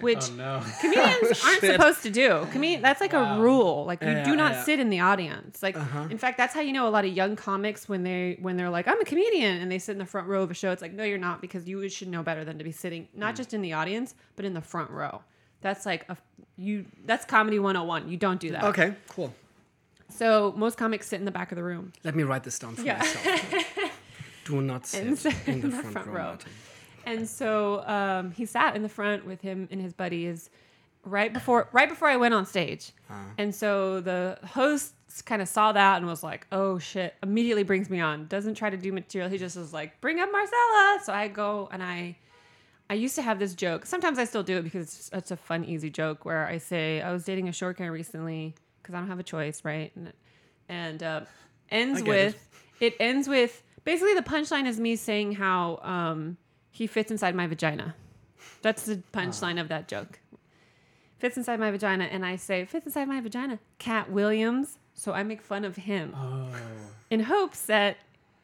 which 0.01 0.19
Oh 0.31 0.35
no. 0.35 0.63
comedians 0.81 1.41
aren't 1.45 1.61
supposed 1.61 2.03
to 2.03 2.11
do. 2.11 2.47
Comedian, 2.51 2.83
that's 2.83 3.01
like 3.01 3.13
a 3.13 3.39
rule. 3.39 3.85
Like 3.87 4.03
you 4.03 4.09
Yeah, 4.09 4.25
do 4.25 4.35
not 4.37 4.53
yeah. 4.53 4.65
sit 4.65 4.81
in 4.81 4.91
the 4.91 5.01
audience. 5.01 5.63
Like 5.63 5.77
Uh-huh. 5.77 6.09
in 6.11 6.19
fact, 6.19 6.37
that's 6.37 6.53
how 6.53 6.61
you 6.61 6.73
know 6.73 6.87
a 6.89 6.91
lot 6.91 7.05
of 7.05 7.13
young 7.13 7.37
comics 7.37 7.89
when 7.89 8.03
they 8.03 8.39
when 8.43 8.57
they're 8.57 8.71
like, 8.71 8.89
I'm 8.89 9.01
a 9.01 9.05
comedian, 9.05 9.61
and 9.63 9.71
they 9.71 9.79
sit 9.79 9.93
in 9.93 9.99
the 9.99 10.05
front 10.05 10.27
row 10.27 10.43
of 10.43 10.51
a 10.51 10.55
show. 10.55 10.73
It's 10.73 10.83
like, 10.83 10.93
no, 10.93 11.05
you're 11.05 11.17
not, 11.17 11.41
because 11.41 11.69
you 11.69 11.89
should 11.89 12.09
know 12.09 12.23
better 12.25 12.45
than 12.45 12.59
to 12.59 12.65
be 12.65 12.73
sitting 12.73 13.07
not 13.15 13.37
just 13.37 13.55
in 13.55 13.63
the 13.63 13.73
audience, 13.73 14.15
but 14.37 14.45
in 14.45 14.53
the 14.55 14.61
front 14.63 14.91
row. 14.91 15.23
That's 15.63 15.87
like 15.87 16.07
a 16.09 16.17
you. 16.59 16.87
That's 17.07 17.25
comedy 17.25 17.59
101. 17.61 18.09
You 18.11 18.17
don't 18.17 18.41
do 18.41 18.51
that. 18.51 18.65
Okay, 18.65 18.95
cool. 19.11 19.33
So 20.09 20.53
most 20.57 20.77
comics 20.77 21.07
sit 21.07 21.21
in 21.21 21.25
the 21.25 21.31
back 21.31 21.53
of 21.53 21.57
the 21.57 21.63
room. 21.63 21.93
Let 22.03 22.17
me 22.17 22.25
write 22.25 22.43
this 22.43 22.59
down 22.59 22.75
for 22.75 22.83
Yeah. 22.83 22.99
myself. 22.99 23.55
Do 24.51 24.61
not 24.61 24.87
sit 24.87 25.19
so- 25.25 25.31
in 25.47 25.61
the 25.61 25.71
front, 25.71 26.07
row. 26.07 26.13
Martin. 26.25 26.51
And 27.07 27.29
so 27.29 27.83
um, 27.87 28.31
he 28.33 28.45
sat 28.47 28.77
in 28.77 28.83
the 28.83 28.89
front 28.89 29.25
with 29.27 29.41
him 29.41 29.69
and 29.71 29.81
his 29.81 29.93
buddies 29.93 30.51
right 31.05 31.33
before 31.33 31.69
right 31.73 31.89
before 31.89 32.09
I 32.09 32.17
went 32.17 32.35
on 32.35 32.45
stage. 32.45 32.93
And 33.39 33.55
so 33.55 34.01
the 34.01 34.39
host 34.45 34.93
kind 35.25 35.41
of 35.43 35.49
saw 35.49 35.73
that 35.73 35.97
and 35.97 36.07
was 36.07 36.23
like, 36.23 36.47
"Oh 36.53 36.79
shit!" 36.79 37.15
Immediately 37.23 37.65
brings 37.65 37.89
me 37.91 38.01
on. 38.01 38.27
Doesn't 38.27 38.55
try 38.55 38.71
to 38.71 38.77
do 38.77 38.93
material. 38.93 39.31
He 39.31 39.39
just 39.39 39.57
was 39.57 39.73
like, 39.73 40.01
"Bring 40.01 40.21
up 40.21 40.31
Marcella." 40.31 41.01
So 41.05 41.13
I 41.13 41.29
go 41.29 41.69
and 41.73 41.83
I. 41.83 42.17
I 42.89 42.95
used 42.95 43.15
to 43.15 43.23
have 43.23 43.39
this 43.39 43.55
joke. 43.55 43.87
Sometimes 43.87 44.19
I 44.19 44.25
still 44.25 44.43
do 44.43 44.57
it 44.59 44.63
because 44.63 44.83
it's 44.83 45.11
such 45.11 45.31
a 45.31 45.37
fun, 45.37 45.65
easy 45.65 45.91
joke 45.91 46.25
where 46.25 46.45
I 46.49 46.59
say 46.59 47.01
I 47.01 47.13
was 47.13 47.25
dating 47.25 47.49
a 47.49 47.53
short 47.53 47.79
guy 47.79 47.87
recently 47.87 48.57
because 48.83 48.97
I 48.97 48.99
don't 48.99 49.07
have 49.07 49.21
a 49.21 49.23
choice, 49.25 49.65
right? 49.65 49.93
And, 49.95 50.13
and 50.69 51.01
uh, 51.01 51.21
ends 51.71 52.03
with 52.03 52.37
it. 52.81 52.97
ends 52.99 53.29
with 53.29 53.63
basically 53.85 54.15
the 54.15 54.23
punchline 54.23 54.67
is 54.67 54.79
me 54.81 54.97
saying 54.97 55.33
how 55.33 55.79
um, 55.83 56.37
he 56.71 56.87
fits 56.87 57.11
inside 57.11 57.35
my 57.35 57.47
vagina. 57.47 57.95
That's 58.63 58.85
the 58.85 59.03
punchline 59.13 59.61
of 59.61 59.69
that 59.69 59.89
joke. 59.89 60.19
Fits 61.19 61.37
inside 61.37 61.61
my 61.61 61.71
vagina, 61.71 62.05
and 62.05 62.25
I 62.25 62.37
say 62.37 62.65
fits 62.65 62.87
inside 62.87 63.07
my 63.09 63.21
vagina. 63.21 63.59
Katt 63.79 64.11
Williams. 64.11 64.79
So 64.95 65.13
I 65.13 65.23
make 65.23 65.41
fun 65.43 65.65
of 65.65 65.77
him 65.77 66.15
Oh. 66.17 66.49
in 67.11 67.21
hopes 67.21 67.63
that 67.67 67.97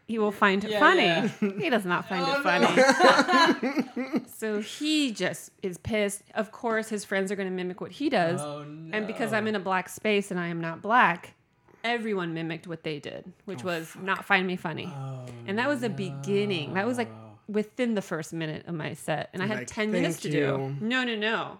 he 0.06 0.18
will 0.18 0.30
find 0.30 0.62
it 0.64 0.70
Yeah, 0.70 0.78
funny. 0.80 1.04
yeah. 1.06 1.28
He 1.60 1.68
does 1.68 1.84
not 1.84 2.06
find 2.08 2.24
Oh, 2.26 2.38
it 2.38 2.42
funny. 2.42 4.20
so 4.36 4.60
he 4.60 5.10
just 5.12 5.50
is 5.62 5.78
pissed. 5.78 6.22
Of 6.34 6.52
course, 6.52 6.88
his 6.88 7.04
friends 7.04 7.30
are 7.32 7.36
going 7.36 7.48
to 7.48 7.54
mimic 7.54 7.80
what 7.80 7.90
he 7.92 8.08
does. 8.08 8.40
Oh 8.40 8.62
no. 8.64 8.96
And 8.96 9.06
because 9.06 9.32
I'm 9.32 9.46
in 9.48 9.54
a 9.54 9.60
black 9.60 9.88
space 9.88 10.30
and 10.30 10.38
I 10.40 10.46
am 10.48 10.60
not 10.60 10.80
black, 10.80 11.34
everyone 11.86 12.34
mimicked 12.34 12.66
what 12.66 12.82
they 12.82 12.98
did, 12.98 13.32
which 13.44 13.62
Oh, 13.62 13.66
was 13.68 13.96
not 14.00 14.24
find 14.24 14.46
me 14.46 14.56
funny. 14.56 14.92
Oh, 14.94 15.24
and 15.46 15.58
that 15.58 15.68
was 15.68 15.80
the 15.80 15.88
beginning. 15.90 16.74
That 16.74 16.86
was 16.86 16.98
like 16.98 17.10
within 17.48 17.94
the 17.94 18.02
first 18.02 18.32
minute 18.32 18.66
of 18.66 18.74
my 18.74 18.94
set. 18.94 19.30
And 19.32 19.42
I 19.42 19.46
had 19.46 19.58
Like, 19.58 19.66
10 19.68 19.92
minutes 19.92 20.20
to 20.22 20.30
thank 20.30 20.80
do. 20.80 20.84
No, 20.84 21.04
no, 21.04 21.14
no. 21.16 21.58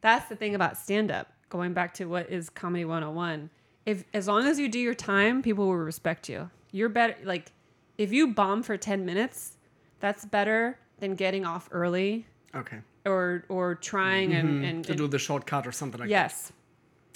That's 0.00 0.28
the 0.28 0.36
thing 0.36 0.54
about 0.54 0.76
stand 0.76 1.10
up. 1.10 1.32
Going 1.48 1.72
back 1.72 1.94
to 1.94 2.04
what 2.04 2.30
is 2.30 2.50
comedy 2.50 2.84
101. 2.84 3.50
If 3.86 4.04
as 4.12 4.28
long 4.28 4.46
as 4.46 4.58
you 4.58 4.68
do 4.68 4.78
your 4.78 4.94
time, 4.94 5.42
people 5.42 5.66
will 5.66 5.76
respect 5.76 6.28
you. 6.28 6.50
You're 6.72 6.90
better 6.90 7.16
like 7.24 7.52
if 7.96 8.12
you 8.12 8.28
bomb 8.34 8.62
for 8.62 8.76
10 8.76 9.04
minutes, 9.06 9.56
that's 10.00 10.24
better 10.26 10.78
than 11.00 11.14
getting 11.14 11.44
off 11.46 11.68
early 11.72 12.26
Okay. 12.54 12.78
or 13.06 13.44
or 13.48 13.74
trying 13.76 14.32
and, 14.34 14.48
mm-hmm. 14.48 14.64
and, 14.64 14.84
To 14.84 14.90
and 14.92 14.98
do 14.98 15.08
the 15.08 15.18
shortcut 15.18 15.66
or 15.66 15.72
something 15.72 16.00
like 16.00 16.08
that 16.08 16.14
yes. 16.14 16.52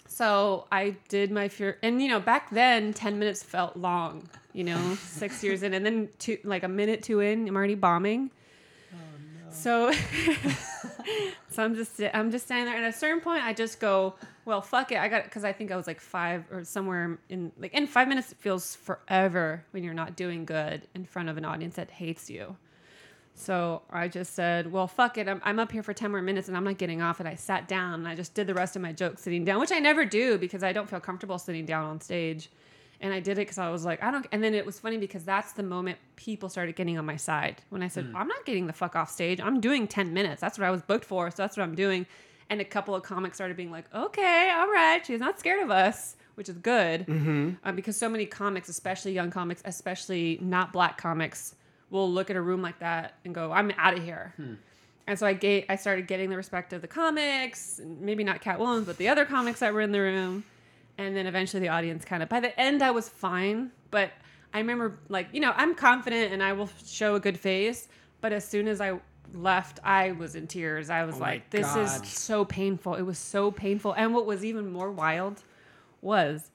So 0.06 0.66
I 0.70 0.96
did 1.08 1.30
my 1.30 1.48
fear, 1.48 1.78
and 1.82 2.02
you 2.02 2.08
know, 2.08 2.20
back 2.20 2.50
then, 2.50 2.92
ten 2.92 3.18
minutes 3.18 3.42
felt 3.42 3.76
long. 3.76 4.28
You 4.52 4.64
know, 4.64 4.94
six 5.06 5.42
years 5.42 5.62
in, 5.62 5.72
and 5.74 5.84
then 5.84 6.08
two, 6.18 6.38
like 6.44 6.62
a 6.62 6.68
minute 6.68 7.02
two 7.02 7.20
in, 7.20 7.48
I'm 7.48 7.56
already 7.56 7.74
bombing. 7.74 8.30
Oh, 8.92 8.96
no. 9.44 9.50
So, 9.50 9.92
So 11.52 11.62
I'm 11.62 11.74
just 11.74 12.00
I'm 12.14 12.30
just 12.30 12.46
standing 12.46 12.66
there, 12.66 12.76
and 12.76 12.84
at 12.84 12.94
a 12.94 12.96
certain 12.96 13.20
point, 13.20 13.44
I 13.44 13.52
just 13.52 13.78
go, 13.78 14.14
"Well, 14.46 14.62
fuck 14.62 14.90
it." 14.90 14.98
I 14.98 15.08
got 15.08 15.24
because 15.24 15.44
I 15.44 15.52
think 15.52 15.70
I 15.70 15.76
was 15.76 15.86
like 15.86 16.00
five 16.00 16.44
or 16.50 16.64
somewhere 16.64 17.18
in 17.28 17.52
like 17.58 17.74
in 17.74 17.86
five 17.86 18.08
minutes. 18.08 18.32
It 18.32 18.38
feels 18.38 18.74
forever 18.74 19.64
when 19.72 19.84
you're 19.84 19.92
not 19.94 20.16
doing 20.16 20.46
good 20.46 20.88
in 20.94 21.04
front 21.04 21.28
of 21.28 21.36
an 21.36 21.44
audience 21.44 21.76
that 21.76 21.90
hates 21.90 22.30
you. 22.30 22.56
So 23.34 23.82
I 23.90 24.08
just 24.08 24.34
said, 24.34 24.70
"Well, 24.70 24.86
fuck 24.86 25.16
it. 25.18 25.26
I'm, 25.28 25.40
I'm 25.44 25.58
up 25.58 25.72
here 25.72 25.82
for 25.82 25.94
ten 25.94 26.10
more 26.10 26.22
minutes, 26.22 26.48
and 26.48 26.56
I'm 26.56 26.64
not 26.64 26.78
getting 26.78 27.00
off." 27.00 27.18
And 27.18 27.28
I 27.28 27.34
sat 27.34 27.66
down, 27.66 27.94
and 27.94 28.08
I 28.08 28.14
just 28.14 28.34
did 28.34 28.46
the 28.46 28.54
rest 28.54 28.76
of 28.76 28.82
my 28.82 28.92
jokes 28.92 29.22
sitting 29.22 29.44
down, 29.44 29.58
which 29.60 29.72
I 29.72 29.78
never 29.78 30.04
do 30.04 30.38
because 30.38 30.62
I 30.62 30.72
don't 30.72 30.88
feel 30.88 31.00
comfortable 31.00 31.38
sitting 31.38 31.64
down 31.64 31.84
on 31.84 32.00
stage. 32.00 32.50
And 33.00 33.12
I 33.12 33.18
did 33.18 33.32
it 33.32 33.42
because 33.42 33.58
I 33.58 33.68
was 33.70 33.84
like, 33.84 34.00
I 34.00 34.12
don't. 34.12 34.26
And 34.30 34.44
then 34.44 34.54
it 34.54 34.64
was 34.64 34.78
funny 34.78 34.96
because 34.96 35.24
that's 35.24 35.54
the 35.54 35.64
moment 35.64 35.98
people 36.14 36.48
started 36.48 36.76
getting 36.76 36.98
on 36.98 37.04
my 37.04 37.16
side 37.16 37.60
when 37.70 37.82
I 37.82 37.88
said, 37.88 38.04
I'm 38.14 38.28
not 38.28 38.44
getting 38.46 38.68
the 38.68 38.72
fuck 38.72 38.94
off 38.94 39.10
stage. 39.10 39.40
I'm 39.40 39.60
doing 39.60 39.88
10 39.88 40.12
minutes. 40.14 40.40
That's 40.40 40.56
what 40.56 40.68
I 40.68 40.70
was 40.70 40.82
booked 40.82 41.04
for. 41.04 41.28
So 41.32 41.42
that's 41.42 41.56
what 41.56 41.64
I'm 41.64 41.74
doing. 41.74 42.06
And 42.48 42.60
a 42.60 42.64
couple 42.64 42.94
of 42.94 43.02
comics 43.02 43.38
started 43.38 43.56
being 43.56 43.72
like, 43.72 43.92
okay, 43.92 44.52
all 44.54 44.68
right. 44.70 45.04
She's 45.04 45.18
not 45.18 45.40
scared 45.40 45.64
of 45.64 45.70
us, 45.72 46.14
which 46.36 46.48
is 46.48 46.58
good. 46.58 47.06
Uh, 47.64 47.72
because 47.72 47.96
so 47.96 48.08
many 48.08 48.24
comics, 48.24 48.68
especially 48.68 49.12
young 49.14 49.32
comics, 49.32 49.62
especially 49.64 50.38
not 50.40 50.72
black 50.72 50.96
comics, 50.96 51.56
will 51.92 52.10
look 52.10 52.30
at 52.30 52.36
a 52.36 52.40
room 52.40 52.62
like 52.62 52.78
that 52.80 53.14
and 53.24 53.34
go, 53.34 53.52
I'm 53.52 53.70
out 53.76 53.96
of 53.96 54.02
here. 54.02 54.32
Hmm. 54.36 54.54
And 55.06 55.18
so 55.18 55.26
I 55.26 55.34
gave, 55.34 55.66
I 55.68 55.76
started 55.76 56.06
getting 56.06 56.30
the 56.30 56.36
respect 56.36 56.72
of 56.72 56.80
the 56.80 56.88
comics, 56.88 57.80
maybe 57.84 58.24
not 58.24 58.40
Katt 58.40 58.58
Williams, 58.58 58.86
but 58.86 58.96
the 58.96 59.08
other 59.08 59.26
comics 59.26 59.60
that 59.60 59.74
were 59.74 59.82
in 59.82 59.92
the 59.92 60.00
room. 60.00 60.44
And 60.96 61.14
then 61.14 61.26
eventually 61.26 61.60
the 61.60 61.68
audience 61.68 62.04
kind 62.04 62.22
of, 62.22 62.28
by 62.28 62.40
the 62.40 62.58
end, 62.58 62.82
I 62.82 62.92
was 62.92 63.08
fine. 63.08 63.72
But 63.90 64.10
I 64.54 64.58
remember, 64.58 64.98
like, 65.08 65.28
you 65.32 65.40
know, 65.40 65.52
I'm 65.54 65.74
confident 65.74 66.32
and 66.32 66.42
I 66.42 66.54
will 66.54 66.70
show 66.86 67.14
a 67.14 67.20
good 67.20 67.38
face. 67.38 67.88
But 68.22 68.32
as 68.32 68.48
soon 68.48 68.68
as 68.68 68.80
I 68.80 68.98
left, 69.34 69.80
I 69.84 70.12
was 70.12 70.34
in 70.34 70.46
tears. 70.46 70.88
I 70.88 71.04
was 71.04 71.16
Oh 71.16 71.20
like, 71.20 71.50
this 71.50 71.76
is 71.76 72.08
so 72.08 72.44
painful. 72.44 72.94
It 72.94 73.02
was 73.02 73.18
so 73.18 73.50
painful. 73.50 73.92
And 73.92 74.14
what 74.14 74.24
was 74.24 74.44
even 74.44 74.72
more 74.72 74.90
wild 74.90 75.42
was 76.00 76.50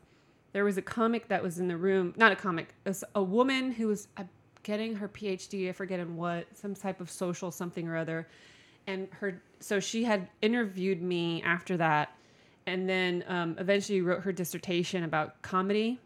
there 0.53 0.63
was 0.63 0.77
a 0.77 0.81
comic 0.81 1.27
that 1.27 1.43
was 1.43 1.59
in 1.59 1.67
the 1.67 1.77
room, 1.77 2.13
not 2.17 2.31
a 2.31 2.35
comic, 2.35 2.73
it 2.85 2.89
was 2.89 3.03
a 3.13 3.21
woman 3.21 3.71
who 3.73 3.88
was 3.88 4.07
getting 4.68 4.95
her 4.95 5.07
PhD, 5.07 5.70
I 5.70 5.72
forget 5.72 5.97
in 5.97 6.18
what, 6.18 6.45
some 6.53 6.76
type 6.76 6.99
of 6.99 7.09
social 7.09 7.51
something 7.51 7.88
or 7.88 7.95
other. 7.95 8.28
And 8.86 9.07
her, 9.22 9.41
so 9.61 9.80
she 9.80 10.03
had 10.03 10.28
interviewed 10.41 11.01
me 11.01 11.41
after 11.41 11.78
that, 11.78 12.13
and 12.65 12.88
then 12.88 13.24
um, 13.30 13.55
eventually 13.59 14.01
wrote 14.01 14.24
her 14.24 14.34
dissertation 14.34 15.05
about 15.05 15.41
comedy. 15.41 16.01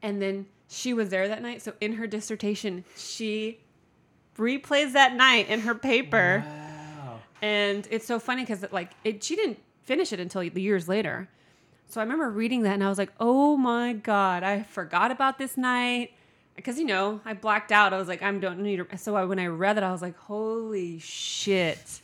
And 0.00 0.22
then 0.22 0.46
she 0.68 0.94
was 0.94 1.08
there 1.08 1.26
that 1.26 1.42
night. 1.42 1.60
So 1.60 1.72
in 1.80 1.94
her 1.94 2.06
dissertation, 2.06 2.84
she 2.96 3.58
replays 4.38 4.92
that 4.92 5.16
night 5.16 5.48
in 5.48 5.60
her 5.60 5.74
paper. 5.74 6.44
Wow. 6.46 7.18
And 7.42 7.88
it's 7.90 8.06
so 8.06 8.20
funny 8.20 8.42
because 8.42 8.64
like 8.70 8.92
it, 9.02 9.24
she 9.24 9.34
didn't 9.34 9.58
finish 9.82 10.12
it 10.12 10.20
until 10.20 10.44
years 10.44 10.86
later. 10.86 11.28
So 11.88 12.00
I 12.00 12.04
remember 12.04 12.30
reading 12.30 12.62
that 12.62 12.74
and 12.74 12.84
I 12.84 12.88
was 12.88 12.98
like, 12.98 13.12
oh 13.18 13.56
my 13.56 13.94
god, 13.94 14.44
I 14.44 14.62
forgot 14.62 15.10
about 15.10 15.38
this 15.38 15.56
night 15.56 16.12
because 16.56 16.78
you 16.78 16.84
know 16.84 17.20
I 17.24 17.34
blacked 17.34 17.70
out. 17.70 17.92
I 17.92 17.98
was 17.98 18.08
like, 18.08 18.22
I 18.22 18.32
don't 18.32 18.60
need. 18.60 18.76
To. 18.78 18.98
So 18.98 19.14
I, 19.14 19.24
when 19.24 19.38
I 19.38 19.46
read 19.46 19.76
it, 19.76 19.84
I 19.84 19.92
was 19.92 20.02
like, 20.02 20.16
holy 20.16 20.98
shit, 20.98 22.00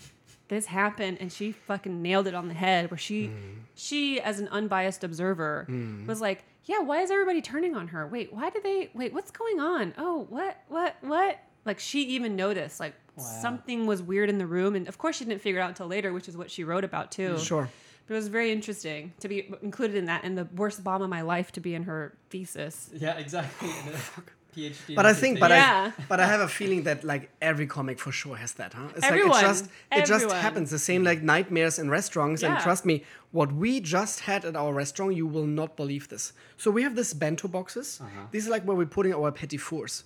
this 0.48 0.66
happened, 0.66 1.18
and 1.20 1.32
she 1.32 1.52
fucking 1.52 2.02
nailed 2.02 2.26
it 2.26 2.34
on 2.34 2.48
the 2.48 2.54
head. 2.54 2.90
Where 2.90 2.98
she, 2.98 3.28
mm-hmm. 3.28 3.60
she 3.74 4.20
as 4.20 4.38
an 4.38 4.48
unbiased 4.48 5.02
observer, 5.02 5.66
mm-hmm. 5.68 6.06
was 6.06 6.20
like, 6.20 6.44
yeah, 6.64 6.80
why 6.80 7.00
is 7.00 7.10
everybody 7.10 7.42
turning 7.42 7.74
on 7.74 7.88
her? 7.88 8.06
Wait, 8.06 8.32
why 8.32 8.50
did 8.50 8.62
they? 8.62 8.90
Wait, 8.94 9.12
what's 9.12 9.30
going 9.30 9.58
on? 9.58 9.94
Oh, 9.98 10.26
what, 10.28 10.62
what, 10.68 10.96
what? 11.00 11.38
Like 11.64 11.78
she 11.78 12.02
even 12.02 12.36
noticed 12.36 12.80
like 12.80 12.94
something 13.16 13.86
was 13.86 14.02
weird 14.02 14.28
in 14.28 14.38
the 14.38 14.46
room, 14.46 14.74
and 14.74 14.88
of 14.88 14.98
course 14.98 15.16
she 15.16 15.24
didn't 15.24 15.40
figure 15.40 15.60
it 15.60 15.62
out 15.62 15.68
until 15.68 15.86
later, 15.86 16.12
which 16.12 16.28
is 16.28 16.36
what 16.36 16.50
she 16.50 16.64
wrote 16.64 16.84
about 16.84 17.12
too. 17.12 17.38
Sure. 17.38 17.68
But 18.06 18.14
it 18.14 18.16
was 18.16 18.28
very 18.28 18.50
interesting 18.50 19.12
to 19.20 19.28
be 19.28 19.52
included 19.62 19.96
in 19.96 20.06
that, 20.06 20.24
and 20.24 20.36
the 20.36 20.48
worst 20.56 20.82
bomb 20.82 21.02
of 21.02 21.10
my 21.10 21.22
life 21.22 21.52
to 21.52 21.60
be 21.60 21.74
in 21.74 21.84
her 21.84 22.14
thesis. 22.30 22.90
Yeah, 22.92 23.16
exactly. 23.16 23.70
And 24.56 24.64
a 24.64 24.70
PhD. 24.70 24.94
But 24.94 25.06
I 25.06 25.14
think, 25.14 25.40
but 25.40 25.50
Yeah. 25.50 25.92
I, 25.96 26.02
but 26.08 26.20
I 26.20 26.26
have 26.26 26.40
a 26.40 26.48
feeling 26.48 26.82
that 26.84 27.04
like 27.04 27.30
every 27.40 27.66
comic 27.66 27.98
for 27.98 28.12
sure 28.12 28.36
has 28.36 28.52
that, 28.54 28.74
huh? 28.74 28.88
It's 28.96 29.04
Everyone. 29.06 29.30
like 29.30 29.44
it 29.44 29.46
just, 29.48 29.64
it 29.92 30.06
just 30.06 30.30
happens. 30.32 30.70
The 30.70 30.78
same 30.78 31.04
like 31.04 31.22
nightmares 31.22 31.78
in 31.78 31.90
restaurants. 31.90 32.42
And 32.42 32.58
trust 32.60 32.84
me, 32.84 33.04
what 33.30 33.52
we 33.52 33.80
just 33.80 34.20
had 34.20 34.44
at 34.44 34.56
our 34.56 34.72
restaurant, 34.72 35.16
you 35.16 35.26
will 35.26 35.46
not 35.46 35.76
believe 35.76 36.08
this. 36.08 36.32
So 36.56 36.70
we 36.70 36.82
have 36.82 36.94
this 36.96 37.14
bento 37.14 37.48
boxes. 37.48 38.00
These 38.30 38.46
are 38.46 38.50
like 38.50 38.64
where 38.64 38.76
we're 38.76 38.86
putting 38.86 39.14
our 39.14 39.30
petit 39.32 39.58
fours. 39.58 40.04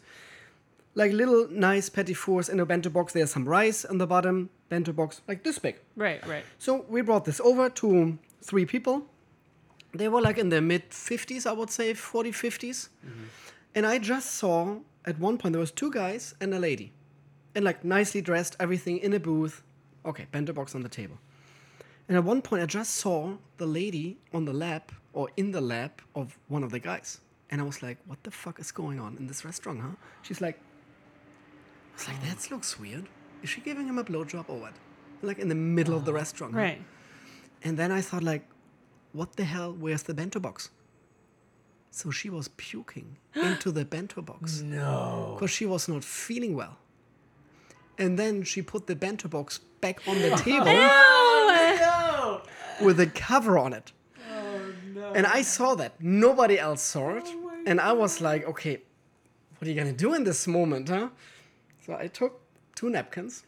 Like 0.95 1.13
little 1.13 1.47
nice 1.51 1.91
petit 1.91 2.15
fours 2.15 2.49
in 2.49 2.59
a 2.61 2.65
bento 2.65 2.89
box. 2.89 3.13
There's 3.13 3.31
some 3.31 3.47
rice 3.47 3.85
on 3.85 3.99
the 3.99 4.07
bottom. 4.07 4.49
Bento 4.69 4.93
box 4.93 5.21
like 5.29 5.45
this 5.45 5.59
big. 5.59 5.77
Right, 5.95 6.27
right. 6.27 6.45
So 6.59 6.87
we 6.89 7.03
brought 7.03 7.25
this 7.25 7.39
over 7.41 7.69
to 7.71 8.19
three 8.43 8.65
people. 8.65 9.03
They 9.95 10.09
were 10.09 10.21
like 10.21 10.39
in 10.39 10.49
their 10.49 10.61
mid 10.63 10.91
50s, 10.91 11.47
I 11.47 11.53
would 11.53 11.71
say, 11.71 11.95
40, 11.95 12.33
50s. 12.33 12.89
And 13.77 13.87
I 13.87 13.99
just 13.99 14.33
saw 14.33 14.79
at 15.05 15.19
one 15.21 15.37
point 15.39 15.53
there 15.53 15.61
was 15.61 15.71
two 15.71 15.93
guys 15.93 16.35
and 16.41 16.53
a 16.55 16.59
lady. 16.59 16.93
And 17.55 17.65
like 17.65 17.85
nicely 17.85 18.21
dressed, 18.21 18.57
everything 18.59 18.99
in 18.99 19.13
a 19.13 19.21
booth. 19.21 19.63
Okay, 20.05 20.27
bento 20.33 20.53
box 20.53 20.75
on 20.75 20.83
the 20.83 20.89
table. 20.89 21.19
And 22.09 22.17
at 22.17 22.25
one 22.25 22.41
point 22.43 22.63
I 22.63 22.67
just 22.67 22.95
saw 22.95 23.37
the 23.59 23.67
lady 23.67 24.17
on 24.33 24.47
the 24.47 24.53
lap 24.53 24.93
or 25.13 25.29
in 25.37 25.53
the 25.53 25.61
lap 25.61 26.01
of 26.15 26.39
one 26.49 26.65
of 26.65 26.71
the 26.71 26.79
guys. 26.79 27.21
And 27.51 27.61
I 27.61 27.65
was 27.65 27.83
like, 27.83 27.99
what 28.07 28.23
the 28.25 28.31
fuck 28.31 28.59
is 28.59 28.73
going 28.73 28.99
on 28.99 29.17
in 29.19 29.27
this 29.27 29.45
restaurant, 29.45 29.81
huh? 29.81 29.89
She's 30.23 30.41
like, 30.41 30.59
I 30.59 31.97
was 31.99 32.09
like, 32.09 32.23
that 32.25 32.51
looks 32.51 32.79
weird. 32.79 33.09
Is 33.43 33.51
she 33.51 33.61
giving 33.61 33.87
him 33.87 33.99
a 33.99 34.05
blowjob 34.05 34.47
or 34.49 34.59
what? 34.59 34.73
Like 35.23 35.39
in 35.39 35.49
the 35.49 35.55
middle 35.55 35.95
of 35.95 36.05
the 36.05 36.13
restaurant. 36.13 36.55
huh? 36.55 36.61
Right. 36.61 36.83
And 37.63 37.79
then 37.79 37.93
I 37.93 38.01
thought, 38.01 38.23
like, 38.23 38.45
what 39.13 39.37
the 39.37 39.45
hell? 39.45 39.73
Where's 39.73 40.03
the 40.03 40.15
bento 40.15 40.41
box? 40.41 40.71
So 41.91 42.11
she 42.11 42.29
was 42.29 42.49
puking 42.57 43.17
into 43.35 43.71
the 43.71 43.85
bento 43.85 44.21
box 44.23 44.61
no. 44.61 45.33
because 45.35 45.51
she 45.51 45.65
was 45.67 45.89
not 45.89 46.05
feeling 46.05 46.55
well. 46.55 46.77
And 47.99 48.19
then 48.19 48.43
she 48.43 48.61
put 48.61 48.87
the 48.87 48.95
bento 48.95 49.29
box 49.29 49.61
back 49.81 50.07
on 50.07 50.21
the 50.21 50.31
table 50.37 50.67
No. 50.67 52.43
with 52.83 53.01
a 53.01 53.07
cover 53.07 53.57
on 53.59 53.73
it. 53.73 53.93
Oh 54.31 54.61
no. 54.95 55.13
And 55.15 55.27
I 55.27 55.43
saw 55.43 55.75
that. 55.77 55.95
Nobody 56.01 56.59
else 56.59 56.83
saw 56.83 57.17
it. 57.17 57.25
Oh, 57.27 57.63
and 57.67 57.81
I 57.81 57.93
was 57.93 58.21
like, 58.21 58.45
okay, 58.47 58.83
what 59.59 59.67
are 59.67 59.71
you 59.71 59.75
going 59.81 59.95
to 59.95 60.05
do 60.05 60.13
in 60.15 60.25
this 60.25 60.47
moment, 60.47 60.89
huh? 60.91 61.09
So 61.85 61.95
I 61.95 62.09
took 62.09 62.41
two 62.75 62.91
napkins, 62.91 63.45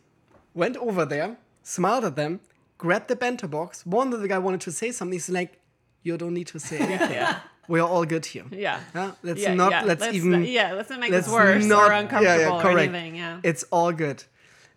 went 0.54 0.76
over 0.78 1.04
there, 1.04 1.36
smiled 1.62 2.04
at 2.04 2.16
them, 2.16 2.40
grabbed 2.78 3.08
the 3.08 3.16
bento 3.16 3.46
box. 3.46 3.84
One 3.84 4.12
of 4.14 4.20
the 4.20 4.28
guy 4.28 4.38
wanted 4.38 4.62
to 4.62 4.72
say 4.72 4.90
something. 4.92 5.12
He's 5.12 5.28
like, 5.28 5.60
you 6.02 6.16
don't 6.16 6.34
need 6.34 6.46
to 6.48 6.58
say 6.58 6.78
anything. 6.78 7.22
We're 7.68 7.82
all 7.82 8.04
good 8.06 8.24
here. 8.26 8.46
Yeah. 8.50 8.80
Huh? 8.94 9.12
Let's 9.22 9.40
yeah, 9.40 9.54
not, 9.54 9.70
yeah. 9.72 9.82
let's, 9.84 10.06
even, 10.06 10.30
not- 10.30 10.48
yeah, 10.48 10.72
let's 10.72 10.90
not 10.90 11.00
make 11.00 11.12
let's 11.12 11.26
this 11.26 11.34
worse 11.34 11.64
not- 11.64 11.90
or 11.90 11.92
uncomfortable 11.92 12.40
yeah, 12.40 12.56
yeah, 12.56 12.62
correct. 12.62 12.88
anything. 12.94 13.16
Yeah. 13.16 13.40
It's 13.42 13.64
all 13.70 13.92
good. 13.92 14.24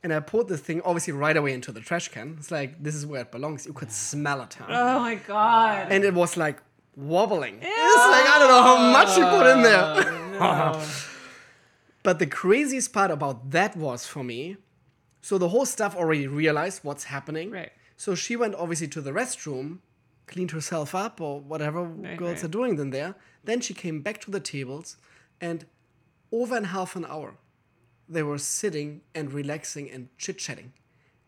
And 0.04 0.14
I 0.14 0.20
put 0.20 0.48
this 0.48 0.62
thing 0.62 0.82
obviously 0.84 1.14
right 1.14 1.38
away 1.38 1.54
into 1.54 1.72
the 1.72 1.80
trash 1.80 2.10
can. 2.10 2.36
It's 2.40 2.52
like, 2.52 2.82
this 2.84 2.96
is 2.96 3.06
where 3.06 3.22
it 3.22 3.32
belongs. 3.32 3.66
You 3.66 3.74
could 3.74 3.92
smell 3.92 4.42
it, 4.42 4.56
huh? 4.56 4.66
oh 4.70 5.00
my 5.00 5.16
god. 5.16 5.88
and 5.92 6.04
it 6.04 6.14
was 6.14 6.36
like 6.38 6.62
wobbling. 6.96 7.60
It's 7.62 8.08
like 8.16 8.28
I 8.28 8.36
don't 8.40 8.50
know 8.50 8.64
how 8.64 8.92
much 8.92 9.18
you 9.18 9.26
put 9.26 9.48
in 9.48 9.62
there. 9.62 10.82
but 12.04 12.20
the 12.20 12.26
craziest 12.26 12.92
part 12.92 13.12
about 13.12 13.52
that 13.52 13.78
was 13.78 14.06
for 14.06 14.24
me, 14.24 14.58
so 15.22 15.38
the 15.38 15.50
whole 15.50 15.66
staff 15.66 15.96
already 15.96 16.28
realized 16.28 16.84
what's 16.84 17.06
happening. 17.06 17.52
Right. 17.52 17.72
So 17.96 18.16
she 18.16 18.36
went 18.36 18.56
obviously 18.56 18.88
to 18.90 19.02
the 19.02 19.12
restroom, 19.12 19.78
cleaned 20.28 20.52
herself 20.52 20.94
up 20.96 21.20
or 21.22 21.40
whatever 21.42 21.84
Right, 21.84 22.18
girls 22.18 22.36
right. 22.36 22.44
are 22.46 22.48
doing 22.48 22.78
in 22.80 22.90
there. 22.92 23.16
Then 23.44 23.60
she 23.62 23.74
came 23.74 24.02
back 24.02 24.22
to 24.22 24.32
the 24.32 24.40
tables, 24.40 24.98
and 25.40 25.66
over 26.32 26.56
in 26.58 26.66
half 26.66 26.96
an 26.96 27.06
hour, 27.06 27.36
they 28.08 28.24
were 28.24 28.38
sitting 28.38 29.02
and 29.16 29.34
relaxing 29.34 29.90
and 29.90 30.10
chit 30.18 30.38
chatting. 30.38 30.74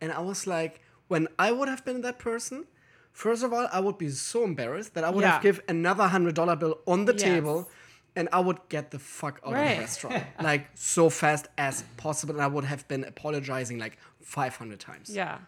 And 0.02 0.12
I 0.12 0.20
was 0.20 0.46
like, 0.48 0.82
when 1.08 1.28
I 1.40 1.52
would 1.52 1.70
have 1.70 1.84
been 1.86 2.02
that 2.02 2.20
person, 2.20 2.66
first 3.12 3.44
of 3.44 3.52
all, 3.54 3.68
I 3.72 3.80
would 3.80 3.98
be 3.98 4.10
so 4.10 4.44
embarrassed 4.44 4.94
that 4.96 5.04
I 5.04 5.10
would 5.10 5.22
Yeah. 5.24 5.34
have 5.34 5.42
give 5.42 5.62
another 5.68 6.08
hundred 6.08 6.36
dollar 6.36 6.56
bill 6.56 6.80
on 6.88 7.06
the 7.06 7.14
Yes. 7.14 7.22
table, 7.24 7.70
and 8.16 8.30
I 8.32 8.40
would 8.42 8.60
get 8.70 8.92
the 8.92 9.00
fuck 9.00 9.40
out 9.46 9.54
of 9.54 9.60
the 9.60 9.82
restaurant 9.82 10.24
like 10.42 10.68
so 10.76 11.10
fast 11.10 11.48
as 11.58 11.84
possible. 11.98 12.36
And 12.36 12.44
I 12.44 12.48
would 12.48 12.66
have 12.66 12.88
been 12.88 13.04
apologizing 13.04 13.80
like 13.80 13.98
five 14.22 14.56
hundred 14.58 14.80
times. 14.80 15.10
yeah. 15.10 15.40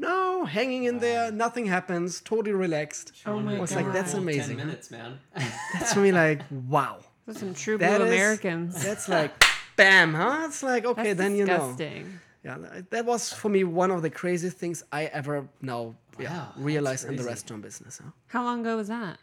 No, 0.00 0.44
hanging 0.44 0.84
in 0.84 0.98
there, 0.98 1.30
nothing 1.30 1.66
happens, 1.66 2.20
totally 2.20 2.52
relaxed. 2.52 3.12
Oh 3.26 3.38
my 3.40 3.56
I 3.56 3.60
was 3.60 3.74
like, 3.74 3.86
God. 3.86 3.94
that's 3.94 4.14
amazing. 4.14 4.56
Ten 4.58 4.66
minutes, 4.66 4.90
man. 4.90 5.18
That's 5.74 5.92
for 5.94 6.00
me 6.00 6.12
like, 6.12 6.40
wow. 6.68 6.98
Those 7.26 7.36
are 7.36 7.40
some 7.40 7.54
true 7.54 7.76
blue 7.78 7.86
That 7.86 8.00
is- 8.00 8.06
Americans. 8.08 8.82
That's 8.82 9.08
like, 9.08 9.32
bam, 9.76 10.14
huh? 10.14 10.46
It's 10.48 10.62
like, 10.62 10.84
okay, 10.86 11.12
That's 11.12 11.18
then 11.18 11.36
you 11.36 11.44
know. 11.44 11.58
disgusting. 11.58 12.18
Yeah, 12.44 12.56
that- 12.58 12.90
that 12.90 13.04
was 13.04 13.32
for 13.32 13.48
me 13.50 13.62
one 13.64 13.90
of 13.90 14.00
the 14.02 14.10
craziest 14.10 14.56
things 14.56 14.82
I 14.90 15.04
ever 15.06 15.46
now 15.60 15.94
yeah, 16.18 16.30
Wow, 16.30 16.46
that's 16.48 16.58
realized 16.58 17.04
in 17.04 17.10
the 17.12 17.16
crazy. 17.22 17.28
restaurant 17.28 17.62
business. 17.62 18.00
Huh? 18.02 18.10
How 18.28 18.42
long 18.44 18.60
ago 18.62 18.76
was 18.76 18.88
that? 18.88 19.18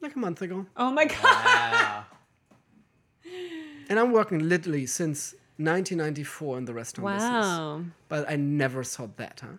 Like 0.00 0.14
a 0.16 0.18
month 0.18 0.40
ago. 0.42 0.66
Oh 0.76 0.90
my 0.90 1.04
god. 1.04 1.22
Wow. 1.22 2.04
And 3.88 3.98
I'm 4.00 4.12
working 4.12 4.48
literally 4.48 4.86
since 4.86 5.32
1994 5.58 6.58
in 6.58 6.64
the 6.64 6.74
restaurant 6.74 7.16
business. 7.16 7.32
Wow. 7.46 7.84
But 8.08 8.28
I 8.30 8.36
never 8.36 8.82
saw 8.84 9.08
that, 9.16 9.40
huh? 9.42 9.56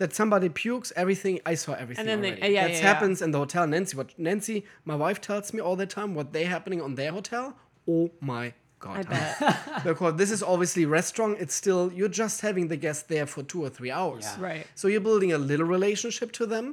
That 0.00 0.14
somebody 0.14 0.48
pukes, 0.48 0.92
everything. 0.96 1.40
I 1.46 1.54
saw 1.54 1.72
everything. 1.74 2.06
then 2.06 2.22
they- 2.22 2.30
already. 2.32 2.42
uh, 2.42 2.46
yeah, 2.48 2.62
that 2.64 2.72
yeah, 2.72 2.78
yeah. 2.78 2.82
happens 2.92 3.22
in 3.22 3.30
the 3.30 3.38
hotel. 3.38 3.66
Nancy, 3.66 3.96
what 3.96 4.18
Nancy, 4.18 4.64
my 4.84 4.96
wife 4.96 5.20
tells 5.20 5.52
me 5.54 5.60
all 5.60 5.76
the 5.76 5.86
time 5.86 6.14
what 6.14 6.32
they 6.32 6.44
happening 6.44 6.80
on 6.82 6.94
their 6.96 7.12
hotel. 7.12 7.54
Oh 7.86 8.10
my 8.20 8.54
god! 8.78 8.96
I 8.98 9.02
bet. 9.12 9.84
because 9.84 10.14
this 10.16 10.30
is 10.30 10.42
obviously 10.42 10.86
restaurant. 10.86 11.36
It's 11.38 11.54
still 11.54 11.92
you're 11.92 12.08
just 12.24 12.40
having 12.40 12.68
the 12.68 12.76
guest 12.76 13.08
there 13.08 13.26
for 13.26 13.42
two 13.42 13.62
or 13.62 13.68
three 13.68 13.90
hours. 13.90 14.24
Yeah. 14.24 14.44
right. 14.50 14.66
So 14.74 14.88
you're 14.88 15.00
building 15.10 15.32
a 15.32 15.38
little 15.38 15.66
relationship 15.66 16.32
to 16.32 16.46
them. 16.46 16.66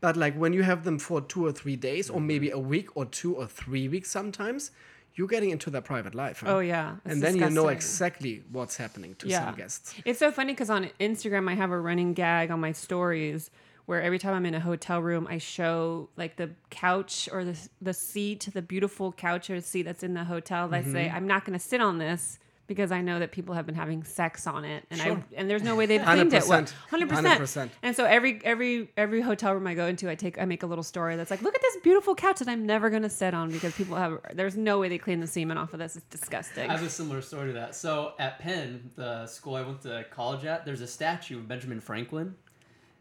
But 0.00 0.16
like 0.18 0.34
when 0.36 0.52
you 0.52 0.62
have 0.64 0.84
them 0.84 0.98
for 0.98 1.22
two 1.22 1.46
or 1.46 1.52
three 1.52 1.76
days, 1.76 2.10
or 2.10 2.20
maybe 2.20 2.50
a 2.50 2.58
week 2.58 2.94
or 2.94 3.06
two 3.06 3.34
or 3.34 3.46
three 3.46 3.88
weeks 3.88 4.10
sometimes, 4.10 4.70
you're 5.16 5.28
getting 5.28 5.50
into 5.50 5.70
their 5.70 5.80
private 5.80 6.14
life. 6.14 6.40
huh? 6.40 6.56
Oh 6.56 6.58
yeah. 6.60 6.96
And 7.04 7.22
then 7.22 7.36
you 7.36 7.48
know 7.50 7.68
exactly 7.68 8.42
what's 8.50 8.76
happening 8.76 9.14
to 9.16 9.28
yeah. 9.28 9.44
some 9.46 9.54
guests. 9.54 9.94
It's 10.04 10.18
so 10.18 10.30
funny 10.30 10.52
because 10.52 10.70
on 10.70 10.90
Instagram 11.00 11.48
I 11.48 11.54
have 11.54 11.70
a 11.70 11.78
running 11.78 12.14
gag 12.14 12.50
on 12.50 12.60
my 12.60 12.72
stories 12.72 13.50
where 13.86 14.00
every 14.02 14.18
time 14.18 14.34
I'm 14.34 14.46
in 14.46 14.54
a 14.54 14.60
hotel 14.60 15.00
room 15.00 15.26
I 15.30 15.38
show 15.38 16.08
like 16.16 16.36
the 16.36 16.50
couch 16.70 17.28
or 17.30 17.44
the 17.44 17.56
the 17.80 17.94
seat, 17.94 18.48
the 18.52 18.62
beautiful 18.62 19.12
couch 19.12 19.50
or 19.50 19.60
seat 19.60 19.82
that's 19.82 20.02
in 20.02 20.14
the 20.14 20.24
hotel. 20.24 20.74
I 20.74 20.82
say 20.82 21.06
Mm-hmm. 21.06 21.16
I'm 21.16 21.26
not 21.26 21.44
going 21.44 21.58
to 21.58 21.64
sit 21.64 21.80
on 21.80 21.98
this 21.98 22.38
because 22.66 22.90
I 22.90 23.00
know 23.02 23.18
that 23.18 23.32
people 23.32 23.54
have 23.54 23.66
been 23.66 23.74
having 23.74 24.04
sex 24.04 24.46
on 24.46 24.64
it, 24.64 24.84
and 24.90 25.00
Sure. 25.00 25.12
I 25.12 25.24
and 25.36 25.50
there's 25.50 25.62
no 25.62 25.76
way 25.76 25.86
they've 25.86 26.02
cleaned 26.04 26.32
it 26.32 26.42
100%. 26.42 26.72
Hundred 26.90 27.08
100%. 27.10 27.36
percent. 27.36 27.72
And 27.82 27.94
so 27.94 28.04
every 28.04 28.40
every 28.44 28.90
every 28.96 29.20
hotel 29.20 29.52
room 29.52 29.66
I 29.66 29.74
go 29.74 29.86
into, 29.86 30.08
I 30.10 30.14
take 30.14 30.40
I 30.40 30.44
make 30.44 30.62
a 30.62 30.66
little 30.66 30.84
story 30.84 31.16
that's 31.16 31.30
like, 31.30 31.42
look 31.42 31.54
at 31.54 31.62
this 31.62 31.76
beautiful 31.82 32.14
couch 32.14 32.38
that 32.38 32.48
I'm 32.48 32.64
never 32.66 32.90
going 32.90 33.02
to 33.02 33.10
sit 33.10 33.34
on 33.34 33.50
because 33.50 33.74
people 33.74 33.96
have. 33.96 34.18
There's 34.32 34.56
no 34.56 34.78
way 34.78 34.88
they 34.88 34.98
clean 34.98 35.20
the 35.20 35.26
semen 35.26 35.58
off 35.58 35.72
of 35.72 35.78
this. 35.78 35.96
It's 35.96 36.06
disgusting. 36.06 36.70
I 36.70 36.72
have 36.72 36.82
a 36.82 36.90
similar 36.90 37.20
story 37.20 37.48
to 37.48 37.52
that. 37.54 37.74
So 37.74 38.14
at 38.18 38.38
Penn, 38.38 38.90
the 38.96 39.26
school 39.26 39.56
I 39.56 39.62
went 39.62 39.82
to 39.82 40.04
college 40.10 40.44
at, 40.44 40.64
there's 40.64 40.80
a 40.80 40.86
statue 40.86 41.38
of 41.38 41.48
Benjamin 41.48 41.80
Franklin. 41.80 42.34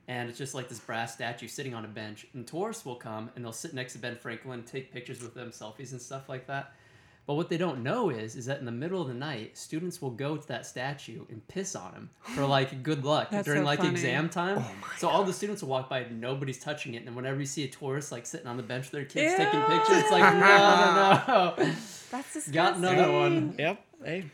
And 0.08 0.28
it's 0.28 0.38
just 0.38 0.54
like 0.54 0.68
this 0.68 0.80
brass 0.80 1.14
statue 1.14 1.48
sitting 1.48 1.74
on 1.74 1.86
a 1.86 1.88
bench. 1.88 2.28
And 2.34 2.46
tourists 2.46 2.86
will 2.86 2.98
come 2.98 3.30
and 3.36 3.46
they'll 3.46 3.54
sit 3.54 3.74
next 3.74 3.94
to 3.94 4.00
Ben 4.00 4.18
Franklin, 4.18 4.64
take 4.64 4.92
pictures 4.92 5.22
with 5.22 5.34
them, 5.34 5.52
selfies 5.52 5.94
and 5.94 6.02
stuff 6.02 6.28
like 6.28 6.46
that. 6.48 6.74
But 7.26 7.36
what 7.36 7.48
they 7.50 7.56
don't 7.58 7.84
know 7.84 8.10
is, 8.10 8.36
is 8.36 8.46
that 8.48 8.60
in 8.60 8.66
the 8.66 8.72
middle 8.72 9.02
of 9.02 9.08
the 9.08 9.14
night, 9.14 9.58
students 9.58 10.02
will 10.02 10.10
go 10.12 10.36
to 10.36 10.46
that 10.50 10.66
statue 10.66 11.24
and 11.30 11.46
piss 11.48 11.74
on 11.74 11.94
him 11.94 12.10
for 12.36 12.46
like 12.46 12.84
good 12.84 13.06
luck 13.06 13.30
That's 13.32 13.46
during 13.46 13.62
so 13.62 13.66
like 13.66 13.80
funny. 13.80 13.92
exam 13.92 14.28
time. 14.28 14.58
Oh 14.60 14.72
so 14.98 15.08
all 15.08 15.24
the 15.24 15.32
students 15.32 15.62
will 15.62 15.70
walk 15.70 15.90
by, 15.90 16.00
and 16.00 16.20
nobody's 16.20 16.60
touching 16.60 16.96
it. 16.96 16.98
And 16.98 17.08
then 17.08 17.16
whenever 17.16 17.40
you 17.40 17.46
see 17.46 17.64
a 17.64 17.70
tourist 17.70 18.12
like 18.12 18.26
sitting 18.26 18.48
on 18.48 18.58
the 18.58 18.64
bench 18.64 18.86
with 18.86 18.92
their 18.92 19.06
kids 19.06 19.36
taking 19.36 19.62
pictures, 19.62 19.98
it's 20.00 20.12
like 20.12 20.34
no, 20.34 20.40
no, 21.28 21.54
no. 21.58 21.74
That's 22.12 22.34
disgusting. 22.34 22.54
Got 22.54 22.78
another 22.78 23.12
one. 23.12 23.56
Yep. 23.58 23.86
Hey. 24.04 24.26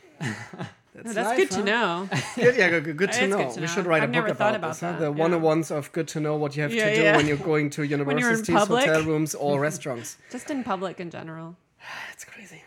That's, 0.92 1.06
No, 1.06 1.12
that's 1.12 1.28
life, 1.28 1.36
good 1.38 1.50
to 1.52 1.62
know. 1.62 2.08
Good, 2.34 2.56
yeah, 2.56 2.68
good, 2.68 2.96
good 2.96 3.12
to 3.12 3.26
know. 3.28 3.36
good 3.44 3.54
to 3.54 3.60
we 3.60 3.66
should 3.68 3.86
write 3.86 4.02
I've 4.02 4.10
a 4.10 4.12
book 4.12 4.28
about, 4.28 4.56
about 4.56 4.68
this. 4.70 4.80
Huh? 4.80 4.92
that, 4.92 4.98
The 4.98 5.12
yeah. 5.14 5.28
101s 5.28 5.70
of 5.70 5.92
good 5.92 6.08
to 6.08 6.20
know 6.20 6.34
what 6.34 6.56
you 6.56 6.62
have 6.62 6.74
Yeah, 6.74 6.88
to 6.90 6.94
do 6.96 7.02
yeah. 7.02 7.16
when 7.16 7.28
you're 7.28 7.36
going 7.36 7.70
to 7.70 7.82
universities, 7.96 8.52
public. 8.52 8.86
hotel 8.86 9.04
rooms, 9.04 9.36
or 9.36 9.60
restaurants. 9.60 10.16
Just 10.32 10.50
in 10.50 10.64
public 10.64 10.98
in 10.98 11.08
general. 11.10 11.54
it's 12.12 12.24
crazy. 12.24 12.64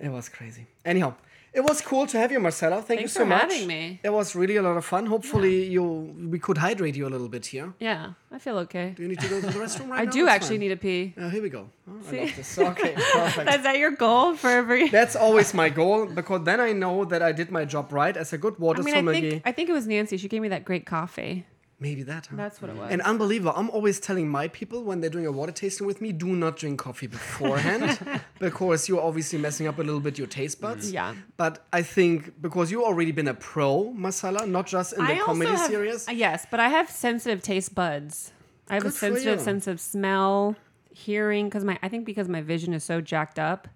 It 0.00 0.08
was 0.10 0.28
crazy. 0.28 0.66
Anyhow, 0.84 1.14
it 1.52 1.60
was 1.62 1.80
cool 1.80 2.04
to 2.08 2.18
have 2.18 2.32
you, 2.32 2.40
Marcella. 2.40 2.76
Thank 2.82 2.86
Thanks 2.86 3.02
you 3.02 3.08
so 3.08 3.20
for 3.20 3.26
much. 3.26 3.42
having 3.42 3.66
me. 3.68 4.00
It 4.02 4.12
was 4.12 4.34
really 4.34 4.56
a 4.56 4.62
lot 4.62 4.76
of 4.76 4.84
fun. 4.84 5.06
Hopefully, 5.06 5.66
you 5.66 5.84
we 6.32 6.38
could 6.40 6.58
hydrate 6.58 6.96
you 6.96 7.06
a 7.06 7.12
little 7.14 7.28
bit 7.28 7.46
here. 7.46 7.72
Yeah, 7.78 8.14
I 8.32 8.38
feel 8.40 8.58
okay. 8.58 8.92
Do 8.96 9.02
you 9.02 9.08
need 9.08 9.20
to 9.20 9.28
go 9.28 9.40
to 9.40 9.46
the 9.46 9.52
restroom 9.64 9.88
right 9.90 10.00
I 10.00 10.04
now? 10.04 10.10
do 10.10 10.22
It's 10.24 10.32
actually 10.34 10.56
fine. 10.56 10.60
need 10.60 10.72
a 10.72 10.76
pee. 10.76 11.14
Oh, 11.16 11.28
here 11.28 11.42
we 11.42 11.48
go. 11.50 11.70
Oh, 11.88 11.92
I 11.92 12.16
love 12.22 12.36
this. 12.36 12.58
Okay, 12.58 12.94
perfect. 13.12 13.50
Is 13.54 13.62
that 13.62 13.78
your 13.78 13.92
goal 13.92 14.34
for 14.34 14.50
every? 14.50 14.88
That's 14.98 15.14
always 15.14 15.54
my 15.54 15.68
goal 15.68 16.06
because 16.06 16.42
then 16.44 16.60
I 16.60 16.72
know 16.72 17.04
that 17.04 17.22
I 17.22 17.30
did 17.30 17.52
my 17.52 17.64
job 17.64 17.92
right 17.92 18.16
as 18.16 18.32
a 18.32 18.38
good 18.38 18.58
water 18.58 18.80
I 18.82 18.84
mean, 18.84 18.94
I 18.94 18.98
sommelier. 18.98 19.30
think 19.30 19.42
I 19.46 19.52
think 19.52 19.68
it 19.68 19.72
was 19.74 19.86
Nancy. 19.86 20.16
She 20.16 20.28
gave 20.28 20.42
me 20.42 20.48
that 20.48 20.64
great 20.64 20.86
coffee. 20.86 21.46
Maybe 21.80 22.02
that. 22.04 22.26
Huh? 22.26 22.36
That's 22.36 22.62
what 22.62 22.70
it 22.70 22.76
was. 22.76 22.90
And 22.90 23.02
unbelievable. 23.02 23.52
I'm 23.56 23.68
always 23.70 23.98
telling 24.00 24.28
my 24.28 24.48
people 24.48 24.84
when 24.84 25.00
they're 25.00 25.10
doing 25.10 25.26
a 25.26 25.32
water 25.32 25.52
tasting 25.52 25.86
with 25.86 26.00
me, 26.00 26.12
do 26.12 26.28
not 26.36 26.56
drink 26.56 26.78
coffee 26.78 27.06
beforehand 27.08 27.98
because 28.38 28.88
you're 28.88 29.02
obviously 29.02 29.38
messing 29.38 29.66
up 29.66 29.78
a 29.78 29.82
little 29.82 30.00
bit 30.00 30.16
your 30.16 30.26
taste 30.26 30.60
buds. 30.60 30.92
Yeah. 30.92 31.14
But 31.36 31.66
I 31.72 31.82
think 31.82 32.40
because 32.40 32.70
you've 32.70 32.84
already 32.84 33.12
been 33.12 33.28
a 33.28 33.34
pro, 33.34 33.92
Marcella, 33.92 34.46
not 34.46 34.66
just 34.66 34.92
in 34.92 35.04
the 35.04 35.12
I 35.12 35.18
comedy 35.18 35.50
have, 35.50 35.66
series. 35.68 36.08
uh, 36.08 36.12
Yes, 36.12 36.46
but 36.50 36.60
I 36.60 36.68
have 36.68 36.88
sensitive 36.88 37.42
taste 37.42 37.74
buds. 37.74 38.32
I 38.68 38.74
have 38.74 38.84
Good 38.84 38.92
a 38.92 38.96
sensitive 38.96 39.40
sense 39.40 39.66
of 39.66 39.80
smell, 39.80 40.56
hearing, 40.92 41.46
because 41.48 41.64
my 41.64 41.78
I 41.82 41.88
think 41.88 42.06
because 42.06 42.28
my 42.28 42.40
vision 42.40 42.72
is 42.72 42.82
so 42.84 43.00
jacked 43.00 43.38
up 43.38 43.68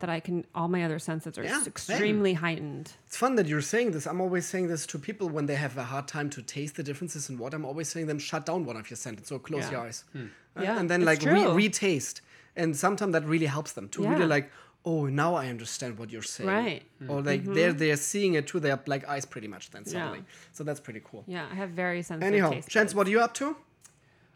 that 0.00 0.08
I 0.10 0.20
can 0.20 0.44
all 0.54 0.68
my 0.68 0.84
other 0.84 0.98
senses 0.98 1.36
are 1.38 1.42
Yeah, 1.44 1.50
s- 1.56 1.58
same. 1.64 1.66
extremely 1.68 2.34
heightened. 2.34 2.92
It's 3.06 3.16
fun 3.16 3.34
that 3.36 3.46
you're 3.46 3.60
saying 3.62 3.90
this. 3.92 4.06
I'm 4.06 4.20
always 4.20 4.46
saying 4.46 4.68
this 4.68 4.86
to 4.86 4.98
people 4.98 5.28
when 5.28 5.46
they 5.46 5.56
have 5.56 5.76
a 5.76 5.84
hard 5.84 6.06
time 6.08 6.30
to 6.30 6.42
taste 6.42 6.76
the 6.76 6.82
differences 6.82 7.28
in 7.28 7.38
water. 7.38 7.56
I'm 7.56 7.64
always 7.64 7.88
saying 7.88 8.06
them 8.06 8.18
shut 8.18 8.46
down 8.46 8.64
one 8.64 8.76
of 8.76 8.88
your 8.90 8.96
senses, 8.96 9.30
or 9.32 9.38
close 9.38 9.64
Yeah. 9.64 9.70
your 9.72 9.80
eyes, 9.86 10.04
Uh, 10.14 10.62
Yeah, 10.62 10.78
and 10.78 10.88
then 10.90 11.04
like 11.04 11.22
re- 11.22 11.42
true. 11.44 11.54
retaste. 11.54 12.20
And 12.56 12.76
sometimes 12.76 13.12
that 13.12 13.24
really 13.24 13.46
helps 13.46 13.72
them 13.72 13.88
to 13.90 14.02
Yeah. 14.02 14.12
really 14.14 14.26
like, 14.26 14.50
oh, 14.84 15.06
now 15.06 15.34
I 15.34 15.48
understand 15.48 15.98
what 15.98 16.10
you're 16.10 16.22
saying, 16.22 16.48
Right. 16.48 16.82
Mm-hmm. 17.02 17.10
Or 17.10 17.22
like 17.22 17.44
they're 17.44 17.72
they're 17.72 17.96
seeing 17.96 18.34
it 18.34 18.48
through 18.48 18.60
their 18.60 18.76
black 18.76 19.06
eyes 19.08 19.24
pretty 19.26 19.48
much. 19.48 19.70
Then 19.70 19.84
suddenly, 19.84 20.22
so 20.52 20.64
that's 20.64 20.80
pretty 20.80 21.02
cool. 21.04 21.24
Yeah, 21.26 21.46
I 21.50 21.54
have 21.56 21.70
very 21.70 22.02
sensitive 22.02 22.32
Anyhow, 22.32 22.50
taste 22.50 22.68
Chance, 22.68 22.90
buds. 22.90 22.94
what 22.96 23.06
are 23.08 23.10
you 23.10 23.20
up 23.20 23.34
to? 23.34 23.56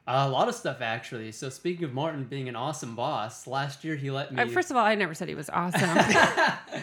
A 0.07 0.29
lot 0.29 0.49
of 0.49 0.55
stuff 0.55 0.81
actually. 0.81 1.33
So 1.33 1.49
speaking 1.49 1.85
of 1.85 1.93
Martin 1.93 2.25
being 2.25 2.49
an 2.49 2.57
awesome 2.57 2.97
boss, 2.97 3.47
last 3.47 3.85
year 3.85 3.97
he 3.97 4.11
let 4.11 4.33
me. 4.33 4.43
Uh, 4.43 4.47
first 4.49 4.71
of 4.71 4.77
all, 4.77 4.85
I 4.85 4.95
never 4.95 5.15
said 5.15 5.29
he 5.29 5.35
was 5.35 5.51
awesome. 5.51 5.89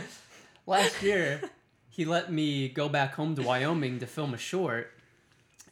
last 0.66 1.02
year 1.02 1.42
he 1.90 2.06
let 2.06 2.32
me 2.32 2.70
go 2.70 2.88
back 2.88 3.14
home 3.14 3.36
to 3.36 3.42
Wyoming 3.42 4.00
to 4.00 4.08
film 4.08 4.34
a 4.34 4.38
short, 4.38 4.94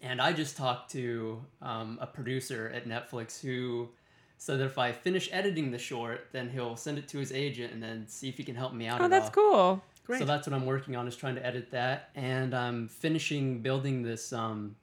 and 0.02 0.22
I 0.22 0.34
just 0.34 0.58
talked 0.58 0.92
to 0.92 1.42
um, 1.62 1.98
a 2.02 2.08
producer 2.08 2.72
at 2.76 2.88
Netflix 2.88 3.40
who 3.40 3.90
said 4.38 4.60
that 4.60 4.66
if 4.66 4.78
I 4.78 4.92
finish 4.92 5.30
editing 5.32 5.72
the 5.72 5.80
short, 5.80 6.28
then 6.32 6.50
he'll 6.50 6.76
send 6.76 6.98
it 6.98 7.08
to 7.10 7.18
his 7.18 7.32
agent 7.32 7.74
and 7.74 7.82
then 7.82 8.08
see 8.08 8.30
if 8.30 8.38
he 8.38 8.44
can 8.44 8.56
help 8.56 8.74
me 8.74 8.88
out. 8.88 9.02
oh, 9.02 9.06
at 9.06 9.10
that's 9.10 9.26
all. 9.28 9.32
cool. 9.32 9.84
Great. 10.06 10.20
So 10.20 10.26
that's 10.26 10.48
what 10.48 10.54
I'm 10.54 10.66
working 10.66 10.96
on 10.96 11.08
is 11.08 11.16
trying 11.16 11.36
to 11.36 11.46
edit 11.46 11.72
that, 11.72 12.10
and 12.16 12.54
I'm 12.54 12.88
finishing 12.88 13.62
building 13.62 14.04
this 14.04 14.32
um, 14.32 14.76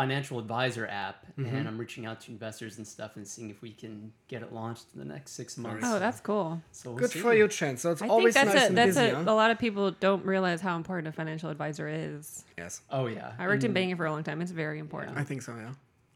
financial 0.00 0.38
advisor 0.38 0.86
app, 0.86 1.24
Mm-hmm. 1.38 1.54
and 1.54 1.68
I'm 1.68 1.78
reaching 1.78 2.04
out 2.04 2.20
to 2.22 2.32
investors 2.32 2.78
and 2.78 2.86
stuff 2.86 3.14
and 3.14 3.24
seeing 3.26 3.48
if 3.48 3.62
we 3.62 3.70
can 3.70 4.12
get 4.26 4.42
it 4.42 4.52
launched 4.52 4.86
in 4.92 4.98
the 4.98 5.04
next 5.04 5.32
six 5.32 5.56
months. 5.56 5.84
Oh, 5.86 6.00
that's 6.00 6.18
cool. 6.20 6.60
so 6.72 6.90
we'll 6.90 6.98
Good 6.98 7.10
see. 7.12 7.20
for 7.20 7.32
you, 7.32 7.46
Chance. 7.46 7.82
So 7.82 7.92
it's 7.92 8.02
I 8.02 8.08
think 8.08 8.32
that's 8.34 8.54
nice 8.54 8.62
a 8.64 8.66
and 8.66 8.76
that's 8.76 8.96
busy. 8.96 9.10
a, 9.10 9.14
huh? 9.14 9.24
a 9.26 9.34
lot 9.34 9.52
of 9.52 9.58
people 9.60 9.92
don't 9.92 10.24
realize 10.24 10.60
how 10.60 10.74
important 10.76 11.06
a 11.06 11.12
financial 11.12 11.48
advisor 11.50 11.86
is. 11.88 12.44
Yes, 12.56 12.80
Oh 12.90 13.06
yeah, 13.06 13.32
I 13.38 13.46
worked 13.46 13.62
in 13.62 13.72
banking 13.72 13.96
for 13.96 14.06
a 14.06 14.10
long 14.10 14.24
time. 14.24 14.42
It's 14.42 14.50
very 14.50 14.80
important. 14.80 15.16
I 15.16 15.22
think 15.22 15.42
so. 15.42 15.54
Yeah, 15.54 15.70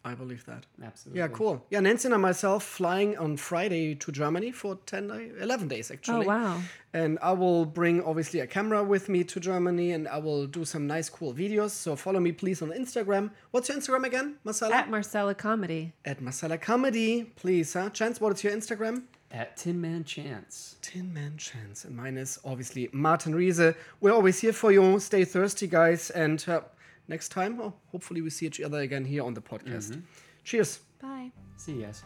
I 0.05 0.15
believe 0.15 0.45
that. 0.47 0.67
Absolutely. 0.83 1.21
Yeah, 1.21 1.29
cool. 1.29 1.65
Yeah, 1.71 1.81
Nancy 1.81 2.09
and 2.11 2.21
myself 2.21 2.65
flying 2.65 3.17
on 3.19 3.37
Friday 3.37 3.95
to 3.95 4.11
Germany 4.11 4.51
for 4.51 4.77
10, 4.87 5.09
day- 5.09 5.31
11 5.41 5.69
days 5.69 5.91
actually. 5.91 6.27
Oh 6.27 6.29
wow. 6.29 6.61
And 6.93 7.19
I 7.23 7.33
will 7.33 7.65
bring 7.65 8.03
obviously 8.03 8.41
a 8.41 8.47
camera 8.47 8.83
with 8.83 9.09
me 9.09 9.23
to 9.25 9.39
Germany 9.41 9.93
and 9.93 10.09
I 10.09 10.19
will 10.19 10.47
do 10.47 10.65
some 10.65 10.87
nice 10.87 11.09
cool 11.09 11.33
videos. 11.33 11.71
So 11.71 11.95
follow 11.97 12.19
me 12.21 12.33
please 12.33 12.63
on 12.63 12.71
Instagram. 12.71 13.31
What's 13.53 13.69
your 13.69 13.79
Instagram 13.79 14.05
again, 14.05 14.37
Marcella? 14.45 14.75
At 14.75 14.91
Marcella 14.91 15.35
Comedy. 15.35 15.93
At 16.05 16.21
Marcella 16.21 16.59
Comedy, 16.59 17.25
please, 17.37 17.73
huh? 17.73 17.91
Chance, 17.91 18.21
what 18.21 18.33
is 18.35 18.43
your 18.45 18.53
Instagram? 18.53 19.05
At 19.31 19.57
Tin 19.57 19.81
Man 19.81 20.05
Chance. 20.05 20.77
Tin 20.83 21.15
Man 21.15 21.37
Chance. 21.39 21.85
And 21.87 21.97
mine 21.97 22.19
is 22.19 22.39
obviously 22.45 22.91
Martin 22.93 23.35
Riese. 23.35 23.75
We're 24.01 24.13
always 24.13 24.41
here 24.41 24.53
for 24.53 24.71
you. 24.73 24.99
Stay 25.01 25.25
thirsty, 25.25 25.67
guys. 25.67 26.11
And 26.11 26.45
uh, 26.47 26.61
next 27.13 27.29
time, 27.29 27.53
hopefully 27.93 28.21
we 28.23 28.31
see 28.31 28.47
each 28.47 28.61
other 28.61 28.81
again 28.81 29.05
here 29.05 29.23
on 29.29 29.35
the 29.35 29.45
podcast. 29.53 29.91
Mm-hmm. 29.91 30.01
Cheers. 30.45 30.81
Bye. 31.01 31.31
See 31.57 31.73
you 31.73 31.83
guys. 31.83 32.03